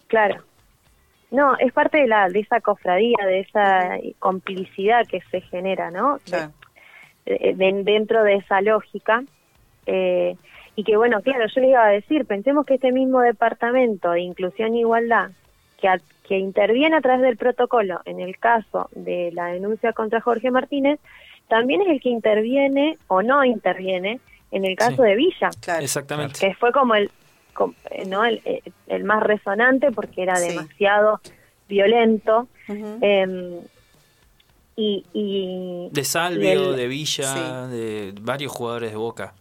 Claro. 0.07 0.43
No, 1.33 1.57
es 1.59 1.73
parte 1.73 1.99
de, 1.99 2.07
la, 2.07 2.29
de 2.29 2.39
esa 2.39 2.61
cofradía, 2.61 3.17
de 3.27 3.41
esa 3.41 3.97
complicidad 4.21 5.05
que 5.09 5.21
se 5.33 5.41
genera, 5.41 5.91
¿no? 5.91 6.21
De- 7.25 7.55
de- 7.57 7.83
dentro 7.83 8.23
de 8.23 8.37
esa 8.37 8.61
lógica. 8.61 9.25
eh, 9.87 10.37
y 10.77 10.85
que, 10.85 10.97
bueno, 10.97 11.21
claro, 11.23 11.47
yo 11.53 11.61
le 11.61 11.71
iba 11.71 11.85
a 11.85 11.89
decir, 11.91 12.27
pensemos 12.27 12.65
que 12.67 12.75
este 12.75 12.93
mismo 12.93 13.21
departamento 13.21 14.11
de 14.13 14.21
inclusión 14.21 14.75
e 14.75 14.81
igualdad, 14.81 15.31
que, 15.81 15.89
a- 15.89 16.01
que 16.29 16.39
interviene 16.39 16.97
a 16.97 17.01
través 17.01 17.23
del 17.23 17.37
protocolo 17.37 18.01
en 18.05 18.21
el 18.21 18.39
caso 18.39 18.89
de 18.95 19.31
la 19.33 19.47
denuncia 19.47 19.93
contra 19.93 20.21
Jorge 20.21 20.51
Martínez, 20.51 21.01
también 21.49 21.81
es 21.83 21.89
el 21.89 22.01
que 22.01 22.11
interviene 22.11 22.99
o 23.09 23.23
no 23.23 23.45
interviene 23.45 24.21
en 24.51 24.65
el 24.65 24.77
caso 24.77 24.97
Sí. 24.97 25.03
de 25.03 25.17
Villa. 25.17 25.51
Exactamente. 25.81 26.39
que 26.41 26.55
fue 26.55 26.73
como 26.73 26.95
el 26.95 27.11
eh, 27.91 28.05
no 28.07 28.23
el, 28.25 28.43
eh, 28.45 28.61
el 28.87 29.05
más 29.05 29.23
resonante 29.23 29.91
porque 29.91 30.23
era 30.23 30.37
Sí. 30.37 30.49
demasiado 30.49 31.21
violento 31.69 32.49
em, 33.01 33.61
y, 34.77 35.05
y 35.15 35.89
De 35.91 36.01
y 36.03 36.05
Salvio, 36.05 36.71
el- 36.73 36.77
de 36.77 36.87
Villa, 36.87 37.67
de 37.67 38.13
varios 38.21 38.53
jugadores 38.53 38.91
de 38.91 38.97
Boca. 38.97 39.33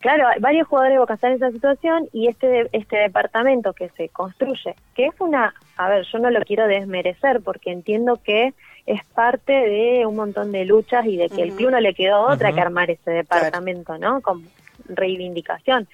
Claro 0.00 0.26
hay 0.28 0.40
varios 0.40 0.66
jugadores 0.66 0.94
de 0.94 0.98
Boca 0.98 1.14
están 1.14 1.30
en 1.32 1.36
esa 1.36 1.50
situación 1.52 2.08
y 2.12 2.28
este 2.28 2.46
de- 2.48 2.68
este 2.72 2.96
departamento 2.98 3.72
que 3.72 3.88
se 3.90 4.08
construye 4.08 4.74
que 4.94 5.06
es 5.06 5.14
una 5.20 5.54
a 5.76 5.88
ver 5.88 6.04
yo 6.10 6.18
no 6.18 6.30
lo 6.30 6.40
quiero 6.42 6.66
desmerecer 6.66 7.40
porque 7.42 7.70
entiendo 7.70 8.18
que 8.22 8.52
es 8.86 9.04
parte 9.14 9.52
de 9.52 10.04
un 10.06 10.16
montón 10.16 10.50
de 10.52 10.64
luchas 10.64 11.06
y 11.06 11.16
de 11.16 11.28
que 11.28 11.42
el 11.42 11.50
Ujú. 11.50 11.56
club 11.58 11.70
no 11.72 11.80
le 11.80 11.94
quedó 11.94 12.22
otra 12.22 12.52
que 12.52 12.60
armar 12.60 12.90
ese 12.90 13.10
departamento 13.10 13.96
no 13.98 14.20
como 14.20 14.42
reivindicación. 14.88 15.86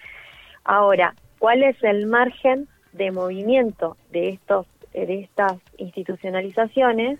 Ahora, 0.65 1.15
¿cuál 1.39 1.63
es 1.63 1.77
el 1.83 2.07
margen 2.07 2.69
de 2.93 3.11
movimiento 3.11 3.97
de 4.11 4.31
estos 4.31 4.67
de 4.95 5.21
estas 5.21 5.59
institucionalizaciones 5.77 7.19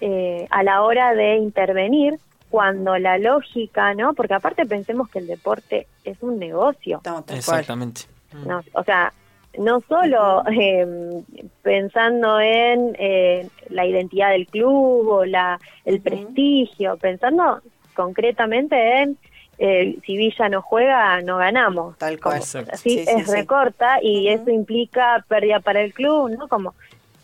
eh, 0.00 0.46
a 0.50 0.62
la 0.64 0.82
hora 0.82 1.14
de 1.14 1.36
intervenir 1.36 2.18
cuando 2.52 2.98
la 2.98 3.16
lógica, 3.16 3.94
¿no? 3.94 4.12
Porque 4.12 4.34
aparte 4.34 4.66
pensemos 4.66 5.08
que 5.08 5.20
el 5.20 5.26
deporte 5.26 5.86
es 6.04 6.18
un 6.20 6.38
negocio. 6.38 7.00
Exactamente. 7.34 8.02
No, 8.46 8.62
o 8.74 8.84
sea, 8.84 9.10
no 9.58 9.80
solo 9.88 10.42
eh, 10.50 11.22
pensando 11.62 12.38
en 12.40 12.94
eh, 12.98 13.48
la 13.70 13.86
identidad 13.86 14.32
del 14.32 14.46
club 14.46 15.08
o 15.08 15.24
la, 15.24 15.58
el 15.86 16.02
prestigio, 16.02 16.98
pensando 16.98 17.62
concretamente 17.94 18.76
en 19.02 19.16
eh, 19.56 19.96
si 20.04 20.16
Villa 20.18 20.50
no 20.50 20.60
juega, 20.60 21.22
no 21.22 21.38
ganamos. 21.38 21.96
Tal 21.96 22.20
cual. 22.20 22.36
Así 22.38 22.66
Sí, 22.76 22.98
es 23.00 23.26
sí. 23.26 23.32
recorta 23.32 23.98
y 24.02 24.28
eso 24.28 24.50
implica 24.50 25.24
pérdida 25.26 25.60
para 25.60 25.80
el 25.80 25.94
club, 25.94 26.30
¿no? 26.36 26.48
Como 26.48 26.74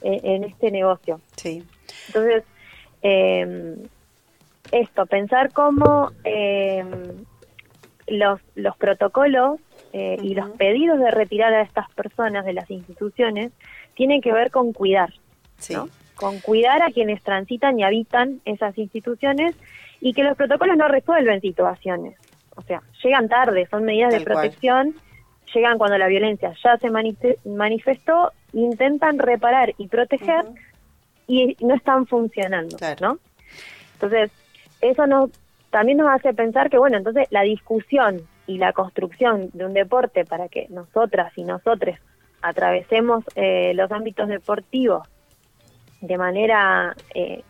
eh, 0.00 0.20
en 0.22 0.44
este 0.44 0.70
negocio. 0.70 1.20
Sí. 1.36 1.62
Entonces, 2.06 2.44
eh, 3.02 3.76
esto, 4.72 5.06
pensar 5.06 5.52
cómo 5.52 6.12
eh, 6.24 6.84
los, 8.06 8.40
los 8.54 8.76
protocolos 8.76 9.60
eh, 9.92 10.18
y 10.22 10.34
los 10.34 10.50
pedidos 10.50 10.98
de 10.98 11.10
retirar 11.10 11.52
a 11.54 11.62
estas 11.62 11.90
personas 11.92 12.44
de 12.44 12.52
las 12.52 12.70
instituciones 12.70 13.52
tienen 13.94 14.20
que 14.20 14.32
ver 14.32 14.50
con 14.50 14.72
cuidar, 14.72 15.12
¿no? 15.70 15.88
con 16.14 16.40
cuidar 16.40 16.82
a 16.82 16.90
quienes 16.90 17.22
transitan 17.22 17.78
y 17.78 17.84
habitan 17.84 18.40
esas 18.44 18.76
instituciones 18.76 19.54
y 20.00 20.12
que 20.12 20.24
los 20.24 20.36
protocolos 20.36 20.76
no 20.76 20.88
resuelven 20.88 21.40
situaciones. 21.40 22.16
O 22.56 22.62
sea, 22.62 22.82
llegan 23.02 23.28
tarde, 23.28 23.66
son 23.70 23.84
medidas 23.84 24.12
de 24.12 24.24
cual. 24.24 24.34
protección, 24.36 24.94
llegan 25.54 25.78
cuando 25.78 25.96
la 25.96 26.08
violencia 26.08 26.54
ya 26.62 26.76
se 26.76 26.90
manifestó, 26.90 28.32
intentan 28.52 29.18
reparar 29.18 29.74
y 29.78 29.88
proteger 29.88 30.44
y 31.26 31.56
no 31.60 31.74
están 31.74 32.06
funcionando, 32.06 32.76
¿no? 33.00 33.18
Entonces, 33.94 34.30
eso 34.80 35.06
nos 35.06 35.30
también 35.70 35.98
nos 35.98 36.08
hace 36.08 36.32
pensar 36.32 36.70
que, 36.70 36.78
bueno, 36.78 36.96
entonces 36.96 37.26
la 37.30 37.42
discusión 37.42 38.22
y 38.46 38.56
la 38.56 38.72
construcción 38.72 39.50
de 39.52 39.66
un 39.66 39.74
deporte 39.74 40.24
para 40.24 40.48
que 40.48 40.66
nosotras 40.70 41.36
y 41.36 41.44
nosotros 41.44 41.98
atravesemos 42.40 43.24
eh, 43.34 43.72
los 43.74 43.92
ámbitos 43.92 44.28
deportivos 44.28 45.06
de 46.00 46.16
manera 46.16 46.96
eh, 47.14 47.42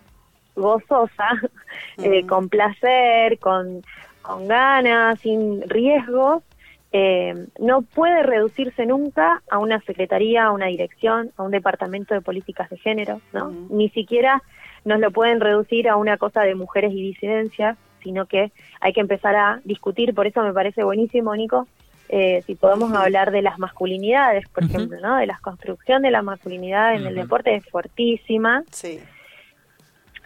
gozosa, 0.56 1.28
eh, 1.98 2.26
con 2.26 2.48
placer, 2.48 3.38
con, 3.38 3.82
con 4.22 4.48
ganas, 4.48 5.20
sin 5.20 5.62
riesgos, 5.68 6.42
eh, 6.90 7.34
no 7.58 7.82
puede 7.82 8.22
reducirse 8.22 8.86
nunca 8.86 9.42
a 9.50 9.58
una 9.58 9.80
secretaría, 9.80 10.46
a 10.46 10.52
una 10.52 10.66
dirección, 10.66 11.32
a 11.36 11.42
un 11.42 11.50
departamento 11.50 12.14
de 12.14 12.22
políticas 12.22 12.70
de 12.70 12.78
género, 12.78 13.20
¿no? 13.32 13.50
Ni 13.70 13.90
siquiera 13.90 14.42
nos 14.84 15.00
lo 15.00 15.10
pueden 15.10 15.40
reducir 15.40 15.88
a 15.88 15.96
una 15.96 16.16
cosa 16.16 16.42
de 16.42 16.54
mujeres 16.54 16.92
y 16.92 17.02
disidencias, 17.02 17.76
sino 18.02 18.26
que 18.26 18.52
hay 18.80 18.92
que 18.92 19.00
empezar 19.00 19.36
a 19.36 19.60
discutir, 19.64 20.14
por 20.14 20.26
eso 20.26 20.42
me 20.42 20.52
parece 20.52 20.84
buenísimo, 20.84 21.34
Nico, 21.34 21.66
eh, 22.08 22.42
si 22.46 22.54
podemos 22.54 22.92
hablar 22.94 23.30
de 23.30 23.42
las 23.42 23.58
masculinidades, 23.58 24.48
por 24.48 24.64
ejemplo, 24.64 24.98
¿no? 25.00 25.16
De 25.16 25.26
la 25.26 25.38
construcción 25.42 26.02
de 26.02 26.10
la 26.10 26.22
masculinidad 26.22 26.94
en 26.94 27.06
el 27.06 27.14
deporte 27.14 27.54
es 27.54 27.66
fuertísima. 27.66 28.62
Sí. 28.70 28.98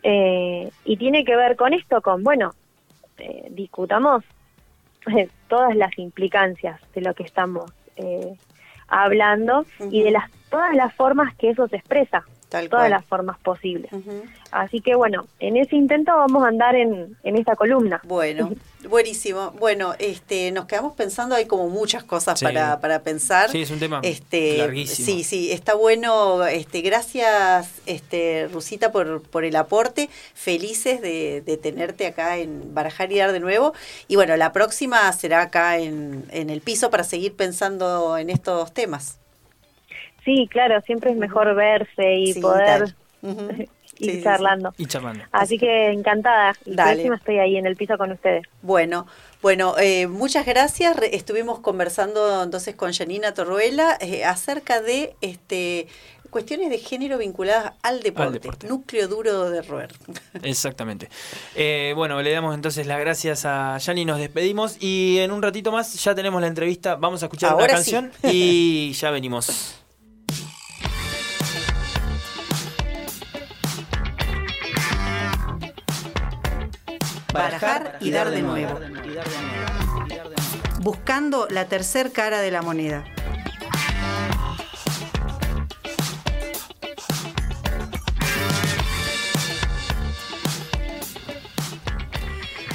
Eh, 0.04 0.70
y 0.84 0.96
tiene 0.96 1.24
que 1.24 1.34
ver 1.34 1.56
con 1.56 1.74
esto, 1.74 2.00
con, 2.00 2.22
bueno, 2.22 2.52
eh, 3.18 3.48
discutamos 3.50 4.24
eh, 5.16 5.28
todas 5.48 5.76
las 5.76 5.96
implicancias 5.98 6.80
de 6.94 7.00
lo 7.00 7.14
que 7.14 7.24
estamos 7.24 7.70
eh, 7.96 8.36
hablando 8.88 9.66
y 9.90 10.02
de 10.02 10.12
las 10.12 10.30
todas 10.50 10.74
las 10.74 10.94
formas 10.94 11.34
que 11.36 11.50
eso 11.50 11.66
se 11.68 11.76
expresa, 11.76 12.24
todas 12.48 12.68
cual. 12.68 12.90
las 12.90 13.04
formas 13.04 13.38
posibles. 13.38 13.90
Así 14.52 14.80
que 14.80 14.94
bueno, 14.94 15.26
en 15.40 15.56
ese 15.56 15.76
intento 15.76 16.12
vamos 16.14 16.44
a 16.44 16.48
andar 16.48 16.74
en, 16.76 17.16
en 17.24 17.36
esta 17.36 17.56
columna. 17.56 18.02
Bueno, 18.04 18.52
buenísimo. 18.86 19.52
Bueno, 19.58 19.94
este, 19.98 20.50
nos 20.52 20.66
quedamos 20.66 20.94
pensando, 20.94 21.34
hay 21.34 21.46
como 21.46 21.70
muchas 21.70 22.04
cosas 22.04 22.38
Sí. 22.38 22.44
para, 22.44 22.78
para 22.78 23.02
pensar. 23.02 23.48
Sí, 23.50 23.62
es 23.62 23.70
un 23.70 23.78
tema 23.78 24.00
este, 24.02 24.58
larguísimo. 24.58 25.06
Sí, 25.06 25.24
sí, 25.24 25.50
está 25.52 25.74
bueno. 25.74 26.44
Este, 26.46 26.82
gracias, 26.82 27.80
este, 27.86 28.48
Rusita, 28.52 28.92
por, 28.92 29.22
por 29.22 29.44
el 29.44 29.56
aporte. 29.56 30.10
Felices 30.34 31.00
de, 31.00 31.40
de 31.40 31.56
tenerte 31.56 32.06
acá 32.06 32.36
en 32.36 32.74
Barajar 32.74 33.10
y 33.10 33.18
Dar 33.18 33.32
de 33.32 33.40
nuevo. 33.40 33.72
Y 34.06 34.16
bueno, 34.16 34.36
la 34.36 34.52
próxima 34.52 35.10
será 35.14 35.40
acá 35.40 35.78
en, 35.78 36.26
en 36.30 36.50
el 36.50 36.60
piso 36.60 36.90
para 36.90 37.04
seguir 37.04 37.34
pensando 37.34 38.18
en 38.18 38.28
estos 38.28 38.74
temas. 38.74 39.18
Sí, 40.26 40.46
claro, 40.50 40.80
siempre 40.82 41.10
es 41.10 41.16
mejor 41.16 41.54
verse 41.54 42.14
y 42.16 42.34
Sí, 42.34 42.40
poder 42.40 42.94
Sí, 44.02 44.10
sí, 44.10 44.16
sí. 44.18 44.22
charlando. 44.22 44.74
Y 44.78 44.86
charlando. 44.86 45.24
Así 45.32 45.58
que 45.58 45.90
encantada. 45.90 46.54
Y 46.64 46.74
Dale. 46.74 46.92
próxima 46.92 47.16
estoy 47.16 47.38
ahí 47.38 47.56
en 47.56 47.66
el 47.66 47.76
piso 47.76 47.96
con 47.96 48.12
ustedes. 48.12 48.44
Bueno, 48.62 49.06
bueno, 49.42 49.74
eh, 49.78 50.06
muchas 50.06 50.46
gracias. 50.46 50.96
Estuvimos 51.10 51.58
conversando 51.60 52.42
entonces 52.42 52.76
con 52.76 52.92
Janina 52.92 53.34
Torruela 53.34 53.96
eh, 54.00 54.24
acerca 54.24 54.80
de 54.80 55.14
este 55.20 55.88
cuestiones 56.30 56.70
de 56.70 56.78
género 56.78 57.18
vinculadas 57.18 57.74
al 57.82 58.02
deporte, 58.02 58.32
deporte. 58.32 58.66
núcleo 58.66 59.06
duro 59.06 59.50
de 59.50 59.60
roer. 59.62 59.92
Exactamente. 60.42 61.10
Eh, 61.54 61.92
bueno, 61.94 62.22
le 62.22 62.32
damos 62.32 62.54
entonces 62.54 62.86
las 62.86 62.98
gracias 62.98 63.44
a 63.44 63.76
Yani, 63.78 64.06
nos 64.06 64.18
despedimos 64.18 64.76
y 64.80 65.18
en 65.18 65.30
un 65.30 65.42
ratito 65.42 65.70
más 65.70 65.92
ya 66.02 66.14
tenemos 66.14 66.40
la 66.40 66.46
entrevista, 66.46 66.94
vamos 66.94 67.22
a 67.22 67.26
escuchar 67.26 67.50
Ahora 67.52 67.74
una 67.74 67.82
sí. 67.82 67.92
canción 67.92 68.12
y 68.32 68.92
ya 68.92 69.10
venimos. 69.10 69.78
Barajar 77.32 77.96
y 78.00 78.10
dar 78.10 78.30
de 78.30 78.42
nuevo. 78.42 78.78
Buscando 80.80 81.46
la 81.50 81.66
tercer 81.66 82.12
cara 82.12 82.40
de 82.40 82.50
la 82.50 82.62
moneda. 82.62 83.04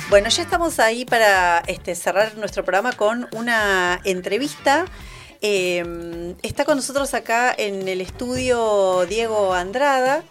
Bueno, 0.10 0.30
ya 0.30 0.42
estamos 0.42 0.80
ahí 0.80 1.04
para 1.04 1.60
este, 1.68 1.94
cerrar 1.94 2.38
nuestro 2.38 2.64
programa 2.64 2.94
con 2.94 3.28
una 3.34 4.00
entrevista. 4.06 4.86
Eh, 5.42 6.34
está 6.42 6.64
con 6.64 6.78
nosotros 6.78 7.14
acá 7.14 7.54
en 7.56 7.88
el 7.88 8.00
estudio 8.00 9.06
Diego 9.08 9.54
Andrada. 9.54 10.24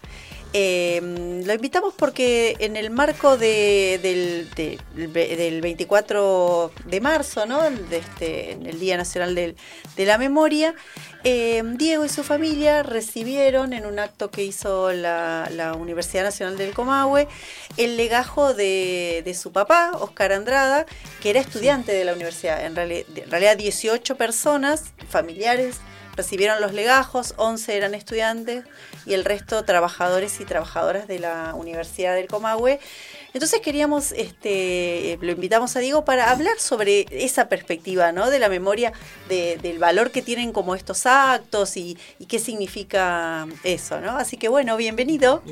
Eh, 0.59 1.43
lo 1.45 1.53
invitamos 1.53 1.93
porque 1.93 2.55
en 2.57 2.77
el 2.77 2.89
marco 2.89 3.37
de- 3.37 3.99
del, 4.01 4.49
de- 4.55 5.35
del 5.35 5.61
24 5.61 6.71
de 6.85 6.99
marzo, 6.99 7.45
¿no? 7.45 7.61
De 7.61 7.97
este, 7.97 8.53
el 8.53 8.79
Día 8.79 8.97
Nacional 8.97 9.35
de 9.35 9.55
la 10.05 10.17
Memoria, 10.17 10.73
eh, 11.23 11.61
Diego 11.75 12.05
y 12.05 12.09
su 12.09 12.23
familia 12.23 12.81
recibieron 12.81 13.71
en 13.71 13.85
un 13.85 13.99
acto 13.99 14.31
que 14.31 14.43
hizo 14.45 14.91
la, 14.91 15.75
Universidad 15.77 16.23
Nacional 16.23 16.57
del 16.57 16.73
Comahue 16.73 17.27
el 17.77 17.95
legajo 17.95 18.55
de, 18.55 19.37
su 19.39 19.51
papá, 19.51 19.91
Oscar 19.99 20.31
Andrada, 20.31 20.87
que 21.21 21.29
era 21.29 21.39
estudiante 21.39 21.91
de 21.91 22.03
la 22.03 22.13
universidad. 22.13 22.65
En, 22.65 22.75
en 22.75 23.29
realidad 23.29 23.57
18 23.57 24.15
personas, 24.17 24.85
familiares, 25.07 25.75
recibieron 26.15 26.59
los 26.61 26.73
legajos, 26.73 27.35
11 27.37 27.77
eran 27.77 27.93
estudiantes 27.93 28.63
y 29.07 29.13
el 29.13 29.23
resto 29.25 29.63
trabajadores 29.63 30.39
y 30.41 30.45
trabajadoras 30.45 31.07
de 31.07 31.19
la 31.19 31.53
Universidad 31.55 32.13
del 32.15 32.27
Comahue. 32.27 32.79
Entonces 33.33 33.61
queríamos, 33.61 34.11
este, 34.13 35.17
lo 35.21 35.31
invitamos 35.31 35.75
a 35.75 35.79
Diego 35.79 36.03
para 36.05 36.31
hablar 36.31 36.59
sobre 36.59 37.05
esa 37.11 37.49
perspectiva, 37.49 38.11
¿no? 38.11 38.29
De 38.29 38.39
la 38.39 38.49
memoria, 38.49 38.91
de- 39.29 39.57
del 39.61 39.79
valor 39.79 40.11
que 40.11 40.21
tienen 40.21 40.51
como 40.51 40.75
estos 40.75 41.05
actos 41.05 41.77
y, 41.77 41.97
y 42.19 42.25
qué 42.25 42.39
significa 42.39 43.47
eso, 43.63 43.99
¿no? 44.01 44.17
Así 44.17 44.37
que 44.37 44.49
bueno, 44.49 44.75
bienvenido. 44.77 45.43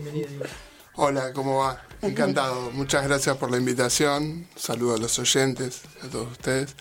Hola, 0.96 1.34
¿cómo 1.34 1.60
va? 1.60 1.82
Encantado. 2.02 2.72
Muchas 2.74 3.06
gracias 3.08 3.38
por 3.38 3.52
la 3.52 3.58
invitación. 3.58 4.48
Saludo 4.56 4.96
a 4.96 4.98
los 4.98 5.18
oyentes, 5.20 5.82
a 6.04 6.08
todos 6.08 6.32
ustedes. 6.32 6.76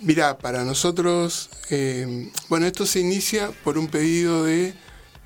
Mira, 0.00 0.38
para 0.38 0.64
nosotros, 0.64 1.50
eh, 1.70 2.30
bueno, 2.48 2.66
esto 2.66 2.86
se 2.86 3.00
inicia 3.00 3.50
por 3.64 3.78
un 3.78 3.88
pedido 3.88 4.44
de 4.44 4.72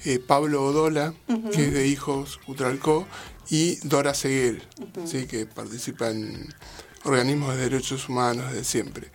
eh, 0.04 0.18
Pablo 0.18 0.64
Odola, 0.64 1.14
que 1.52 1.66
es 1.66 1.72
de 1.72 1.86
Hijos 1.86 2.40
Utralcó, 2.46 3.06
y 3.50 3.76
Dora 3.86 4.14
Seguel, 4.14 4.62
¿sí? 5.04 5.26
que 5.26 5.46
participa 5.46 6.10
en 6.10 6.48
organismos 7.04 7.56
de 7.56 7.68
derechos 7.68 8.08
humanos 8.08 8.52
de 8.52 8.64
siempre. 8.64 9.10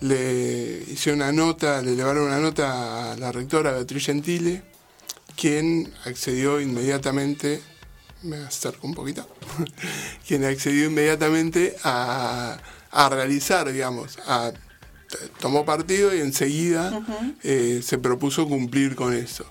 Le 0.00 0.84
hice 0.88 1.12
una 1.12 1.32
nota, 1.32 1.82
le 1.82 1.92
elevaron 1.92 2.24
una 2.24 2.38
nota 2.38 3.12
a 3.12 3.16
la 3.16 3.32
rectora 3.32 3.72
Beatriz 3.72 4.06
Gentile, 4.06 4.62
quien 5.36 5.92
accedió 6.04 6.60
inmediatamente, 6.60 7.60
me 8.22 8.38
acerco 8.38 8.86
un 8.86 8.94
poquito, 8.94 9.28
quien 10.26 10.44
accedió 10.44 10.86
inmediatamente 10.86 11.76
a, 11.84 12.58
a 12.90 13.08
realizar, 13.08 13.70
digamos, 13.70 14.18
a, 14.26 14.52
tomó 15.40 15.64
partido 15.64 16.14
y 16.14 16.20
enseguida 16.20 17.00
eh, 17.42 17.80
se 17.82 17.98
propuso 17.98 18.48
cumplir 18.48 18.94
con 18.94 19.14
eso. 19.14 19.46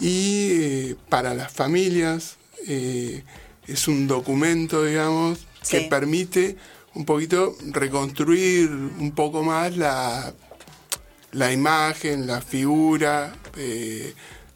Y 0.00 0.48
eh, 0.50 0.96
para 1.08 1.34
las 1.34 1.52
familias 1.52 2.36
eh, 2.66 3.22
es 3.66 3.88
un 3.88 4.06
documento, 4.06 4.84
digamos, 4.84 5.46
que 5.68 5.82
permite 5.82 6.56
un 6.94 7.04
poquito 7.04 7.56
reconstruir 7.70 8.70
un 8.70 9.12
poco 9.12 9.42
más 9.42 9.76
la, 9.76 10.32
la 11.32 11.52
imagen, 11.52 12.26
la 12.26 12.40
figura 12.40 13.34
eh, 13.56 14.14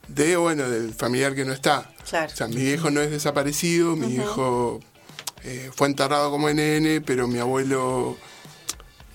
de, 0.09 0.37
bueno, 0.37 0.69
del 0.69 0.95
familiar 0.95 1.35
que 1.35 1.45
no 1.45 1.53
está. 1.53 1.93
Claro. 2.09 2.33
O 2.33 2.37
sea, 2.37 2.49
mi 2.49 2.57
viejo 2.57 2.91
no 2.91 3.01
es 3.01 3.11
desaparecido, 3.11 3.97
mi 3.97 4.07
viejo 4.07 4.81
eh, 5.45 5.71
fue 5.75 5.89
enterrado 5.89 6.31
como 6.31 6.49
nene, 6.51 7.01
pero 7.01 7.29
mi 7.29 7.39
abuelo 7.39 8.17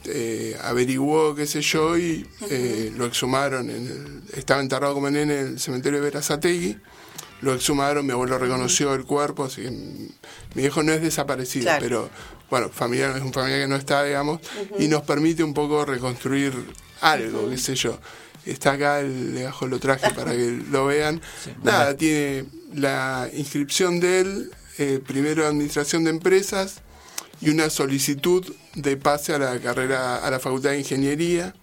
eh, 0.05 0.57
averiguó, 0.61 1.35
qué 1.35 1.45
sé 1.45 1.61
yo, 1.61 1.97
y 1.97 2.27
eh, 2.49 2.91
lo 2.97 3.05
exhumaron. 3.05 3.69
En 3.69 3.87
el- 3.87 4.37
estaba 4.37 4.61
enterrado 4.61 4.93
como 4.93 5.09
nene 5.09 5.39
en 5.39 5.47
el 5.47 5.59
cementerio 5.59 5.99
de 5.99 6.05
Verazategui. 6.05 6.77
Lo 7.41 7.53
exhumaron, 7.53 8.05
mi 8.05 8.13
abuelo 8.13 8.37
reconoció 8.37 8.93
el 8.93 9.03
cuerpo, 9.05 9.43
así 9.45 9.63
que 9.63 9.71
mi 9.71 10.09
viejo 10.55 10.81
no 10.81 10.93
es 10.93 11.01
desaparecido, 11.01 11.65
Claro. 11.65 11.81
pero 11.83 12.09
bueno, 12.49 12.69
familiar 12.69 13.15
es 13.17 13.21
un 13.23 13.33
familiar 13.33 13.61
que 13.61 13.67
no 13.67 13.75
está, 13.75 14.03
digamos, 14.03 14.39
y 14.79 14.87
nos 14.87 15.01
permite 15.03 15.43
un 15.43 15.53
poco 15.53 15.83
reconstruir 15.85 16.53
algo, 17.01 17.49
qué 17.49 17.57
sé 17.57 17.75
yo. 17.75 17.99
Está 18.45 18.73
acá 18.73 18.99
el 19.01 19.35
legajo, 19.35 19.67
lo 19.67 19.79
traje 19.79 20.09
para 20.13 20.31
que 20.31 20.57
lo 20.71 20.85
vean. 20.85 21.21
Nada, 21.63 21.95
tiene 21.97 22.45
la 22.73 23.29
inscripción 23.33 23.99
de 23.99 24.19
él, 24.21 24.51
eh, 24.77 25.01
primero 25.05 25.45
Administración 25.45 26.03
de 26.05 26.11
Empresas, 26.11 26.75
y 27.43 27.49
una 27.49 27.69
solicitud 27.69 28.53
de 28.75 28.97
pase 28.97 29.33
a 29.33 29.39
la 29.39 29.59
carrera, 29.59 30.17
a 30.17 30.31
la 30.31 30.39
Facultad 30.39 30.71
de 30.71 30.79
Ingeniería. 30.79 31.53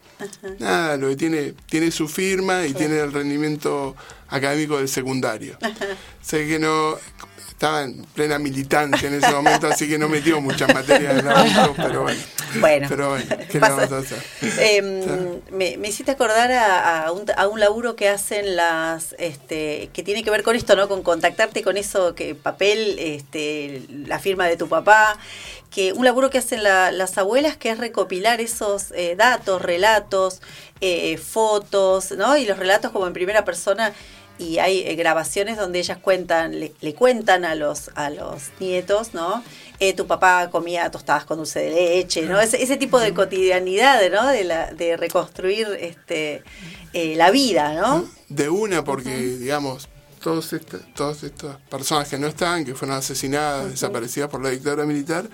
Nada, 0.59 0.99
lo 0.99 1.09
que 1.09 1.17
tiene, 1.17 1.55
tiene 1.67 1.91
su 1.91 2.07
firma 2.07 2.67
y 2.67 2.75
tiene 2.75 2.99
el 3.01 3.13
rendimiento 3.13 3.97
académico 4.29 4.77
del 4.77 4.89
secundario. 4.89 5.57
Sé 6.21 6.47
que 6.47 6.59
no, 6.59 6.97
estaba 7.61 7.83
en 7.83 8.03
plena 8.15 8.39
militancia 8.39 9.07
en 9.07 9.17
ese 9.17 9.31
momento, 9.33 9.67
así 9.67 9.87
que 9.87 9.99
no 9.99 10.09
metió 10.09 10.41
muchas 10.41 10.73
materias 10.73 11.19
en 11.19 11.27
la 11.27 11.71
pero 11.77 12.05
bueno. 12.05 12.21
Bueno, 12.59 12.87
Pero 12.89 13.11
bueno, 13.11 13.25
¿qué 13.29 13.53
le 13.55 13.61
pasa- 13.61 13.75
vamos 13.87 13.93
a 13.93 13.99
hacer? 13.99 14.19
Eh, 14.59 15.41
me, 15.53 15.77
me 15.77 15.89
hiciste 15.89 16.11
acordar 16.11 16.51
a, 16.53 17.05
a 17.05 17.13
un, 17.13 17.27
a 17.37 17.47
un 17.49 17.61
laburo 17.61 17.97
que 17.97 18.09
hacen 18.09 18.57
las, 18.57 19.15
este, 19.19 19.91
que 19.93 20.03
tiene 20.03 20.25
que 20.25 20.31
ver 20.31 20.43
con 20.43 20.57
esto, 20.57 20.75
¿no? 20.75 20.89
Con 20.89 21.03
contactarte 21.03 21.63
con 21.63 21.77
eso, 21.77 22.15
que 22.15 22.35
papel, 22.35 22.97
este, 22.99 23.83
la 24.07 24.19
firma 24.19 24.47
de 24.49 24.57
tu 24.57 24.67
papá, 24.67 25.19
que 25.71 25.93
un 25.93 26.07
laburo 26.07 26.31
que 26.31 26.39
hacen 26.39 26.63
la- 26.63 26.91
las 26.91 27.19
abuelas 27.19 27.59
que 27.59 27.71
es 27.71 27.77
recopilar 27.79 28.41
esos 28.41 28.91
eh, 28.93 29.17
datos, 29.17 29.61
relatos, 29.61 30.41
eh, 30.81 31.19
fotos, 31.19 32.13
¿no? 32.13 32.39
Y 32.39 32.47
los 32.47 32.59
relatos 32.59 32.91
como 32.91 33.07
en 33.07 33.13
primera 33.13 33.45
persona 33.45 33.93
y 34.41 34.59
hay 34.59 34.81
eh, 34.81 34.95
grabaciones 34.97 35.57
donde 35.57 35.79
ellas 35.79 35.99
cuentan, 35.99 36.59
le, 36.59 36.73
le 36.81 36.95
cuentan 36.95 37.45
a 37.45 37.55
los, 37.55 37.91
a 37.95 38.11
los 38.11 38.45
nietos, 38.59 39.13
¿no? 39.15 39.45
Eh, 39.79 39.93
tu 39.95 40.07
papá 40.07 40.49
comía 40.51 40.91
tostadas 40.91 41.25
con 41.25 41.37
dulce 41.39 41.61
de 41.61 41.71
leche, 41.71 42.23
¿no? 42.23 42.41
Ese, 42.41 42.63
ese 42.63 42.77
tipo 42.77 42.99
de 42.99 43.13
cotidianidad, 43.15 44.01
¿no? 44.11 44.27
De, 44.27 44.45
la, 44.45 44.73
de 44.73 44.97
reconstruir 44.97 45.69
este, 45.81 46.43
eh, 46.93 47.15
la 47.17 47.31
vida, 47.31 47.75
¿no? 47.75 48.09
De 48.29 48.49
una, 48.49 48.83
porque, 48.83 49.15
digamos, 49.17 49.89
todos 50.23 50.53
esta- 50.53 50.81
todas 50.95 51.23
estas 51.23 51.57
personas 51.71 52.09
que 52.09 52.19
no 52.19 52.27
están, 52.27 52.65
que 52.65 52.75
fueron 52.75 52.97
asesinadas, 52.99 53.71
desaparecidas 53.71 54.29
por 54.29 54.43
la 54.43 54.51
dictadura 54.51 54.85
militar, 54.85 55.29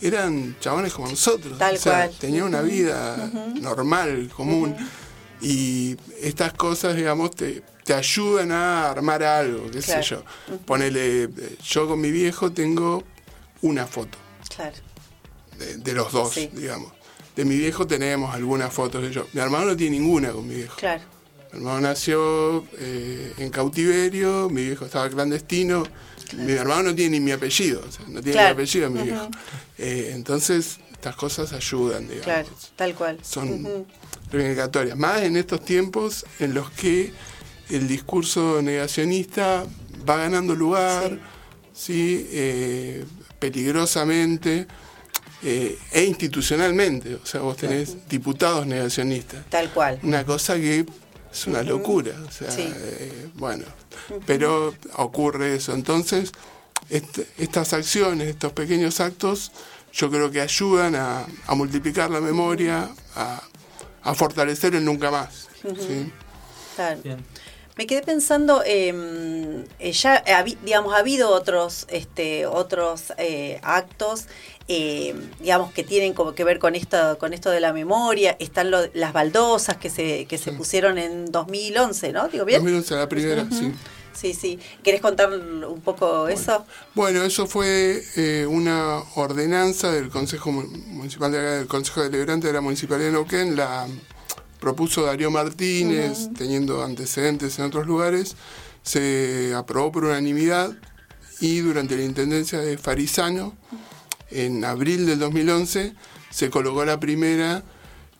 eran 0.00 0.56
chabones 0.60 0.92
como 0.92 1.08
nosotros. 1.08 1.58
Tal 1.58 1.74
o 1.74 1.78
sea, 1.78 2.06
cual. 2.06 2.18
tenían 2.18 2.44
una 2.44 2.62
vida 2.62 3.16
normal, 3.60 4.30
común. 4.34 4.74
Y 5.42 5.96
estas 6.20 6.52
cosas, 6.52 6.94
digamos, 6.96 7.30
te, 7.32 7.62
te 7.84 7.94
ayudan 7.94 8.52
a 8.52 8.90
armar 8.90 9.22
algo, 9.22 9.70
qué 9.70 9.80
Claro. 9.80 10.02
sé 10.02 10.08
yo. 10.10 10.24
Ponele, 10.64 11.24
eh, 11.24 11.28
yo 11.64 11.88
con 11.88 12.00
mi 12.00 12.10
viejo 12.10 12.52
tengo 12.52 13.02
una 13.62 13.86
foto 13.86 14.18
Claro. 14.54 14.76
de, 15.58 15.76
de 15.78 15.92
los 15.92 16.12
dos, 16.12 16.32
Sí. 16.34 16.50
digamos. 16.52 16.92
De 17.36 17.44
mi 17.44 17.56
viejo 17.56 17.86
tenemos 17.86 18.34
algunas 18.34 18.72
fotos 18.72 19.02
de 19.02 19.10
yo. 19.12 19.26
Mi 19.32 19.40
hermano 19.40 19.66
no 19.66 19.76
tiene 19.76 19.98
ninguna 19.98 20.32
con 20.32 20.46
mi 20.46 20.54
viejo. 20.56 20.76
Claro. 20.76 21.02
Mi 21.52 21.58
hermano 21.58 21.80
nació 21.80 22.64
eh, 22.78 23.32
en 23.38 23.50
cautiverio, 23.50 24.48
mi 24.50 24.64
viejo 24.66 24.84
estaba 24.84 25.08
clandestino. 25.08 25.82
Mi 26.36 26.52
hermano 26.52 26.84
no 26.90 26.94
tiene 26.94 27.18
ni 27.18 27.24
mi 27.24 27.32
apellido, 27.32 27.82
o 27.88 27.90
sea, 27.90 28.04
no 28.06 28.20
tiene 28.20 28.32
Claro. 28.32 28.48
mi 28.54 28.62
apellido 28.62 28.90
mi 28.90 29.02
viejo. 29.02 29.28
Eh, 29.78 30.12
entonces, 30.14 30.78
estas 30.92 31.16
cosas 31.16 31.52
ayudan, 31.52 32.02
digamos. 32.04 32.24
Claro, 32.24 32.48
tal 32.76 32.94
cual. 32.94 33.18
Son 33.22 33.64
Ujú. 33.64 33.86
reivindicatorias. 34.30 34.96
Más 34.96 35.22
en 35.22 35.36
estos 35.36 35.64
tiempos 35.64 36.24
en 36.38 36.54
los 36.54 36.70
que 36.70 37.12
el 37.70 37.86
discurso 37.88 38.60
negacionista 38.62 39.64
va 40.08 40.16
ganando 40.16 40.54
lugar, 40.54 41.18
¿sí? 41.72 42.26
Eh, 42.30 43.04
peligrosamente 43.38 44.66
eh, 45.42 45.78
e 45.92 46.04
institucionalmente. 46.04 47.14
O 47.14 47.24
sea, 47.26 47.40
vos 47.40 47.56
tenés 47.56 48.08
diputados 48.08 48.66
negacionistas. 48.66 49.44
Tal 49.48 49.70
cual. 49.70 49.98
Una 50.02 50.24
cosa 50.24 50.56
que 50.56 50.84
es 51.32 51.46
una 51.46 51.62
locura. 51.62 52.12
O 52.26 52.30
sea, 52.30 52.50
Sí. 52.50 52.70
eh, 52.74 53.28
bueno, 53.34 53.64
pero 54.26 54.74
ocurre 54.96 55.54
eso. 55.56 55.72
Entonces, 55.74 56.32
est- 56.90 57.20
estas 57.38 57.72
acciones, 57.72 58.28
estos 58.28 58.52
pequeños 58.52 59.00
actos, 59.00 59.52
yo 59.92 60.10
creo 60.10 60.30
que 60.30 60.40
ayudan 60.40 60.94
a, 60.96 61.26
a 61.46 61.54
multiplicar 61.54 62.10
la 62.10 62.20
memoria, 62.20 62.90
a, 63.16 63.42
a 64.02 64.14
fortalecer 64.14 64.74
el 64.74 64.84
nunca 64.84 65.10
más. 65.10 65.48
Ujú. 65.64 65.76
¿sí? 65.76 66.12
Claro. 66.76 67.00
Me 67.76 67.86
quedé 67.86 68.02
pensando, 68.02 68.62
eh, 68.66 69.64
eh, 69.78 69.92
ya 69.92 70.22
digamos, 70.62 70.92
ha 70.94 70.98
habido 70.98 71.30
otros, 71.30 71.86
este, 71.88 72.44
otros 72.46 73.12
eh, 73.16 73.58
actos, 73.62 74.26
eh, 74.68 75.14
digamos, 75.40 75.72
que 75.72 75.82
tienen 75.82 76.12
como 76.12 76.34
que 76.34 76.44
ver 76.44 76.58
con 76.58 76.74
esto, 76.74 77.16
con 77.18 77.32
esto 77.32 77.48
de 77.50 77.60
la 77.60 77.72
memoria. 77.72 78.36
Están 78.38 78.70
lo- 78.70 78.86
las 78.92 79.12
baldosas 79.12 79.76
que 79.78 79.88
se, 79.88 80.26
que 80.26 80.36
se 80.36 80.52
pusieron 80.52 80.98
en 80.98 81.32
2011, 81.32 82.12
¿no? 82.12 82.28
Digo 82.28 82.44
bien. 82.44 82.60
2011, 82.60 82.94
la 82.96 83.08
primera, 83.08 83.46
sí. 83.50 83.72
Sí, 84.12 84.34
sí. 84.34 84.58
¿Querés 84.82 85.00
contar 85.00 85.32
un 85.32 85.80
poco 85.80 86.28
eso? 86.28 86.66
Bueno, 86.94 87.22
eso 87.22 87.46
fue 87.46 88.02
eh, 88.16 88.44
una 88.46 88.98
ordenanza 89.14 89.90
del 89.92 90.10
Consejo 90.10 90.52
Mu- 90.52 90.66
Municipal 90.88 91.32
de 91.32 91.38
del 91.40 91.66
Consejo 91.68 92.02
Deliberante 92.02 92.48
de 92.48 92.52
la 92.52 92.60
Municipalidad 92.60 93.06
de 93.06 93.12
Neuquén, 93.12 93.56
la 93.56 93.86
propuso 94.60 95.04
Darío 95.04 95.30
Martínez, 95.30 96.28
teniendo 96.36 96.82
antecedentes 96.84 97.58
en 97.58 97.64
otros 97.66 97.86
lugares, 97.86 98.36
se 98.82 99.52
aprobó 99.54 99.92
por 99.92 100.04
unanimidad 100.04 100.76
y 101.40 101.60
durante 101.60 101.96
la 101.96 102.04
intendencia 102.04 102.60
de 102.60 102.78
Farisano, 102.78 103.56
en 104.30 104.64
abril 104.64 105.06
del 105.06 105.18
2011, 105.18 105.94
se 106.30 106.50
colocó 106.50 106.84
la 106.84 107.00
primera, 107.00 107.64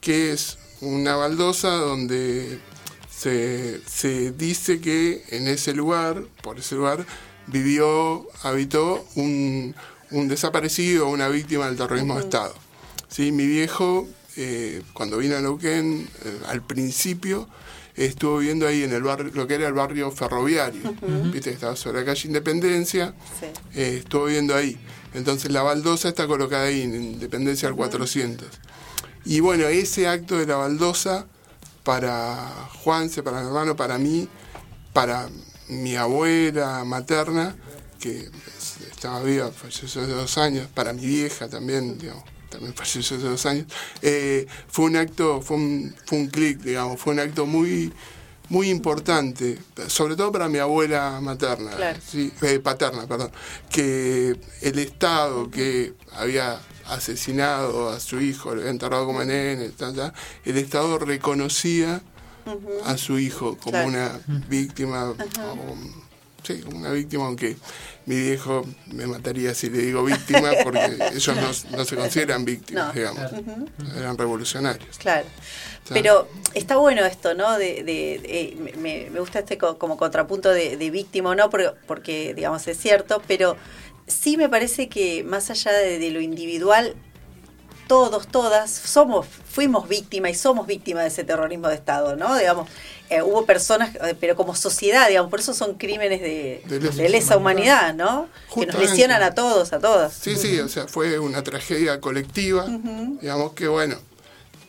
que 0.00 0.32
es 0.32 0.58
una 0.80 1.14
baldosa 1.16 1.68
donde 1.70 2.58
se, 3.10 3.80
se 3.86 4.32
dice 4.32 4.80
que 4.80 5.22
en 5.28 5.46
ese 5.46 5.74
lugar, 5.74 6.22
por 6.42 6.58
ese 6.58 6.74
lugar, 6.74 7.06
vivió, 7.46 8.26
habitó 8.42 9.04
un, 9.14 9.74
un 10.10 10.28
desaparecido 10.28 11.06
o 11.06 11.10
una 11.10 11.28
víctima 11.28 11.66
del 11.66 11.76
terrorismo 11.76 12.16
de 12.16 12.22
Estado. 12.22 12.54
¿Sí? 13.08 13.32
Mi 13.32 13.46
viejo, 13.46 14.08
eh, 14.42 14.82
cuando 14.94 15.18
vino 15.18 15.36
a 15.36 15.40
Neuquén, 15.40 16.08
eh, 16.24 16.38
al 16.48 16.62
principio, 16.62 17.46
estuvo 17.94 18.38
viviendo 18.38 18.66
ahí 18.66 18.82
en 18.84 18.92
el 18.94 19.02
barrio, 19.02 19.30
lo 19.34 19.46
que 19.46 19.54
era 19.56 19.66
el 19.68 19.74
barrio 19.74 20.10
ferroviario, 20.10 20.80
Ujú. 20.90 21.30
viste 21.30 21.50
que 21.50 21.54
estaba 21.56 21.76
sobre 21.76 22.00
la 22.00 22.06
calle 22.06 22.26
Independencia, 22.28 23.12
Sí. 23.38 23.46
eh, 23.74 23.96
estuvo 23.98 24.24
viviendo 24.24 24.54
ahí. 24.54 24.78
Entonces 25.12 25.50
la 25.52 25.62
baldosa 25.62 26.08
está 26.08 26.26
colocada 26.26 26.64
ahí 26.64 26.82
en 26.82 26.94
Independencia 26.94 27.68
al 27.68 27.74
400. 27.76 28.48
Y 29.26 29.40
bueno, 29.40 29.66
ese 29.66 30.08
acto 30.08 30.38
de 30.38 30.46
la 30.46 30.56
baldosa 30.56 31.26
para 31.84 32.68
Juanse, 32.82 33.22
para 33.22 33.40
mi 33.40 33.46
hermano, 33.48 33.76
para 33.76 33.98
mí, 33.98 34.28
para 34.94 35.28
mi 35.68 35.96
abuela 35.96 36.82
materna, 36.84 37.56
que 37.98 38.20
es- 38.20 38.76
estaba 38.90 39.22
viva, 39.22 39.50
falleció 39.50 40.02
hace 40.02 40.12
dos 40.12 40.38
años, 40.38 40.68
para 40.74 40.92
mi 40.94 41.04
vieja 41.04 41.48
también, 41.48 41.98
digamos, 41.98 42.24
también 42.50 42.74
falleció 42.74 43.16
hace 43.16 43.26
dos 43.26 43.46
años, 43.46 43.66
eh, 44.02 44.46
fue 44.68 44.86
un 44.86 44.96
acto, 44.96 45.40
fue 45.40 45.56
un, 45.56 45.94
fue 46.04 46.18
un 46.18 46.26
clic, 46.28 46.58
digamos, 46.60 47.00
fue 47.00 47.12
un 47.14 47.20
acto 47.20 47.46
muy, 47.46 47.92
muy 48.48 48.68
importante, 48.68 49.58
sobre 49.86 50.16
todo 50.16 50.32
para 50.32 50.48
mi 50.48 50.58
abuela 50.58 51.20
materna, 51.22 51.70
Claro. 51.70 51.98
sí, 52.06 52.32
eh, 52.42 52.58
paterna, 52.58 53.06
perdón, 53.06 53.30
que 53.70 54.36
el 54.60 54.78
Estado 54.78 55.50
que 55.50 55.94
había 56.12 56.60
asesinado 56.86 57.90
a 57.90 58.00
su 58.00 58.20
hijo, 58.20 58.52
lo 58.54 58.60
había 58.60 58.70
enterrado 58.72 59.06
como 59.06 59.24
nene, 59.24 59.70
el 60.44 60.56
Estado 60.58 60.98
reconocía 60.98 62.02
a 62.84 62.96
su 62.96 63.18
hijo 63.18 63.56
como 63.58 63.70
Claro. 63.72 63.88
una 63.88 64.20
víctima, 64.48 65.10
o- 65.10 65.16
sí, 66.42 66.60
como 66.62 66.78
una 66.78 66.90
víctima, 66.90 67.26
aunque 67.26 67.56
mi 68.10 68.16
viejo 68.20 68.66
me 68.86 69.06
mataría 69.06 69.54
si 69.54 69.70
le 69.70 69.78
digo 69.78 70.02
víctima, 70.04 70.50
porque 70.64 70.96
ellos 71.14 71.36
no, 71.36 71.76
no 71.78 71.84
se 71.84 71.94
consideran 71.94 72.44
víctimas, 72.44 72.88
No. 72.88 72.92
digamos, 72.92 73.30
eran 73.96 74.18
revolucionarios. 74.18 74.98
Claro. 74.98 75.26
Pero 75.88 76.28
está 76.54 76.76
bueno 76.76 77.04
esto, 77.04 77.34
¿no? 77.34 77.56
De, 77.56 77.84
de- 77.84 78.18
de- 78.18 78.76
me, 78.78 79.08
me 79.10 79.20
gusta 79.20 79.38
este 79.40 79.56
co- 79.58 79.78
como 79.78 79.96
contrapunto 79.96 80.50
de, 80.50 80.76
de 80.76 80.90
víctima 80.90 81.30
o 81.30 81.34
no, 81.36 81.50
porque, 81.50 81.70
porque, 81.86 82.34
digamos, 82.34 82.66
es 82.66 82.78
cierto, 82.78 83.22
pero 83.28 83.56
sí 84.08 84.36
me 84.36 84.48
parece 84.48 84.88
que 84.88 85.22
más 85.24 85.50
allá 85.50 85.72
de, 85.72 85.98
de 86.00 86.10
lo 86.10 86.20
individual, 86.20 86.96
todos, 87.90 88.28
todas, 88.28 88.70
somos, 88.70 89.26
fuimos 89.26 89.88
víctimas 89.88 90.30
y 90.30 90.34
somos 90.36 90.68
víctimas 90.68 91.02
de 91.02 91.08
ese 91.08 91.24
terrorismo 91.24 91.66
de 91.66 91.74
Estado, 91.74 92.14
¿no? 92.14 92.38
Digamos, 92.38 92.68
eh, 93.08 93.20
hubo 93.20 93.44
personas, 93.46 93.96
eh, 93.96 94.14
pero 94.20 94.36
como 94.36 94.54
sociedad, 94.54 95.08
digamos, 95.08 95.28
por 95.28 95.40
eso 95.40 95.54
son 95.54 95.74
crímenes 95.74 96.20
de, 96.20 96.62
De 96.68 96.78
lesa 96.78 97.02
de 97.02 97.08
lesa 97.08 97.36
humanidad, 97.36 97.92
¿no? 97.96 98.28
Que 98.54 98.66
nos 98.66 98.78
lesionan 98.78 99.24
a 99.24 99.34
todos, 99.34 99.72
a 99.72 99.80
todas. 99.80 100.12
Sí, 100.12 100.36
sí, 100.36 100.60
o 100.60 100.68
sea, 100.68 100.86
fue 100.86 101.18
una 101.18 101.42
tragedia 101.42 102.00
colectiva, 102.00 102.64
digamos 103.20 103.54
que 103.54 103.66
bueno, 103.66 103.96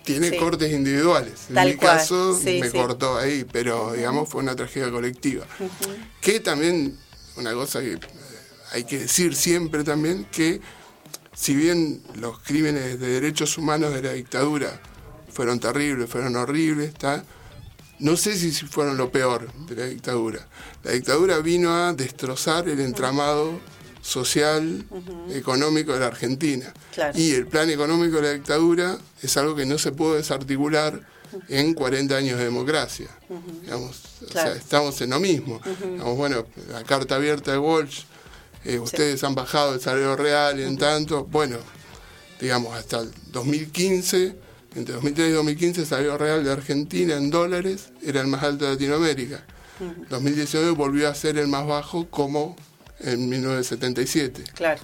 tiene 0.04 0.32
Sí. 0.32 0.38
cortes 0.38 0.72
individuales. 0.72 1.34
En 1.50 1.64
mi 1.64 1.76
cual, 1.76 1.98
caso 1.98 2.36
sí, 2.36 2.58
me 2.60 2.72
sí. 2.72 2.76
cortó 2.76 3.20
ahí, 3.20 3.46
pero 3.52 3.94
digamos 3.94 4.30
fue 4.30 4.42
una 4.42 4.56
tragedia 4.56 4.90
colectiva. 4.90 5.46
Que 6.22 6.40
también, 6.40 6.98
una 7.38 7.54
cosa 7.54 7.82
que 7.82 7.94
eh, 7.94 8.00
hay 8.72 8.84
que 8.84 8.98
decir 8.98 9.36
siempre 9.36 9.84
también, 9.84 10.26
que 10.32 10.60
si 11.42 11.56
bien 11.56 12.04
los 12.20 12.38
crímenes 12.38 13.00
de 13.00 13.08
derechos 13.08 13.58
humanos 13.58 13.92
de 13.96 14.04
la 14.04 14.14
dictadura 14.14 14.80
fueron 15.28 15.60
terribles, 15.60 16.08
fueron 16.08 16.36
horribles, 16.36 16.94
¿tá? 16.94 17.24
no 17.98 18.16
sé 18.16 18.38
si 18.38 18.52
fueron 18.52 18.96
lo 18.96 19.12
peor 19.12 19.52
de 19.66 19.76
la 19.76 19.86
dictadura. 19.88 20.48
La 20.84 20.92
dictadura 20.92 21.40
vino 21.40 21.74
a 21.74 21.94
destrozar 21.94 22.70
el 22.70 22.80
entramado 22.80 23.60
social, 24.04 24.86
económico 25.32 25.94
de 25.94 26.02
la 26.02 26.08
Argentina. 26.08 26.72
Claro. 26.94 27.18
Y 27.18 27.32
el 27.32 27.48
plan 27.48 27.72
económico 27.72 28.18
de 28.18 28.22
la 28.22 28.34
dictadura 28.34 29.00
es 29.24 29.36
algo 29.36 29.56
que 29.56 29.66
no 29.66 29.80
se 29.80 29.94
pudo 29.94 30.14
desarticular 30.14 31.02
en 31.48 31.74
40 31.74 32.18
años 32.18 32.38
de 32.38 32.44
democracia. 32.44 33.08
Digamos, 33.64 34.00
o 34.28 34.32
sea, 34.32 34.54
estamos 34.54 35.02
en 35.02 35.10
lo 35.10 35.20
mismo. 35.20 35.60
Digamos, 35.80 36.18
bueno, 36.18 36.46
la 36.70 36.84
carta 36.84 37.16
abierta 37.16 37.52
de 37.52 37.58
Walsh, 37.58 38.04
eh, 38.66 38.80
ustedes 38.80 39.24
han 39.24 39.36
bajado 39.36 39.74
el 39.76 39.82
salario 39.82 40.16
real 40.16 40.60
en 40.60 40.78
tanto, 40.78 41.26
bueno, 41.26 41.58
digamos, 42.40 42.74
hasta 42.76 43.00
el 43.00 43.12
2015, 43.32 44.36
entre 44.76 44.94
2003 44.96 45.30
y 45.30 45.32
2015, 45.34 45.82
el 45.82 45.88
salario 45.88 46.18
real 46.18 46.44
de 46.44 46.52
Argentina 46.52 47.16
en 47.16 47.30
dólares 47.30 47.90
era 48.02 48.22
el 48.22 48.28
más 48.28 48.44
alto 48.44 48.66
de 48.66 48.72
Latinoamérica. 48.74 49.44
2019 50.10 50.72
volvió 50.72 51.10
a 51.10 51.16
ser 51.16 51.38
el 51.40 51.48
más 51.48 51.66
bajo 51.66 52.08
como 52.10 52.56
en 53.00 53.28
1977. 53.30 54.44
Claro. 54.54 54.80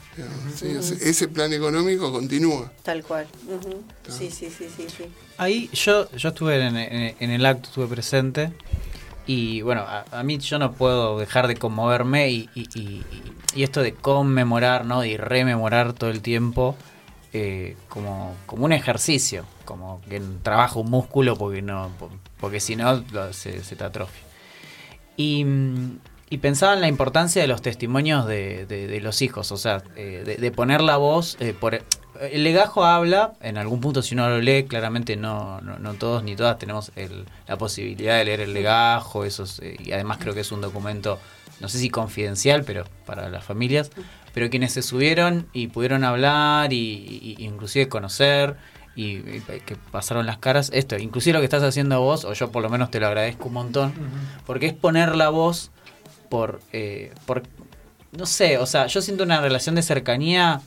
ese, 0.64 1.10
ese 1.10 1.28
plan 1.28 1.54
económico 1.54 2.12
continúa. 2.12 2.72
Tal 2.84 3.04
cual. 3.04 3.28
Sí, 4.10 4.32
sí, 4.32 4.50
sí, 4.50 4.68
sí, 4.76 4.88
sí. 4.90 5.06
Ahí 5.38 5.70
yo, 5.72 6.10
yo 6.18 6.30
estuve 6.30 6.60
en, 6.66 6.76
en- 6.78 7.16
en 7.20 7.30
el 7.30 7.46
acto, 7.46 7.70
estuve 7.70 7.86
presente. 7.88 8.52
Y 9.28 9.62
bueno, 9.62 9.86
a, 9.86 10.24
mí 10.24 10.38
yo 10.38 10.58
no 10.58 10.72
puedo 10.72 11.20
dejar 11.20 11.48
de 11.48 11.56
conmoverme 11.58 12.30
y, 12.30 12.50
y- 12.56 13.04
esto 13.62 13.82
de 13.82 13.94
conmemorar, 13.94 14.86
¿no? 14.86 15.04
Y 15.04 15.18
rememorar 15.18 15.94
todo 15.94 16.10
el 16.10 16.22
tiempo 16.22 16.76
eh, 17.34 17.76
como, 17.90 18.36
como 18.46 18.66
un 18.66 18.72
ejercicio, 18.72 19.46
como 19.66 20.02
que 20.10 20.22
trabaja 20.44 20.80
un 20.80 20.90
músculo 20.90 21.36
porque 21.36 21.62
no 21.62 21.90
porque 22.40 22.60
si 22.60 22.76
no 22.76 23.04
se, 23.32 23.60
te 23.60 23.84
atrofia. 23.84 24.24
Y, 25.18 25.46
pensaba 26.42 26.74
en 26.74 26.82
la 26.82 26.88
importancia 26.88 27.42
de 27.42 27.48
los 27.48 27.62
testimonios 27.62 28.26
de, 28.28 29.00
los 29.02 29.22
hijos, 29.22 29.52
o 29.52 29.58
sea, 29.58 29.84
eh, 29.96 30.38
de, 30.40 30.52
poner 30.52 30.82
la 30.82 30.98
voz, 30.98 31.38
eh, 31.40 31.56
por, 31.60 31.82
el 32.22 32.44
legajo 32.44 32.84
habla, 32.86 33.34
en 33.42 33.58
algún 33.58 33.82
punto 33.82 34.02
si 34.02 34.16
uno 34.16 34.30
lo 34.30 34.40
lee, 34.42 34.66
claramente 34.66 35.16
no, 35.16 35.62
no, 35.62 35.78
no 35.80 35.94
todos 35.96 36.24
ni 36.24 36.36
todas 36.36 36.58
tenemos 36.58 36.92
el- 36.96 37.26
la 37.48 37.58
posibilidad 37.58 38.18
de 38.18 38.26
leer 38.26 38.42
el 38.42 38.54
legajo, 38.54 39.24
eso 39.26 39.44
es, 39.44 39.60
eh, 39.60 39.76
y 39.84 39.92
además 39.92 40.18
creo 40.20 40.34
que 40.34 40.42
es 40.42 40.52
un 40.52 40.62
documento, 40.62 41.20
no 41.60 41.70
sé 41.70 41.78
si 41.80 41.90
confidencial, 41.90 42.64
pero 42.64 42.86
para 43.06 43.30
las 43.30 43.44
familias, 43.44 43.92
pero 44.34 44.50
quienes 44.50 44.74
se 44.74 44.82
subieron 44.82 45.48
y 45.54 45.68
pudieron 45.68 46.04
hablar 46.04 46.74
y, 46.74 46.78
y- 47.38 47.44
inclusive 47.44 47.88
conocer 47.90 48.56
y, 48.96 49.18
y 49.18 49.44
que 49.66 49.76
pasaron 49.92 50.26
las 50.26 50.38
caras, 50.40 50.72
esto, 50.74 50.98
inclusive 50.98 51.34
lo 51.34 51.40
que 51.40 51.46
estás 51.46 51.64
haciendo 51.64 52.02
vos, 52.02 52.26
o 52.26 52.34
yo 52.34 52.52
por 52.52 52.64
lo 52.64 52.70
menos 52.70 52.90
te 52.92 53.00
lo 53.00 53.08
agradezco 53.08 53.48
un 53.48 53.54
montón, 53.54 53.94
porque 54.46 54.66
es 54.68 54.74
poner 54.74 55.16
la 55.16 55.30
voz 55.30 55.72
por, 56.30 56.62
eh, 56.74 57.14
por 57.26 57.44
no 58.12 58.26
sé, 58.26 58.58
o 58.58 58.66
sea, 58.66 58.88
yo 58.88 59.02
siento 59.02 59.24
una 59.24 59.40
relación 59.42 59.76
de 59.76 59.82
cercanía, 59.84 60.62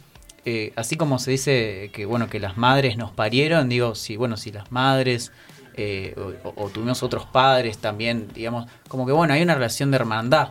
eh, 0.45 0.73
así 0.77 0.97
como 0.97 1.19
se 1.19 1.31
dice 1.33 1.91
que 1.93 2.07
bueno 2.07 2.29
que 2.29 2.41
las 2.41 2.57
madres 2.57 2.97
nos 2.97 3.11
parieron, 3.11 3.69
digo, 3.69 3.95
si 3.95 4.17
bueno, 4.17 4.37
si 4.37 4.51
las 4.53 4.71
madres 4.73 5.33
eh, 5.75 6.15
o, 6.43 6.69
tuvimos 6.69 7.03
otros 7.03 7.27
padres 7.27 7.79
también, 7.79 8.29
digamos, 8.35 8.67
como 8.89 9.07
que 9.07 9.13
bueno, 9.13 9.33
hay 9.35 9.43
una 9.43 9.55
relación 9.55 9.91
de 9.91 9.97
hermandad 9.97 10.49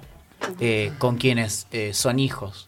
eh, 0.60 0.92
con 0.98 1.18
quienes 1.18 1.68
eh, 1.72 1.94
son 1.94 2.20
hijos. 2.20 2.68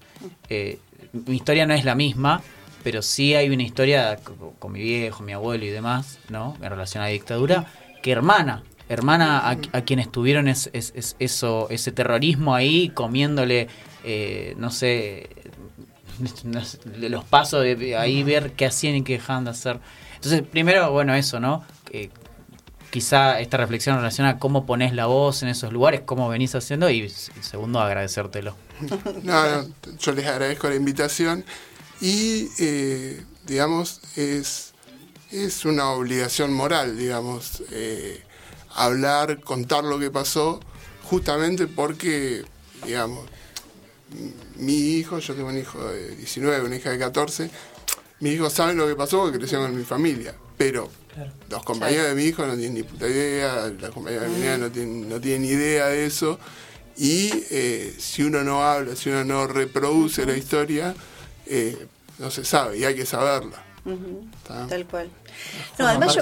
Mi 1.14 1.36
historia 1.36 1.66
no 1.66 1.74
es 1.74 1.84
la 1.86 1.96
misma, 1.96 2.42
pero 2.84 3.02
sí 3.02 3.36
hay 3.36 3.50
una 3.50 3.64
historia 3.64 4.18
co- 4.24 4.54
con, 4.60 4.72
mi 4.72 4.82
viejo, 4.82 5.24
mi 5.24 5.34
abuelo 5.34 5.66
y 5.66 5.70
demás, 5.70 6.20
¿no? 6.30 6.56
En 6.62 6.70
relación 6.70 7.02
a 7.04 7.08
la 7.08 7.12
dictadura, 7.14 7.66
que 8.02 8.12
hermana, 8.12 8.64
hermana 8.90 9.50
a, 9.50 9.82
quienes 9.82 10.12
tuvieron 10.12 10.48
es, 10.48 10.70
es- 10.74 10.94
es- 10.96 11.16
eso, 11.20 11.68
ese 11.70 11.92
terrorismo 11.92 12.54
ahí, 12.56 12.90
comiéndole, 12.90 13.68
no 14.58 14.72
sé, 14.72 15.30
los 16.98 17.24
pasos 17.26 17.64
de- 17.64 17.76
de 17.76 17.98
ahí 17.98 18.24
ver 18.24 18.54
qué 18.54 18.66
hacían 18.66 18.96
y 18.96 19.04
qué 19.04 19.14
dejaban 19.14 19.44
de 19.46 19.52
hacer. 19.52 19.80
Entonces, 20.16 20.44
primero, 20.44 20.92
bueno, 20.92 21.14
eso, 21.16 21.40
¿no? 21.40 21.64
Eh, 21.92 22.10
quizá 22.92 23.40
esta 23.40 23.58
reflexión 23.58 23.96
en 23.96 24.02
relación 24.02 24.28
a 24.28 24.38
cómo 24.38 24.66
pones 24.66 24.94
la 24.94 25.06
voz 25.06 25.44
en 25.44 25.50
esos 25.50 25.72
lugares, 25.72 26.02
cómo 26.06 26.28
venís 26.30 26.54
haciendo 26.56 26.90
y, 26.90 27.10
segundo, 27.42 27.80
agradecértelo. 27.80 28.56
No, 29.24 29.64
no, 29.64 29.68
yo 30.00 30.12
les 30.12 30.26
agradezco 30.26 30.68
la 30.70 30.76
invitación 30.76 31.46
y, 32.02 32.48
eh, 32.60 33.24
digamos, 33.46 34.02
es, 34.16 34.74
es 35.32 35.66
una 35.66 35.90
obligación 35.92 36.52
moral, 36.52 36.98
digamos, 36.98 37.64
eh, 37.72 38.22
hablar, 38.76 39.40
contar 39.42 39.84
lo 39.84 40.00
que 40.00 40.10
pasó, 40.12 40.60
justamente 41.04 41.68
porque, 41.68 42.44
digamos, 42.86 43.26
mi 44.58 44.74
hijo, 44.98 45.20
yo 45.20 45.34
tengo 45.34 45.50
un 45.50 45.58
hijo 45.58 45.84
de 45.90 46.16
19, 46.16 46.66
una 46.66 46.76
hija 46.76 46.90
de 46.92 47.00
14, 47.00 47.50
mis 48.20 48.34
hijos 48.36 48.54
saben 48.54 48.78
lo 48.78 48.88
que 48.88 48.96
pasó 48.96 49.22
porque 49.22 49.38
crecieron 49.40 49.68
en 49.72 49.78
mi 49.78 49.84
familia, 49.84 50.34
pero 50.58 50.90
los 51.50 51.64
compañeros 51.64 52.08
de 52.08 52.16
mi 52.16 52.24
hijo 52.24 52.46
no 52.46 52.54
tienen 52.56 52.76
ni 52.76 52.84
puta 52.84 53.08
idea, 53.08 53.72
las 53.80 53.92
compañeras 53.92 54.30
de 54.30 54.38
mi 54.38 54.42
hija 54.44 54.58
no 54.58 54.72
tienen, 54.72 55.10
no 55.10 55.20
tienen 55.20 55.46
idea 55.46 55.88
de 55.88 56.06
eso. 56.06 56.40
Y 56.98 57.32
eh, 57.50 57.96
si 57.98 58.24
uno 58.24 58.44
no 58.44 58.64
habla, 58.64 58.96
si 58.96 59.10
uno 59.10 59.24
no 59.26 59.48
reproduce 59.48 60.26
la 60.26 60.38
historia, 60.38 60.94
eh, 61.48 61.88
no 62.20 62.30
se 62.30 62.46
sabe 62.46 62.78
y 62.78 62.86
hay 62.86 62.96
que 62.96 63.06
saberla. 63.06 63.64
Tal 64.68 64.86
cual. 64.86 65.10
No, 65.80 65.88
además 65.88 66.16
yo 66.16 66.22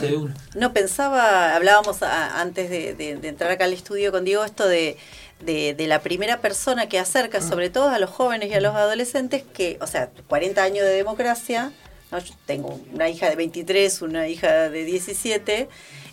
no 0.56 0.72
pensaba, 0.74 1.56
hablábamos 1.56 2.02
a- 2.04 2.40
antes 2.40 2.70
de, 2.70 2.94
de- 2.94 3.18
de 3.18 3.28
entrar 3.28 3.52
acá 3.52 3.66
al 3.66 3.74
estudio 3.74 4.12
con 4.14 4.24
Diego, 4.24 4.46
esto 4.46 4.66
de, 4.68 4.98
de, 5.42 5.74
de 5.74 5.88
la 5.88 6.02
primera 6.02 6.40
persona 6.42 6.90
que 6.90 7.00
acerca, 7.00 7.42
sobre 7.42 7.70
todo 7.70 7.90
a 7.90 8.00
los 8.00 8.10
jóvenes 8.10 8.50
y 8.50 8.54
a 8.54 8.62
los 8.62 8.76
adolescentes, 8.76 9.44
que, 9.54 9.78
o 9.82 9.88
sea, 9.88 10.10
40 10.28 10.62
años 10.64 10.86
de 10.86 10.92
democracia, 10.94 11.72
¿no? 12.12 12.20
yo 12.20 12.34
tengo 12.46 12.80
una 12.94 13.10
hija 13.10 13.30
de 13.30 13.36
23, 13.36 14.02
una 14.02 14.28
hija 14.28 14.70
de 14.70 14.84
17, 14.84 15.70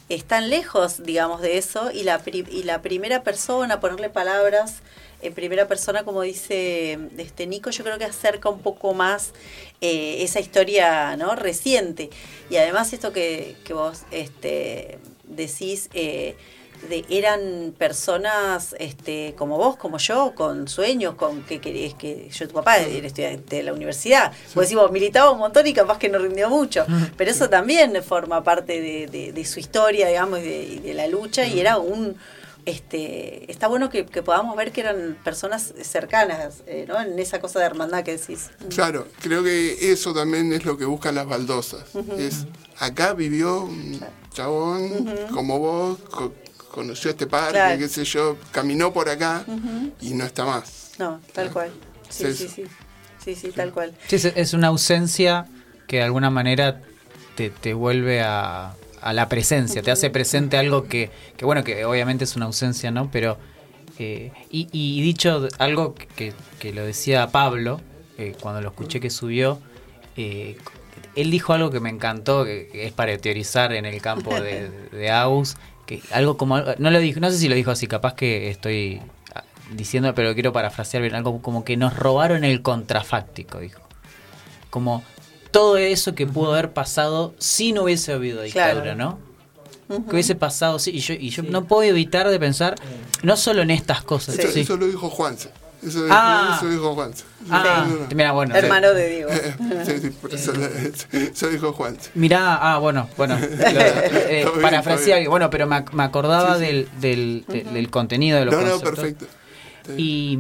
están 0.09 0.51
lejos, 0.51 1.03
digamos, 1.03 1.40
de 1.40 1.59
eso, 1.59 1.90
y 1.90 2.05
la, 2.05 2.20
pri- 2.20 2.47
y 2.51 2.62
la 2.62 2.81
primera 2.82 3.23
persona, 3.24 3.81
ponerle 3.81 4.09
palabras 4.11 4.77
en 5.23 5.32
primera 5.32 5.66
persona, 5.66 6.05
como 6.05 6.23
dice 6.23 6.98
este 7.16 7.47
Nico, 7.47 7.70
yo 7.70 7.82
creo 7.82 7.98
que 7.98 8.05
acerca 8.05 8.48
un 8.51 8.61
poco 8.61 8.93
más 8.94 9.32
eh, 9.81 10.19
esa 10.23 10.39
historia 10.40 11.16
¿no? 11.16 11.35
reciente. 11.35 12.11
Y 12.51 12.57
además 12.59 12.93
esto 12.93 13.12
que, 13.12 13.57
que 13.65 13.73
vos 13.73 14.03
este, 14.12 14.98
decís, 15.24 15.89
eh, 15.94 16.36
de, 16.89 17.05
eran 17.09 17.74
personas 17.77 18.74
este, 18.78 19.35
como 19.36 19.57
vos, 19.59 19.77
como 19.77 19.98
yo, 19.98 20.32
con 20.35 20.69
sueños, 20.69 21.15
con 21.15 21.43
que 21.43 21.61
querés 21.61 21.94
que 21.94 22.28
yo, 22.31 22.47
tu 22.48 22.55
papá 22.55 22.78
era 22.78 23.07
estudiante 23.07 23.57
de 23.57 23.62
la 23.62 23.73
universidad. 23.73 24.32
Vos 24.55 24.65
decís, 24.65 24.77
vos 24.77 24.90
militaba 24.93 25.31
un 25.31 25.39
montón 25.39 25.66
y 25.66 25.73
capaz 25.73 25.98
que 25.98 26.09
no 26.09 26.19
rindió 26.19 26.48
mucho. 26.51 26.86
Pero 27.16 27.31
eso 27.31 27.48
también 27.48 28.01
forma 28.03 28.43
parte 28.44 28.81
de, 28.81 29.07
de- 29.07 29.32
de 29.32 29.44
su 29.44 29.61
historia, 29.61 30.09
digamos, 30.09 30.40
y 30.40 30.78
de, 30.81 30.94
la 30.94 31.07
lucha. 31.09 31.44
Y 31.47 31.61
era 31.61 31.78
un, 31.78 32.16
este, 32.65 33.51
está 33.51 33.69
bueno 33.69 33.89
que, 33.90 34.07
que 34.07 34.23
podamos 34.23 34.57
ver 34.57 34.73
que 34.73 34.81
eran 34.81 35.16
personas 35.24 35.73
cercanas, 35.82 36.62
eh, 36.66 36.85
¿no? 36.89 37.01
En 37.01 37.19
esa 37.19 37.40
cosa 37.40 37.59
de 37.61 37.66
hermandad 37.66 38.03
que 38.05 38.16
decís. 38.16 38.51
Claro, 38.70 39.07
creo 39.20 39.43
que 39.43 39.93
eso 39.93 40.12
también 40.12 40.53
es 40.53 40.65
lo 40.65 40.77
que 40.77 40.85
buscan 40.85 41.15
las 41.15 41.27
baldosas. 41.27 41.85
Es 42.19 42.47
acá 42.78 43.15
vivió 43.15 43.62
un 43.62 44.01
chabón 44.32 45.09
como 45.32 45.59
vos, 45.59 45.98
co- 46.11 46.32
conoció 46.77 47.11
este 47.11 47.27
parque, 47.27 47.53
Claro. 47.55 47.78
qué 47.78 47.89
sé 47.89 48.05
yo, 48.05 48.36
caminó 48.53 48.93
por 48.93 49.09
acá 49.09 49.47
y 50.03 50.12
no 50.12 50.24
está 50.27 50.44
más. 50.44 50.93
No, 50.98 51.20
tal 51.32 51.51
cual. 51.51 51.70
Sí, 52.11 52.27
Es 52.27 52.36
sí, 52.36 52.48
sí. 52.48 52.65
Sí, 53.24 53.35
sí, 53.35 53.48
tal 53.51 53.73
cual. 53.73 53.94
Sí, 54.07 54.16
es, 54.36 54.53
una 54.53 54.69
ausencia 54.69 55.47
que 55.89 55.97
de 55.97 56.03
alguna 56.03 56.28
manera 56.28 56.82
te, 57.35 57.48
te 57.48 57.73
vuelve 57.73 58.20
a, 58.20 58.74
a 59.01 59.12
la 59.15 59.27
presencia, 59.31 59.81
te 59.82 59.90
hace 59.90 60.11
presente 60.11 60.59
algo 60.59 60.85
que, 60.85 61.11
que, 61.39 61.47
bueno, 61.47 61.65
que 61.65 61.86
obviamente 61.86 62.24
es 62.24 62.36
una 62.36 62.44
ausencia, 62.44 62.90
¿no? 62.90 63.11
Pero, 63.11 63.39
eh, 63.98 64.31
y, 64.51 64.69
y 64.70 65.01
dicho 65.01 65.48
algo 65.59 65.94
que, 65.94 66.35
que 66.61 66.73
lo 66.74 66.85
decía 66.85 67.27
Pablo, 67.28 67.81
eh, 68.19 68.36
cuando 68.39 68.61
lo 68.61 68.69
escuché 68.69 69.01
que 69.01 69.09
subió, 69.09 69.59
eh, 70.19 70.59
él 71.16 71.31
dijo 71.31 71.55
algo 71.55 71.70
que 71.70 71.81
me 71.81 71.89
encantó, 71.89 72.44
que, 72.44 72.69
que 72.70 72.86
es 72.86 72.93
para 72.93 73.16
teorizar 73.16 73.73
en 73.73 73.86
el 73.86 74.01
campo 74.03 74.39
de, 74.39 74.69
de 74.93 75.11
Aus, 75.11 75.57
que 75.86 76.02
algo 76.12 76.36
como, 76.36 76.58
no 76.60 76.90
lo 76.90 76.98
dijo, 76.98 77.20
no 77.20 77.30
sé 77.30 77.38
si 77.38 77.48
lo 77.48 77.54
dijo 77.54 77.70
así, 77.70 77.86
capaz 77.86 78.14
que 78.14 78.50
estoy 78.50 79.00
ah, 79.34 79.44
diciendo, 79.72 80.14
pero 80.14 80.34
quiero 80.34 80.52
parafrasear 80.52 81.02
bien, 81.02 81.14
algo 81.14 81.40
como 81.40 81.64
que 81.64 81.76
nos 81.76 81.96
robaron 81.96 82.44
el 82.44 82.60
contrafáctico, 82.62 83.60
dijo. 83.60 83.80
Como 84.70 85.02
todo 85.50 85.76
eso 85.78 86.14
que 86.14 86.26
pudo 86.26 86.52
haber 86.52 86.72
pasado 86.72 87.34
si 87.38 87.72
no 87.72 87.84
hubiese 87.84 88.12
habido 88.12 88.42
dictadura, 88.42 88.94
Claro. 88.94 89.18
¿no? 89.88 90.04
Que 90.06 90.16
hubiese 90.16 90.34
pasado, 90.34 90.80
sí, 90.80 90.90
y 90.90 90.98
yo, 90.98 91.14
y 91.14 91.30
yo 91.30 91.44
no 91.44 91.64
puedo 91.66 91.84
evitar 91.84 92.28
de 92.28 92.40
pensar, 92.40 92.74
no 93.22 93.36
solo 93.36 93.62
en 93.62 93.70
estas 93.70 94.02
cosas, 94.02 94.36
Eso, 94.36 94.50
sí. 94.52 94.60
eso 94.60 94.76
lo 94.76 94.86
dijo 94.86 95.08
Juanse. 95.08 95.50
Eso, 95.85 96.07
Ah. 96.11 96.55
eso 96.57 96.69
dijo 96.69 96.94
Juanse. 96.94 97.24
Ah, 97.51 97.86
No, 97.89 97.97
no. 97.97 98.07
mira, 98.15 98.32
bueno. 98.32 98.55
Hermano 98.55 98.93
de 98.93 99.09
Diego. 99.09 99.31
Sí, 99.85 99.98
sí, 100.01 100.11
por 100.11 100.32
eso, 100.35 100.53
lo- 100.53 100.66
eso 100.66 101.48
dijo 101.48 101.73
Juanse. 101.73 102.11
Mirá, 102.15 102.57
ah, 102.57 102.78
bueno, 102.78 103.09
bueno, 103.16 103.36
eh, 103.40 104.47
parafrasear, 104.62 105.28
bueno, 105.28 105.51
pero 105.51 105.66
me, 105.66 105.77
ac- 105.77 105.93
me 105.93 106.03
acordaba 106.03 106.59
Sí, 106.59 106.65
sí. 106.65 106.66
Del, 106.66 106.89
del, 107.01 107.44
de- 107.48 107.65
del 107.65 107.90
contenido 107.90 108.39
de 108.39 108.44
los 108.47 108.55
No, 108.55 108.61
no, 108.62 108.70
conceptos. 108.81 108.94
perfecto. 108.94 109.27
Y, 109.97 110.39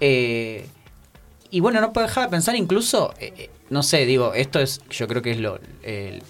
eh, 0.00 0.68
y 1.50 1.60
bueno, 1.60 1.80
no 1.80 1.92
puedo 1.92 2.06
dejar 2.06 2.24
de 2.24 2.30
pensar 2.30 2.56
incluso, 2.56 3.14
eh, 3.18 3.32
eh, 3.38 3.50
no 3.70 3.82
sé, 3.82 4.04
digo, 4.06 4.34
esto 4.34 4.58
es, 4.60 4.80
yo 4.90 5.06
creo 5.08 5.22
que 5.22 5.30
es 5.30 5.38
lo 5.38 5.58
el 5.82 6.22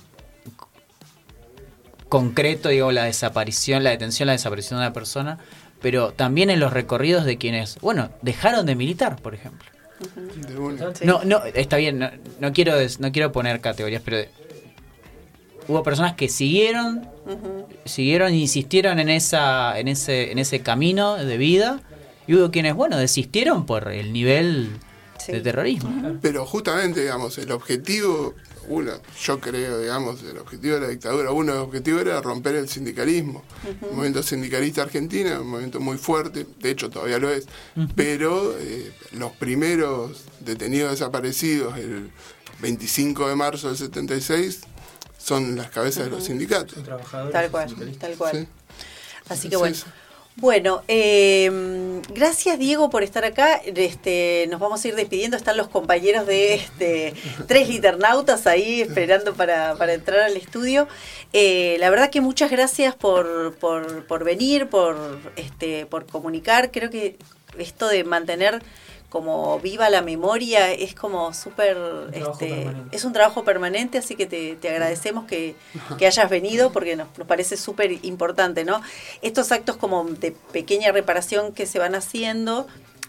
concreto, 2.09 2.69
digo, 2.69 2.93
la 2.93 3.05
desaparición, 3.05 3.83
la 3.83 3.91
detención, 3.91 4.27
la 4.27 4.33
desaparición 4.33 4.79
de 4.79 4.87
una 4.87 4.93
persona, 4.93 5.39
pero 5.87 6.11
también 6.13 6.51
en 6.51 6.59
los 6.59 6.73
recorridos 6.73 7.25
de 7.25 7.39
quienes, 7.39 7.79
bueno, 7.81 8.09
dejaron 8.21 8.67
de 8.67 8.75
militar, 8.75 9.23
por 9.23 9.35
ejemplo. 9.37 9.69
No, 11.07 11.23
no, 11.23 11.45
está 11.45 11.77
bien, 11.77 12.01
no, 12.01 12.11
no 12.41 12.53
quiero 12.53 12.75
des- 12.77 12.99
no 12.99 13.13
quiero 13.13 13.31
poner 13.31 13.61
categorías, 13.61 14.03
pero 14.05 14.29
hubo 15.69 15.85
personas 15.85 16.15
que 16.15 16.29
siguieron, 16.29 17.09
siguieron 17.85 18.33
e 18.33 18.37
insistieron 18.37 18.99
en 18.99 19.11
esa, 19.11 19.79
en 19.79 19.87
ese, 19.87 20.33
en 20.33 20.41
ese 20.41 20.59
camino 20.59 21.19
de 21.19 21.37
vida, 21.37 21.79
y 22.27 22.35
hubo 22.35 22.51
quienes, 22.51 22.75
bueno, 22.75 22.97
desistieron 22.99 23.65
por 23.65 23.93
el 23.93 24.13
nivel 24.13 24.71
de 25.27 25.41
terrorismo. 25.41 26.19
Pero 26.21 26.47
justamente, 26.47 27.01
digamos, 27.01 27.39
el 27.39 27.51
objetivo, 27.53 28.35
uno, 28.69 28.93
yo 29.21 29.41
creo, 29.41 29.81
digamos, 29.81 30.23
el 30.23 30.39
objetivo 30.39 30.75
de 30.77 30.81
la 30.81 30.89
dictadura, 30.89 31.31
uno 31.31 31.53
de 31.53 31.59
los 31.59 31.69
objetivos 31.69 32.03
era 32.03 32.21
romper 32.21 32.57
el 32.57 32.69
sindicalismo. 32.69 33.43
El 33.65 33.91
movimiento 33.93 34.23
sindicalista 34.23 34.83
argentino 34.83 35.31
es 35.31 35.39
un 35.39 35.49
movimiento 35.49 35.81
muy 35.81 35.99
fuerte, 35.99 36.47
de 36.59 36.71
hecho 36.71 36.91
todavía 36.91 37.19
lo 37.19 37.31
es, 37.31 37.47
pero 37.95 38.55
eh, 38.59 38.93
los 39.13 39.33
primeros 39.33 40.25
detenidos 40.41 40.93
desaparecidos 40.93 41.77
el 41.79 42.11
25 42.61 43.29
de 43.29 43.35
marzo 43.37 43.69
del 43.69 43.77
76 43.77 44.61
son 45.19 45.57
las 45.57 45.71
cabezas 45.71 46.05
de 46.05 46.11
los 46.11 46.25
sindicatos. 46.25 46.83
Tal 46.85 47.51
cual, 47.51 47.71
tal 47.99 48.17
cual. 48.17 48.37
Sí. 48.37 48.49
Así 49.29 49.49
que 49.49 49.57
bueno. 49.57 49.77
Bueno, 50.39 50.83
eh, 50.87 51.51
gracias 52.11 52.59
Diego 52.59 52.91
por 52.91 53.03
estar 53.03 53.25
acá. 53.25 53.55
Este, 53.65 54.47
nos 54.51 54.61
vamos 54.61 54.85
a 54.85 54.89
ir 54.89 54.95
despidiendo. 54.95 55.35
Están 55.35 55.57
los 55.57 55.69
compañeros 55.69 56.27
de 56.27 56.53
este, 56.53 57.15
tres 57.49 57.71
liternautas 57.71 58.47
ahí 58.47 58.83
esperando 58.83 59.33
para, 59.33 59.77
para 59.77 59.95
entrar 59.95 60.21
al 60.21 60.37
estudio. 60.37 60.89
Eh, 61.33 61.77
la 61.81 61.89
verdad 61.89 62.11
que 62.11 62.21
muchas 62.21 62.51
gracias 62.51 62.95
por, 62.95 63.55
por, 63.57 64.07
por 64.07 64.25
venir, 64.25 64.69
por, 64.69 65.21
este, 65.37 65.87
por 65.87 66.05
comunicar. 66.05 66.71
Creo 66.71 66.91
que 66.91 67.17
esto 67.59 67.89
de 67.89 68.05
mantener 68.05 68.63
como 69.09 69.59
viva 69.61 69.89
la 69.89 70.03
memoria, 70.03 70.73
es 70.73 70.95
como 70.95 71.33
súper, 71.33 71.79
este, 72.13 72.67
es 72.91 73.05
un 73.05 73.13
trabajo 73.13 73.45
permanente, 73.45 73.99
así 73.99 74.17
que 74.17 74.27
te, 74.27 74.57
te 74.57 74.69
agradecemos 74.69 75.27
que, 75.27 75.55
que, 75.97 76.07
hayas 76.07 76.29
venido 76.29 76.73
porque 76.73 76.97
nos, 76.97 77.09
nos 77.17 77.27
parece 77.27 77.57
súper 77.57 78.05
importante, 78.05 78.65
¿no? 78.65 78.83
Estos 79.23 79.53
actos 79.53 79.77
como 79.77 80.05
de 80.05 80.33
pequeña 80.53 80.93
reparación 80.93 81.53
que 81.53 81.67
se 81.67 81.79
van 81.79 81.95
haciendo, 81.95 82.67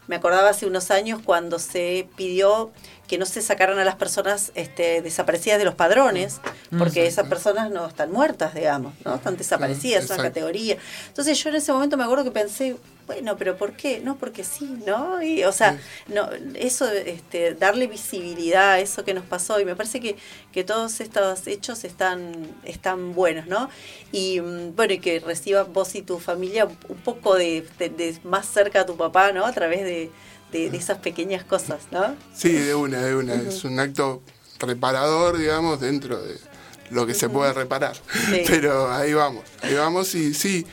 me 0.08 0.16
acordaba 0.16 0.50
hace 0.50 0.66
unos 0.66 0.90
años 0.92 1.20
cuando 1.24 1.60
se 1.60 2.08
pidió 2.16 2.72
que 3.08 3.18
no 3.18 3.26
se 3.26 3.42
sacaran 3.42 3.80
a 3.80 3.86
las 3.86 3.96
personas 3.96 4.52
este, 4.56 5.02
desaparecidas 5.02 5.60
de 5.60 5.66
los 5.66 5.76
padrones, 5.76 6.42
porque 6.78 7.08
esas 7.08 7.28
personas 7.28 7.72
no 7.72 7.88
están 7.88 8.12
muertas, 8.12 8.54
digamos, 8.54 8.94
¿no? 9.06 9.16
Están 9.16 9.38
desaparecidas, 9.38 10.06
es 10.06 10.12
una 10.12 10.24
categoría. 10.24 10.78
Entonces 11.08 11.42
yo 11.42 11.50
en 11.50 11.56
ese 11.56 11.72
momento 11.72 11.98
me 11.98 12.04
acuerdo 12.04 12.26
que 12.26 12.32
pensé, 12.32 12.76
bueno, 13.08 13.38
pero 13.38 13.58
¿por 13.58 13.72
qué? 13.72 14.02
No, 14.02 14.18
porque 14.18 14.44
sí, 14.44 14.78
¿no? 14.86 15.22
Y, 15.24 15.46
o 15.46 15.52
sea, 15.54 15.80
no, 16.08 16.30
eso, 16.56 16.88
este, 16.92 17.56
darle 17.56 17.88
visibilidad 17.88 18.72
a 18.72 18.80
eso 18.82 19.06
que 19.06 19.14
nos 19.14 19.24
pasó, 19.24 19.60
y 19.62 19.66
me 19.66 19.78
parece 19.78 20.02
que, 20.02 20.18
que 20.52 20.66
todos 20.66 21.00
estos 21.00 21.48
hechos 21.48 21.86
están, 21.86 22.36
están 22.66 23.14
buenos, 23.16 23.48
¿no? 23.48 23.70
Y 24.12 24.42
mm, 24.42 24.76
bueno, 24.76 24.94
y 24.94 25.00
que 25.00 25.22
recibas 25.22 25.72
vos 25.72 25.96
y 25.96 26.02
tu 26.02 26.20
familia 26.20 26.66
un 26.66 26.98
poco 26.98 27.36
de, 27.36 27.66
de, 27.80 27.90
de 27.90 28.18
más 28.26 28.46
cerca 28.46 28.82
a 28.82 28.86
tu 28.86 28.98
papá, 28.98 29.32
¿no? 29.32 29.46
A 29.46 29.54
través 29.54 29.86
de, 29.86 30.12
de, 30.52 30.70
de, 30.70 30.78
esas 30.78 30.98
pequeñas 30.98 31.46
cosas, 31.46 31.84
¿no? 31.92 32.14
Sí, 32.36 32.52
de 32.52 32.76
una, 32.76 33.02
de 33.02 33.16
una. 33.16 33.36
Uh 33.36 33.38
-huh. 33.38 33.48
Es 33.48 33.64
un 33.64 33.80
acto 33.80 34.22
reparador, 34.60 35.38
digamos, 35.38 35.80
dentro 35.80 36.22
de 36.22 36.36
lo 36.90 37.06
que 37.06 37.14
uh 37.14 37.16
-huh. 37.16 37.20
se 37.20 37.30
puede 37.30 37.54
reparar. 37.54 37.96
Sí. 38.30 38.44
Pero 38.48 38.92
ahí 38.92 39.14
vamos, 39.14 39.44
ahí 39.62 39.76
vamos 39.76 40.14
y 40.14 40.34
sí, 40.34 40.66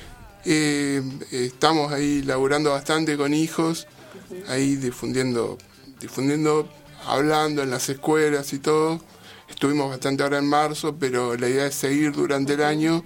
eh, 0.44 1.02
estamos 1.30 1.92
ahí 1.92 2.22
laburando 2.22 2.70
bastante 2.70 3.16
con 3.16 3.34
hijos, 3.34 3.86
uh 4.30 4.34
-huh. 4.34 4.48
ahí 4.50 4.76
difundiendo, 4.76 5.58
difundiendo, 6.00 6.68
hablando 7.06 7.62
en 7.62 7.70
las 7.70 7.88
escuelas 7.88 8.52
y 8.52 8.58
todo. 8.58 9.00
Estuvimos 9.48 9.90
bastante 9.90 10.22
ahora 10.22 10.38
en 10.38 10.46
marzo, 10.46 10.96
pero 10.98 11.36
la 11.36 11.48
idea 11.48 11.66
es 11.66 11.74
seguir 11.74 12.12
durante 12.12 12.54
el 12.54 12.62
año 12.62 13.04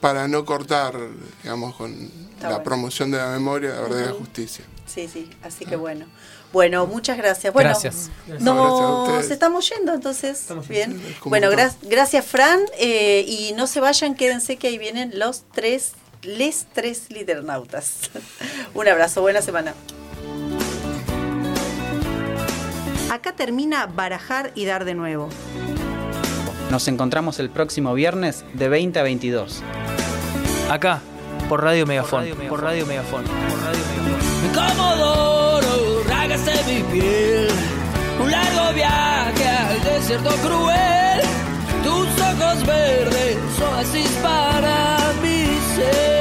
para 0.00 0.28
no 0.28 0.44
cortar, 0.44 0.94
digamos, 1.42 1.74
con 1.76 1.92
Está 1.92 2.42
la 2.42 2.48
bueno. 2.48 2.64
promoción 2.64 3.10
de 3.10 3.18
la 3.18 3.28
memoria, 3.30 3.70
la 3.70 3.80
verdad 3.80 4.00
y 4.00 4.06
la 4.06 4.12
justicia. 4.12 4.64
Sí, 4.86 5.08
sí, 5.08 5.28
así 5.42 5.64
que 5.64 5.76
bueno. 5.76 6.06
Bueno, 6.52 6.86
muchas 6.86 7.18
gracias. 7.18 7.52
Bueno, 7.52 7.70
gracias. 7.70 8.10
Nos 8.40 9.08
gracias 9.08 9.32
estamos 9.32 9.68
yendo 9.68 9.92
entonces. 9.92 10.40
Estamos 10.40 10.66
Bien. 10.66 11.00
Bueno, 11.24 11.50
gra 11.50 11.74
gracias 11.82 12.24
Fran. 12.24 12.60
Eh, 12.78 13.24
y 13.26 13.52
no 13.54 13.66
se 13.66 13.80
vayan, 13.80 14.14
quédense 14.14 14.56
que 14.56 14.68
ahí 14.68 14.78
vienen 14.78 15.18
los 15.18 15.44
tres, 15.52 15.92
les 16.22 16.66
tres 16.72 17.10
liternautas. 17.10 18.10
Un 18.74 18.88
abrazo, 18.88 19.20
buena 19.20 19.42
semana. 19.42 19.74
Acá 23.10 23.32
termina 23.32 23.86
Barajar 23.86 24.52
y 24.54 24.66
Dar 24.66 24.84
de 24.84 24.94
nuevo. 24.94 25.28
Nos 26.70 26.86
encontramos 26.88 27.38
el 27.38 27.48
próximo 27.48 27.94
viernes 27.94 28.44
de 28.52 28.68
20 28.68 28.98
a 28.98 29.02
22. 29.02 29.62
Acá, 30.70 31.00
por 31.48 31.62
Radio 31.62 31.86
Megafón. 31.86 32.28
Por 32.48 32.62
Radio 32.62 32.84
Megafón. 32.84 33.24
Por 33.24 33.60
Radio 33.62 33.86
Megafón. 34.02 34.76
Comodoro, 34.76 36.02
rágase 36.06 36.52
mi 36.66 36.82
piel. 36.92 37.48
Un 38.22 38.30
largo 38.30 38.74
viaje 38.74 39.48
al 39.48 39.82
desierto 39.82 40.30
cruel. 40.46 41.22
Tus 41.82 42.08
ojos 42.20 42.66
verdes, 42.66 43.38
oasis 43.62 44.10
para 44.22 45.07
mi 45.78 45.84
ser. 45.84 46.17